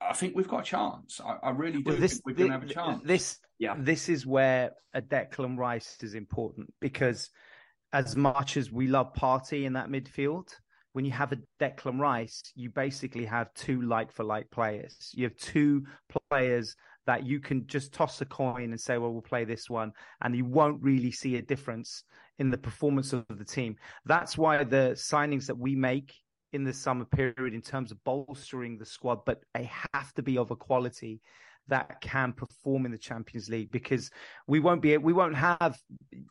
I 0.00 0.12
think 0.12 0.36
we've 0.36 0.48
got 0.48 0.60
a 0.60 0.64
chance. 0.64 1.20
I, 1.24 1.48
I 1.48 1.50
really 1.50 1.82
do 1.82 1.90
well, 1.90 1.96
this, 1.96 2.14
think 2.14 2.26
we're 2.26 2.34
going 2.34 2.50
to 2.50 2.58
have 2.58 2.70
a 2.70 2.72
chance. 2.72 3.02
This, 3.04 3.38
yeah. 3.58 3.74
this 3.76 4.08
is 4.08 4.26
where 4.26 4.72
a 4.94 5.02
Declan 5.02 5.58
Rice 5.58 5.96
is 6.02 6.14
important 6.14 6.72
because 6.80 7.30
as 7.92 8.16
much 8.16 8.56
as 8.56 8.70
we 8.70 8.86
love 8.86 9.14
Partey 9.14 9.64
in 9.64 9.72
that 9.72 9.88
midfield, 9.88 10.48
when 10.92 11.04
you 11.04 11.10
have 11.12 11.32
a 11.32 11.38
Declan 11.60 11.98
Rice, 11.98 12.42
you 12.54 12.70
basically 12.70 13.24
have 13.24 13.52
two 13.54 13.82
like 13.82 14.12
for 14.12 14.24
like 14.24 14.50
players. 14.50 15.10
You 15.14 15.24
have 15.24 15.36
two 15.36 15.84
players 16.30 16.76
that 17.08 17.24
you 17.24 17.40
can 17.40 17.66
just 17.66 17.94
toss 17.94 18.20
a 18.20 18.26
coin 18.26 18.64
and 18.64 18.78
say, 18.78 18.98
well, 18.98 19.10
we'll 19.10 19.22
play 19.22 19.46
this 19.46 19.70
one. 19.70 19.92
And 20.20 20.36
you 20.36 20.44
won't 20.44 20.82
really 20.82 21.10
see 21.10 21.36
a 21.36 21.42
difference 21.42 22.04
in 22.38 22.50
the 22.50 22.58
performance 22.58 23.14
of 23.14 23.24
the 23.30 23.46
team. 23.46 23.76
That's 24.04 24.36
why 24.36 24.62
the 24.62 24.92
signings 24.94 25.46
that 25.46 25.56
we 25.56 25.74
make 25.74 26.12
in 26.52 26.64
the 26.64 26.74
summer 26.74 27.06
period 27.06 27.54
in 27.54 27.62
terms 27.62 27.92
of 27.92 28.04
bolstering 28.04 28.76
the 28.76 28.84
squad, 28.84 29.20
but 29.24 29.40
they 29.54 29.70
have 29.94 30.12
to 30.16 30.22
be 30.22 30.36
of 30.36 30.50
a 30.50 30.56
quality 30.56 31.22
that 31.68 32.00
can 32.00 32.32
perform 32.32 32.86
in 32.86 32.92
the 32.92 32.98
Champions 32.98 33.48
League 33.48 33.70
because 33.70 34.10
we 34.46 34.60
won't 34.60 34.82
be 34.82 34.96
we 34.96 35.12
won't 35.12 35.34
have 35.34 35.78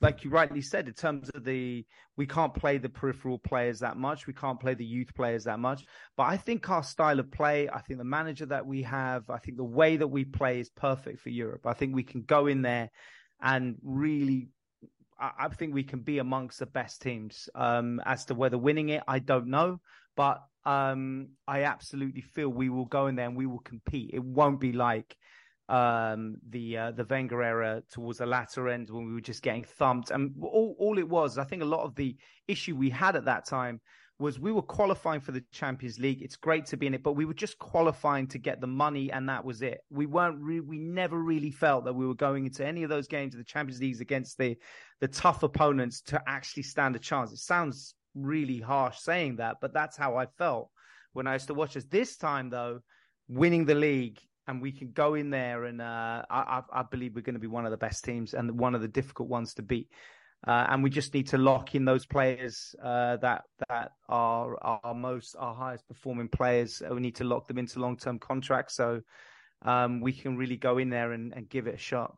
like 0.02 0.24
you 0.24 0.30
rightly 0.30 0.62
said 0.62 0.88
in 0.88 0.94
terms 0.94 1.30
of 1.30 1.44
the 1.44 1.86
we 2.16 2.26
can't 2.26 2.54
play 2.54 2.78
the 2.78 2.90
peripheral 2.90 3.38
players 3.38 3.80
that 3.80 3.98
much. 3.98 4.28
We 4.28 4.34
can't 4.34 4.60
play 4.60 4.74
the 4.74 4.86
youth 4.86 5.14
players 5.16 5.44
that 5.44 5.60
much. 5.60 5.86
But 6.16 6.24
I 6.24 6.38
think 6.38 6.70
our 6.70 6.84
style 6.84 7.20
of 7.20 7.32
play 7.32 7.70
I 7.70 7.80
think 7.82 8.00
the 8.00 8.06
manager 8.06 8.48
that 8.48 8.66
we 8.66 8.84
have 8.84 9.30
I 9.30 9.38
think 9.38 9.58
the 9.58 9.64
way 9.64 9.98
that 9.98 10.08
we 10.08 10.26
play 10.26 10.60
is 10.60 10.70
perfect 10.70 11.20
for 11.20 11.30
Europe. 11.30 11.66
I 11.66 11.74
think 11.74 11.96
we 11.96 12.04
can 12.04 12.22
go 12.24 12.48
in 12.48 12.62
there 12.62 12.90
and 13.42 13.76
really 13.84 14.50
I, 15.20 15.48
think 15.50 15.74
we 15.74 15.84
can 15.84 16.02
be 16.02 16.20
amongst 16.20 16.60
the 16.60 16.68
best 16.68 17.02
teams. 17.02 17.50
Um, 17.56 18.00
as 18.06 18.26
to 18.26 18.36
whether 18.36 18.58
winning 18.58 18.90
it, 18.90 19.02
I 19.08 19.18
don't 19.18 19.48
know, 19.48 19.80
but 20.18 20.42
um, 20.66 21.30
I 21.48 21.64
absolutely 21.64 22.22
feel 22.22 22.50
we 22.50 22.70
will 22.70 22.86
go 22.86 23.08
in 23.08 23.16
there 23.16 23.28
and 23.28 23.38
we 23.38 23.46
will 23.46 23.60
compete. 23.60 24.12
It 24.14 24.22
won't 24.22 24.60
be 24.60 24.74
like 24.74 25.16
um, 25.70 26.36
the 26.50 26.78
uh, 26.78 26.92
the 26.92 27.06
Wenger 27.06 27.42
era 27.42 27.84
towards 27.90 28.18
the 28.18 28.26
latter 28.26 28.68
end 28.68 28.90
when 28.90 29.06
we 29.06 29.14
were 29.14 29.22
just 29.22 29.44
getting 29.44 29.64
thumped. 29.64 30.12
And 30.12 30.34
all 30.42 30.76
all 30.80 30.98
it 30.98 31.08
was, 31.08 31.38
I 31.38 31.46
think, 31.46 31.62
a 31.62 31.66
lot 31.66 31.86
of 31.86 31.96
the 31.96 32.18
issue 32.50 32.76
we 32.76 32.90
had 32.90 33.16
at 33.16 33.26
that 33.26 33.46
time 33.46 33.80
was 34.20 34.40
we 34.40 34.52
were 34.52 34.64
qualifying 34.64 35.22
for 35.22 35.32
the 35.32 35.44
Champions 35.52 36.00
League. 36.00 36.24
It's 36.24 36.36
great 36.36 36.66
to 36.68 36.78
be 36.78 36.88
in 36.88 36.96
it, 36.96 37.04
but 37.04 37.14
we 37.14 37.26
were 37.26 37.36
just 37.36 37.60
qualifying 37.60 38.26
to 38.28 38.40
get 38.40 38.60
the 38.60 38.68
money, 38.68 39.12
and 39.12 39.30
that 39.30 39.46
was 39.46 39.62
it. 39.62 39.82
We 39.92 40.08
weren't. 40.08 40.42
Re- 40.42 40.60
we 40.60 40.80
never 40.80 41.18
really 41.18 41.52
felt 41.52 41.86
that 41.86 41.94
we 41.94 42.08
were 42.08 42.16
going 42.16 42.46
into 42.46 42.66
any 42.66 42.84
of 42.84 42.90
those 42.90 43.08
games 43.08 43.36
of 43.36 43.38
the 43.38 43.46
Champions 43.46 43.80
Leagues 43.80 44.02
against 44.02 44.38
the 44.38 44.58
the 45.00 45.08
tough 45.08 45.44
opponents 45.44 46.02
to 46.02 46.22
actually 46.28 46.64
stand 46.64 46.96
a 46.96 47.00
chance. 47.00 47.32
It 47.32 47.38
sounds 47.38 47.94
really 48.18 48.60
harsh 48.60 48.98
saying 49.00 49.38
that, 49.38 49.58
but 49.62 49.74
that's 49.74 49.98
how 49.98 50.16
I 50.18 50.26
felt 50.38 50.70
when 51.14 51.28
I 51.28 51.34
used 51.34 51.48
to 51.48 51.54
watch 51.54 51.74
this. 51.74 51.86
This 51.86 52.18
time, 52.18 52.50
though, 52.50 52.80
winning 53.28 53.66
the 53.66 53.76
league 53.76 54.20
and 54.48 54.62
we 54.62 54.72
can 54.72 54.92
go 54.92 55.16
in 55.16 55.30
there 55.30 55.66
and 55.66 55.82
uh, 55.82 56.24
I, 56.30 56.62
I, 56.72 56.84
believe 56.84 57.16
we're 57.16 57.22
going 57.22 57.36
to 57.36 57.40
be 57.40 57.48
one 57.48 57.66
of 57.66 57.72
the 57.72 57.78
best 57.78 58.06
teams 58.06 58.34
and 58.34 58.58
one 58.58 58.76
of 58.76 58.82
the 58.82 58.88
difficult 58.88 59.28
ones 59.28 59.54
to 59.56 59.62
beat. 59.62 59.90
Uh, 60.46 60.68
and 60.70 60.84
we 60.84 60.90
just 60.90 61.14
need 61.14 61.28
to 61.28 61.38
lock 61.38 61.76
in 61.76 61.84
those 61.84 62.06
players 62.06 62.76
uh, 62.84 63.18
that 63.18 63.42
that 63.68 63.92
are 64.08 64.56
our 64.62 64.94
most 64.94 65.36
our 65.38 65.56
highest 65.56 65.88
performing 65.88 66.30
players. 66.30 66.82
We 66.90 67.00
need 67.00 67.16
to 67.16 67.24
lock 67.24 67.48
them 67.48 67.58
into 67.58 67.80
long 67.80 67.98
term 67.98 68.20
contracts 68.20 68.76
so 68.76 69.02
um, 69.64 70.00
we 70.00 70.14
can 70.14 70.38
really 70.38 70.56
go 70.56 70.78
in 70.78 70.90
there 70.90 71.14
and, 71.14 71.34
and, 71.34 71.50
give 71.50 71.66
it 71.66 71.74
a 71.74 71.80
shot. 71.80 72.16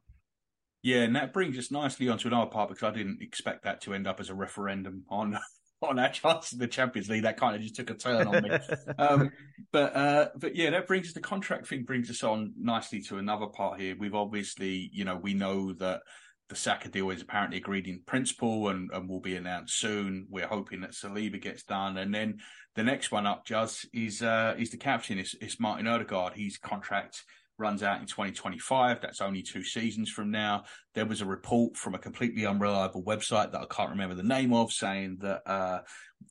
Yeah, 0.84 1.04
and 1.04 1.16
that 1.16 1.32
brings 1.32 1.58
us 1.58 1.72
nicely 1.72 2.10
onto 2.10 2.28
another 2.28 2.52
part 2.52 2.68
because 2.68 2.84
I 2.84 2.92
didn't 2.92 3.22
expect 3.22 3.64
that 3.64 3.80
to 3.82 3.94
end 3.94 4.08
up 4.08 4.20
as 4.20 4.30
a 4.30 4.36
referendum 4.36 5.04
on 5.10 5.40
on 5.82 6.00
our 6.00 6.10
chances 6.10 6.54
in 6.54 6.60
the 6.60 6.68
Champions 6.68 7.10
League. 7.10 7.24
That 7.24 7.38
kind 7.38 7.56
of 7.56 7.62
just 7.62 7.76
took 7.76 7.90
a 7.90 7.94
turn 7.94 8.28
on 8.28 8.44
me. 8.44 8.50
um, 9.00 9.32
but 9.72 9.96
uh, 9.96 10.30
but 10.36 10.56
yeah, 10.56 10.72
that 10.72 10.88
brings 10.88 11.08
us 11.08 11.14
the 11.14 11.22
contract 11.22 11.68
thing 11.68 11.84
brings 11.84 12.10
us 12.10 12.24
on 12.24 12.54
nicely 12.60 13.02
to 13.04 13.18
another 13.18 13.48
part 13.48 13.80
here. 13.80 13.96
We've 13.98 14.16
obviously, 14.16 14.90
you 14.94 15.06
know, 15.06 15.16
we 15.16 15.34
know 15.34 15.74
that 15.74 16.02
the 16.50 16.56
Saka 16.56 16.90
deal 16.90 17.10
is 17.12 17.22
apparently 17.22 17.58
agreed 17.58 17.88
in 17.88 18.02
principle 18.06 18.70
and, 18.70 18.90
and 18.92 19.08
will 19.08 19.22
be 19.22 19.36
announced 19.36 19.78
soon. 19.80 20.26
We're 20.30 20.48
hoping 20.48 20.82
that 20.82 20.92
Saliba 20.92 21.40
gets 21.42 21.64
done, 21.64 21.98
and 21.98 22.14
then 22.14 22.40
the 22.76 22.84
next 22.84 23.12
one 23.12 23.28
up, 23.28 23.46
Juz, 23.46 23.86
is 23.94 24.22
uh, 24.22 24.56
is 24.58 24.72
the 24.72 24.78
captain. 24.78 25.20
It's, 25.20 25.36
it's 25.40 25.60
Martin 25.60 25.88
Odegaard. 25.88 26.34
His 26.34 26.58
contract 26.58 27.24
runs 27.60 27.84
out 27.84 28.00
in 28.00 28.08
2025. 28.08 29.02
That's 29.02 29.22
only 29.22 29.42
two 29.42 29.64
seasons 29.64 30.10
from 30.10 30.32
now. 30.32 30.64
There 30.96 31.06
was 31.06 31.22
a 31.22 31.26
report 31.26 31.76
from 31.76 31.96
a 31.96 32.00
completely 32.00 32.46
unreliable 32.46 33.04
website 33.04 33.52
that 33.52 33.62
I 33.62 33.66
can't 33.66 33.92
remember 33.92 34.16
the 34.16 34.24
name 34.24 34.54
of 34.54 34.72
saying 34.72 35.18
that 35.22 35.42
uh, 35.46 35.80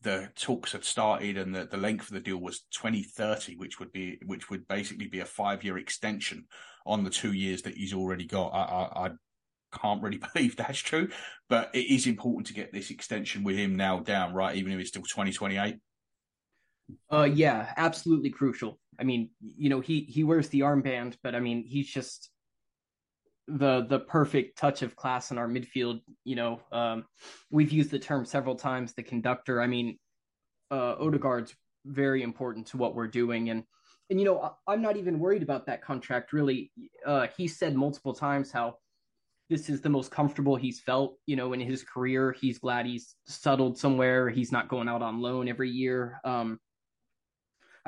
the 0.02 0.30
talks 0.36 0.72
had 0.72 0.84
started 0.84 1.36
and 1.36 1.54
that 1.54 1.70
the 1.70 1.76
length 1.76 2.08
of 2.08 2.14
the 2.14 2.20
deal 2.20 2.38
was 2.38 2.60
2030, 2.72 3.56
which 3.56 3.78
would 3.78 3.92
be 3.92 4.18
which 4.24 4.50
would 4.50 4.66
basically 4.68 5.08
be 5.08 5.20
a 5.20 5.24
five 5.24 5.62
year 5.62 5.78
extension 5.78 6.46
on 6.86 7.04
the 7.04 7.10
two 7.10 7.32
years 7.32 7.62
that 7.62 7.76
he's 7.76 7.94
already 7.94 8.24
got. 8.24 8.48
I, 8.48 8.62
I, 8.62 9.06
I 9.06 9.10
can't 9.80 10.02
really 10.02 10.20
believe 10.34 10.56
that's 10.56 10.78
true, 10.78 11.08
but 11.48 11.70
it 11.74 11.92
is 11.92 12.06
important 12.06 12.46
to 12.48 12.54
get 12.54 12.72
this 12.72 12.90
extension 12.90 13.44
with 13.44 13.56
him 13.56 13.76
now 13.76 14.00
down, 14.00 14.32
right? 14.32 14.56
Even 14.56 14.72
if 14.72 14.80
it's 14.80 14.90
still 14.90 15.02
2028. 15.02 15.76
Uh, 17.10 17.24
yeah, 17.24 17.72
absolutely 17.76 18.30
crucial. 18.30 18.78
I 18.98 19.04
mean, 19.04 19.30
you 19.40 19.68
know, 19.68 19.80
he 19.80 20.00
he 20.00 20.24
wears 20.24 20.48
the 20.48 20.60
armband, 20.60 21.16
but 21.22 21.34
I 21.34 21.40
mean, 21.40 21.64
he's 21.64 21.88
just 21.88 22.30
the 23.46 23.86
the 23.88 24.00
perfect 24.00 24.58
touch 24.58 24.82
of 24.82 24.96
class 24.96 25.30
in 25.30 25.38
our 25.38 25.48
midfield. 25.48 26.00
You 26.24 26.36
know, 26.36 26.60
um, 26.72 27.04
we've 27.50 27.72
used 27.72 27.90
the 27.90 27.98
term 27.98 28.24
several 28.24 28.56
times. 28.56 28.94
The 28.94 29.02
conductor. 29.02 29.60
I 29.60 29.66
mean, 29.66 29.98
uh, 30.70 30.96
Odegaard's 30.96 31.54
very 31.84 32.22
important 32.22 32.66
to 32.68 32.76
what 32.76 32.94
we're 32.94 33.06
doing, 33.06 33.50
and 33.50 33.64
and 34.10 34.18
you 34.18 34.24
know, 34.24 34.54
I'm 34.66 34.82
not 34.82 34.96
even 34.96 35.18
worried 35.18 35.42
about 35.42 35.66
that 35.66 35.82
contract. 35.82 36.32
Really, 36.32 36.72
uh, 37.06 37.28
he 37.36 37.48
said 37.48 37.74
multiple 37.74 38.14
times 38.14 38.50
how 38.50 38.76
this 39.50 39.70
is 39.70 39.80
the 39.80 39.88
most 39.88 40.10
comfortable 40.10 40.56
he's 40.56 40.80
felt, 40.80 41.16
you 41.26 41.36
know, 41.36 41.52
in 41.52 41.60
his 41.60 41.82
career. 41.82 42.32
He's 42.32 42.58
glad 42.58 42.84
he's 42.84 43.14
settled 43.26 43.78
somewhere. 43.78 44.28
He's 44.28 44.52
not 44.52 44.68
going 44.68 44.88
out 44.88 45.02
on 45.02 45.22
loan 45.22 45.48
every 45.48 45.70
year. 45.70 46.20
Um, 46.24 46.58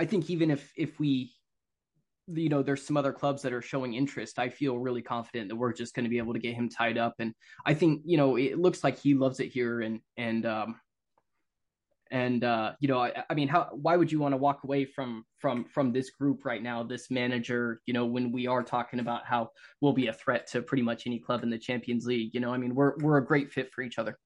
I 0.01 0.07
think 0.07 0.31
even 0.31 0.51
if 0.51 0.73
if 0.77 0.99
we 0.99 1.31
you 2.27 2.49
know 2.49 2.63
there's 2.63 2.87
some 2.87 2.97
other 2.97 3.13
clubs 3.13 3.43
that 3.43 3.53
are 3.53 3.61
showing 3.61 3.93
interest 3.95 4.39
i 4.39 4.49
feel 4.49 4.79
really 4.79 5.03
confident 5.03 5.49
that 5.49 5.57
we're 5.57 5.73
just 5.73 5.95
going 5.95 6.05
to 6.05 6.11
be 6.11 6.19
able 6.19 6.33
to 6.33 6.39
get 6.39 6.55
him 6.55 6.69
tied 6.69 6.97
up. 6.97 7.15
And 7.19 7.35
i 7.67 7.75
think 7.75 8.03
you 8.05 8.17
know 8.17 8.37
it 8.37 8.59
looks 8.59 8.83
like 8.83 8.99
he 8.99 9.15
loves 9.15 9.41
it 9.41 9.49
here 9.49 9.81
and 9.83 10.01
and 10.17 10.47
um 10.47 10.81
and 12.11 12.43
uh 12.43 12.73
you 12.81 12.89
know 12.89 12.99
i, 12.99 13.13
I 13.29 13.35
mean 13.35 13.49
how 13.49 13.69
why 13.73 13.97
would 13.97 14.11
you 14.11 14.21
want 14.21 14.33
to 14.33 14.39
walk 14.39 14.65
away 14.65 14.87
from 14.87 15.25
from 15.39 15.67
from 15.67 15.93
this 15.93 16.11
group 16.11 16.47
right 16.47 16.63
now 16.63 16.83
this 16.83 17.11
manager 17.11 17.83
you 17.85 17.93
know 17.93 18.07
when 18.07 18.33
we 18.33 18.47
are 18.47 18.63
talking 18.63 19.01
about 19.01 19.27
how 19.27 19.51
we'll 19.83 19.93
be 19.93 20.07
a 20.07 20.13
threat 20.13 20.47
to 20.53 20.63
pretty 20.63 20.83
much 20.83 21.07
any 21.07 21.19
club 21.19 21.43
in 21.43 21.51
the 21.51 21.59
champions 21.59 22.07
league 22.07 22.31
you 22.33 22.41
know? 22.41 22.55
I 22.55 22.59
mean 22.59 22.75
we're 22.75 22.95
we're 22.99 23.19
a 23.19 23.27
great 23.27 23.53
fit 23.53 23.71
for 23.73 23.83
each 23.83 23.99
other. 23.99 24.19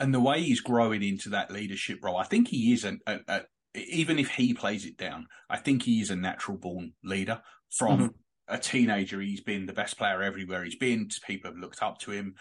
And 0.00 0.12
the 0.12 0.20
way 0.20 0.42
he's 0.42 0.60
growing 0.60 1.02
into 1.02 1.30
that 1.30 1.50
leadership 1.50 2.00
role 2.02 2.18
i 2.18 2.24
think 2.24 2.48
he 2.48 2.72
is 2.72 2.84
a 2.84 3.46
even 3.74 4.18
if 4.18 4.30
he 4.30 4.54
plays 4.54 4.84
it 4.84 4.96
down, 4.96 5.26
I 5.50 5.56
think 5.56 5.82
he 5.82 6.00
is 6.00 6.10
a 6.10 6.16
natural 6.16 6.56
born 6.56 6.92
leader. 7.02 7.42
From 7.70 7.98
mm-hmm. 7.98 8.54
a 8.54 8.58
teenager, 8.58 9.20
he's 9.20 9.40
been 9.40 9.66
the 9.66 9.72
best 9.72 9.98
player 9.98 10.22
everywhere 10.22 10.64
he's 10.64 10.76
been. 10.76 11.08
People 11.26 11.50
have 11.50 11.60
looked 11.60 11.82
up 11.82 11.98
to 12.00 12.12
him. 12.12 12.34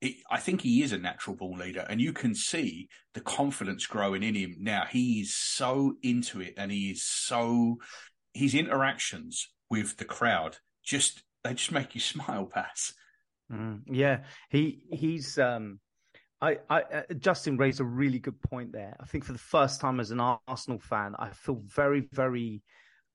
It, 0.00 0.16
I 0.30 0.38
think 0.38 0.62
he 0.62 0.82
is 0.82 0.92
a 0.92 0.98
natural 0.98 1.36
born 1.36 1.60
leader, 1.60 1.84
and 1.88 2.00
you 2.00 2.14
can 2.14 2.34
see 2.34 2.88
the 3.12 3.20
confidence 3.20 3.86
growing 3.86 4.22
in 4.22 4.34
him 4.34 4.56
now. 4.58 4.84
He's 4.90 5.34
so 5.34 5.96
into 6.02 6.40
it, 6.40 6.54
and 6.56 6.72
he 6.72 6.92
is 6.92 7.04
so 7.04 7.76
his 8.32 8.54
interactions 8.54 9.48
with 9.68 9.98
the 9.98 10.04
crowd 10.04 10.56
just 10.84 11.22
they 11.44 11.54
just 11.54 11.72
make 11.72 11.94
you 11.94 12.00
smile, 12.00 12.46
Pass. 12.46 12.94
Mm, 13.52 13.82
yeah, 13.86 14.20
he 14.48 14.82
he's 14.90 15.38
um 15.38 15.80
I, 16.42 16.58
I, 16.70 16.82
uh, 16.82 17.02
Justin 17.18 17.56
raised 17.56 17.80
a 17.80 17.84
really 17.84 18.18
good 18.18 18.40
point 18.40 18.72
there. 18.72 18.96
I 18.98 19.04
think 19.04 19.24
for 19.24 19.32
the 19.32 19.38
first 19.38 19.80
time 19.80 20.00
as 20.00 20.10
an 20.10 20.20
Arsenal 20.20 20.78
fan, 20.78 21.14
I 21.18 21.30
feel 21.30 21.62
very, 21.66 22.08
very 22.12 22.62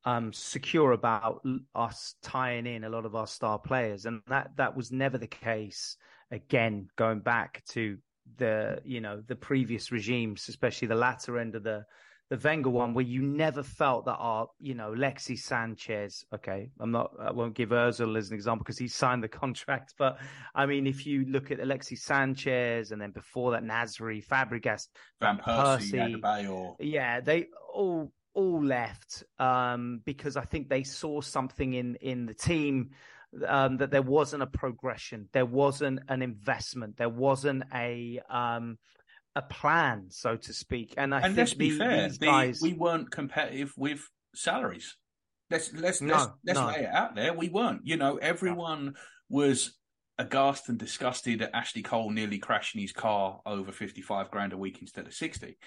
um, 0.05 0.31
secure 0.31 0.91
about 0.91 1.41
us 1.73 2.15
tying 2.21 2.67
in 2.67 2.83
a 2.83 2.89
lot 2.89 3.05
of 3.05 3.15
our 3.15 3.25
star 3.25 3.57
players, 3.57 4.05
and 4.05 4.21
that 4.27 4.51
that 4.57 4.75
was 4.75 4.91
never 4.91 5.17
the 5.17 5.27
case. 5.27 5.97
Again, 6.31 6.87
going 6.95 7.19
back 7.19 7.63
to 7.69 7.97
the 8.37 8.79
you 8.83 9.01
know 9.01 9.21
the 9.25 9.35
previous 9.35 9.91
regimes, 9.91 10.47
especially 10.47 10.87
the 10.87 10.95
latter 10.95 11.39
end 11.39 11.55
of 11.55 11.63
the 11.63 11.85
the 12.29 12.37
Wenger 12.37 12.69
one, 12.69 12.93
where 12.93 13.05
you 13.05 13.21
never 13.21 13.61
felt 13.61 14.05
that 14.05 14.15
our, 14.15 14.47
you 14.59 14.73
know, 14.73 14.91
Lexi 14.91 15.37
Sanchez. 15.37 16.25
Okay, 16.33 16.71
I'm 16.79 16.91
not. 16.91 17.11
I 17.19 17.31
won't 17.31 17.53
give 17.53 17.69
Özil 17.69 18.17
as 18.17 18.29
an 18.29 18.35
example 18.35 18.63
because 18.63 18.79
he 18.79 18.87
signed 18.87 19.23
the 19.23 19.27
contract. 19.43 19.93
But 19.97 20.17
I 20.55 20.65
mean, 20.65 20.87
if 20.87 21.05
you 21.05 21.25
look 21.25 21.51
at 21.51 21.59
Alexis 21.59 22.03
Sanchez 22.03 22.91
and 22.91 22.99
then 22.99 23.11
before 23.11 23.51
that, 23.51 23.63
Nasri, 23.63 24.25
Fabregas, 24.25 24.87
Van 25.21 25.37
Persie, 25.37 26.19
Persie 26.19 26.75
yeah, 26.79 27.19
they 27.21 27.47
all 27.71 28.11
all 28.33 28.63
left 28.63 29.23
um, 29.39 30.01
because 30.03 30.35
I 30.35 30.43
think 30.43 30.67
they 30.67 30.83
saw 30.83 31.21
something 31.21 31.73
in 31.73 31.95
in 31.97 32.25
the 32.25 32.33
team. 32.33 32.91
Um, 33.47 33.75
that 33.77 33.91
there 33.91 34.01
wasn't 34.01 34.43
a 34.43 34.47
progression, 34.47 35.27
there 35.33 35.45
wasn't 35.45 35.99
an 36.07 36.21
investment, 36.21 36.95
there 36.95 37.09
wasn't 37.09 37.63
a 37.73 38.21
um, 38.29 38.77
a 39.35 39.41
plan, 39.41 40.07
so 40.09 40.35
to 40.35 40.53
speak. 40.53 40.93
And 40.97 41.13
I 41.13 41.21
and 41.21 41.35
let's 41.35 41.53
be 41.53 41.71
the, 41.71 41.77
fair, 41.77 42.09
the, 42.09 42.25
guys... 42.25 42.61
we 42.61 42.73
weren't 42.73 43.11
competitive 43.11 43.73
with 43.77 44.07
salaries. 44.33 44.95
Let's 45.49 45.73
let's 45.73 46.01
no, 46.01 46.13
let's, 46.13 46.29
let's 46.45 46.59
no. 46.59 46.67
lay 46.67 46.83
it 46.83 46.89
out 46.91 47.15
there. 47.15 47.33
We 47.33 47.49
weren't. 47.49 47.81
You 47.85 47.97
know, 47.97 48.17
everyone 48.17 48.85
no. 48.85 48.93
was 49.29 49.77
aghast 50.17 50.69
and 50.69 50.79
disgusted 50.79 51.41
at 51.41 51.53
Ashley 51.53 51.81
Cole 51.81 52.09
nearly 52.09 52.39
crashing 52.39 52.81
his 52.81 52.91
car 52.91 53.41
over 53.45 53.71
fifty-five 53.71 54.31
grand 54.31 54.53
a 54.53 54.57
week 54.57 54.79
instead 54.81 55.05
of 55.05 55.13
sixty. 55.13 55.57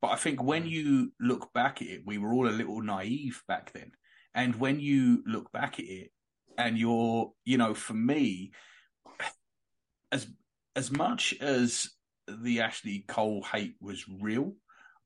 But 0.00 0.08
I 0.08 0.16
think 0.16 0.42
when 0.42 0.64
mm. 0.64 0.70
you 0.70 1.12
look 1.20 1.52
back 1.52 1.82
at 1.82 1.88
it, 1.88 2.02
we 2.06 2.18
were 2.18 2.32
all 2.32 2.48
a 2.48 2.50
little 2.50 2.80
naive 2.82 3.42
back 3.48 3.72
then. 3.72 3.92
And 4.34 4.56
when 4.56 4.80
you 4.80 5.22
look 5.26 5.50
back 5.52 5.78
at 5.78 5.86
it, 5.86 6.10
and 6.58 6.78
you're, 6.78 7.32
you 7.44 7.58
know, 7.58 7.74
for 7.74 7.94
me, 7.94 8.52
as 10.12 10.26
as 10.74 10.90
much 10.90 11.34
as 11.40 11.90
the 12.28 12.60
Ashley 12.60 13.04
Cole 13.06 13.42
hate 13.42 13.76
was 13.80 14.08
real. 14.08 14.54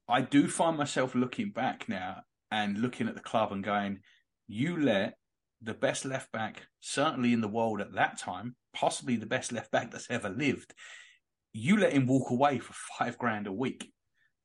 I 0.08 0.22
do 0.22 0.48
find 0.48 0.76
myself 0.76 1.14
looking 1.14 1.50
back 1.50 1.88
now 1.88 2.22
and 2.50 2.78
looking 2.78 3.08
at 3.08 3.14
the 3.14 3.20
club 3.20 3.52
and 3.52 3.62
going, 3.62 4.00
you 4.48 4.80
let 4.80 5.14
the 5.62 5.74
best 5.74 6.04
left 6.04 6.32
back, 6.32 6.66
certainly 6.80 7.32
in 7.32 7.40
the 7.40 7.48
world 7.48 7.80
at 7.80 7.94
that 7.94 8.18
time, 8.18 8.56
possibly 8.74 9.16
the 9.16 9.26
best 9.26 9.52
left 9.52 9.70
back 9.70 9.90
that's 9.90 10.10
ever 10.10 10.28
lived, 10.28 10.74
you 11.52 11.76
let 11.76 11.92
him 11.92 12.06
walk 12.06 12.30
away 12.30 12.58
for 12.58 12.72
five 12.98 13.18
grand 13.18 13.46
a 13.46 13.52
week. 13.52 13.92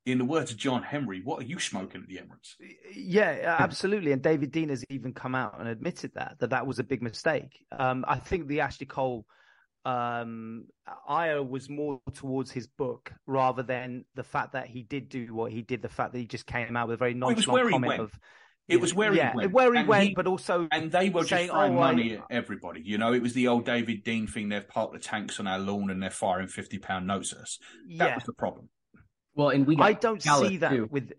In 0.06 0.20
the 0.20 0.26
words 0.26 0.52
of 0.52 0.58
John 0.58 0.84
Henry, 0.84 1.22
what 1.24 1.42
are 1.42 1.46
you 1.46 1.58
smoking 1.58 2.04
at 2.04 2.08
the 2.08 2.18
Emirates? 2.18 2.54
Yeah, 2.96 3.56
absolutely. 3.60 4.12
And 4.12 4.22
David 4.22 4.52
Dein 4.52 4.70
has 4.70 4.86
even 4.92 5.14
come 5.14 5.34
out 5.34 5.60
and 5.60 5.68
admitted 5.68 6.12
that 6.14 6.36
that 6.38 6.52
that 6.52 6.68
was 6.68 6.78
a 6.78 6.84
big 6.84 7.02
mistake. 7.02 7.66
Um, 7.72 8.06
I 8.08 8.20
think 8.20 8.48
the 8.48 8.60
Ashley 8.60 8.86
Cole 8.86 9.26
um, 9.86 10.66
Aya 11.08 11.42
was 11.44 11.70
more 11.70 12.02
towards 12.14 12.52
his 12.52 12.68
book 12.68 13.14
rather 13.28 13.62
than 13.64 14.06
the 14.16 14.24
fact 14.24 14.54
that 14.54 14.68
he 14.68 14.82
did 14.82 15.10
do 15.10 15.34
what 15.34 15.52
he 15.52 15.62
did. 15.62 15.82
The 15.82 15.90
fact 15.90 16.14
that 16.14 16.20
he 16.20 16.26
just 16.26 16.48
came 16.48 16.76
out 16.76 16.88
with 16.88 16.96
a 16.96 16.98
very 16.98 17.14
nonchalant 17.14 17.70
comment 17.70 18.02
of. 18.02 18.20
It 18.68 18.82
was 18.82 18.96
where 18.96 19.14
yeah, 19.14 19.32
he 19.32 19.38
went. 19.38 19.52
where 19.54 19.72
he 19.74 19.80
and 19.82 19.88
went, 19.88 20.04
he, 20.10 20.16
but 20.16 20.26
also 20.26 20.68
and 20.72 20.92
they 20.92 21.12
were 21.12 21.24
saying, 21.24 21.50
just 21.50 21.54
throwing 21.56 21.78
oh, 21.78 21.80
money 21.80 22.14
I... 22.14 22.16
at 22.16 22.24
everybody. 22.32 22.82
You 22.84 22.98
know, 22.98 23.14
it 23.14 23.22
was 23.22 23.34
the 23.34 23.48
old 23.48 23.64
David 23.64 24.04
Dein 24.04 24.28
thing. 24.28 24.50
They've 24.50 24.68
parked 24.68 24.94
the 24.94 25.00
tanks 25.00 25.40
on 25.40 25.46
our 25.46 25.60
lawn 25.60 25.92
and 25.92 26.02
they're 26.02 26.10
firing 26.10 26.48
fifty 26.48 26.80
pound 26.80 27.06
notes 27.06 27.32
at 27.32 27.40
us. 27.40 27.60
That 27.98 28.10
yeah. 28.10 28.16
was 28.16 28.24
the 28.24 28.34
problem. 28.34 28.70
Well, 29.36 29.50
and 29.50 29.68
we 29.68 29.78
I 29.78 29.94
don't 29.94 30.22
see 30.22 30.58
that 30.58 30.72
too. 30.72 30.88
with. 30.90 31.14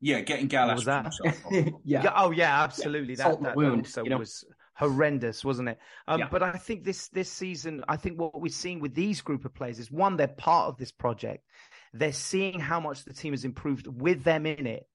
Yeah, 0.00 0.20
getting 0.20 0.46
Gallas. 0.46 0.84
yeah. 1.50 1.70
yeah. 1.84 2.12
Oh 2.14 2.30
yeah, 2.30 2.62
absolutely. 2.62 3.14
Yeah. 3.14 3.30
That, 3.30 3.42
that 3.42 3.56
wound, 3.56 3.80
also 3.86 4.04
you 4.04 4.10
know? 4.10 4.18
was 4.18 4.44
horrendous, 4.82 5.44
wasn't 5.44 5.68
it? 5.68 5.78
Um, 6.08 6.20
yeah. 6.20 6.28
But 6.30 6.42
I 6.42 6.52
think 6.52 6.84
this 6.84 7.08
this 7.08 7.30
season, 7.30 7.84
I 7.88 7.96
think 7.96 8.18
what 8.18 8.40
we're 8.40 8.48
seeing 8.48 8.80
with 8.80 8.94
these 8.94 9.20
group 9.20 9.44
of 9.44 9.54
players 9.54 9.78
is 9.78 9.90
one, 9.90 10.16
they're 10.16 10.28
part 10.28 10.68
of 10.68 10.76
this 10.76 10.90
project. 10.90 11.44
They're 11.92 12.12
seeing 12.12 12.58
how 12.58 12.80
much 12.80 13.04
the 13.04 13.12
team 13.12 13.32
has 13.32 13.44
improved 13.44 13.86
with 13.86 14.24
them 14.24 14.46
in 14.46 14.66
it. 14.66 14.86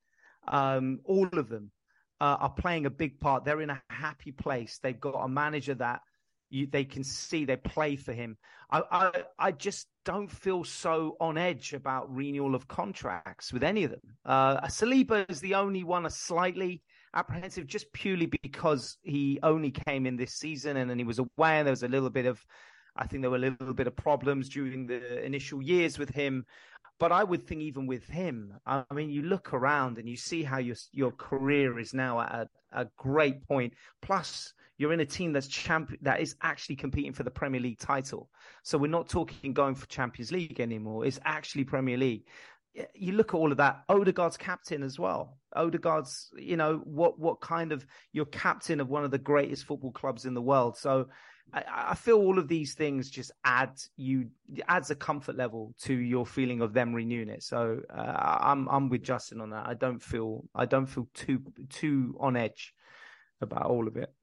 Um, 0.47 0.99
all 1.05 1.29
of 1.31 1.47
them 1.47 1.71
uh, 2.19 2.37
are 2.39 2.49
playing 2.49 2.85
a 2.85 2.89
big 2.89 3.19
part. 3.19 3.45
They're 3.45 3.61
in 3.61 3.69
a 3.69 3.81
happy 3.89 4.31
place. 4.31 4.79
They've 4.81 4.99
got 4.99 5.15
a 5.15 5.29
manager 5.29 5.75
that 5.75 6.01
you, 6.49 6.67
they 6.67 6.83
can 6.83 7.03
see 7.03 7.45
they 7.45 7.55
play 7.55 7.95
for 7.95 8.13
him. 8.13 8.37
I, 8.69 8.81
I, 8.91 9.11
I 9.39 9.51
just 9.51 9.87
don't 10.03 10.31
feel 10.31 10.63
so 10.63 11.15
on 11.19 11.37
edge 11.37 11.73
about 11.73 12.13
renewal 12.13 12.55
of 12.55 12.67
contracts 12.67 13.53
with 13.53 13.63
any 13.63 13.83
of 13.85 13.91
them. 13.91 14.01
Uh, 14.25 14.61
Saliba 14.67 15.29
is 15.29 15.39
the 15.39 15.55
only 15.55 15.83
one 15.83 16.05
a 16.05 16.09
slightly 16.09 16.81
apprehensive 17.17 17.65
just 17.67 17.91
purely 17.93 18.27
because 18.27 18.97
he 19.01 19.39
only 19.43 19.71
came 19.71 20.05
in 20.05 20.15
this 20.15 20.33
season 20.33 20.77
and 20.77 20.89
then 20.89 20.99
he 20.99 21.03
was 21.03 21.19
away 21.19 21.57
and 21.57 21.65
there 21.65 21.71
was 21.71 21.83
a 21.83 21.87
little 21.87 22.11
bit 22.11 22.25
of 22.25 22.45
I 22.95 23.05
think 23.05 23.21
there 23.21 23.29
were 23.29 23.37
a 23.37 23.39
little 23.39 23.73
bit 23.73 23.87
of 23.87 23.95
problems 23.95 24.49
during 24.49 24.87
the 24.87 25.23
initial 25.23 25.61
years 25.61 25.99
with 25.99 26.09
him. 26.09 26.45
But 26.99 27.11
I 27.11 27.23
would 27.23 27.45
think 27.45 27.61
even 27.61 27.85
with 27.85 28.07
him, 28.07 28.53
I 28.65 28.83
mean, 28.91 29.11
you 29.11 29.21
look 29.21 29.53
around 29.53 29.99
and 29.99 30.09
you 30.09 30.17
see 30.17 30.41
how 30.41 30.57
your 30.57 30.75
your 30.91 31.11
career 31.11 31.77
is 31.77 31.93
now 31.93 32.21
at 32.21 32.31
a, 32.73 32.81
a 32.81 32.89
great 32.97 33.47
point. 33.47 33.73
Plus, 34.01 34.51
you're 34.79 34.93
in 34.93 34.99
a 34.99 35.05
team 35.05 35.31
that's 35.31 35.47
champ 35.47 35.91
that 36.01 36.21
is 36.21 36.35
actually 36.41 36.75
competing 36.75 37.13
for 37.13 37.21
the 37.21 37.29
Premier 37.29 37.61
League 37.61 37.77
title. 37.77 38.29
So 38.63 38.79
we're 38.79 38.87
not 38.87 39.09
talking 39.09 39.53
going 39.53 39.75
for 39.75 39.85
Champions 39.85 40.31
League 40.31 40.59
anymore. 40.59 41.05
It's 41.05 41.19
actually 41.23 41.65
Premier 41.65 41.97
League 41.97 42.23
you 42.93 43.13
look 43.13 43.33
at 43.33 43.37
all 43.37 43.51
of 43.51 43.57
that. 43.57 43.83
Odegaard's 43.89 44.37
captain 44.37 44.83
as 44.83 44.99
well. 44.99 45.37
Odegaard's, 45.55 46.29
you 46.37 46.57
know, 46.57 46.81
what 46.83 47.19
what 47.19 47.41
kind 47.41 47.71
of 47.71 47.85
you're 48.11 48.25
captain 48.25 48.79
of 48.79 48.89
one 48.89 49.03
of 49.03 49.11
the 49.11 49.17
greatest 49.17 49.65
football 49.65 49.91
clubs 49.91 50.25
in 50.25 50.33
the 50.33 50.41
world. 50.41 50.77
So 50.77 51.07
I, 51.53 51.63
I 51.89 51.95
feel 51.95 52.17
all 52.17 52.37
of 52.37 52.47
these 52.47 52.73
things 52.75 53.09
just 53.09 53.31
add 53.43 53.71
you 53.95 54.29
adds 54.67 54.91
a 54.91 54.95
comfort 54.95 55.35
level 55.35 55.73
to 55.83 55.93
your 55.93 56.25
feeling 56.25 56.61
of 56.61 56.73
them 56.73 56.93
renewing 56.93 57.29
it. 57.29 57.43
So 57.43 57.81
uh, 57.93 58.37
I'm 58.41 58.67
I'm 58.67 58.89
with 58.89 59.03
Justin 59.03 59.41
on 59.41 59.51
that. 59.51 59.65
I 59.67 59.73
don't 59.73 60.01
feel 60.01 60.43
I 60.53 60.65
don't 60.65 60.87
feel 60.87 61.07
too 61.13 61.41
too 61.69 62.15
on 62.19 62.35
edge 62.35 62.73
about 63.41 63.65
all 63.65 63.87
of 63.87 63.97
it. 63.97 64.13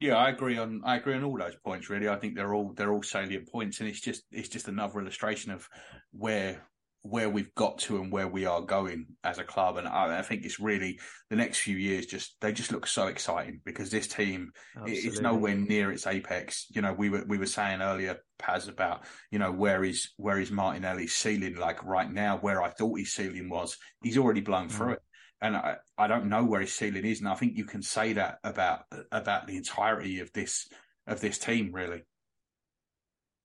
Yeah, 0.00 0.16
I 0.16 0.30
agree 0.30 0.56
on 0.56 0.80
I 0.84 0.96
agree 0.96 1.14
on 1.14 1.24
all 1.24 1.36
those 1.38 1.56
points. 1.56 1.90
Really, 1.90 2.08
I 2.08 2.16
think 2.16 2.34
they're 2.34 2.54
all 2.54 2.72
they're 2.74 2.92
all 2.92 3.02
salient 3.02 3.50
points, 3.52 3.80
and 3.80 3.88
it's 3.88 4.00
just 4.00 4.22
it's 4.32 4.48
just 4.48 4.68
another 4.68 5.00
illustration 5.00 5.52
of 5.52 5.68
where 6.12 6.66
where 7.02 7.30
we've 7.30 7.54
got 7.54 7.78
to 7.78 7.96
and 8.00 8.12
where 8.12 8.28
we 8.28 8.44
are 8.44 8.60
going 8.60 9.06
as 9.24 9.38
a 9.38 9.44
club. 9.44 9.78
And 9.78 9.88
I, 9.88 10.18
I 10.18 10.22
think 10.22 10.44
it's 10.44 10.60
really 10.60 11.00
the 11.30 11.36
next 11.36 11.58
few 11.58 11.76
years 11.76 12.06
just 12.06 12.36
they 12.40 12.52
just 12.52 12.72
look 12.72 12.86
so 12.86 13.06
exciting 13.06 13.60
because 13.64 13.90
this 13.90 14.06
team 14.06 14.52
Absolutely. 14.76 15.08
is 15.08 15.20
nowhere 15.20 15.54
near 15.54 15.90
its 15.92 16.06
apex. 16.06 16.66
You 16.70 16.82
know, 16.82 16.92
we 16.92 17.08
were 17.08 17.24
we 17.26 17.38
were 17.38 17.46
saying 17.46 17.80
earlier, 17.80 18.18
Paz, 18.38 18.68
about 18.68 19.04
you 19.30 19.38
know 19.38 19.52
where 19.52 19.82
is 19.82 20.10
where 20.16 20.38
is 20.38 20.50
Martinelli's 20.50 21.14
ceiling 21.14 21.56
like 21.56 21.82
right 21.84 22.10
now, 22.10 22.38
where 22.38 22.62
I 22.62 22.68
thought 22.70 22.98
his 22.98 23.12
ceiling 23.14 23.48
was. 23.48 23.78
He's 24.02 24.18
already 24.18 24.40
blown 24.40 24.68
Mm. 24.68 24.72
through 24.72 24.92
it. 24.92 25.02
And 25.42 25.56
I, 25.56 25.76
I 25.96 26.06
don't 26.06 26.28
know 26.28 26.44
where 26.44 26.60
his 26.60 26.74
ceiling 26.74 27.06
is, 27.06 27.20
and 27.20 27.28
I 27.28 27.34
think 27.34 27.56
you 27.56 27.64
can 27.64 27.80
say 27.80 28.12
that 28.12 28.40
about 28.44 28.80
about 29.10 29.46
the 29.46 29.56
entirety 29.56 30.20
of 30.20 30.30
this 30.34 30.68
of 31.06 31.20
this 31.22 31.38
team, 31.38 31.72
really. 31.72 32.02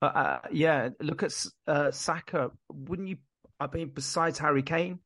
Uh, 0.02 0.40
yeah, 0.52 0.90
look 1.02 1.24
at 1.24 1.34
uh, 1.68 1.92
Saka. 1.92 2.52
Wouldn't 2.70 3.08
you? 3.08 3.18
I 3.60 3.68
mean, 3.74 3.92
besides 3.94 4.38
Harry 4.40 4.64
Kane, 4.64 5.00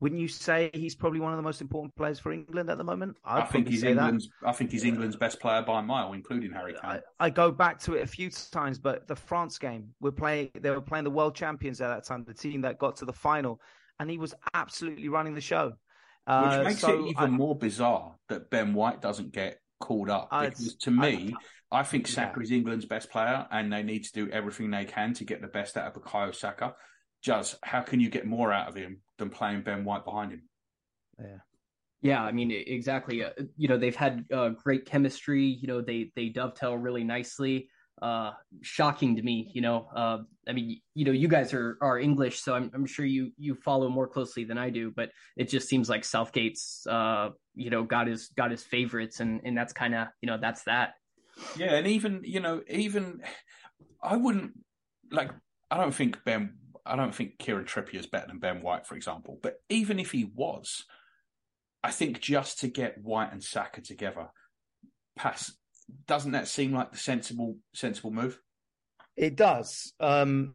wouldn't 0.00 0.20
you 0.20 0.26
say 0.28 0.70
he's 0.74 0.96
probably 0.96 1.20
one 1.20 1.32
of 1.32 1.36
the 1.36 1.42
most 1.44 1.60
important 1.60 1.94
players 1.94 2.18
for 2.18 2.32
England 2.32 2.68
at 2.70 2.76
the 2.78 2.82
moment? 2.84 3.16
I'd 3.24 3.42
I 3.42 3.46
think 3.46 3.68
he's 3.68 3.80
say 3.82 3.92
that. 3.92 4.00
England's. 4.00 4.28
I 4.44 4.52
think 4.52 4.72
he's 4.72 4.84
England's 4.84 5.14
best 5.16 5.38
player 5.40 5.62
by 5.62 5.78
a 5.78 5.82
mile, 5.82 6.12
including 6.12 6.50
Harry 6.52 6.72
Kane. 6.72 7.00
I, 7.20 7.26
I 7.26 7.30
go 7.30 7.52
back 7.52 7.78
to 7.82 7.94
it 7.94 8.02
a 8.02 8.06
few 8.06 8.28
times, 8.30 8.78
but 8.80 9.06
the 9.06 9.14
France 9.14 9.58
game, 9.58 9.90
we're 10.00 10.10
playing. 10.10 10.50
They 10.60 10.70
were 10.70 10.80
playing 10.80 11.04
the 11.04 11.10
world 11.10 11.36
champions 11.36 11.80
at 11.80 11.88
that 11.88 12.04
time, 12.04 12.24
the 12.26 12.34
team 12.34 12.62
that 12.62 12.78
got 12.78 12.96
to 12.96 13.04
the 13.04 13.12
final, 13.12 13.60
and 14.00 14.10
he 14.10 14.18
was 14.18 14.34
absolutely 14.54 15.08
running 15.08 15.34
the 15.34 15.40
show. 15.40 15.66
Which 15.66 15.74
Uh, 16.26 16.62
makes 16.64 16.80
so 16.80 17.04
it 17.04 17.10
even 17.10 17.24
I- 17.24 17.26
more 17.28 17.56
bizarre 17.56 18.16
that 18.28 18.50
Ben 18.50 18.74
White 18.74 19.00
doesn't 19.00 19.32
get 19.32 19.58
called 19.80 20.10
up. 20.10 20.30
Because 20.30 20.74
to 20.76 20.90
me, 20.90 21.34
I, 21.70 21.82
think 21.84 22.08
yeah. 22.08 22.14
Saka 22.14 22.40
is 22.40 22.50
England's 22.50 22.86
best 22.86 23.10
player, 23.10 23.46
and 23.52 23.72
they 23.72 23.82
need 23.84 24.04
to 24.04 24.12
do 24.12 24.28
everything 24.30 24.70
they 24.70 24.84
can 24.84 25.14
to 25.14 25.24
get 25.24 25.40
the 25.40 25.48
best 25.48 25.76
out 25.76 25.86
of 25.86 26.00
Bukayo 26.02 26.34
Saka. 26.34 26.74
Just 27.22 27.56
how 27.62 27.80
can 27.80 28.00
you 28.00 28.10
get 28.10 28.26
more 28.26 28.52
out 28.52 28.68
of 28.68 28.74
him 28.74 29.00
than 29.18 29.30
playing 29.30 29.62
Ben 29.62 29.84
White 29.84 30.04
behind 30.04 30.32
him? 30.32 30.42
Yeah. 31.20 31.38
Yeah, 32.02 32.24
I 32.24 32.32
mean 32.32 32.50
exactly. 32.50 33.24
Uh, 33.24 33.30
you 33.56 33.68
know, 33.68 33.78
they've 33.78 33.94
had 33.94 34.24
uh, 34.34 34.48
great 34.50 34.86
chemistry. 34.86 35.44
You 35.44 35.68
know, 35.68 35.80
they 35.80 36.10
they 36.16 36.28
dovetail 36.28 36.76
really 36.76 37.04
nicely. 37.04 37.68
Uh, 38.00 38.32
shocking 38.62 39.14
to 39.14 39.22
me. 39.22 39.52
You 39.54 39.60
know, 39.60 39.88
uh, 39.94 40.18
I 40.48 40.52
mean, 40.52 40.80
you 40.94 41.04
know, 41.04 41.12
you 41.12 41.28
guys 41.28 41.54
are 41.54 41.78
are 41.80 42.00
English, 42.00 42.40
so 42.40 42.54
I'm 42.54 42.72
I'm 42.74 42.86
sure 42.86 43.06
you 43.06 43.30
you 43.38 43.54
follow 43.54 43.88
more 43.88 44.08
closely 44.08 44.42
than 44.42 44.58
I 44.58 44.70
do. 44.70 44.90
But 44.90 45.10
it 45.36 45.48
just 45.48 45.68
seems 45.68 45.88
like 45.88 46.04
Southgate's, 46.04 46.84
uh, 46.90 47.30
you 47.54 47.70
know, 47.70 47.84
got 47.84 48.08
his 48.08 48.30
got 48.36 48.50
his 48.50 48.64
favorites, 48.64 49.20
and 49.20 49.40
and 49.44 49.56
that's 49.56 49.72
kind 49.72 49.94
of 49.94 50.08
you 50.20 50.26
know 50.26 50.38
that's 50.40 50.64
that. 50.64 50.94
Yeah, 51.56 51.74
and 51.74 51.86
even 51.86 52.22
you 52.24 52.40
know, 52.40 52.62
even 52.68 53.22
I 54.02 54.16
wouldn't 54.16 54.52
like. 55.12 55.30
I 55.70 55.76
don't 55.76 55.94
think 55.94 56.24
Ben. 56.24 56.58
I 56.84 56.96
don't 56.96 57.14
think 57.14 57.38
Kieran 57.38 57.64
Trippier 57.64 58.00
is 58.00 58.06
better 58.06 58.26
than 58.26 58.38
Ben 58.38 58.60
White, 58.62 58.86
for 58.86 58.96
example. 58.96 59.38
But 59.42 59.56
even 59.68 59.98
if 60.00 60.10
he 60.10 60.24
was, 60.24 60.84
I 61.82 61.90
think 61.90 62.20
just 62.20 62.60
to 62.60 62.68
get 62.68 63.02
White 63.02 63.32
and 63.32 63.42
Saka 63.42 63.80
together, 63.80 64.28
pass. 65.16 65.52
Doesn't 66.06 66.32
that 66.32 66.48
seem 66.48 66.72
like 66.72 66.90
the 66.92 66.98
sensible 66.98 67.56
sensible 67.74 68.10
move? 68.12 68.40
It 69.16 69.36
does. 69.36 69.92
Um, 70.00 70.54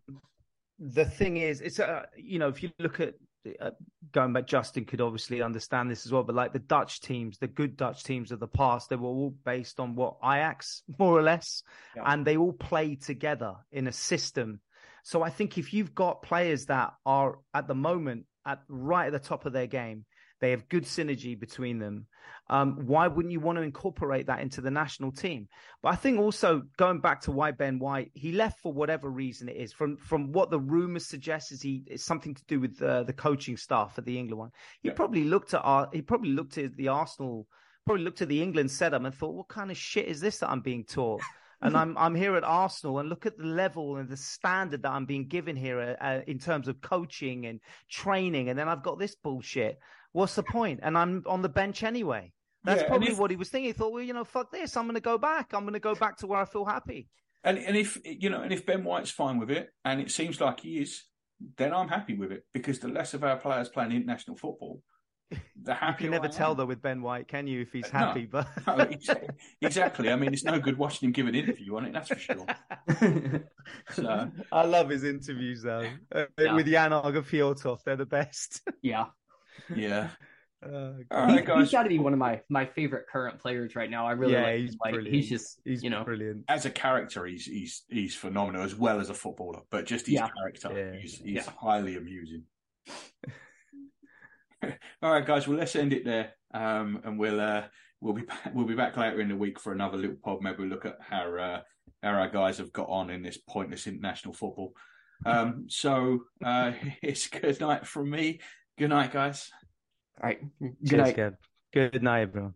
the 0.80 1.06
thing 1.06 1.38
is, 1.38 1.62
it's 1.62 1.80
uh, 1.80 2.04
you 2.16 2.40
know, 2.40 2.48
if 2.48 2.64
you 2.64 2.72
look 2.80 2.99
at 2.99 3.14
uh, 3.62 3.72
going 4.12 4.34
back, 4.34 4.48
Justin 4.48 4.86
could 4.86 5.02
obviously 5.02 5.41
understand 5.41 5.91
this 5.91 6.06
as 6.06 6.12
well. 6.12 6.24
But 6.24 6.36
like 6.36 6.54
the 6.54 6.60
Dutch 6.60 7.02
teams, 7.02 7.38
the 7.38 7.48
good 7.48 7.78
Dutch 7.78 8.04
teams 8.04 8.32
of 8.32 8.40
the 8.40 8.48
past, 8.48 8.90
they 8.90 8.95
were 8.95 9.08
all 9.08 9.36
based 9.45 9.80
on 9.80 9.95
what 9.95 10.18
Ajax, 10.24 10.82
more 10.99 11.18
or 11.18 11.22
less, 11.22 11.62
Yeah. 11.95 12.04
and 12.06 12.26
they 12.26 12.38
all 12.38 12.54
played 12.54 13.02
together 13.04 13.56
in 13.72 13.88
a 13.88 13.91
system. 13.94 14.60
So 15.08 15.24
I 15.24 15.30
think 15.30 15.58
if 15.58 15.74
you've 15.74 15.96
got 15.96 16.22
players 16.22 16.66
that 16.66 16.92
are 17.06 17.40
at 17.54 17.66
the 17.66 17.74
moment 17.74 18.26
at 18.46 18.60
right 18.68 19.06
at 19.06 19.14
the 19.14 19.26
top 19.26 19.46
of 19.46 19.54
their 19.54 19.66
game, 19.66 20.04
they 20.42 20.52
have 20.52 20.68
good 20.68 20.84
synergy 20.84 21.40
between 21.40 21.80
them. 21.80 22.08
Um, 22.50 22.86
why 22.88 23.08
wouldn't 23.08 23.32
you 23.32 23.40
want 23.40 23.58
to 23.58 23.62
incorporate 23.62 24.28
that 24.28 24.42
into 24.42 24.60
the 24.60 24.70
national 24.70 25.14
team? 25.14 25.48
But 25.82 25.94
I 25.94 25.96
think 25.96 26.20
also 26.20 26.64
going 26.76 27.00
back 27.00 27.22
to 27.22 27.32
why 27.32 27.52
Ben 27.52 27.80
White, 27.80 28.12
he 28.16 28.34
left 28.34 28.60
for 28.60 28.74
whatever 28.74 29.10
reason 29.10 29.48
it 29.48 29.56
is. 29.56 29.72
From 29.72 29.96
from 29.96 30.34
what 30.34 30.52
the 30.52 30.60
rumors 30.60 31.06
suggest 31.06 31.54
is 31.54 31.62
he 31.62 31.84
it's 31.88 32.04
something 32.04 32.36
to 32.36 32.44
do 32.46 32.60
with 32.60 32.82
uh, 32.82 33.04
the 33.04 33.14
coaching 33.14 33.56
staff 33.56 33.98
at 33.98 34.04
the 34.04 34.20
England 34.20 34.40
one. 34.40 34.52
He 34.82 34.90
Yeah. 34.90 34.96
probably 34.96 35.24
looked 35.24 35.54
at 35.54 35.62
our, 35.62 35.88
he 35.94 36.02
probably 36.02 36.32
looked 36.32 36.58
at 36.58 36.76
the 36.76 36.90
Arsenal, 36.90 37.48
probably 37.86 38.04
looked 38.04 38.22
at 38.22 38.28
the 38.28 38.44
England 38.44 38.72
setup 38.72 39.06
and 39.06 39.16
thought, 39.16 39.36
what 39.36 39.48
kind 39.48 39.72
of 39.72 39.78
shit 39.78 40.08
is 40.08 40.20
this 40.20 40.40
that 40.40 40.50
I'm 40.50 40.60
being 40.60 40.84
taught? 40.84 41.22
And 41.62 41.76
I'm 41.76 41.98
I'm 41.98 42.16
here 42.16 42.36
at 42.36 42.44
Arsenal 42.44 43.00
and 43.00 43.10
look 43.10 43.26
at 43.26 43.38
the 43.38 43.46
level 43.46 43.98
and 43.98 44.10
the 44.10 44.18
standard 44.18 44.84
that 44.84 44.92
I'm 44.92 45.06
being 45.06 45.28
given 45.28 45.56
here 45.56 45.98
uh, 46.00 46.20
in 46.28 46.40
terms 46.40 46.68
of 46.68 46.82
coaching 46.82 47.46
and 47.46 47.60
training, 47.90 48.50
and 48.50 48.58
then 48.58 48.68
I've 48.70 48.84
got 48.84 49.00
this 49.00 49.16
bullshit. 49.16 49.80
What's 50.12 50.36
the 50.36 50.44
point? 50.44 50.80
And 50.84 50.98
I'm 50.98 51.24
on 51.26 51.42
the 51.42 51.50
bench 51.50 51.84
anyway. 51.84 52.32
That's 52.64 52.82
Yeah, 52.82 52.88
probably 52.88 53.14
what 53.14 53.32
he 53.32 53.38
was 53.38 53.50
thinking. 53.50 53.70
He 53.70 53.74
thought, 53.74 53.94
well, 53.94 54.04
you 54.04 54.14
know, 54.14 54.24
fuck 54.24 54.52
this. 54.52 54.76
I'm 54.76 54.86
going 54.86 54.96
to 54.96 55.02
go 55.02 55.18
back. 55.18 55.54
I'm 55.54 55.62
going 55.62 55.74
to 55.74 55.80
go 55.80 55.96
back 55.96 56.18
to 56.18 56.28
where 56.28 56.40
I 56.40 56.46
feel 56.46 56.66
happy. 56.66 57.08
And 57.44 57.58
and 57.58 57.78
if 57.78 57.98
you 58.04 58.30
know, 58.30 58.42
and 58.42 58.52
if 58.52 58.66
Ben 58.66 58.84
White's 58.84 59.12
fine 59.12 59.40
with 59.40 59.52
it, 59.52 59.70
and 59.86 60.02
it 60.02 60.12
seems 60.12 60.42
like 60.42 60.60
he 60.62 60.80
is, 60.80 61.04
then 61.58 61.74
I'm 61.74 61.88
happy 61.88 62.16
with 62.16 62.32
it 62.32 62.44
because 62.54 62.80
the 62.80 62.88
less 62.88 63.14
of 63.14 63.24
our 63.24 63.38
players 63.38 63.70
playing 63.70 63.92
international 63.92 64.38
football, 64.38 64.82
the 65.30 65.72
You 65.74 65.94
can 65.98 66.12
never 66.12 66.26
I 66.26 66.30
tell 66.30 66.52
am. 66.52 66.58
though 66.58 66.66
with 66.66 66.82
Ben 66.82 67.02
White, 67.02 67.28
can 67.28 67.48
you? 67.48 67.62
If 67.62 67.74
he's 67.74 67.91
No. 67.94 67.99
happy, 67.99 68.26
but 68.26 68.48
No, 68.68 68.78
exactly, 68.84 69.30
exactly. 69.62 70.12
I 70.12 70.16
mean, 70.16 70.34
it's 70.34 70.44
no 70.45 70.60
good 70.60 70.78
watching 70.78 71.08
him 71.08 71.12
give 71.14 71.28
an 71.28 71.36
interview 71.36 71.76
on 71.76 71.86
it. 71.86 71.94
That's 71.94 72.08
for 72.10 72.16
sure. 72.18 72.45
So, 73.91 74.32
I 74.52 74.64
love 74.66 74.90
his 74.90 75.04
interviews 75.04 75.62
though 75.62 75.90
uh, 76.16 76.26
Yeah. 76.40 76.54
with 76.56 76.68
Jan 76.68 76.91
Åge 76.91 77.22
Fjørtoft. 77.24 77.84
They're 77.84 77.98
the 77.98 78.06
best. 78.06 78.62
yeah, 78.82 79.06
yeah. 79.76 80.10
Uh, 80.66 80.94
All 81.12 81.28
He- 81.28 81.36
right, 81.36 81.45
guys. 81.45 81.60
he's 81.64 81.72
got 81.72 81.84
to 81.84 81.90
be 81.90 81.99
one 81.99 82.14
of 82.14 82.20
my 82.20 82.41
my 82.49 82.66
favorite 82.66 83.06
current 83.12 83.40
players 83.40 83.76
right 83.76 83.90
now. 83.91 84.08
I 84.08 84.14
really 84.14 84.34
Yeah, 84.34 84.44
like. 84.44 84.60
he's 84.60 84.72
him. 84.72 84.80
Like, 84.84 84.94
brilliant. 84.94 85.16
he's 85.16 85.30
just 85.30 85.60
he's 85.66 85.84
you 85.84 85.90
know 85.90 86.04
brilliant. 86.06 86.45
As 86.48 86.66
a 86.66 86.70
character, 86.72 87.26
he's 87.26 87.45
he's 87.45 87.84
he's 87.90 88.16
phenomenal 88.16 88.64
as 88.64 88.74
well 88.74 88.99
as 89.02 89.10
a 89.10 89.14
footballer. 89.14 89.62
But 89.70 89.86
just 89.86 90.06
his 90.06 90.16
Yeah. 90.16 90.30
character, 90.30 90.70
Yeah. 90.74 90.99
he's, 91.02 91.18
he's 91.20 91.36
Yeah. 91.45 91.52
highly 91.62 91.98
amusing. 91.98 92.44
All 95.02 95.11
right, 95.11 95.26
guys. 95.26 95.48
Well, 95.48 95.57
let's 95.57 95.76
end 95.76 95.94
it 95.94 96.06
there, 96.06 96.34
um, 96.53 97.02
and 97.03 97.19
we'll 97.19 97.39
uh, 97.39 97.64
we'll 98.02 98.14
be 98.14 98.23
back, 98.23 98.52
we'll 98.53 98.65
be 98.65 98.76
back 98.76 98.98
later 98.98 99.22
in 99.22 99.30
the 99.30 99.35
week 99.35 99.60
for 99.60 99.73
another 99.73 99.98
little 99.98 100.18
pod. 100.23 100.41
Maybe 100.41 100.57
we'll 100.60 100.69
look 100.69 100.85
at 100.85 100.98
how 100.99 101.35
uh, 101.35 101.61
how 102.03 102.10
our 102.10 102.30
guys 102.30 102.57
have 102.57 102.73
got 102.73 102.89
on 102.89 103.10
in 103.10 103.22
this 103.22 103.38
pointless 103.38 103.88
international 103.88 104.34
football. 104.34 104.73
Um, 105.26 105.65
so 105.68 106.23
uh, 106.44 106.73
it's 107.02 107.27
good 107.27 107.60
night 107.60 107.88
from 107.88 108.10
me. 108.10 108.39
Good 108.77 108.89
night, 108.89 109.11
guys. 109.11 109.49
all 110.22 110.27
right. 110.27 110.39
Good 110.60 110.76
Cheers, 110.85 111.02
night. 111.02 111.18
Kev. 111.18 111.35
Good 111.73 112.03
night, 112.03 112.22
everyone. 112.22 112.53